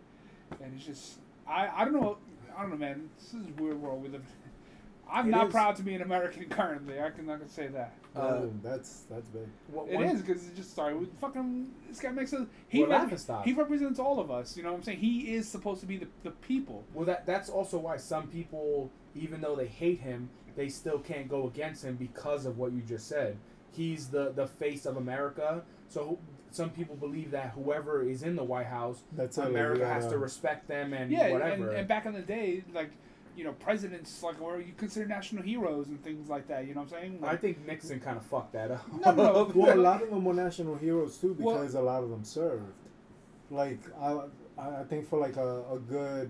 and 0.61 0.73
it's 0.75 0.85
just 0.85 1.19
I 1.47 1.67
I 1.81 1.85
don't 1.85 1.93
know 1.93 2.17
I 2.57 2.61
don't 2.61 2.71
know 2.71 2.77
man 2.77 3.09
this 3.17 3.33
is 3.33 3.47
a 3.47 3.61
weird 3.61 3.81
world 3.81 4.01
we 4.03 4.09
live. 4.09 4.21
in. 4.21 4.27
I'm 5.11 5.27
It 5.27 5.31
not 5.31 5.47
is. 5.47 5.51
proud 5.53 5.75
to 5.77 5.81
be 5.83 5.95
an 5.95 6.03
American 6.03 6.45
currently. 6.49 7.01
I 7.01 7.09
can 7.09 7.27
I 7.29 7.37
can 7.37 7.49
say 7.49 7.67
that. 7.67 7.93
Uh, 8.15 8.41
Boom, 8.41 8.59
that's 8.63 9.05
that's 9.09 9.27
big. 9.29 9.47
What- 9.71 9.87
It 9.89 9.95
one- 9.95 10.17
because 10.17 10.47
it 10.47 10.55
just 10.55 10.69
started 10.71 10.99
with 10.99 11.09
fucking. 11.19 11.71
This 11.87 11.99
guy 11.99 12.11
makes 12.11 12.31
us. 12.33 12.45
He 12.67 12.83
We're 12.83 12.89
rep- 12.89 13.43
he 13.45 13.53
represents 13.53 13.99
all 13.99 14.19
of 14.19 14.29
us. 14.29 14.55
You 14.57 14.61
know 14.63 14.71
what 14.71 14.77
I'm 14.77 14.83
saying? 14.83 14.99
He 14.99 15.33
is 15.33 15.47
supposed 15.47 15.79
to 15.81 15.87
be 15.87 15.97
the, 15.97 16.07
the 16.23 16.29
people. 16.31 16.83
Well, 16.93 17.05
that 17.05 17.25
that's 17.25 17.49
also 17.49 17.77
why 17.79 17.97
some 17.97 18.27
people, 18.27 18.91
even 19.15 19.41
though 19.41 19.55
they 19.55 19.67
hate 19.67 20.01
him, 20.01 20.29
they 20.55 20.69
still 20.69 20.99
can't 20.99 21.27
go 21.29 21.47
against 21.47 21.83
him 21.83 21.95
because 21.95 22.45
of 22.45 22.57
what 22.57 22.71
you 22.73 22.81
just 22.81 23.07
said. 23.07 23.37
He's 23.71 24.07
the 24.07 24.31
the 24.31 24.47
face 24.47 24.85
of 24.85 24.97
America. 24.97 25.63
So 25.87 26.19
some 26.51 26.69
people 26.71 26.95
believe 26.95 27.31
that 27.31 27.51
whoever 27.51 28.01
is 28.07 28.23
in 28.23 28.35
the 28.35 28.43
White 28.43 28.65
House, 28.65 29.03
That's 29.15 29.37
it, 29.37 29.41
like, 29.41 29.49
America 29.51 29.87
has 29.87 30.05
gotta- 30.05 30.17
respect 30.17 30.67
them 30.67 30.93
and 30.93 31.11
Yeah, 31.11 31.25
and, 31.25 31.33
whatever. 31.33 31.71
and 31.71 31.87
back 31.87 32.05
in 32.05 32.13
the 32.13 32.21
day, 32.21 32.63
like 32.73 32.91
you 33.37 33.43
know, 33.45 33.53
presidents 33.53 34.21
like 34.23 34.37
were 34.41 34.59
you 34.59 34.73
consider 34.75 35.05
national 35.07 35.43
heroes 35.43 35.87
and 35.87 36.03
things 36.03 36.27
like 36.27 36.47
that. 36.47 36.67
You 36.67 36.73
know 36.73 36.81
what 36.81 36.93
I'm 36.93 36.99
saying? 37.01 37.19
I 37.23 37.35
think 37.37 37.65
Nixon 37.65 37.99
kind 38.01 38.17
of 38.17 38.25
fucked 38.25 38.51
that 38.53 38.69
up. 38.71 38.85
No, 39.05 39.13
no, 39.13 39.51
Well, 39.55 39.73
a 39.73 39.79
lot 39.79 40.01
of 40.03 40.09
them 40.09 40.25
were 40.25 40.33
national 40.33 40.75
heroes 40.75 41.17
too 41.17 41.35
Well- 41.39 41.57
because 41.59 41.75
a 41.75 41.81
lot 41.81 42.03
of 42.03 42.09
them 42.09 42.23
served. 42.23 42.73
Like 43.51 43.79
I, 43.99 44.19
I 44.57 44.79
I 44.81 44.83
think 44.83 45.07
for 45.07 45.19
like 45.19 45.37
a, 45.37 45.63
a 45.71 45.79
good 45.79 46.29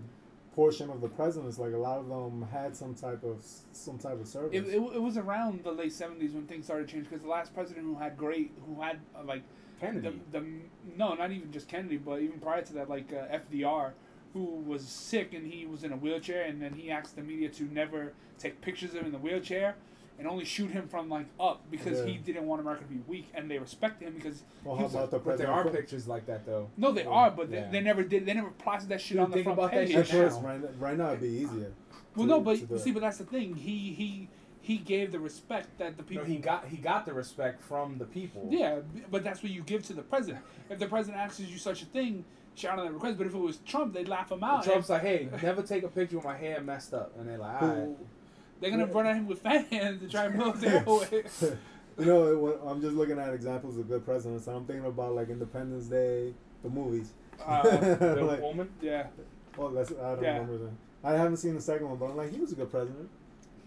portion 0.56 0.90
of 0.90 1.02
the 1.02 1.08
presidents, 1.08 1.58
like 1.58 1.74
a 1.74 1.78
lot 1.78 2.00
of 2.00 2.08
them 2.08 2.48
had 2.52 2.76
some 2.76 2.94
type 2.96 3.24
of 3.24 3.44
some 3.72 3.98
type 3.98 4.20
of 4.20 4.28
service. 4.28 4.50
it, 4.54 4.68
it, 4.68 4.78
it 4.78 5.02
was 5.02 5.18
around 5.18 5.64
the 5.64 5.72
late 5.72 5.92
'70s 5.92 6.34
when 6.34 6.46
things 6.46 6.66
started 6.66 6.88
to 6.88 6.94
change 6.94 7.10
because 7.10 7.24
the 7.24 7.30
last 7.30 7.54
president 7.54 7.86
who 7.86 7.96
had 7.96 8.18
great, 8.18 8.52
who 8.66 8.82
had 8.82 9.00
uh, 9.16 9.24
like 9.24 9.44
Kennedy. 9.80 10.10
the, 10.32 10.40
the 10.40 10.46
no, 10.98 11.14
not 11.14 11.32
even 11.32 11.52
just 11.52 11.68
Kennedy, 11.68 11.98
but 11.98 12.22
even 12.22 12.40
prior 12.40 12.62
to 12.62 12.74
that, 12.74 12.90
like 12.90 13.12
uh, 13.14 13.36
FDR, 13.36 13.92
who 14.34 14.44
was 14.44 14.88
sick 14.88 15.34
and 15.34 15.52
he 15.52 15.66
was 15.66 15.84
in 15.84 15.92
a 15.92 15.98
wheelchair, 15.98 16.44
and 16.44 16.62
then 16.62 16.74
he 16.74 16.92
asked 16.92 17.16
the 17.16 17.22
media 17.22 17.50
to 17.50 17.64
never 17.64 18.14
take 18.38 18.60
pictures 18.62 18.92
of 18.92 19.02
him 19.02 19.08
in 19.08 19.12
the 19.12 19.18
wheelchair 19.18 19.76
and 20.20 20.28
only 20.28 20.44
shoot 20.46 20.70
him 20.70 20.88
from 20.88 21.10
like 21.10 21.26
up 21.40 21.62
because 21.72 22.06
he 22.06 22.18
didn't 22.18 22.46
want 22.46 22.62
America 22.62 22.84
to 22.84 22.90
be 22.90 23.00
weak, 23.08 23.30
and 23.34 23.50
they 23.50 23.58
respect 23.58 24.02
him 24.02 24.14
because 24.14 24.44
well, 24.64 24.76
how 24.76 24.84
was 24.84 24.94
about 24.94 25.10
the 25.12 25.20
but 25.20 25.38
there 25.38 25.50
are 25.52 25.68
pictures 25.70 26.08
like 26.08 26.26
that 26.28 26.46
though. 26.46 26.70
no, 26.78 26.92
they 26.92 27.04
Yeah. 27.04 27.10
are, 27.10 27.32
but 27.32 27.50
Yeah. 27.50 27.66
they, 27.66 27.80
they 27.80 27.82
never 27.82 28.04
did. 28.04 28.26
They 28.26 28.34
never 28.34 28.50
plastered 28.52 28.90
that 28.90 29.02
shit 29.02 29.16
Dude, 29.16 29.20
on 29.24 29.30
the 29.32 29.36
think 29.36 29.46
front 29.46 29.60
about 29.60 29.72
that 29.72 29.78
page. 29.86 29.90
shit 29.90 29.98
At 30.00 30.08
first, 30.08 30.42
now. 30.42 30.48
right, 30.50 30.62
right 30.80 30.98
now 30.98 31.08
it'd 31.10 31.22
be 31.22 31.28
easier. 31.30 31.72
Well, 32.16 32.26
to- 32.26 32.32
no, 32.34 32.42
but 32.42 32.68
do 32.68 32.78
see, 32.78 32.92
but 32.92 33.00
that's 33.02 33.18
the 33.18 33.24
thing. 33.26 33.56
He 33.56 33.94
he 33.94 34.30
he 34.62 34.78
gave 34.78 35.12
the 35.14 35.20
respect 35.20 35.78
that 35.80 35.96
the 35.98 36.04
No, 36.04 36.08
people. 36.10 36.26
he 36.26 36.38
got 36.38 36.66
he 36.66 36.78
got 36.78 37.06
the 37.06 37.14
respect 37.14 37.62
from 37.62 37.98
the 37.98 38.06
people. 38.06 38.48
Yeah, 38.52 38.80
but 39.10 39.24
that's 39.24 39.42
what 39.42 39.52
you 39.52 39.62
give 39.64 39.84
to 39.88 39.94
the 39.94 40.02
president. 40.04 40.44
If 40.70 40.80
the 40.80 40.88
president 40.88 41.22
asks 41.22 41.40
you 41.40 41.58
such 41.58 41.82
a 41.82 41.86
thing, 41.86 42.26
shout 42.56 42.78
out 42.78 42.84
that 42.86 42.92
request. 42.94 43.18
But 43.18 43.28
if 43.28 43.34
it 43.34 43.38
was 43.38 43.58
Trump, 43.66 43.94
they'd 43.94 44.10
laugh 44.10 44.32
him 44.32 44.44
out. 44.44 44.64
Trump's 44.66 44.90
like, 44.90 45.02
hey, 45.02 45.30
never 45.42 45.62
take 45.62 45.84
a 45.84 45.88
picture 45.88 46.18
with 46.18 46.26
my 46.26 46.36
hair 46.36 46.60
messed 46.62 46.94
up, 46.94 47.14
and 47.18 47.28
they're 47.30 47.38
like, 47.38 47.62
all 47.62 47.68
right. 47.70 47.88
They're 48.60 48.72
gonna 48.72 48.86
run 48.88 49.06
at 49.08 49.16
him 49.16 49.28
with 49.28 49.42
fan 49.42 49.66
hands 49.66 50.02
to 50.02 50.08
try 50.10 50.26
and 50.26 50.36
blow 50.38 50.52
his 50.52 50.64
hair 50.64 50.84
away. 50.86 51.08
you 52.00 52.06
know, 52.06 52.28
it, 52.32 52.40
when- 52.40 52.60
I'm 52.70 52.82
just 52.82 52.96
looking 52.96 53.18
at 53.20 53.34
examples 53.34 53.78
of 53.78 53.88
good 53.88 54.04
presidents, 54.06 54.48
and 54.48 54.58
I'm 54.58 54.66
thinking 54.66 54.86
about 54.86 55.16
like 55.16 55.30
Independence 55.30 55.86
Day, 55.86 56.34
the 56.64 56.70
movies. 56.70 57.14
Uh, 57.46 57.64
Bill 57.96 58.26
Like, 58.26 58.40
Pullman. 58.42 58.70
yeah. 58.82 59.08
oh, 59.58 59.70
that's 59.72 59.92
I 59.92 59.96
don't 60.16 60.24
Yeah. 60.24 60.34
remember 60.40 60.58
that. 60.66 60.72
I 61.04 61.14
haven't 61.14 61.38
seen 61.38 61.56
the 61.56 61.62
second 61.62 61.88
one, 61.88 61.98
but 61.98 62.08
I'm 62.08 62.18
like, 62.18 62.32
he 62.34 62.40
was 62.42 62.52
a 62.52 62.56
good 62.56 62.70
president. 62.70 63.10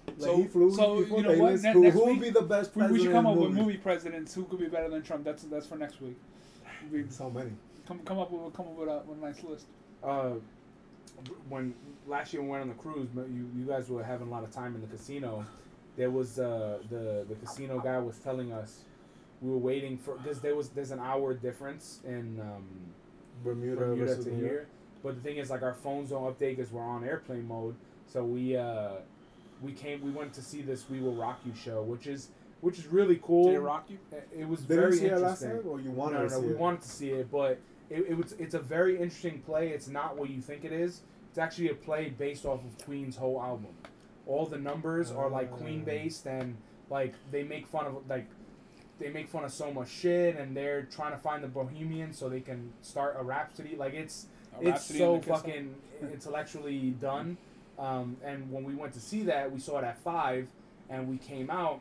Like 0.07 0.21
So- 0.21 0.37
he 0.37 0.45
flew, 0.45 0.75
so, 0.75 0.99
he 0.99 1.05
flew 1.07 1.17
you 1.19 1.23
know 1.23 1.39
what, 1.43 1.63
ne- 1.63 1.73
who 1.73 1.91
who 1.91 2.05
would 2.07 2.21
be 2.21 2.29
the 2.31 2.43
best 2.43 2.75
We, 2.77 2.81
president? 2.81 2.93
we 2.93 2.99
should 3.05 3.13
come 3.13 3.27
in 3.27 3.33
up 3.33 3.39
with 3.39 3.51
movie 3.53 3.79
presidents 3.79 4.35
who 4.35 4.45
could 4.45 4.59
be 4.59 4.67
better 4.69 4.91
than 4.91 5.03
Trump. 5.03 5.25
That's 5.25 5.45
that's 5.45 5.67
for 5.67 5.77
next 5.77 6.01
week. 6.03 6.19
We 6.91 7.05
So 7.09 7.31
many. 7.31 7.53
come 7.87 8.01
come 8.01 8.19
up 8.19 8.31
with 8.31 8.53
come 8.53 8.67
up 8.67 8.75
with 8.77 8.89
a, 8.89 9.03
with 9.07 9.19
a 9.19 9.21
nice 9.23 9.43
list. 9.43 9.67
Uh, 10.03 10.33
when 11.49 11.75
last 12.07 12.33
year 12.33 12.43
we 12.43 12.49
went 12.49 12.63
on 12.63 12.69
the 12.69 12.75
cruise, 12.75 13.09
but 13.15 13.29
you 13.29 13.51
you 13.57 13.65
guys 13.65 13.89
were 13.89 14.03
having 14.03 14.29
a 14.29 14.31
lot 14.31 14.45
of 14.45 14.51
time 14.51 14.75
in 14.75 14.81
the 14.81 14.87
casino. 14.87 15.45
There 15.97 16.11
was 16.11 16.39
uh, 16.39 16.79
the 16.91 17.25
the 17.29 17.35
casino 17.35 17.81
guy 17.81 17.99
was 17.99 18.19
telling 18.19 18.53
us 18.53 18.85
we 19.41 19.51
were 19.51 19.59
waiting 19.59 19.99
for 19.99 20.17
because 20.17 20.41
there 20.41 20.57
was 20.57 20.71
there's 20.71 20.91
an 20.91 21.01
hour 21.01 21.35
difference 21.35 22.01
in 22.05 22.41
um, 22.41 22.65
Bermuda, 23.45 23.81
Bermuda 23.81 24.23
to 24.23 24.35
here. 24.35 24.69
But 25.03 25.17
the 25.17 25.21
thing 25.21 25.39
is, 25.39 25.51
like 25.51 25.63
our 25.63 25.75
phones 25.75 26.11
don't 26.11 26.23
update 26.23 26.57
because 26.57 26.71
we're 26.71 26.83
on 26.83 27.05
airplane 27.05 27.47
mode. 27.47 27.75
So 28.07 28.25
we 28.25 28.57
uh, 28.57 28.93
we 29.61 29.73
came 29.73 30.03
we 30.03 30.11
went 30.11 30.33
to 30.35 30.43
see 30.43 30.63
this 30.63 30.89
We 30.89 31.01
Will 31.01 31.15
Rock 31.15 31.41
You 31.45 31.53
show, 31.55 31.83
which 31.83 32.07
is 32.07 32.29
which 32.61 32.79
is 32.79 32.87
really 32.87 33.21
cool. 33.23 33.47
Did 33.47 33.55
it 33.57 33.61
rock 33.61 33.87
you? 33.89 33.99
It 34.37 34.49
was 34.49 34.61
Did 34.61 34.77
very 34.77 34.93
you 34.93 34.99
see 34.99 35.07
it 35.07 35.19
last 35.19 35.43
interesting. 35.43 35.63
time, 35.63 35.73
or 35.73 35.81
you 35.81 35.91
wanted 35.91 36.19
no, 36.19 36.29
to 36.29 36.35
no, 36.35 36.41
see 36.41 36.47
we 36.47 36.55
wanted 36.55 36.81
to 36.83 36.89
see 36.89 37.11
it, 37.11 37.31
but 37.31 37.59
it, 37.93 38.07
it 38.11 38.17
was 38.17 38.33
it's 38.39 38.55
a 38.55 38.59
very 38.59 38.95
interesting 38.95 39.41
play. 39.43 39.69
It's 39.69 39.89
not 39.89 40.17
what 40.17 40.31
you 40.31 40.41
think 40.41 40.65
it 40.65 40.73
is. 40.73 41.03
It's 41.29 41.39
actually 41.39 41.71
a 41.71 41.75
play 41.75 42.11
based 42.11 42.45
off 42.45 42.61
of 42.65 42.85
Queen's 42.85 43.17
whole 43.17 43.41
album. 43.41 43.75
All 44.27 44.47
the 44.47 44.59
numbers 44.59 45.11
are 45.11 45.29
like 45.29 45.51
Queen 45.51 45.81
Ah. 45.83 45.87
based, 45.87 46.27
and 46.27 46.57
like 46.91 47.15
they 47.31 47.43
make 47.43 47.67
fun 47.67 47.87
of 47.87 48.09
like 48.09 48.27
they 48.99 49.09
make 49.09 49.29
fun 49.29 49.45
of 49.45 49.53
so 49.53 49.73
much 49.73 49.89
shit, 49.91 50.37
and 50.37 50.57
they're 50.57 50.83
trying 50.83 51.13
to 51.13 51.19
find 51.19 51.43
the 51.43 51.49
Bohemians 51.49 52.19
so 52.19 52.29
they 52.29 52.41
can 52.41 52.73
start 52.83 53.17
a 53.19 53.23
rhapsody. 53.23 53.77
Like 53.77 53.95
it's 53.95 54.27
A 54.61 54.69
it's 54.69 54.85
so 54.85 55.15
in 55.15 55.21
the 55.21 55.27
Kiss 55.27 55.37
fucking 55.41 55.75
intellectually 56.13 56.91
done. 57.01 57.37
Um, 57.79 58.17
and 58.25 58.51
when 58.53 58.65
we 58.65 58.75
went 58.75 58.93
to 58.95 59.01
see 59.01 59.23
that, 59.25 59.51
we 59.51 59.59
saw 59.59 59.79
it 59.79 59.85
at 59.85 59.99
five, 59.99 60.47
and 60.89 61.09
we 61.09 61.19
came 61.19 61.51
out. 61.51 61.81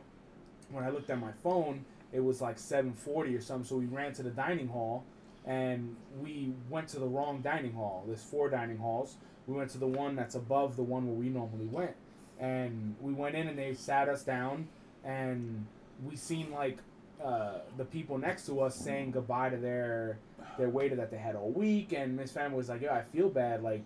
When 0.70 0.82
I 0.84 0.88
looked 0.88 1.10
at 1.10 1.20
my 1.20 1.32
phone, 1.44 1.84
it 2.12 2.20
was 2.20 2.40
like 2.40 2.58
seven 2.58 2.92
forty 2.92 3.36
or 3.36 3.40
something. 3.40 3.66
So 3.68 3.76
we 3.76 3.84
ran 3.86 4.14
to 4.14 4.22
the 4.22 4.30
dining 4.30 4.68
hall, 4.68 5.04
and 5.46 5.96
we 6.20 6.52
went 6.70 6.88
to 6.88 6.98
the 6.98 7.06
wrong 7.06 7.40
dining 7.40 7.72
hall. 7.72 8.04
There's 8.06 8.22
four 8.22 8.48
dining 8.48 8.78
halls. 8.78 9.16
We 9.46 9.54
went 9.54 9.70
to 9.70 9.78
the 9.78 9.86
one 9.86 10.14
that's 10.14 10.34
above 10.34 10.76
the 10.76 10.82
one 10.82 11.06
where 11.06 11.16
we 11.16 11.28
normally 11.28 11.66
went, 11.66 11.94
and 12.38 12.94
we 13.00 13.12
went 13.12 13.34
in 13.34 13.48
and 13.48 13.58
they 13.58 13.74
sat 13.74 14.08
us 14.08 14.22
down, 14.22 14.68
and 15.04 15.66
we 16.04 16.16
seen 16.16 16.50
like 16.52 16.78
uh, 17.22 17.58
the 17.76 17.84
people 17.84 18.18
next 18.18 18.46
to 18.46 18.60
us 18.60 18.74
saying 18.74 19.10
goodbye 19.10 19.50
to 19.50 19.56
their 19.56 20.18
their 20.58 20.68
waiter 20.68 20.96
that 20.96 21.10
they 21.10 21.16
had 21.16 21.34
all 21.34 21.50
week, 21.50 21.92
and 21.92 22.16
Miss 22.16 22.30
Family 22.30 22.56
was 22.56 22.68
like, 22.68 22.82
"Yeah, 22.82 22.94
I 22.94 23.02
feel 23.02 23.28
bad, 23.28 23.62
like 23.62 23.84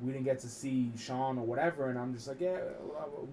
we 0.00 0.12
didn't 0.12 0.24
get 0.24 0.38
to 0.40 0.48
see 0.48 0.92
Sean 0.96 1.38
or 1.38 1.44
whatever," 1.44 1.90
and 1.90 1.98
I'm 1.98 2.14
just 2.14 2.28
like, 2.28 2.40
"Yeah, 2.40 2.58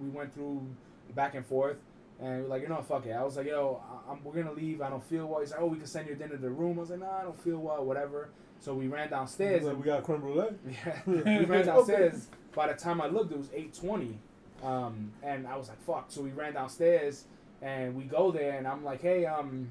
we 0.00 0.08
went 0.08 0.34
through 0.34 0.66
back 1.14 1.34
and 1.34 1.46
forth." 1.46 1.78
And 2.20 2.42
we're 2.44 2.48
like, 2.48 2.62
you 2.62 2.68
know, 2.68 2.80
fuck 2.82 3.06
it. 3.06 3.12
I 3.12 3.22
was 3.24 3.36
like, 3.36 3.46
yo, 3.46 3.82
I- 4.08 4.12
I'm, 4.12 4.22
we're 4.24 4.34
gonna 4.34 4.52
leave. 4.52 4.80
I 4.82 4.88
don't 4.90 5.02
feel 5.02 5.26
well. 5.26 5.40
He's 5.40 5.50
like, 5.50 5.60
oh, 5.60 5.66
we 5.66 5.78
can 5.78 5.86
send 5.86 6.06
your 6.06 6.16
dinner 6.16 6.36
to 6.36 6.42
the 6.42 6.50
room. 6.50 6.78
I 6.78 6.82
was 6.82 6.90
like, 6.90 7.00
no, 7.00 7.10
I 7.10 7.22
don't 7.22 7.40
feel 7.42 7.58
well. 7.58 7.84
Whatever. 7.84 8.28
So 8.60 8.72
we 8.72 8.86
ran 8.88 9.10
downstairs. 9.10 9.64
Like, 9.64 9.76
we 9.76 9.82
got 9.84 10.04
creme 10.04 10.20
brulee. 10.20 10.54
yeah, 10.68 11.00
we 11.06 11.44
ran 11.44 11.66
downstairs. 11.66 12.28
By 12.54 12.68
the 12.68 12.74
time 12.74 13.00
I 13.00 13.08
looked, 13.08 13.32
it 13.32 13.38
was 13.38 13.50
eight 13.52 13.74
twenty, 13.74 14.18
um, 14.62 15.10
and 15.24 15.46
I 15.46 15.56
was 15.56 15.68
like, 15.68 15.80
"Fuck!" 15.82 16.06
So 16.08 16.22
we 16.22 16.30
ran 16.30 16.54
downstairs, 16.54 17.24
and 17.60 17.96
we 17.96 18.04
go 18.04 18.30
there, 18.30 18.56
and 18.56 18.66
I'm 18.66 18.84
like, 18.84 19.02
"Hey, 19.02 19.26
um, 19.26 19.68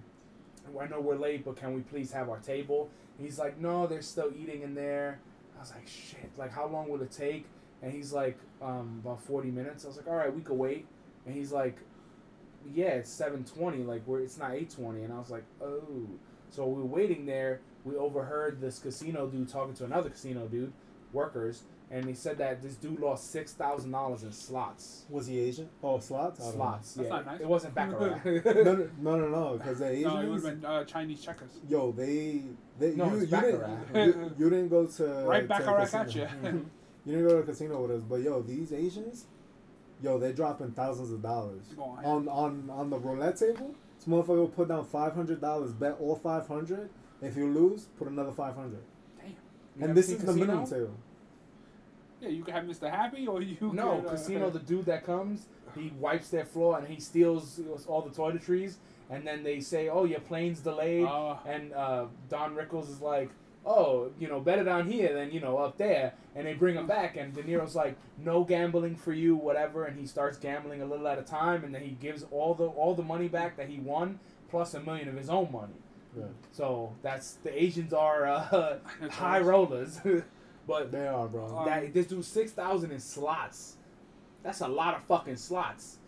I 0.79 0.87
know 0.87 0.99
we're 0.99 1.15
late, 1.15 1.45
but 1.45 1.55
can 1.55 1.73
we 1.73 1.81
please 1.81 2.11
have 2.11 2.29
our 2.29 2.39
table?" 2.39 2.89
He's 3.17 3.39
like, 3.39 3.57
"No, 3.57 3.87
they're 3.87 4.01
still 4.01 4.31
eating 4.37 4.63
in 4.63 4.75
there." 4.75 5.19
I 5.55 5.61
was 5.61 5.71
like, 5.71 5.87
"Shit! 5.87 6.29
Like, 6.37 6.51
how 6.51 6.67
long 6.67 6.89
will 6.89 7.01
it 7.01 7.11
take?" 7.11 7.45
And 7.81 7.91
he's 7.93 8.11
like, 8.11 8.37
um, 8.61 9.01
"About 9.03 9.21
forty 9.23 9.49
minutes." 9.49 9.85
I 9.85 9.87
was 9.87 9.95
like, 9.97 10.07
"All 10.07 10.15
right, 10.15 10.33
we 10.35 10.41
could 10.41 10.57
wait." 10.57 10.85
And 11.25 11.33
he's 11.33 11.53
like, 11.53 11.77
"Yeah, 12.73 12.89
it's 12.89 13.09
seven 13.11 13.43
twenty. 13.43 13.83
Like, 13.83 14.05
we're 14.05 14.21
it's 14.21 14.37
not 14.37 14.51
eight 14.53 14.69
twenty. 14.69 15.03
And 15.03 15.13
I 15.13 15.17
was 15.19 15.29
like, 15.29 15.43
"Oh." 15.61 16.07
So 16.49 16.67
we 16.67 16.81
were 16.81 16.87
waiting 16.87 17.25
there. 17.25 17.61
We 17.83 17.95
overheard 17.95 18.61
this 18.61 18.79
casino 18.79 19.27
dude 19.27 19.49
talking 19.49 19.73
to 19.75 19.85
another 19.85 20.09
casino 20.09 20.47
dude, 20.47 20.71
workers, 21.11 21.63
and 21.89 22.05
he 22.05 22.13
said 22.13 22.37
that 22.37 22.61
this 22.61 22.75
dude 22.75 22.99
lost 22.99 23.31
six 23.31 23.53
thousand 23.53 23.91
dollars 23.91 24.23
in 24.23 24.31
slots. 24.31 25.05
Was 25.09 25.27
he 25.27 25.39
Asian? 25.39 25.69
Oh, 25.83 25.99
slots. 25.99 26.39
I. 26.39 26.51
Slots. 26.51 26.93
That's 26.93 27.07
yeah, 27.07 27.15
not 27.15 27.25
nice. 27.25 27.41
it 27.41 27.47
wasn't 27.47 27.75
baccarat. 27.75 28.25
no, 28.45 28.89
no, 28.99 29.17
no, 29.17 29.27
no, 29.29 29.57
because 29.57 29.79
the 29.79 29.89
Asians. 29.89 30.05
No, 30.13 30.19
it 30.21 30.27
would 30.27 30.43
have 30.43 30.61
been 30.61 30.65
uh, 30.65 30.83
Chinese 30.85 31.21
checkers. 31.21 31.51
Yo, 31.67 31.91
they, 31.91 32.43
they 32.79 32.95
No, 32.95 33.05
you, 33.05 33.13
it's 33.13 33.21
you, 33.23 33.27
baccarat. 33.27 33.93
didn't, 33.93 34.15
you, 34.15 34.35
you 34.37 34.49
didn't 34.49 34.69
go 34.69 34.85
to 34.85 35.05
Right 35.25 35.41
to 35.41 35.47
back 35.47 35.61
a 35.65 35.97
at 35.97 36.15
you. 36.15 36.21
you 37.05 37.11
didn't 37.11 37.27
go 37.27 37.33
to 37.35 37.37
a 37.39 37.43
casino 37.43 37.81
with 37.81 37.91
us, 37.91 38.03
but 38.07 38.21
yo, 38.21 38.41
these 38.41 38.71
Asians, 38.73 39.25
yo, 40.03 40.19
they're 40.19 40.33
dropping 40.33 40.71
thousands 40.73 41.11
of 41.11 41.21
dollars 41.23 41.63
Go 41.75 41.83
on. 41.83 42.05
on 42.05 42.27
on 42.29 42.69
on 42.69 42.89
the 42.91 42.97
roulette 42.99 43.37
table. 43.37 43.73
This 43.97 44.07
motherfucker 44.07 44.37
will 44.37 44.47
put 44.49 44.67
down 44.67 44.85
five 44.85 45.13
hundred 45.15 45.41
dollars, 45.41 45.71
bet 45.71 45.95
all 45.99 46.15
five 46.15 46.47
hundred. 46.47 46.89
If 47.21 47.37
you 47.37 47.47
lose, 47.49 47.85
put 47.97 48.07
another 48.09 48.31
five 48.33 48.53
hundred. 48.55 48.83
Damn. 49.19 49.29
You 49.79 49.85
And 49.87 49.95
this 49.97 50.07
seen 50.07 50.17
is 50.17 50.21
the 50.21 50.27
Casino? 50.27 50.45
minimum 50.45 50.69
table. 50.69 50.95
Yeah, 52.21 52.29
you 52.29 52.43
can 52.43 52.53
have 52.53 52.63
Mr. 52.65 52.89
Happy 52.89 53.25
or 53.27 53.41
you. 53.41 53.57
No, 53.73 53.99
could, 54.01 54.07
uh, 54.07 54.11
casino. 54.11 54.49
The 54.59 54.59
dude 54.59 54.85
that 54.85 55.05
comes, 55.05 55.47
he 55.75 55.91
wipes 55.99 56.29
their 56.29 56.45
floor 56.45 56.77
and 56.77 56.87
he 56.87 56.99
steals 56.99 57.59
all 57.87 58.01
the 58.01 58.09
toiletries, 58.09 58.75
and 59.09 59.25
then 59.27 59.43
they 59.43 59.59
say, 59.59 59.89
"Oh, 59.89 60.03
your 60.05 60.19
plane's 60.21 60.59
delayed," 60.59 61.05
Uh, 61.05 61.35
and 61.45 61.73
uh, 61.73 62.05
Don 62.29 62.55
Rickles 62.55 62.89
is 62.89 63.01
like. 63.01 63.29
Oh, 63.65 64.11
you 64.19 64.27
know, 64.27 64.41
better 64.41 64.63
down 64.63 64.91
here 64.91 65.13
than 65.13 65.31
you 65.31 65.39
know 65.39 65.57
up 65.57 65.77
there, 65.77 66.13
and 66.35 66.45
they 66.45 66.53
bring 66.53 66.75
him 66.75 66.85
back, 66.85 67.15
and 67.15 67.33
De 67.33 67.41
Niro's 67.43 67.75
like, 67.75 67.95
"No 68.17 68.43
gambling 68.43 68.95
for 68.95 69.13
you, 69.13 69.35
whatever," 69.35 69.85
and 69.85 69.97
he 69.97 70.05
starts 70.05 70.37
gambling 70.37 70.81
a 70.81 70.85
little 70.85 71.07
at 71.07 71.17
a 71.17 71.21
time, 71.23 71.63
and 71.63 71.73
then 71.73 71.81
he 71.81 71.91
gives 71.91 72.25
all 72.31 72.53
the 72.53 72.65
all 72.65 72.93
the 72.93 73.03
money 73.03 73.29
back 73.29 73.55
that 73.57 73.69
he 73.69 73.79
won, 73.79 74.19
plus 74.49 74.73
a 74.73 74.81
million 74.81 75.07
of 75.07 75.15
his 75.15 75.29
own 75.29 75.49
money. 75.51 75.73
Yeah. 76.17 76.25
So 76.51 76.93
that's 77.01 77.35
the 77.43 77.63
Asians 77.63 77.93
are 77.93 78.25
uh, 78.27 78.77
high 79.11 79.39
right. 79.39 79.45
rollers, 79.45 79.99
but 80.67 80.91
They 80.91 81.07
are, 81.07 81.27
bro. 81.27 81.45
Uh, 81.57 81.65
that 81.65 81.93
this 81.93 82.07
dude 82.07 82.25
six 82.25 82.51
thousand 82.51 82.91
in 82.91 82.99
slots. 82.99 83.77
That's 84.43 84.59
a 84.59 84.67
lot 84.67 84.93
of 84.95 85.03
fucking 85.05 85.37
slots. 85.37 85.99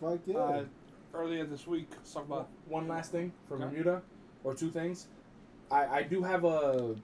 Fuck 0.00 0.20
yeah. 0.26 0.38
Uh, 0.38 0.64
earlier 1.12 1.44
this 1.44 1.66
week, 1.66 1.90
talk 2.10 2.24
about. 2.24 2.48
One 2.68 2.88
last 2.88 3.12
thing 3.12 3.32
for 3.48 3.56
Okay. 3.56 3.64
Bermuda, 3.64 4.02
or 4.44 4.54
two 4.54 4.70
things. 4.70 5.08
I, 5.70 5.86
I 5.86 6.02
do 6.02 6.22
have 6.22 6.44
a 6.44 6.94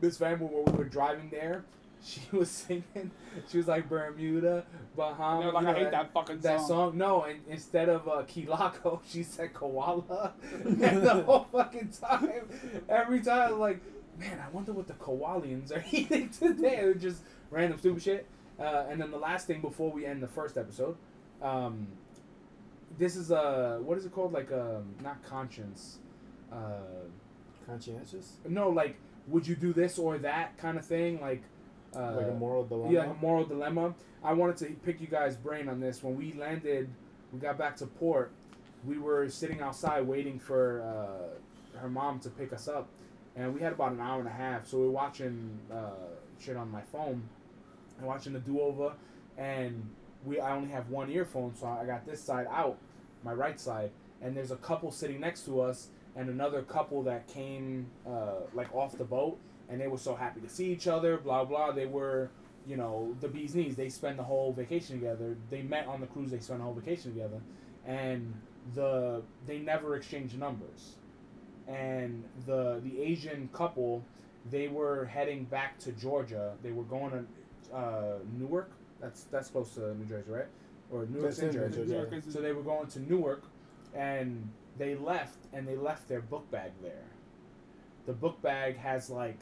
Miss 0.00 0.16
Van 0.18 0.38
when 0.38 0.64
we 0.64 0.72
were 0.72 0.84
driving 0.84 1.28
there. 1.30 1.64
She 2.04 2.20
was 2.32 2.50
singing. 2.50 3.10
She 3.48 3.58
was 3.58 3.66
like 3.66 3.88
Bermuda, 3.88 4.64
Bahamas. 4.96 5.46
You 5.46 5.52
know, 5.52 5.58
like, 5.58 5.62
you 5.64 5.70
I 5.70 5.84
hate 5.84 5.90
that 5.90 6.12
fucking 6.12 6.38
that 6.40 6.60
song. 6.60 6.68
song. 6.68 6.98
No, 6.98 7.22
and 7.22 7.40
instead 7.48 7.88
of 7.88 8.08
uh, 8.08 8.22
Key 8.26 8.46
Largo, 8.46 9.02
she 9.08 9.22
said 9.22 9.52
koala. 9.54 10.34
and 10.64 10.78
the 10.78 11.22
whole 11.26 11.46
fucking 11.50 11.90
time, 12.00 12.48
every 12.88 13.20
time, 13.20 13.58
like, 13.58 13.80
man, 14.18 14.38
I 14.44 14.48
wonder 14.50 14.72
what 14.72 14.86
the 14.86 14.94
koalians 14.94 15.72
are 15.72 15.84
eating 15.90 16.28
today. 16.30 16.80
It 16.82 16.94
was 16.94 17.02
just 17.02 17.22
random 17.50 17.78
stupid 17.78 18.02
shit. 18.02 18.26
Uh, 18.58 18.86
and 18.88 19.00
then 19.00 19.10
the 19.10 19.18
last 19.18 19.46
thing 19.46 19.60
before 19.60 19.90
we 19.90 20.04
end 20.04 20.22
the 20.22 20.28
first 20.28 20.58
episode, 20.58 20.96
um, 21.40 21.86
this 22.98 23.14
is 23.14 23.30
a 23.30 23.78
what 23.82 23.98
is 23.98 24.04
it 24.04 24.12
called? 24.12 24.32
Like 24.32 24.50
um, 24.52 24.94
not 25.02 25.22
conscience. 25.22 25.98
Uh, 26.52 27.06
Conscientious? 27.66 28.32
no, 28.48 28.70
like 28.70 28.96
would 29.26 29.46
you 29.46 29.54
do 29.54 29.72
this 29.72 29.98
or 29.98 30.18
that 30.18 30.56
kind 30.58 30.78
of 30.78 30.84
thing? 30.84 31.20
Like. 31.20 31.42
Uh, 31.96 32.12
like 32.16 32.26
a 32.26 32.34
moral 32.34 32.66
dilemma? 32.66 32.92
yeah, 32.92 33.00
like 33.00 33.16
a 33.16 33.20
moral 33.20 33.46
dilemma. 33.46 33.94
I 34.22 34.34
wanted 34.34 34.56
to 34.58 34.66
pick 34.84 35.00
you 35.00 35.06
guys' 35.06 35.36
brain 35.36 35.68
on 35.68 35.80
this. 35.80 36.02
When 36.02 36.16
we 36.16 36.34
landed, 36.34 36.90
we 37.32 37.38
got 37.38 37.56
back 37.56 37.76
to 37.76 37.86
port. 37.86 38.30
We 38.84 38.98
were 38.98 39.28
sitting 39.30 39.60
outside 39.60 40.06
waiting 40.06 40.38
for 40.38 40.82
uh, 40.82 41.78
her 41.78 41.88
mom 41.88 42.20
to 42.20 42.30
pick 42.30 42.52
us 42.52 42.68
up, 42.68 42.88
and 43.36 43.54
we 43.54 43.60
had 43.60 43.72
about 43.72 43.92
an 43.92 44.00
hour 44.00 44.18
and 44.18 44.28
a 44.28 44.32
half. 44.32 44.66
So 44.66 44.78
we 44.78 44.84
are 44.84 44.90
watching 44.90 45.58
uh, 45.72 45.90
shit 46.38 46.56
on 46.56 46.70
my 46.70 46.82
phone, 46.82 47.22
and 47.98 48.06
watching 48.06 48.34
the 48.34 48.40
do 48.40 48.60
over, 48.60 48.92
and 49.38 49.88
we 50.24 50.40
I 50.40 50.54
only 50.54 50.68
have 50.70 50.90
one 50.90 51.10
earphone, 51.10 51.54
so 51.56 51.66
I 51.66 51.86
got 51.86 52.04
this 52.04 52.22
side 52.22 52.46
out, 52.50 52.76
my 53.24 53.32
right 53.32 53.58
side, 53.58 53.90
and 54.20 54.36
there's 54.36 54.50
a 54.50 54.56
couple 54.56 54.90
sitting 54.90 55.20
next 55.20 55.44
to 55.46 55.60
us, 55.60 55.88
and 56.16 56.28
another 56.28 56.62
couple 56.62 57.02
that 57.04 57.26
came 57.28 57.86
uh, 58.06 58.40
like 58.54 58.74
off 58.74 58.96
the 58.98 59.04
boat, 59.04 59.38
and 59.68 59.80
they 59.80 59.88
were 59.88 59.98
so 59.98 60.14
happy 60.14 60.40
to 60.40 60.48
see 60.48 60.72
each 60.72 60.86
other. 60.86 61.16
Blah 61.18 61.44
blah. 61.44 61.72
They 61.72 61.86
were, 61.86 62.30
you 62.66 62.76
know, 62.76 63.14
the 63.20 63.28
bees 63.28 63.54
knees. 63.54 63.76
They 63.76 63.88
spend 63.88 64.18
the 64.18 64.24
whole 64.24 64.52
vacation 64.52 64.98
together. 64.98 65.36
They 65.50 65.62
met 65.62 65.86
on 65.86 66.00
the 66.00 66.06
cruise. 66.06 66.30
They 66.30 66.40
spent 66.40 66.60
the 66.60 66.64
whole 66.64 66.74
vacation 66.74 67.12
together, 67.12 67.40
and 67.86 68.34
the 68.74 69.22
they 69.46 69.58
never 69.58 69.96
exchanged 69.96 70.38
numbers. 70.38 70.96
And 71.66 72.24
the 72.46 72.80
the 72.82 73.00
Asian 73.02 73.48
couple, 73.52 74.02
they 74.50 74.68
were 74.68 75.04
heading 75.04 75.44
back 75.44 75.78
to 75.80 75.92
Georgia. 75.92 76.54
They 76.62 76.72
were 76.72 76.84
going 76.84 77.10
to 77.10 77.76
uh, 77.76 78.18
Newark. 78.38 78.70
That's 79.00 79.24
that's 79.24 79.50
close 79.50 79.74
to 79.74 79.94
New 79.94 80.06
Jersey, 80.06 80.30
right? 80.30 80.46
Or 80.90 81.06
Newark's 81.06 81.36
That's 81.36 81.38
in 81.40 81.48
in 81.48 81.54
New 81.54 81.60
Jersey. 81.60 81.76
Jersey. 81.80 81.92
New 81.92 81.98
York 81.98 82.24
So 82.30 82.40
they 82.40 82.52
were 82.52 82.62
going 82.62 82.86
to 82.88 83.00
Newark, 83.00 83.44
and 83.94 84.48
they 84.78 84.94
left, 84.94 85.38
and 85.52 85.66
they 85.66 85.76
left 85.76 86.08
their 86.08 86.20
book 86.20 86.50
bag 86.50 86.72
there. 86.82 87.04
The 88.06 88.12
book 88.12 88.40
bag 88.40 88.76
has 88.78 89.10
like 89.10 89.40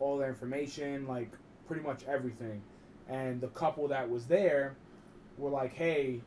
all 0.00 0.18
their 0.18 0.28
information, 0.28 1.06
like 1.06 1.30
pretty 1.66 1.82
much 1.82 2.02
everything. 2.04 2.62
And 3.08 3.40
the 3.40 3.48
couple 3.48 3.88
that 3.88 4.08
was 4.08 4.26
there 4.26 4.76
were 5.38 5.50
like, 5.50 5.72
"Hey, 5.72 6.20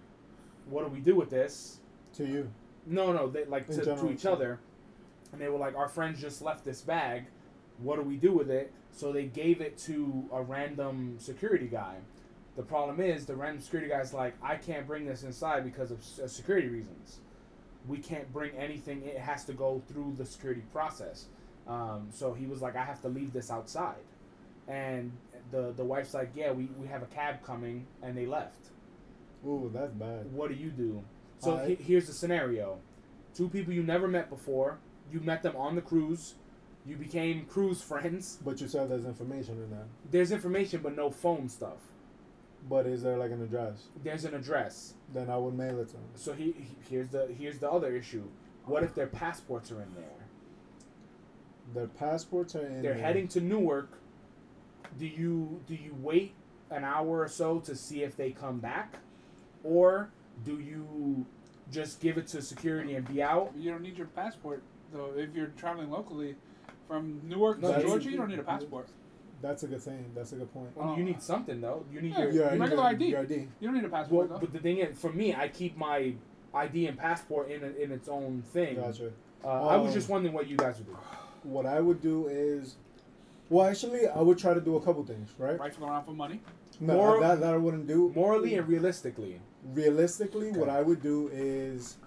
what 0.69 0.83
do 0.85 0.89
we 0.89 0.99
do 0.99 1.15
with 1.15 1.29
this?" 1.29 1.79
To 2.13 2.25
you. 2.25 2.49
No, 2.85 3.11
no, 3.11 3.27
they 3.27 3.45
like 3.45 3.67
to, 3.67 3.83
to 3.83 4.11
each 4.11 4.25
other, 4.25 4.59
and 5.31 5.41
they 5.41 5.49
were 5.49 5.57
like, 5.57 5.75
"Our 5.75 5.89
friends 5.89 6.21
just 6.21 6.41
left 6.41 6.63
this 6.63 6.81
bag. 6.81 7.25
What 7.79 7.97
do 7.97 8.03
we 8.03 8.15
do 8.15 8.31
with 8.31 8.49
it?" 8.49 8.71
So 8.91 9.11
they 9.11 9.25
gave 9.25 9.59
it 9.59 9.77
to 9.79 10.29
a 10.31 10.41
random 10.41 11.17
security 11.19 11.67
guy. 11.67 11.95
The 12.55 12.63
problem 12.63 13.01
is 13.01 13.25
the 13.25 13.35
random 13.35 13.61
security 13.61 13.89
guy's 13.89 14.13
like, 14.13 14.35
"I 14.41 14.55
can't 14.55 14.87
bring 14.87 15.05
this 15.05 15.23
inside 15.23 15.65
because 15.65 15.91
of 15.91 15.99
uh, 16.23 16.27
security 16.27 16.69
reasons. 16.69 17.19
We 17.87 17.97
can't 17.97 18.31
bring 18.33 18.51
anything. 18.57 19.03
It 19.03 19.17
has 19.17 19.43
to 19.45 19.53
go 19.53 19.81
through 19.87 20.15
the 20.17 20.25
security 20.25 20.63
process." 20.71 21.25
Um, 21.67 22.09
so 22.11 22.33
he 22.33 22.45
was 22.45 22.61
like, 22.61 22.75
"I 22.75 22.83
have 22.83 23.01
to 23.01 23.09
leave 23.09 23.33
this 23.33 23.49
outside," 23.51 24.03
and 24.67 25.11
the 25.51 25.73
the 25.75 25.83
wife's 25.85 26.13
like, 26.13 26.31
"Yeah, 26.35 26.51
we, 26.51 26.65
we 26.79 26.87
have 26.87 27.01
a 27.03 27.07
cab 27.07 27.43
coming," 27.43 27.87
and 28.01 28.17
they 28.17 28.25
left 28.25 28.69
Ooh, 29.45 29.69
that's 29.73 29.93
bad. 29.93 30.31
what 30.31 30.49
do 30.49 30.55
you 30.55 30.69
do? 30.69 31.03
So 31.39 31.57
he- 31.57 31.75
here's 31.75 32.07
the 32.07 32.13
scenario: 32.13 32.79
two 33.33 33.49
people 33.49 33.73
you 33.73 33.83
never 33.83 34.07
met 34.07 34.29
before. 34.29 34.79
You 35.11 35.19
met 35.19 35.43
them 35.43 35.55
on 35.55 35.75
the 35.75 35.81
cruise. 35.81 36.35
You 36.85 36.95
became 36.97 37.45
cruise 37.45 37.81
friends. 37.91 38.39
But 38.43 38.61
you 38.61 38.67
said 38.67 38.89
there's 38.89 39.05
information 39.05 39.61
in 39.63 39.69
that. 39.71 39.85
There's 40.11 40.31
information, 40.31 40.81
but 40.81 40.95
no 40.95 41.09
phone 41.11 41.49
stuff. 41.49 41.77
But 42.67 42.87
is 42.87 43.03
there 43.03 43.17
like 43.17 43.31
an 43.31 43.41
address? 43.43 43.87
There's 44.03 44.25
an 44.25 44.33
address. 44.33 44.95
Then 45.13 45.29
I 45.29 45.37
would 45.37 45.53
mail 45.55 45.79
it 45.79 45.87
to 45.89 45.93
them. 45.93 46.03
So 46.15 46.33
he, 46.33 46.45
he 46.57 46.75
here's 46.89 47.09
the 47.09 47.27
here's 47.37 47.59
the 47.59 47.69
other 47.69 47.95
issue. 47.95 48.23
What 48.65 48.83
if 48.83 48.95
their 48.95 49.07
passports 49.07 49.71
are 49.71 49.81
in 49.81 49.93
there? 49.95 50.25
Their 51.73 51.87
passports 51.87 52.55
are 52.55 52.65
in. 52.65 52.81
They're 52.81 52.93
there. 52.93 53.03
heading 53.03 53.27
to 53.29 53.41
Newark. 53.41 53.99
Do 54.97 55.05
you 55.05 55.61
do 55.67 55.75
you 55.75 55.95
wait 56.01 56.33
an 56.71 56.83
hour 56.83 57.19
or 57.19 57.27
so 57.27 57.59
to 57.59 57.75
see 57.75 58.01
if 58.03 58.17
they 58.17 58.31
come 58.31 58.59
back, 58.59 58.97
or 59.63 60.09
do 60.43 60.59
you 60.59 61.25
just 61.71 61.99
give 61.99 62.17
it 62.17 62.27
to 62.27 62.41
security 62.41 62.95
and 62.95 63.07
be 63.07 63.21
out? 63.21 63.53
You 63.55 63.71
don't 63.71 63.81
need 63.81 63.97
your 63.97 64.07
passport 64.07 64.63
though 64.91 65.11
if 65.15 65.35
you're 65.35 65.53
traveling 65.57 65.91
locally 65.91 66.35
from 66.87 67.21
Newark 67.23 67.61
to 67.61 67.67
that's- 67.67 67.83
Georgia. 67.83 68.09
You 68.09 68.17
don't 68.17 68.29
need 68.29 68.39
a 68.39 68.43
passport. 68.43 68.87
That's 69.41 69.63
a 69.63 69.67
good 69.67 69.81
thing. 69.81 70.05
That's 70.15 70.31
a 70.31 70.35
good 70.37 70.51
point. 70.53 70.69
Well, 70.75 70.95
you 70.97 71.03
need 71.03 71.21
something 71.21 71.61
though. 71.61 71.85
You 71.91 72.01
need 72.01 72.13
Yeah, 72.13 72.19
your, 72.23 72.31
Your 72.31 72.57
regular 72.57 72.83
ID. 72.83 73.05
Your 73.05 73.19
ID. 73.21 73.33
You 73.59 73.67
don't 73.67 73.73
need 73.75 73.83
a 73.85 73.89
Well, 73.89 74.01
passport 74.01 74.29
though. 74.29 74.37
but 74.39 74.53
the 74.53 74.59
thing 74.59 74.77
is, 74.79 74.97
for 74.97 75.11
me, 75.11 75.35
I 75.35 75.47
keep 75.49 75.77
my 75.77 76.13
ID 76.53 76.87
and 76.87 76.97
passport 76.97 77.51
in 77.51 77.63
a, 77.63 77.67
in 77.81 77.91
its 77.91 78.07
own 78.07 78.43
thing. 78.53 78.75
Gotcha. 78.77 79.11
Uh, 79.43 79.47
I 79.67 79.75
was 79.77 79.89
Um, 79.89 79.93
just 79.93 80.09
wondering 80.09 80.33
what 80.33 80.47
you 80.47 80.57
guys 80.57 80.77
would 80.77 80.87
do. 80.87 80.97
What 81.43 81.65
I 81.65 81.79
would 81.79 82.01
do 82.01 82.27
is, 82.27 82.75
well, 83.49 83.67
actually, 83.67 84.07
I 84.07 84.21
would 84.21 84.37
try 84.39 84.53
to 84.55 84.61
do 84.61 84.77
a 84.77 84.81
couple 84.81 85.03
things, 85.05 85.29
right? 85.37 85.59
Rifle 85.59 85.85
around 85.85 86.05
for 86.05 86.11
money. 86.13 86.41
No, 86.79 86.95
More- 86.95 87.19
that, 87.19 87.39
that 87.41 87.53
I 87.53 87.57
wouldn't 87.57 87.87
do. 87.87 88.11
Morally 88.15 88.55
and 88.55 88.67
realistically, 88.67 89.39
realistically, 89.73 90.51
what 90.51 90.69
I 90.69 90.81
would 90.81 91.01
do 91.03 91.29
is, 91.31 91.97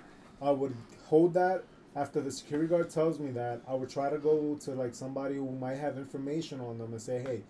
I 0.43 0.51
would 0.51 0.75
hold 1.07 1.35
that 1.35 1.65
after 1.99 2.21
the 2.21 2.31
security 2.31 2.69
guard 2.69 2.89
tells 2.91 3.19
me 3.19 3.33
that. 3.33 3.61
I 3.67 3.75
would 3.75 3.91
try 3.91 4.09
to 4.09 4.19
go 4.19 4.57
to 4.63 4.71
like 4.71 4.95
somebody 4.95 5.35
who 5.35 5.51
might 5.51 5.79
have 5.79 5.99
information 5.99 6.61
on 6.61 6.79
them 6.79 6.93
and 6.93 7.03
say, 7.03 7.21
hey, 7.21 7.43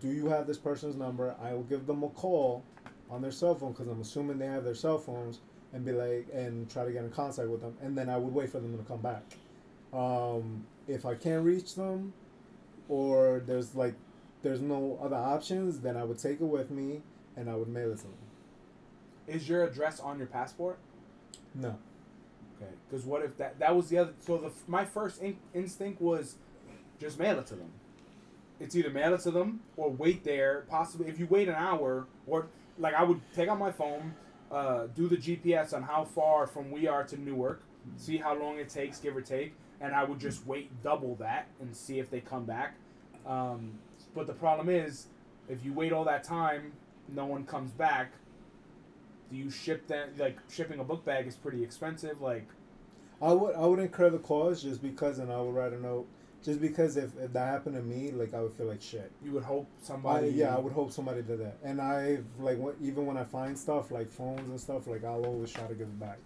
do 0.00 0.08
you 0.08 0.28
have 0.28 0.46
this 0.46 0.56
person's 0.56 0.96
number? 0.96 1.34
I 1.42 1.52
will 1.52 1.64
give 1.64 1.86
them 1.86 2.02
a 2.02 2.08
call 2.08 2.64
on 3.10 3.20
their 3.20 3.30
cell 3.30 3.54
phone 3.54 3.72
because 3.72 3.88
I'm 3.88 4.00
assuming 4.00 4.38
they 4.38 4.46
have 4.46 4.64
their 4.64 4.74
cell 4.74 4.98
phones 4.98 5.40
and 5.74 5.84
be 5.84 5.92
like 5.92 6.26
and 6.32 6.70
try 6.70 6.84
to 6.84 6.92
get 6.92 7.04
in 7.04 7.10
contact 7.10 7.48
with 7.48 7.60
them 7.60 7.76
and 7.82 7.96
then 7.96 8.08
I 8.08 8.16
would 8.16 8.32
wait 8.32 8.50
for 8.50 8.60
them 8.60 8.76
to 8.78 8.84
come 8.84 9.00
back. 9.00 9.22
Um, 9.92 10.66
if 10.88 11.04
I 11.04 11.14
can't 11.14 11.44
reach 11.44 11.74
them 11.74 12.14
or 12.88 13.42
there's 13.46 13.74
like 13.74 13.94
there's 14.42 14.62
no 14.62 14.98
other 15.02 15.16
options, 15.16 15.80
then 15.80 15.98
I 15.98 16.04
would 16.04 16.18
take 16.18 16.40
it 16.40 16.44
with 16.44 16.70
me 16.70 17.02
and 17.36 17.50
I 17.50 17.56
would 17.56 17.68
mail 17.68 17.92
it 17.92 17.98
to 17.98 18.04
them. 18.04 18.14
is 19.26 19.48
your 19.48 19.64
address 19.64 20.00
on 20.00 20.16
your 20.16 20.26
passport? 20.26 20.78
No. 21.54 21.78
Okay. 22.62 22.72
Because 22.88 23.04
what 23.04 23.22
if 23.22 23.36
that 23.38 23.58
that 23.58 23.74
was 23.74 23.88
the 23.88 23.98
other? 23.98 24.12
So 24.20 24.38
the 24.38 24.50
my 24.66 24.84
first 24.84 25.20
in, 25.20 25.36
instinct 25.54 26.00
was 26.00 26.36
just 27.00 27.18
mail 27.18 27.38
it 27.38 27.46
to 27.48 27.54
them. 27.54 27.70
It's 28.60 28.76
either 28.76 28.90
mail 28.90 29.14
it 29.14 29.20
to 29.22 29.30
them 29.30 29.60
or 29.76 29.90
wait 29.90 30.24
there. 30.24 30.64
Possibly, 30.68 31.08
if 31.08 31.18
you 31.18 31.26
wait 31.26 31.48
an 31.48 31.54
hour, 31.54 32.06
or 32.26 32.46
like 32.78 32.94
I 32.94 33.02
would 33.02 33.20
take 33.34 33.48
out 33.48 33.58
my 33.58 33.72
phone, 33.72 34.14
uh, 34.50 34.86
do 34.94 35.08
the 35.08 35.16
GPS 35.16 35.74
on 35.74 35.82
how 35.82 36.04
far 36.04 36.46
from 36.46 36.70
we 36.70 36.86
are 36.86 37.04
to 37.04 37.20
Newark, 37.20 37.62
see 37.96 38.18
how 38.18 38.38
long 38.38 38.58
it 38.58 38.68
takes, 38.68 38.98
give 38.98 39.16
or 39.16 39.22
take, 39.22 39.54
and 39.80 39.94
I 39.94 40.04
would 40.04 40.20
just 40.20 40.46
wait 40.46 40.70
double 40.82 41.16
that 41.16 41.48
and 41.60 41.74
see 41.74 41.98
if 41.98 42.10
they 42.10 42.20
come 42.20 42.44
back. 42.44 42.74
Um, 43.26 43.72
but 44.14 44.26
the 44.26 44.32
problem 44.32 44.68
is, 44.68 45.06
if 45.48 45.64
you 45.64 45.72
wait 45.72 45.92
all 45.92 46.04
that 46.04 46.22
time, 46.22 46.72
no 47.08 47.26
one 47.26 47.44
comes 47.44 47.72
back. 47.72 48.12
Do 49.32 49.38
you 49.38 49.50
ship 49.50 49.86
that? 49.88 50.18
Like 50.18 50.38
shipping 50.50 50.78
a 50.78 50.84
book 50.84 51.04
bag 51.04 51.26
is 51.26 51.36
pretty 51.36 51.64
expensive. 51.64 52.20
Like 52.20 52.46
I 53.20 53.32
would 53.32 53.56
I 53.56 53.64
would 53.66 53.78
incur 53.78 54.10
the 54.10 54.18
cost 54.18 54.62
just 54.62 54.82
because, 54.82 55.18
and 55.18 55.32
I 55.32 55.40
would 55.40 55.54
write 55.54 55.72
a 55.72 55.80
note. 55.80 56.06
Just 56.44 56.60
because 56.60 56.96
if, 56.96 57.16
if 57.18 57.32
that 57.34 57.46
happened 57.46 57.76
to 57.76 57.82
me, 57.82 58.10
like 58.10 58.34
I 58.34 58.40
would 58.40 58.52
feel 58.52 58.66
like 58.66 58.82
shit. 58.82 59.12
you 59.24 59.30
would 59.30 59.44
hope 59.44 59.68
I, 59.80 59.86
somebody. 59.86 60.28
yeah, 60.30 60.56
I 60.56 60.58
would 60.58 60.72
hope 60.72 60.92
somebody 60.92 61.22
did 61.22 61.38
that. 61.38 61.56
And 61.62 61.80
I 61.80 62.18
like 62.40 62.58
what, 62.58 62.74
even 62.82 63.06
when 63.06 63.16
I 63.16 63.22
find 63.22 63.56
stuff 63.56 63.92
like 63.92 64.10
phones 64.10 64.48
and 64.50 64.60
stuff, 64.60 64.88
like 64.88 65.04
I'll 65.04 65.24
always 65.24 65.52
try 65.52 65.68
to 65.68 65.74
give 65.74 65.86
it 65.86 66.00
back. 66.00 66.18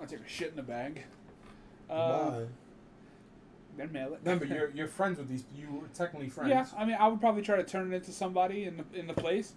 I 0.00 0.06
take 0.06 0.20
a 0.20 0.28
shit 0.28 0.50
in 0.50 0.56
the 0.56 0.62
bag. 0.62 1.02
Uh, 1.90 2.30
Why? 2.30 2.44
then 3.78 3.92
mail 3.92 4.12
it. 4.14 4.20
Remember, 4.24 4.44
you're 4.44 4.70
you're 4.70 4.86
friends 4.86 5.18
with 5.18 5.28
these. 5.28 5.44
You 5.56 5.80
were 5.80 5.88
technically 5.94 6.28
friends. 6.28 6.50
Yeah, 6.50 6.66
I 6.76 6.84
mean, 6.84 6.96
I 6.98 7.08
would 7.08 7.20
probably 7.20 7.42
try 7.42 7.56
to 7.56 7.64
turn 7.64 7.92
it 7.92 7.96
into 7.96 8.12
somebody 8.12 8.64
in 8.64 8.76
the 8.76 8.98
in 8.98 9.06
the 9.06 9.14
place, 9.14 9.54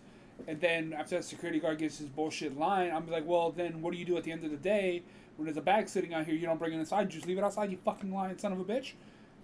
and 0.48 0.60
then 0.62 0.94
after 0.94 1.16
that 1.16 1.24
security 1.24 1.60
guard 1.60 1.78
gives 1.78 1.98
his 1.98 2.08
bullshit 2.10 2.58
line, 2.58 2.92
I'm 2.92 3.10
like, 3.10 3.26
well, 3.26 3.52
then 3.52 3.82
what 3.82 3.92
do 3.94 3.98
you 4.00 4.06
do 4.06 4.18
at 4.18 4.24
the 4.24 4.32
end 4.32 4.44
of 4.44 4.52
the 4.52 4.58
day 4.58 5.04
when 5.38 5.46
there's 5.46 5.58
a 5.58 5.62
bag 5.62 5.90
sitting 5.90 6.14
out 6.14 6.26
here? 6.26 6.36
You 6.36 6.46
don't 6.46 6.58
bring 6.60 6.74
it 6.74 6.80
inside. 6.80 7.02
You 7.04 7.08
just 7.20 7.28
leave 7.28 7.38
it 7.38 7.44
outside. 7.44 7.72
You 7.72 7.78
fucking 7.84 8.14
lying 8.14 8.38
son 8.38 8.52
of 8.54 8.60
a 8.60 8.64
bitch. 8.64 8.94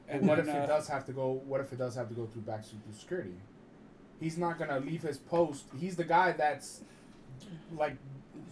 And 0.10 0.28
what 0.28 0.40
if 0.40 0.46
then, 0.46 0.56
it 0.56 0.60
uh, 0.64 0.68
does 0.68 0.88
have 0.88 1.06
to 1.08 1.12
go? 1.12 1.42
What 1.46 1.60
if 1.62 1.72
it 1.74 1.78
does 1.80 1.96
have 1.96 2.08
to 2.10 2.14
go 2.16 2.26
through 2.26 2.44
back 2.44 2.64
through 2.66 2.80
security? 2.98 3.34
he's 4.20 4.36
not 4.38 4.58
gonna 4.58 4.80
leave 4.80 5.04
his 5.04 5.18
post. 5.20 5.66
He's 5.80 5.96
the 5.96 6.04
guy 6.04 6.32
that's 6.32 6.82
like 7.78 7.98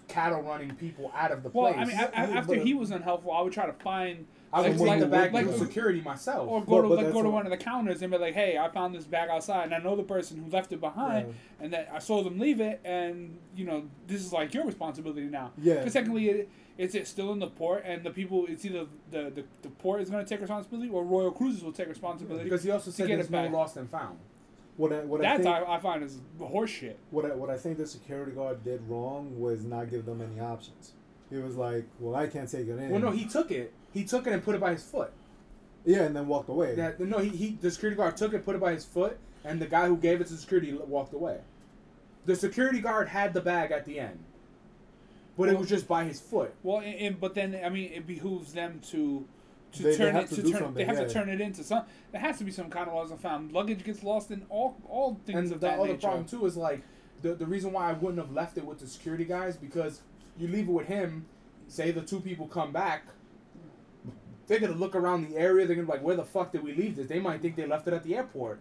cattle 0.07 0.41
running 0.43 0.75
people 0.75 1.11
out 1.15 1.31
of 1.31 1.41
the 1.41 1.49
Well, 1.49 1.73
place. 1.73 1.87
I 1.87 1.89
mean, 1.89 1.99
a- 1.99 2.03
a- 2.33 2.37
after 2.37 2.55
but- 2.57 2.65
he 2.65 2.73
was 2.75 2.91
unhelpful, 2.91 3.31
I 3.31 3.41
would 3.41 3.51
try 3.53 3.65
to 3.65 3.73
find 3.73 4.27
I 4.53 4.61
would 4.61 4.77
like- 4.77 4.89
take 4.91 4.99
the 5.01 5.07
bag 5.07 5.33
like- 5.33 5.45
through 5.47 5.57
security 5.57 6.01
myself. 6.01 6.47
or 6.49 6.61
go 6.61 6.65
But- 6.65 6.81
to 6.83 6.87
but 6.89 6.97
like 7.05 7.13
go 7.13 7.21
to 7.23 7.29
one 7.29 7.45
of 7.45 7.51
the 7.51 7.57
counters 7.57 8.01
and 8.01 8.11
be 8.11 8.17
like, 8.17 8.33
"Hey, 8.33 8.57
I 8.57 8.69
found 8.69 8.95
this 8.95 9.03
bag 9.05 9.29
outside, 9.29 9.65
and 9.65 9.73
I 9.73 9.79
know 9.79 9.95
the 9.95 10.03
person 10.03 10.37
who 10.43 10.49
left 10.49 10.71
it 10.71 10.79
behind, 10.79 11.33
and 11.59 11.73
that 11.73 11.89
I 11.93 11.99
saw 11.99 12.23
them 12.23 12.39
leave 12.39 12.61
it, 12.61 12.79
and 12.85 13.37
you 13.55 13.65
know 13.65 13.83
this 14.07 14.21
is 14.21 14.31
like 14.31 14.53
your 14.53 14.65
responsibility 14.65 15.23
now." 15.23 15.51
Yeah. 15.57 15.75
Because 15.75 15.93
technically, 15.93 16.29
it, 16.29 16.49
it's 16.77 16.95
it's 16.95 17.09
still 17.09 17.31
in 17.33 17.39
the 17.39 17.47
port, 17.47 17.83
and 17.85 18.03
the 18.03 18.11
people, 18.11 18.45
it's 18.47 18.63
either 18.65 18.85
the 19.11 19.23
the, 19.29 19.43
the 19.61 19.69
port 19.69 20.01
is 20.01 20.09
going 20.09 20.23
to 20.23 20.29
take 20.29 20.39
responsibility, 20.41 20.89
or 20.89 21.03
Royal 21.03 21.31
Cruises 21.31 21.63
will 21.63 21.71
take 21.73 21.89
responsibility. 21.89 22.43
because 22.45 22.63
he 22.63 22.71
also 22.71 22.91
to 22.91 22.95
said 22.95 23.07
get 23.07 23.15
there's 23.15 23.27
it 23.27 23.31
no 23.31 23.43
back. 23.43 23.51
lost 23.51 23.77
and 23.77 23.89
found. 23.89 24.17
What 24.77 24.91
I 24.93 24.99
what 25.05 25.23
I 25.25 25.35
think 25.37 25.47
I, 25.47 25.63
I 25.75 25.79
find 25.79 26.03
is 26.03 26.17
horseshit. 26.39 26.95
what 27.11 27.25
I, 27.25 27.29
what 27.33 27.49
I 27.49 27.57
think 27.57 27.77
the 27.77 27.87
security 27.87 28.31
guard 28.33 28.63
did 28.63 28.81
wrong 28.89 29.39
was 29.39 29.63
not 29.65 29.89
give 29.89 30.05
them 30.05 30.21
any 30.21 30.39
options. 30.39 30.91
He 31.29 31.37
was 31.37 31.55
like, 31.55 31.85
"Well, 31.99 32.15
I 32.15 32.27
can't 32.27 32.49
take 32.49 32.67
it 32.67 32.77
in." 32.77 32.89
Well, 32.89 32.99
no, 33.01 33.11
he 33.11 33.25
took 33.25 33.51
it. 33.51 33.73
He 33.95 34.03
took 34.03 34.27
it 34.27 34.33
and 34.33 34.43
put 34.43 34.53
it 34.53 34.61
by 34.61 34.73
his 34.73 34.83
foot. 34.83 35.11
yeah, 35.85 36.03
and 36.03 36.15
then 36.15 36.27
walked 36.27 36.49
away. 36.49 36.75
That 36.75 36.99
no, 36.99 37.17
he, 37.17 37.29
he 37.29 37.57
the 37.61 37.71
security 37.71 37.95
guard 37.97 38.15
took 38.17 38.33
it, 38.33 38.45
put 38.45 38.53
it 38.55 38.61
by 38.61 38.73
his 38.73 38.85
foot, 38.85 39.17
and 39.43 39.59
the 39.59 39.65
guy 39.65 39.87
who 39.87 39.97
gave 39.97 40.21
it 40.21 40.27
to 40.27 40.33
security 40.37 40.73
walked 40.73 41.13
away. 41.13 41.39
The 42.25 42.35
security 42.35 42.79
guard 42.81 43.07
had 43.07 43.33
the 43.33 43.41
bag 43.41 43.71
at 43.71 43.85
the 43.85 43.99
end, 43.99 44.19
but 45.37 45.49
it 45.49 45.57
was 45.57 45.69
just 45.69 45.87
by 45.87 46.03
his 46.03 46.19
foot. 46.19 46.53
Well, 46.63 46.79
and, 46.79 46.95
and- 46.95 47.19
but 47.19 47.33
then 47.35 47.59
I 47.63 47.69
mean, 47.69 47.91
it 47.93 48.05
behooves 48.05 48.53
them 48.53 48.79
to 48.91 49.25
to 49.73 49.83
They- 49.83 49.91
they 49.91 49.97
turn 49.97 50.15
have 50.15 50.23
it 50.25 50.29
to 50.29 50.35
to, 50.35 50.41
turn. 50.43 50.51
something, 50.51 50.73
They 50.75 50.85
have 50.85 50.97
yeah. 50.97 51.05
to 51.05 51.13
turn 51.13 51.29
it 51.29 51.41
into 51.41 51.63
some. 51.63 51.83
There 52.11 52.21
has 52.21 52.37
to 52.39 52.43
be 52.43 52.51
some 52.51 52.69
kind 52.69 52.87
of 52.87 52.93
laws 52.95 53.11
and 53.11 53.19
found. 53.19 53.51
Luggage 53.53 53.83
gets 53.83 54.03
lost 54.03 54.31
in 54.31 54.45
all 54.49 54.75
all 54.89 55.19
things 55.25 55.37
And 55.37 55.51
of 55.53 55.59
the 55.61 55.67
that 55.67 55.79
other 55.79 55.87
nature. 55.89 55.99
problem 56.07 56.25
too 56.25 56.45
is 56.45 56.57
like 56.57 56.81
the 57.21 57.33
the 57.35 57.45
reason 57.45 57.71
why 57.71 57.89
I 57.89 57.93
wouldn't 57.93 58.17
have 58.19 58.31
left 58.33 58.57
it 58.57 58.65
with 58.65 58.79
the 58.79 58.87
security 58.87 59.25
guys 59.25 59.55
because 59.57 60.01
you 60.37 60.47
leave 60.49 60.67
it 60.67 60.71
with 60.71 60.87
him. 60.87 61.25
Say 61.67 61.91
the 61.91 62.01
two 62.01 62.19
people 62.19 62.47
come 62.47 62.71
back, 62.71 63.03
they're 64.47 64.59
gonna 64.59 64.73
look 64.75 64.95
around 64.95 65.29
the 65.29 65.37
area. 65.37 65.65
They're 65.65 65.75
gonna 65.75 65.87
be 65.87 65.91
like, 65.93 66.03
"Where 66.03 66.15
the 66.15 66.23
fuck 66.25 66.51
did 66.51 66.63
we 66.63 66.73
leave 66.73 66.95
this?" 66.95 67.07
They 67.07 67.19
might 67.19 67.41
think 67.41 67.55
they 67.55 67.65
left 67.65 67.87
it 67.87 67.93
at 67.93 68.03
the 68.03 68.15
airport. 68.15 68.59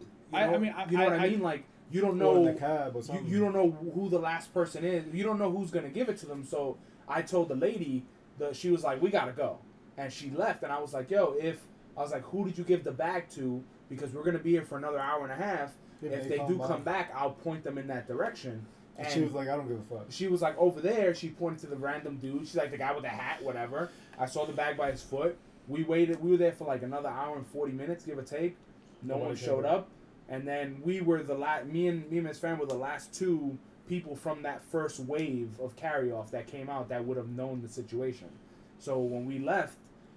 You 0.00 0.06
I- 0.32 0.44
I 0.44 0.50
know? 0.50 0.58
mean, 0.58 0.74
I- 0.76 0.88
you 0.90 0.98
know 0.98 1.04
what 1.04 1.12
I- 1.14 1.16
I 1.16 1.26
I- 1.26 1.30
mean? 1.30 1.40
Like 1.42 1.64
you 1.90 2.00
don't 2.00 2.20
Or 2.22 2.36
in 2.36 2.44
know 2.44 2.52
the 2.52 2.58
cab 2.58 2.96
or 2.96 3.02
something. 3.02 3.26
you 3.26 3.38
don't 3.38 3.52
know 3.54 3.70
who 3.70 4.08
the 4.08 4.18
last 4.18 4.52
person 4.52 4.84
is. 4.84 5.04
You 5.14 5.22
don't 5.22 5.38
know 5.38 5.50
who's 5.50 5.70
gonna 5.70 5.90
give 5.90 6.08
it 6.08 6.16
to 6.18 6.26
them. 6.26 6.42
So 6.44 6.76
I 7.08 7.22
told 7.22 7.48
the 7.48 7.54
lady 7.56 8.04
that 8.38 8.56
she 8.56 8.70
was 8.70 8.82
like, 8.82 9.00
"We 9.00 9.10
gotta 9.10 9.32
go," 9.32 9.58
and 9.96 10.12
she 10.12 10.30
left. 10.30 10.62
And 10.62 10.72
I 10.72 10.80
was 10.80 10.92
like, 10.94 11.10
"Yo, 11.10 11.34
if 11.40 11.62
I 11.96 12.02
was 12.02 12.10
like, 12.10 12.22
who 12.24 12.44
did 12.44 12.58
you 12.58 12.64
give 12.64 12.82
the 12.82 12.90
bag 12.90 13.28
to? 13.30 13.62
Because 13.88 14.12
we're 14.12 14.24
gonna 14.24 14.38
be 14.38 14.50
here 14.52 14.64
for 14.64 14.78
another 14.78 14.98
hour 14.98 15.22
and 15.22 15.30
a 15.30 15.36
half. 15.36 15.74
If 16.02 16.12
if 16.12 16.22
they 16.24 16.28
they 16.30 16.36
come 16.38 16.48
do 16.48 16.58
by." 16.58 16.66
come 16.66 16.82
back, 16.82 17.12
I'll 17.14 17.30
point 17.30 17.62
them 17.62 17.78
in 17.78 17.86
that 17.86 18.08
direction." 18.08 18.66
And 18.96 19.08
she 19.08 19.20
was 19.22 19.32
like, 19.32 19.48
"I 19.48 19.56
don't 19.56 19.66
give 19.68 19.78
a 19.78 19.82
fuck." 19.98 20.06
She 20.10 20.26
was 20.28 20.40
like 20.42 20.56
over 20.58 20.80
there. 20.80 21.14
She 21.14 21.28
pointed 21.30 21.60
to 21.60 21.66
the 21.68 21.76
random 21.76 22.16
dude. 22.16 22.40
She's 22.46 22.56
like 22.56 22.70
the 22.70 22.78
guy 22.78 22.92
with 22.92 23.02
the 23.02 23.08
hat, 23.08 23.42
whatever. 23.42 23.90
I 24.18 24.26
saw 24.26 24.44
the 24.46 24.52
bag 24.52 24.76
by 24.76 24.90
his 24.90 25.02
foot. 25.02 25.36
We 25.68 25.84
waited. 25.84 26.22
We 26.22 26.32
were 26.32 26.36
there 26.36 26.52
for 26.52 26.66
like 26.66 26.82
another 26.82 27.08
hour 27.08 27.36
and 27.36 27.46
forty 27.46 27.72
minutes, 27.72 28.04
give 28.04 28.18
or 28.18 28.22
take. 28.22 28.56
No 29.02 29.14
Nobody 29.14 29.26
one 29.28 29.36
showed 29.36 29.64
up, 29.64 29.88
and 30.28 30.46
then 30.46 30.80
we 30.84 31.00
were 31.00 31.22
the 31.22 31.34
last. 31.34 31.66
Me 31.66 31.88
and 31.88 32.10
me 32.10 32.18
and 32.18 32.26
his 32.26 32.38
friend 32.38 32.58
were 32.58 32.66
the 32.66 32.74
last 32.74 33.14
two 33.14 33.58
people 33.88 34.16
from 34.16 34.42
that 34.42 34.62
first 34.70 35.00
wave 35.00 35.58
of 35.60 35.76
carry 35.76 36.10
off 36.10 36.30
that 36.30 36.46
came 36.46 36.70
out 36.70 36.88
that 36.88 37.04
would 37.04 37.16
have 37.16 37.28
known 37.28 37.60
the 37.62 37.68
situation. 37.68 38.28
So 38.78 38.98
when 38.98 39.26
we 39.26 39.38
left, 39.38 39.76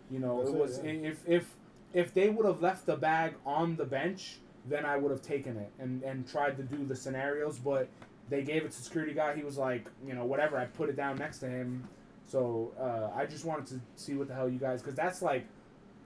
you 0.09 0.19
know, 0.19 0.39
That's 0.39 0.51
it 0.51 0.55
it, 0.55 0.59
was 0.59 0.79
yeah. 0.83 0.91
if 1.09 1.27
if 1.27 1.55
if 1.93 2.13
they 2.13 2.29
would 2.29 2.45
have 2.45 2.61
left 2.61 2.85
the 2.85 2.95
bag 2.95 3.35
on 3.45 3.75
the 3.75 3.85
bench, 3.85 4.37
then 4.65 4.85
I 4.85 4.97
would 4.97 5.11
have 5.11 5.21
taken 5.21 5.57
it 5.57 5.71
and 5.79 6.03
and 6.03 6.27
tried 6.27 6.57
to 6.57 6.63
do 6.63 6.85
the 6.85 6.95
scenarios, 6.95 7.57
but 7.59 7.87
they 8.29 8.43
gave 8.43 8.63
it 8.65 8.71
to 8.71 8.81
security 8.81 9.13
guy. 9.13 9.35
He 9.35 9.43
was 9.43 9.57
like, 9.57 9.89
you 10.05 10.13
know, 10.13 10.25
whatever. 10.25 10.57
I 10.57 10.65
put 10.65 10.89
it 10.89 10.97
down 10.97 11.17
next 11.17 11.39
to 11.39 11.47
him. 11.47 11.87
So 12.27 12.73
uh, 12.79 13.17
I 13.17 13.25
just 13.25 13.45
wanted 13.45 13.67
to 13.67 13.81
see 13.95 14.13
what 14.13 14.27
the 14.27 14.33
hell 14.35 14.49
you 14.49 14.59
guys, 14.59 14.81
because 14.81 14.95
that's 14.95 15.21
like 15.21 15.45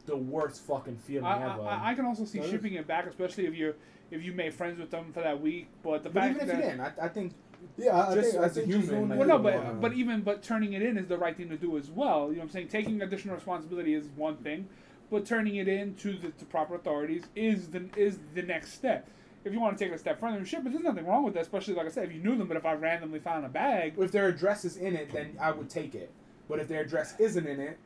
the 0.05 0.15
worst 0.15 0.61
fucking 0.65 0.97
feeling 0.97 1.25
I, 1.25 1.43
ever. 1.53 1.61
I, 1.63 1.91
I 1.91 1.93
can 1.95 2.05
also 2.05 2.25
see 2.25 2.39
That 2.39 2.45
is- 2.45 2.51
shipping 2.51 2.73
it 2.75 2.87
back, 2.87 3.07
especially 3.07 3.45
if 3.47 3.55
you 3.55 3.73
if 4.11 4.21
you 4.23 4.33
made 4.33 4.53
friends 4.53 4.79
with 4.79 4.91
them 4.91 5.11
for 5.13 5.21
that 5.21 5.41
week. 5.41 5.67
But 5.83 6.03
the 6.03 6.09
but 6.09 6.21
fact 6.21 6.35
even 6.35 6.41
if 6.41 6.47
that 6.55 6.63
you 6.63 6.69
didn't, 6.69 6.81
I, 6.81 6.91
I 7.03 7.07
think 7.07 7.33
Yeah, 7.77 7.97
I, 7.97 8.11
I 8.11 8.15
Just 8.15 8.31
think, 8.31 8.43
as 8.43 8.57
a 8.57 8.61
think 8.61 8.73
human, 8.73 9.09
like- 9.09 9.19
Well, 9.19 9.27
no, 9.27 9.39
but 9.39 9.55
wrong. 9.55 9.79
but 9.81 9.93
even 9.93 10.21
but 10.21 10.43
turning 10.43 10.73
it 10.73 10.81
in 10.83 10.97
is 10.97 11.07
the 11.07 11.17
right 11.17 11.35
thing 11.35 11.49
to 11.49 11.57
do 11.57 11.77
as 11.77 11.89
well. 11.89 12.27
You 12.27 12.33
know 12.33 12.37
what 12.39 12.43
I'm 12.45 12.49
saying? 12.51 12.67
Taking 12.67 13.01
additional 13.01 13.35
responsibility 13.35 13.93
is 13.95 14.07
one 14.15 14.37
thing, 14.37 14.67
but 15.09 15.25
turning 15.25 15.55
it 15.55 15.67
in 15.67 15.95
to 15.95 16.13
the 16.13 16.29
to 16.29 16.45
proper 16.45 16.75
authorities 16.75 17.23
is 17.35 17.69
the 17.69 17.89
is 17.95 18.19
the 18.35 18.43
next 18.43 18.73
step. 18.73 19.07
If 19.43 19.53
you 19.53 19.59
want 19.59 19.77
to 19.77 19.83
take 19.83 19.91
it 19.91 19.95
a 19.95 19.97
step 19.97 20.19
further 20.19 20.37
and 20.37 20.47
ship 20.47 20.65
it, 20.65 20.71
there's 20.71 20.83
nothing 20.83 21.05
wrong 21.07 21.23
with 21.23 21.33
that. 21.33 21.41
Especially 21.41 21.73
like 21.73 21.87
I 21.87 21.89
said, 21.89 22.05
if 22.09 22.13
you 22.13 22.21
knew 22.21 22.37
them, 22.37 22.47
but 22.47 22.57
if 22.57 22.65
I 22.65 22.73
randomly 22.73 23.19
found 23.19 23.45
a 23.45 23.49
bag, 23.49 23.93
if 23.97 24.11
their 24.11 24.27
address 24.27 24.65
is 24.65 24.77
in 24.77 24.95
it, 24.95 25.11
then 25.11 25.35
I 25.41 25.51
would 25.51 25.69
take 25.69 25.95
it. 25.95 26.11
But 26.47 26.59
if 26.59 26.67
their 26.67 26.81
address 26.81 27.15
isn't 27.19 27.47
in 27.47 27.59
it, 27.59 27.77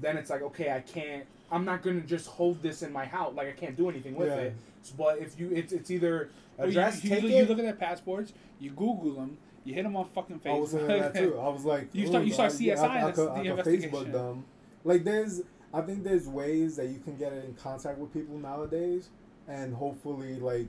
then 0.00 0.16
it's 0.16 0.30
like 0.30 0.42
okay, 0.42 0.72
I 0.72 0.80
can't. 0.80 1.24
I'm 1.52 1.64
not 1.64 1.82
gonna 1.82 2.00
just 2.00 2.26
hold 2.26 2.62
this 2.62 2.82
in 2.82 2.92
my 2.92 3.04
house. 3.04 3.34
Like 3.34 3.48
I 3.48 3.52
can't 3.52 3.76
do 3.76 3.88
anything 3.88 4.14
with 4.16 4.28
Yeah. 4.28 4.36
it. 4.36 4.54
But 4.98 5.18
if 5.18 5.38
you, 5.38 5.50
it's 5.52 5.72
it's 5.72 5.90
either 5.90 6.30
Well, 6.56 6.66
you- 6.66 6.72
address, 6.72 7.04
you, 7.04 7.10
take 7.10 7.22
you, 7.22 7.28
it. 7.28 7.32
you 7.36 7.44
look 7.44 7.58
at 7.58 7.64
their 7.64 7.74
passports, 7.74 8.32
you 8.58 8.70
Google 8.70 9.12
them, 9.12 9.38
you 9.64 9.72
hit 9.72 9.84
them 9.84 9.96
on 9.96 10.06
fucking 10.06 10.40
Facebook. 10.40 10.56
I 10.56 10.58
was 10.58 10.70
thinking 10.72 10.88
that 11.00 11.14
too. 11.14 11.38
I 11.38 11.48
was 11.48 11.64
like, 11.64 11.88
You 11.92 12.06
start- 12.08 12.24
you 12.24 12.30
"Ooh, 12.32 12.34
start 12.34 12.52
I- 12.52 12.56
yeah, 12.58 12.74
CSI, 12.74 12.80
I, 12.88 12.98
I 12.98 13.04
that's 13.04 13.16
could, 13.18 13.28
the 13.28 13.32
I 13.32 13.36
could 13.38 13.46
investigation. 13.46 13.90
Facebook 13.90 14.12
them. 14.12 14.44
Like 14.82 15.04
there's, 15.04 15.42
I 15.72 15.80
think 15.82 16.02
there's 16.02 16.26
ways 16.28 16.76
that 16.76 16.88
you 16.88 16.98
can 16.98 17.16
get 17.16 17.32
in 17.32 17.54
contact 17.54 17.98
with 17.98 18.12
people 18.12 18.36
nowadays, 18.36 19.08
and 19.48 19.74
hopefully, 19.74 20.34
like 20.40 20.68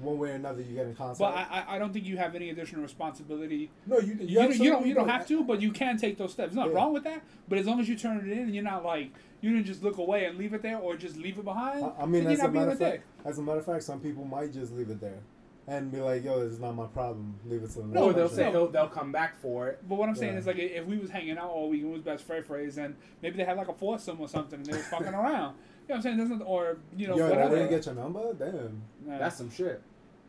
one 0.00 0.18
way 0.18 0.30
or 0.30 0.34
another, 0.34 0.60
you 0.62 0.74
get 0.74 0.86
in 0.86 0.94
contact. 0.94 1.18
But 1.18 1.34
I, 1.34 1.64
I- 1.68 1.76
I 1.76 1.78
don't 1.78 1.92
think 1.92 2.04
you 2.06 2.16
have 2.16 2.34
any 2.34 2.50
additional 2.50 2.82
responsibility. 2.82 3.70
no, 3.86 3.98
you, 3.98 4.14
You, 4.20 4.34
don't, 4.38 4.56
you 4.56 4.70
don't 4.70 4.86
you 4.86 4.94
don't 4.94 5.08
have 5.08 5.26
to, 5.28 5.44
but 5.44 5.60
you 5.60 5.70
can 5.72 5.96
take 5.96 6.18
those 6.18 6.32
steps. 6.32 6.48
There's 6.48 6.56
nothing 6.56 6.72
Yeah. 6.72 6.78
wrong 6.78 6.92
with 6.92 7.04
that. 7.04 7.22
But 7.48 7.58
as 7.58 7.66
long 7.66 7.80
as 7.80 7.88
you 7.88 7.96
turn 7.96 8.18
it 8.18 8.30
in 8.32 8.38
and 8.44 8.54
you're 8.54 8.64
not 8.64 8.84
like 8.84 9.10
you 9.40 9.52
didn't 9.52 9.66
just 9.66 9.82
look 9.82 9.98
away 9.98 10.24
and 10.24 10.38
leave 10.38 10.54
it 10.54 10.62
there, 10.62 10.78
or 10.78 10.96
just 10.96 11.16
leave 11.16 11.38
it 11.38 11.44
behind. 11.44 11.84
I, 11.84 12.02
I 12.02 12.06
mean, 12.06 12.26
as 12.26 12.40
a 12.40 12.48
matter 12.50 12.70
of 12.72 12.78
dick. 12.78 13.02
fact, 13.02 13.26
as 13.26 13.38
a 13.38 13.42
matter 13.42 13.58
of 13.58 13.66
fact, 13.66 13.84
some 13.84 14.00
people 14.00 14.24
might 14.24 14.52
just 14.52 14.72
leave 14.72 14.88
it 14.88 15.00
there, 15.00 15.18
and 15.66 15.92
be 15.92 16.00
like, 16.00 16.24
"Yo, 16.24 16.40
this 16.42 16.52
is 16.54 16.60
not 16.60 16.74
my 16.74 16.86
problem. 16.86 17.34
Leave 17.46 17.62
it 17.62 17.70
to 17.72 17.80
the 17.82 17.84
No, 17.88 18.10
they'll 18.12 18.28
say 18.28 18.50
they'll, 18.50 18.68
they'll 18.68 18.88
come 18.88 19.12
back 19.12 19.36
for 19.36 19.68
it. 19.68 19.80
But 19.88 19.96
what 19.96 20.08
I'm 20.08 20.14
saying 20.14 20.32
Yeah. 20.32 20.38
is 20.38 20.46
like 20.46 20.58
if 20.58 20.86
we 20.86 20.96
was 20.96 21.10
hanging 21.10 21.36
out 21.36 21.50
all 21.50 21.68
week 21.68 21.82
and 21.82 21.90
it 21.90 21.92
was 21.92 22.02
best 22.02 22.24
friend 22.24 22.44
phrase, 22.44 22.78
and 22.78 22.96
maybe 23.22 23.36
they 23.36 23.44
had 23.44 23.56
like 23.58 23.68
a 23.68 23.74
foursome 23.74 24.18
or 24.20 24.28
something 24.28 24.58
and 24.60 24.66
they 24.66 24.76
was 24.78 24.86
fucking 24.86 25.08
around. 25.14 25.56
You 25.86 25.88
know 25.88 25.94
what 25.94 25.96
I'm 25.96 26.02
saying? 26.02 26.16
There's 26.16 26.28
nothing, 26.30 26.46
or 26.46 26.78
you 26.96 27.08
know 27.08 27.16
Yo, 27.16 27.26
I 27.26 27.30
whatever. 27.30 27.54
didn't 27.56 27.70
get 27.70 27.86
your 27.86 27.94
number. 27.94 28.32
Damn. 28.34 28.82
Nah. 29.06 29.18
That's 29.18 29.36
some 29.36 29.50
shit. 29.50 29.82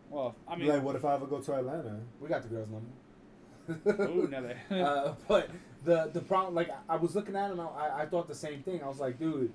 well, 0.09 0.35
I 0.47 0.55
mean, 0.55 0.67
like, 0.67 0.83
what 0.83 0.95
if 0.95 1.05
I 1.05 1.13
ever 1.15 1.25
go 1.25 1.39
to 1.39 1.53
Atlanta? 1.53 1.97
We 2.19 2.27
got 2.27 2.41
the 2.43 2.49
girl's 2.49 2.67
number. 2.69 4.03
ooh, 4.03 4.27
Nelly. 4.31 4.55
uh, 4.83 5.13
but 5.27 5.49
the 5.85 6.09
the 6.13 6.19
problem, 6.21 6.55
like 6.55 6.69
I 6.89 6.97
was 6.97 7.15
looking 7.15 7.35
at 7.35 7.49
it, 7.49 7.53
and 7.53 7.61
I, 7.61 8.01
I 8.01 8.05
thought 8.05 8.27
the 8.27 8.35
same 8.35 8.63
thing. 8.63 8.83
I 8.83 8.87
was 8.87 8.99
like, 8.99 9.17
dude, 9.17 9.51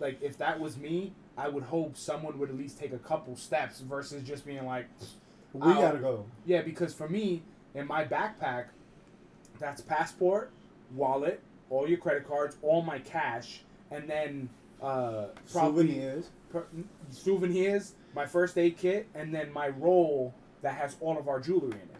like 0.00 0.20
if 0.22 0.38
that 0.38 0.58
was 0.58 0.76
me, 0.76 1.12
I 1.36 1.48
would 1.48 1.62
hope 1.64 1.96
someone 1.96 2.38
would 2.40 2.50
at 2.50 2.56
least 2.58 2.78
take 2.78 2.92
a 2.92 2.98
couple 2.98 3.36
steps 3.36 3.80
versus 3.80 4.22
just 4.26 4.44
being 4.44 4.66
like, 4.66 4.86
We 5.52 5.62
I'll- 5.62 5.80
gotta 5.80 5.98
go. 5.98 6.26
yeah. 6.46 6.62
Because 6.62 6.92
for 6.94 7.08
me, 7.08 7.42
in 7.76 7.86
my 7.86 8.04
backpack, 8.04 8.66
that's 9.60 9.80
passport, 9.82 10.50
wallet, 10.94 11.40
all 11.70 11.88
your 11.88 11.98
credit 11.98 12.26
cards, 12.26 12.56
all 12.62 12.82
my 12.82 12.98
cash, 12.98 13.60
and 13.90 14.08
then 14.10 14.48
uh, 14.82 15.26
probably 15.52 15.86
Souvenirs. 15.88 16.30
per- 16.52 16.66
souvenirs, 17.10 17.94
my 18.14 18.26
first 18.26 18.56
aid 18.58 18.76
kit, 18.76 19.08
and 19.14 19.34
then 19.34 19.52
my 19.52 19.68
roll 19.68 20.34
that 20.62 20.74
has 20.74 20.96
all 21.00 21.18
of 21.18 21.28
our 21.28 21.40
jewelry 21.40 21.72
in 21.72 21.78
it. 21.78 21.96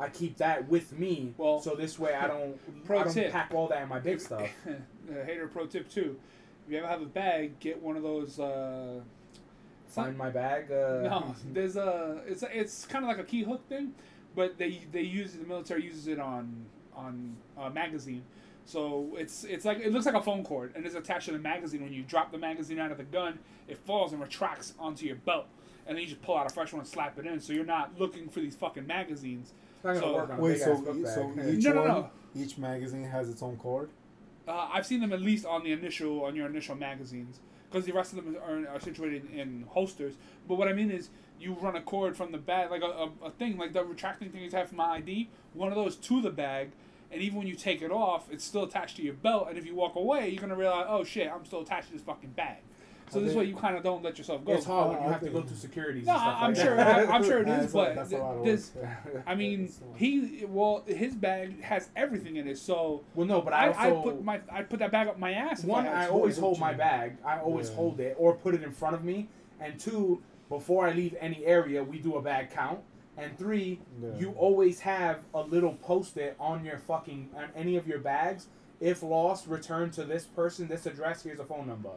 I 0.00 0.08
keep 0.08 0.36
that 0.36 0.68
with 0.68 0.96
me, 0.96 1.34
Well, 1.38 1.60
so 1.60 1.74
this 1.74 1.98
way 1.98 2.14
I 2.14 2.28
don't, 2.28 2.56
pro 2.84 3.00
I 3.00 3.04
don't 3.04 3.12
tip. 3.12 3.32
pack 3.32 3.50
all 3.52 3.66
that 3.68 3.82
in 3.82 3.88
my 3.88 3.98
big 3.98 4.20
stuff. 4.20 4.48
uh, 4.68 5.24
hater 5.24 5.48
pro 5.48 5.66
tip 5.66 5.88
too. 5.90 6.16
If 6.66 6.72
you 6.72 6.78
ever 6.78 6.86
have 6.86 7.02
a 7.02 7.06
bag, 7.06 7.58
get 7.60 7.82
one 7.82 7.96
of 7.96 8.02
those. 8.02 8.38
Uh, 8.38 9.00
Find 9.88 10.16
my 10.18 10.28
bag. 10.28 10.70
Uh, 10.70 11.00
no, 11.08 11.34
there's 11.52 11.76
a 11.76 12.20
it's 12.26 12.42
a, 12.42 12.58
it's 12.60 12.84
kind 12.84 13.04
of 13.04 13.08
like 13.08 13.18
a 13.18 13.24
key 13.24 13.42
hook 13.42 13.66
thing, 13.70 13.94
but 14.36 14.58
they 14.58 14.82
they 14.92 15.00
use 15.00 15.32
the 15.32 15.44
military 15.46 15.82
uses 15.82 16.08
it 16.08 16.20
on 16.20 16.66
on 16.94 17.34
a 17.56 17.70
magazine. 17.70 18.22
So 18.68 19.08
it's 19.16 19.44
it's 19.44 19.64
like 19.64 19.78
it 19.78 19.92
looks 19.94 20.04
like 20.04 20.14
a 20.14 20.20
phone 20.20 20.44
cord 20.44 20.72
and 20.76 20.84
it's 20.84 20.94
attached 20.94 21.24
to 21.24 21.32
the 21.32 21.38
magazine. 21.38 21.82
When 21.82 21.90
you 21.94 22.02
drop 22.02 22.30
the 22.32 22.36
magazine 22.36 22.78
out 22.78 22.90
of 22.92 22.98
the 22.98 23.04
gun, 23.04 23.38
it 23.66 23.78
falls 23.78 24.12
and 24.12 24.20
retracts 24.20 24.74
onto 24.78 25.06
your 25.06 25.16
belt, 25.16 25.46
and 25.86 25.96
then 25.96 26.02
you 26.02 26.08
just 26.10 26.20
pull 26.20 26.36
out 26.36 26.44
a 26.44 26.50
fresh 26.52 26.70
one 26.74 26.80
and 26.80 26.88
slap 26.88 27.18
it 27.18 27.24
in. 27.24 27.40
So 27.40 27.54
you're 27.54 27.64
not 27.64 27.98
looking 27.98 28.28
for 28.28 28.40
these 28.40 28.54
fucking 28.56 28.86
magazines. 28.86 29.54
It's 29.76 29.84
not 29.84 29.94
gonna 29.94 30.00
So- 30.06 30.14
work 30.14 30.30
on 30.30 30.38
a 30.38 30.42
Wait, 30.42 30.52
big 30.52 30.60
so 30.62 30.72
ass 30.74 30.80
book 30.82 30.96
e- 30.98 31.02
bag. 31.02 31.14
so 31.14 31.32
each 31.48 31.64
No, 31.64 31.72
no, 31.72 31.80
one, 31.80 31.88
no. 31.88 32.10
each 32.36 32.58
magazine 32.58 33.04
has 33.04 33.30
its 33.30 33.42
own 33.42 33.56
cord. 33.56 33.88
Uh, 34.46 34.68
I've 34.70 34.84
seen 34.84 35.00
them 35.00 35.14
at 35.14 35.22
least 35.22 35.46
on 35.46 35.64
the 35.64 35.72
initial 35.72 36.22
on 36.26 36.36
your 36.36 36.44
initial 36.46 36.74
magazines 36.74 37.40
because 37.70 37.86
the 37.86 37.92
rest 37.92 38.12
of 38.12 38.22
them 38.22 38.36
are, 38.46 38.68
are 38.68 38.80
situated 38.80 39.30
in 39.32 39.64
holsters. 39.68 40.12
But 40.46 40.56
what 40.56 40.68
I 40.68 40.74
mean 40.74 40.90
is 40.90 41.08
you 41.40 41.54
run 41.54 41.74
a 41.74 41.80
cord 41.80 42.18
from 42.18 42.32
the 42.32 42.38
bag, 42.38 42.70
like 42.70 42.82
a, 42.82 42.86
a, 42.86 43.10
a 43.24 43.30
thing 43.30 43.56
like 43.56 43.72
the 43.72 43.82
retracting 43.82 44.28
thing 44.30 44.42
you 44.42 44.50
have 44.50 44.68
for 44.68 44.74
my 44.74 44.96
ID, 44.96 45.30
one 45.54 45.70
of 45.70 45.74
those 45.76 45.96
to 45.96 46.20
the 46.20 46.30
bag, 46.30 46.72
and 47.10 47.22
even 47.22 47.38
when 47.38 47.46
you 47.46 47.54
take 47.54 47.82
it 47.82 47.90
off, 47.90 48.30
it's 48.30 48.44
still 48.44 48.64
attached 48.64 48.96
to 48.96 49.02
your 49.02 49.14
belt. 49.14 49.46
And 49.48 49.58
if 49.58 49.64
you 49.66 49.74
walk 49.74 49.96
away, 49.96 50.28
you're 50.30 50.40
gonna 50.40 50.54
realize, 50.56 50.86
oh 50.88 51.04
shit, 51.04 51.30
I'm 51.30 51.44
still 51.44 51.62
attached 51.62 51.88
to 51.88 51.92
this 51.94 52.02
fucking 52.02 52.30
bag. 52.30 52.58
So 53.10 53.20
I 53.20 53.22
this 53.22 53.32
think- 53.32 53.40
way 53.40 53.44
you 53.46 53.56
kind 53.56 53.74
of 53.74 53.82
don't 53.82 54.02
let 54.04 54.18
yourself 54.18 54.44
go. 54.44 54.52
It's 54.52 54.66
hard 54.66 54.90
when 54.90 54.98
Uh, 54.98 55.04
you 55.06 55.12
have 55.12 55.20
to 55.22 55.30
go 55.30 55.40
through 55.40 55.56
securities. 55.56 56.06
No, 56.06 56.12
and 56.12 56.20
stuff 56.20 56.36
I'm 56.42 56.52
like 56.54 56.62
sure. 56.66 56.76
that. 56.76 57.08
I, 57.08 57.12
I'm 57.14 57.24
sure 57.24 57.38
it 57.40 57.46
Yeah, 57.48 57.58
is, 57.58 57.64
it's 57.64 57.72
a- 57.72 57.76
but 57.76 57.94
that's 57.94 58.12
a 58.12 58.18
lot 58.18 58.36
of 58.36 58.44
this. 58.44 58.72
work. 58.74 59.22
I 59.26 59.34
mean, 59.34 59.64
It's 59.64 59.80
a 59.80 59.84
lot. 59.86 59.96
he 59.98 60.44
well, 60.46 60.84
his 60.86 61.14
bag 61.14 61.62
has 61.62 61.88
everything 61.96 62.36
in 62.36 62.46
it. 62.46 62.58
So 62.58 63.02
well, 63.14 63.26
no, 63.26 63.40
but 63.40 63.54
I, 63.54 63.68
I 63.70 63.86
I, 63.88 63.90
put 64.02 64.22
my 64.22 64.40
I 64.52 64.62
put 64.62 64.78
that 64.80 64.92
bag 64.92 65.08
up 65.08 65.18
my 65.18 65.32
ass. 65.32 65.64
one. 65.64 65.86
I, 65.86 66.04
I 66.04 66.08
always 66.08 66.34
to. 66.34 66.42
hold 66.42 66.58
my 66.60 66.74
bag. 66.74 67.16
I 67.24 67.38
always 67.38 67.70
Yeah. 67.70 67.76
hold 67.76 68.00
it 68.00 68.14
or 68.18 68.34
put 68.34 68.54
it 68.54 68.62
in 68.62 68.72
front 68.72 68.94
of 68.94 69.02
me. 69.04 69.28
And 69.58 69.80
two, 69.80 70.22
before 70.50 70.86
I 70.86 70.92
leave 70.92 71.16
any 71.18 71.46
area, 71.46 71.82
we 71.82 71.98
do 71.98 72.16
a 72.16 72.20
bag 72.22 72.50
count. 72.50 72.80
And 73.18 73.36
three, 73.36 73.80
Yeah. 74.00 74.16
you 74.16 74.30
always 74.32 74.80
have 74.80 75.24
a 75.34 75.42
little 75.42 75.74
post-it 75.74 76.36
on 76.38 76.64
your 76.64 76.78
fucking 76.78 77.30
on 77.36 77.48
any 77.56 77.76
of 77.76 77.86
your 77.86 77.98
bags. 77.98 78.46
If 78.80 79.02
lost, 79.02 79.48
return 79.48 79.90
to 79.92 80.04
this 80.04 80.24
person, 80.24 80.68
this 80.68 80.86
address. 80.86 81.22
Here's 81.24 81.40
a 81.40 81.44
phone 81.44 81.66
number, 81.66 81.90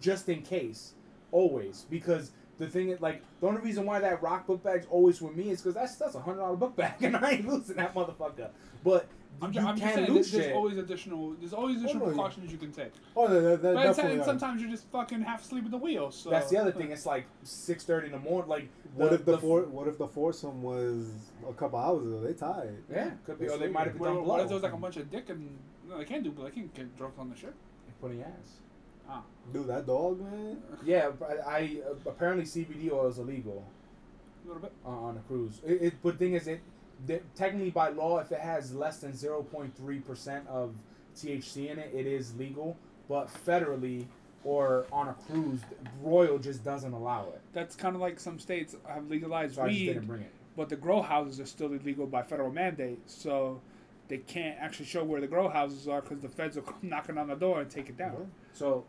just 0.00 0.28
in 0.28 0.42
case. 0.42 0.94
Always, 1.30 1.84
because 1.90 2.30
the 2.56 2.66
thing 2.66 2.88
is, 2.88 3.00
like, 3.02 3.22
the 3.40 3.46
only 3.46 3.60
reason 3.60 3.84
why 3.84 3.98
that 4.00 4.22
rock 4.22 4.46
book 4.46 4.62
bag's 4.62 4.86
always 4.90 5.20
with 5.20 5.36
me 5.36 5.50
is 5.50 5.60
because 5.60 5.74
that's 5.74 5.96
that's 5.96 6.14
a 6.14 6.20
hundred 6.20 6.38
dollar 6.38 6.56
book 6.56 6.74
bag, 6.74 6.94
and 7.02 7.14
I 7.16 7.32
ain't 7.32 7.46
losing 7.46 7.76
that 7.76 7.94
motherfucker. 7.94 8.48
But 8.82 9.06
I'm, 9.40 9.52
you 9.52 9.60
I'm 9.60 9.76
just 9.76 9.82
can 9.82 9.94
saying, 9.94 10.06
lose 10.12 10.14
there's, 10.14 10.32
there's 10.32 10.44
shit. 10.46 10.54
always 10.56 10.76
additional. 10.78 11.30
There's 11.38 11.52
always 11.52 11.76
additional 11.76 12.06
no, 12.06 12.12
yeah. 12.12 12.16
precautions 12.16 12.52
you 12.52 12.58
can 12.58 12.72
take. 12.72 12.92
Oh, 13.16 13.28
that, 13.28 13.40
that, 13.40 13.62
that 13.62 13.74
But 13.74 13.86
it's, 13.86 13.96
definitely. 13.96 14.16
and 14.18 14.24
sometimes 14.24 14.62
you 14.62 14.68
just 14.68 14.90
fucking 14.90 15.20
half 15.22 15.42
asleep 15.44 15.64
at 15.64 15.70
the 15.70 15.76
wheel. 15.78 16.10
So 16.10 16.30
That's 16.30 16.50
the 16.50 16.56
other 16.58 16.72
thing. 16.72 16.90
It's 16.90 17.06
like 17.06 17.26
six 17.44 17.84
thirty 17.84 18.06
in 18.06 18.12
the 18.12 18.18
morning. 18.18 18.48
Like, 18.48 18.68
What 18.94 19.10
the- 19.10 19.14
if 19.16 19.24
the, 19.24 19.32
the- 19.32 19.38
four? 19.38 19.62
What 19.62 19.86
if 19.88 19.98
the 19.98 20.08
foursome 20.08 20.62
was 20.62 21.10
a 21.48 21.52
couple 21.52 21.78
hours 21.78 22.04
ago? 22.06 22.20
They 22.20 22.32
tied. 22.32 22.76
Yeah, 22.90 23.10
could 23.24 23.38
be. 23.38 23.44
That's 23.46 23.54
Or 23.56 23.58
they 23.58 23.66
true. 23.66 23.74
might 23.74 23.84
have 23.84 23.92
been 23.94 24.00
What, 24.00 24.08
done 24.14 24.24
what 24.24 24.40
if 24.40 24.46
there 24.48 24.54
was 24.56 24.62
like 24.62 24.72
a 24.72 24.76
bunch 24.76 24.96
of 24.96 25.10
dick 25.10 25.28
and 25.30 25.56
no, 25.88 25.98
they 25.98 26.04
can't 26.04 26.24
do, 26.24 26.30
but 26.32 26.44
they 26.44 26.50
can 26.50 26.70
get 26.74 26.96
drunk 26.96 27.14
on 27.18 27.30
the 27.30 27.36
ship. 27.36 27.54
Put 28.00 28.10
in 28.12 28.22
ass. 28.22 28.58
Ah, 29.08 29.22
Dude, 29.52 29.66
that 29.68 29.86
dog, 29.86 30.20
man. 30.20 30.58
Yeah, 30.84 31.10
but 31.18 31.40
I, 31.46 31.78
uh, 31.88 31.94
apparently 32.10 32.44
CBD 32.44 32.92
oil 32.92 33.06
is 33.08 33.18
illegal 33.18 33.64
a 34.44 34.46
little 34.46 34.60
bit. 34.62 34.72
uh, 34.84 34.88
on 34.90 35.16
a 35.16 35.20
cruise. 35.20 35.60
It, 35.66 35.82
it, 35.82 35.94
but 36.02 36.12
the 36.12 36.18
thing 36.18 36.34
is, 36.34 36.46
it 36.46 36.60
that 36.60 36.60
technically 37.34 37.70
by 37.70 37.88
law, 37.90 38.18
if 38.18 38.32
it 38.32 38.40
has 38.40 38.74
less 38.74 38.98
than 38.98 39.14
zero 39.14 39.42
point 39.42 39.76
three 39.76 40.00
percent 40.00 40.46
of 40.48 40.74
THC 41.16 41.70
in 41.70 41.78
it, 41.78 41.90
it 41.94 42.06
is 42.06 42.34
legal. 42.36 42.76
But 43.08 43.28
federally 43.46 44.06
or 44.44 44.86
on 44.92 45.08
a 45.08 45.14
cruise, 45.14 45.60
Royal 46.00 46.38
just 46.38 46.62
doesn't 46.64 46.92
allow 46.92 47.24
it. 47.28 47.40
That's 47.52 47.74
kind 47.74 47.94
of 47.94 48.00
like 48.00 48.20
some 48.20 48.38
states 48.38 48.76
have 48.86 49.08
legalized 49.10 49.56
So 49.56 49.64
weed, 49.64 49.86
didn't 49.86 50.06
bring 50.06 50.22
it. 50.22 50.32
but 50.56 50.68
the 50.68 50.76
grow 50.76 51.02
houses 51.02 51.40
are 51.40 51.46
still 51.46 51.72
illegal 51.72 52.06
by 52.06 52.22
federal 52.22 52.50
mandate. 52.52 53.00
So 53.10 53.60
they 54.08 54.18
can't 54.18 54.56
actually 54.60 54.86
show 54.86 55.02
where 55.04 55.20
the 55.20 55.26
grow 55.26 55.48
houses 55.48 55.88
are 55.88 56.00
because 56.02 56.20
the 56.20 56.28
feds 56.28 56.56
will 56.56 56.62
come 56.62 56.78
knocking 56.82 57.18
on 57.18 57.28
the 57.28 57.34
door 57.34 57.60
and 57.60 57.70
take 57.70 57.88
it 57.88 57.96
down. 57.96 58.30
So 58.52 58.84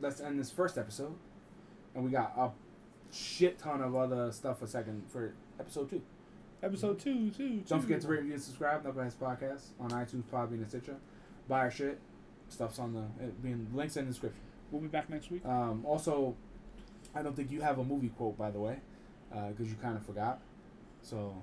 let's 0.00 0.20
end 0.20 0.38
this 0.38 0.50
first 0.50 0.78
episode, 0.78 1.14
and 1.94 2.04
we 2.04 2.10
got 2.10 2.32
a 2.36 2.50
shit 3.14 3.58
ton 3.58 3.80
of 3.80 3.96
other 3.96 4.30
stuff 4.32 4.58
for 4.60 4.66
second 4.66 5.02
for 5.10 5.32
episode 5.58 5.90
two. 5.90 6.02
Episode 6.62 6.98
two, 6.98 7.30
two, 7.30 7.62
Don't 7.68 7.80
forget 7.80 8.00
to 8.00 8.08
rate, 8.08 8.18
review, 8.18 8.32
and 8.34 8.42
subscribe. 8.42 8.84
Knuckleheads 8.84 9.14
Podcast 9.14 9.68
on 9.78 9.90
iTunes, 9.90 10.24
Podbean, 10.24 10.54
and 10.54 10.68
Stitcher. 10.68 10.96
Buy 11.46 11.60
our 11.60 11.70
shit. 11.70 12.00
Stuff's 12.48 12.78
on 12.80 12.94
the 12.94 13.24
it 13.24 13.40
being 13.42 13.68
links 13.72 13.96
in 13.96 14.06
the 14.06 14.10
description. 14.10 14.42
We'll 14.70 14.82
be 14.82 14.88
back 14.88 15.08
next 15.08 15.30
week. 15.30 15.44
Um, 15.46 15.84
also, 15.86 16.34
I 17.14 17.22
don't 17.22 17.36
think 17.36 17.52
you 17.52 17.60
have 17.60 17.78
a 17.78 17.84
movie 17.84 18.08
quote, 18.08 18.36
by 18.36 18.50
the 18.50 18.58
way, 18.58 18.78
because 19.30 19.68
you 19.68 19.76
kind 19.80 19.96
of 19.96 20.04
forgot. 20.04 20.40
So 21.02 21.34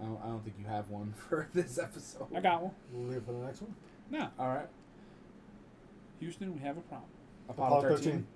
I 0.00 0.04
don't, 0.04 0.20
I 0.22 0.26
don't 0.26 0.44
think 0.44 0.56
you 0.58 0.66
have 0.66 0.90
one 0.90 1.14
for 1.28 1.48
this 1.54 1.78
episode. 1.78 2.26
I 2.34 2.40
got 2.40 2.62
one. 2.62 2.72
We'll 2.92 3.08
leave 3.08 3.24
for 3.24 3.32
the 3.32 3.38
next 3.38 3.62
one. 3.62 3.74
No, 4.10 4.28
All 4.38 4.48
right. 4.48 4.68
Houston, 6.18 6.52
we 6.54 6.60
have 6.60 6.76
a 6.76 6.80
problem. 6.82 7.08
Apollo, 7.48 7.78
Apollo 7.78 7.96
13. 7.96 8.04
13. 8.12 8.26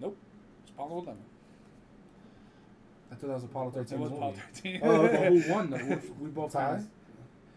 Nope, 0.00 0.16
it's 0.62 0.70
Apollo 0.70 1.02
11. 1.02 1.16
I 3.14 3.16
thought 3.16 3.26
that 3.28 3.34
was 3.34 3.44
Apollo 3.44 3.70
13. 3.70 3.98
It 3.98 4.00
was 4.00 4.10
the 4.10 4.16
Apollo 4.16 4.34
13. 4.54 4.80
Oh, 4.82 5.02
but 5.08 5.14
who 5.32 5.52
won? 5.52 5.70
though? 5.70 5.76
We- 5.78 6.24
we 6.24 6.28
both 6.30 6.52
tied. 6.52 6.84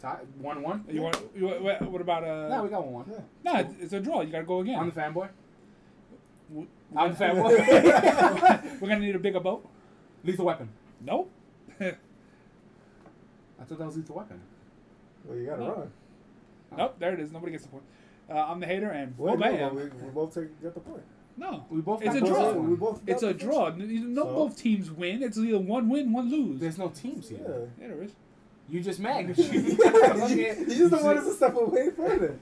tie. 0.01 0.19
One 0.39 0.61
one. 0.61 0.85
You 0.89 1.01
want? 1.01 1.17
You, 1.35 1.47
what, 1.47 1.81
what 1.91 2.01
about 2.01 2.23
uh? 2.23 2.47
No, 2.49 2.63
we 2.63 2.69
got 2.69 2.85
one 2.85 2.93
one. 2.93 3.05
Yeah. 3.43 3.53
no, 3.53 3.59
it's, 3.59 3.73
it's 3.81 3.93
a 3.93 3.99
draw. 3.99 4.21
You 4.21 4.31
gotta 4.31 4.43
go 4.45 4.59
again. 4.59 4.77
I'm 4.79 4.91
the 4.91 4.99
fanboy. 5.01 5.29
W- 6.49 6.67
I'm 6.95 7.13
the 7.13 7.17
fanboy. 7.17 8.79
We're 8.81 8.87
gonna 8.87 8.99
need 8.99 9.15
a 9.15 9.19
bigger 9.19 9.39
boat. 9.39 9.67
Lethal 10.23 10.45
Weapon. 10.45 10.69
Nope. 11.01 11.31
I 11.79 11.93
thought 13.65 13.77
that 13.79 13.85
was 13.85 13.97
Lethal 13.97 14.15
Weapon. 14.17 14.39
Well, 15.25 15.37
you 15.37 15.45
gotta 15.47 15.61
No. 15.63 15.75
run. 15.75 15.91
Nope. 16.77 16.95
There 16.99 17.13
it 17.13 17.19
is. 17.19 17.31
Nobody 17.31 17.51
gets 17.53 17.63
the 17.65 17.69
point. 17.71 17.83
Uh, 18.29 18.33
I'm 18.35 18.59
the 18.59 18.65
hater, 18.65 18.89
and 18.89 19.17
Wait, 19.17 19.31
oh, 19.31 19.35
no, 19.35 19.39
bam. 19.39 19.75
we, 19.75 19.83
we 19.83 20.09
both 20.13 20.33
take, 20.35 20.61
get 20.61 20.73
the 20.73 20.81
point. 20.81 21.01
No, 21.39 21.65
We 21.69 21.81
both 21.81 22.01
It's 22.01 22.15
a 22.15 22.19
draw. 22.19 22.47
of 22.49 22.55
them. 22.55 22.69
We 22.71 22.75
both 22.75 23.01
it's 23.05 23.21
a 23.23 23.33
draw. 23.33 23.71
first- 23.71 23.81
N- 23.83 24.13
No, 24.15 24.23
So? 24.23 24.33
both 24.33 24.57
teams 24.57 24.89
win. 24.91 25.21
It's 25.21 25.37
either 25.37 25.59
one 25.59 25.87
win, 25.87 26.11
one 26.11 26.29
lose. 26.31 26.59
There's 26.59 26.77
no 26.79 26.89
teams 26.89 27.29
here. 27.29 27.39
Yeah. 27.79 27.83
Yeah, 27.87 27.87
there 27.93 28.03
is. 28.03 28.11
You 28.69 28.81
just 28.81 28.99
mad. 28.99 29.27
'cause 29.27 29.37
you, 29.53 29.59
you, 29.61 29.75
you 30.35 30.65
just 30.65 30.91
don't 30.91 31.03
want 31.03 31.19
us 31.19 31.25
to 31.25 31.33
step 31.33 31.55
away 31.55 31.91
further. 31.91 32.39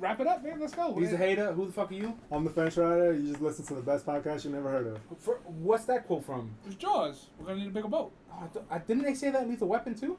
Wrap 0.00 0.18
it 0.20 0.26
up, 0.26 0.42
man. 0.42 0.58
Let's 0.60 0.74
go. 0.74 0.92
He's 0.96 1.12
a 1.12 1.16
hater. 1.16 1.52
Who 1.52 1.66
the 1.66 1.72
fuck 1.72 1.90
are 1.90 1.94
you? 1.94 2.18
I'm 2.32 2.42
the 2.44 2.50
French 2.50 2.76
rider. 2.76 3.12
You 3.14 3.28
just 3.28 3.40
listen 3.40 3.64
to 3.66 3.74
the 3.74 3.80
best 3.80 4.04
podcast 4.04 4.44
you 4.44 4.50
never 4.50 4.68
heard 4.68 4.88
of. 4.88 4.98
For, 5.20 5.36
what's 5.46 5.84
that 5.84 6.06
quote 6.08 6.24
from? 6.26 6.50
It's 6.66 6.74
Jaws. 6.74 7.28
We're 7.38 7.46
gonna 7.46 7.60
need 7.60 7.68
a 7.68 7.70
bigger 7.70 7.88
boat. 7.88 8.12
Oh, 8.32 8.42
I 8.42 8.46
th- 8.48 8.64
I, 8.70 8.78
didn't 8.78 9.04
they 9.04 9.14
say 9.14 9.30
that 9.30 9.42
in 9.44 9.50
Lethal 9.50 9.68
Weapon 9.68 9.94
too? 9.94 10.18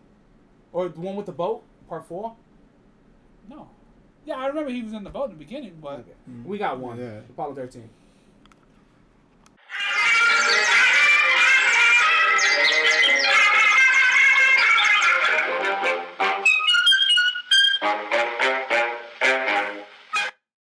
Or 0.71 0.87
the 0.87 0.99
one 1.01 1.17
with 1.17 1.25
the 1.25 1.33
boat, 1.33 1.63
part 1.89 2.05
four? 2.07 2.35
No. 3.49 3.67
Yeah, 4.25 4.35
I 4.35 4.47
remember 4.47 4.71
he 4.71 4.81
was 4.81 4.93
in 4.93 5.03
the 5.03 5.09
boat 5.09 5.25
in 5.25 5.31
the 5.31 5.37
beginning, 5.37 5.77
but 5.81 6.05
We 6.45 6.57
got 6.57 6.79
one. 6.79 6.99
Yeah. 6.99 7.19
Apollo 7.29 7.55
13. 7.55 7.89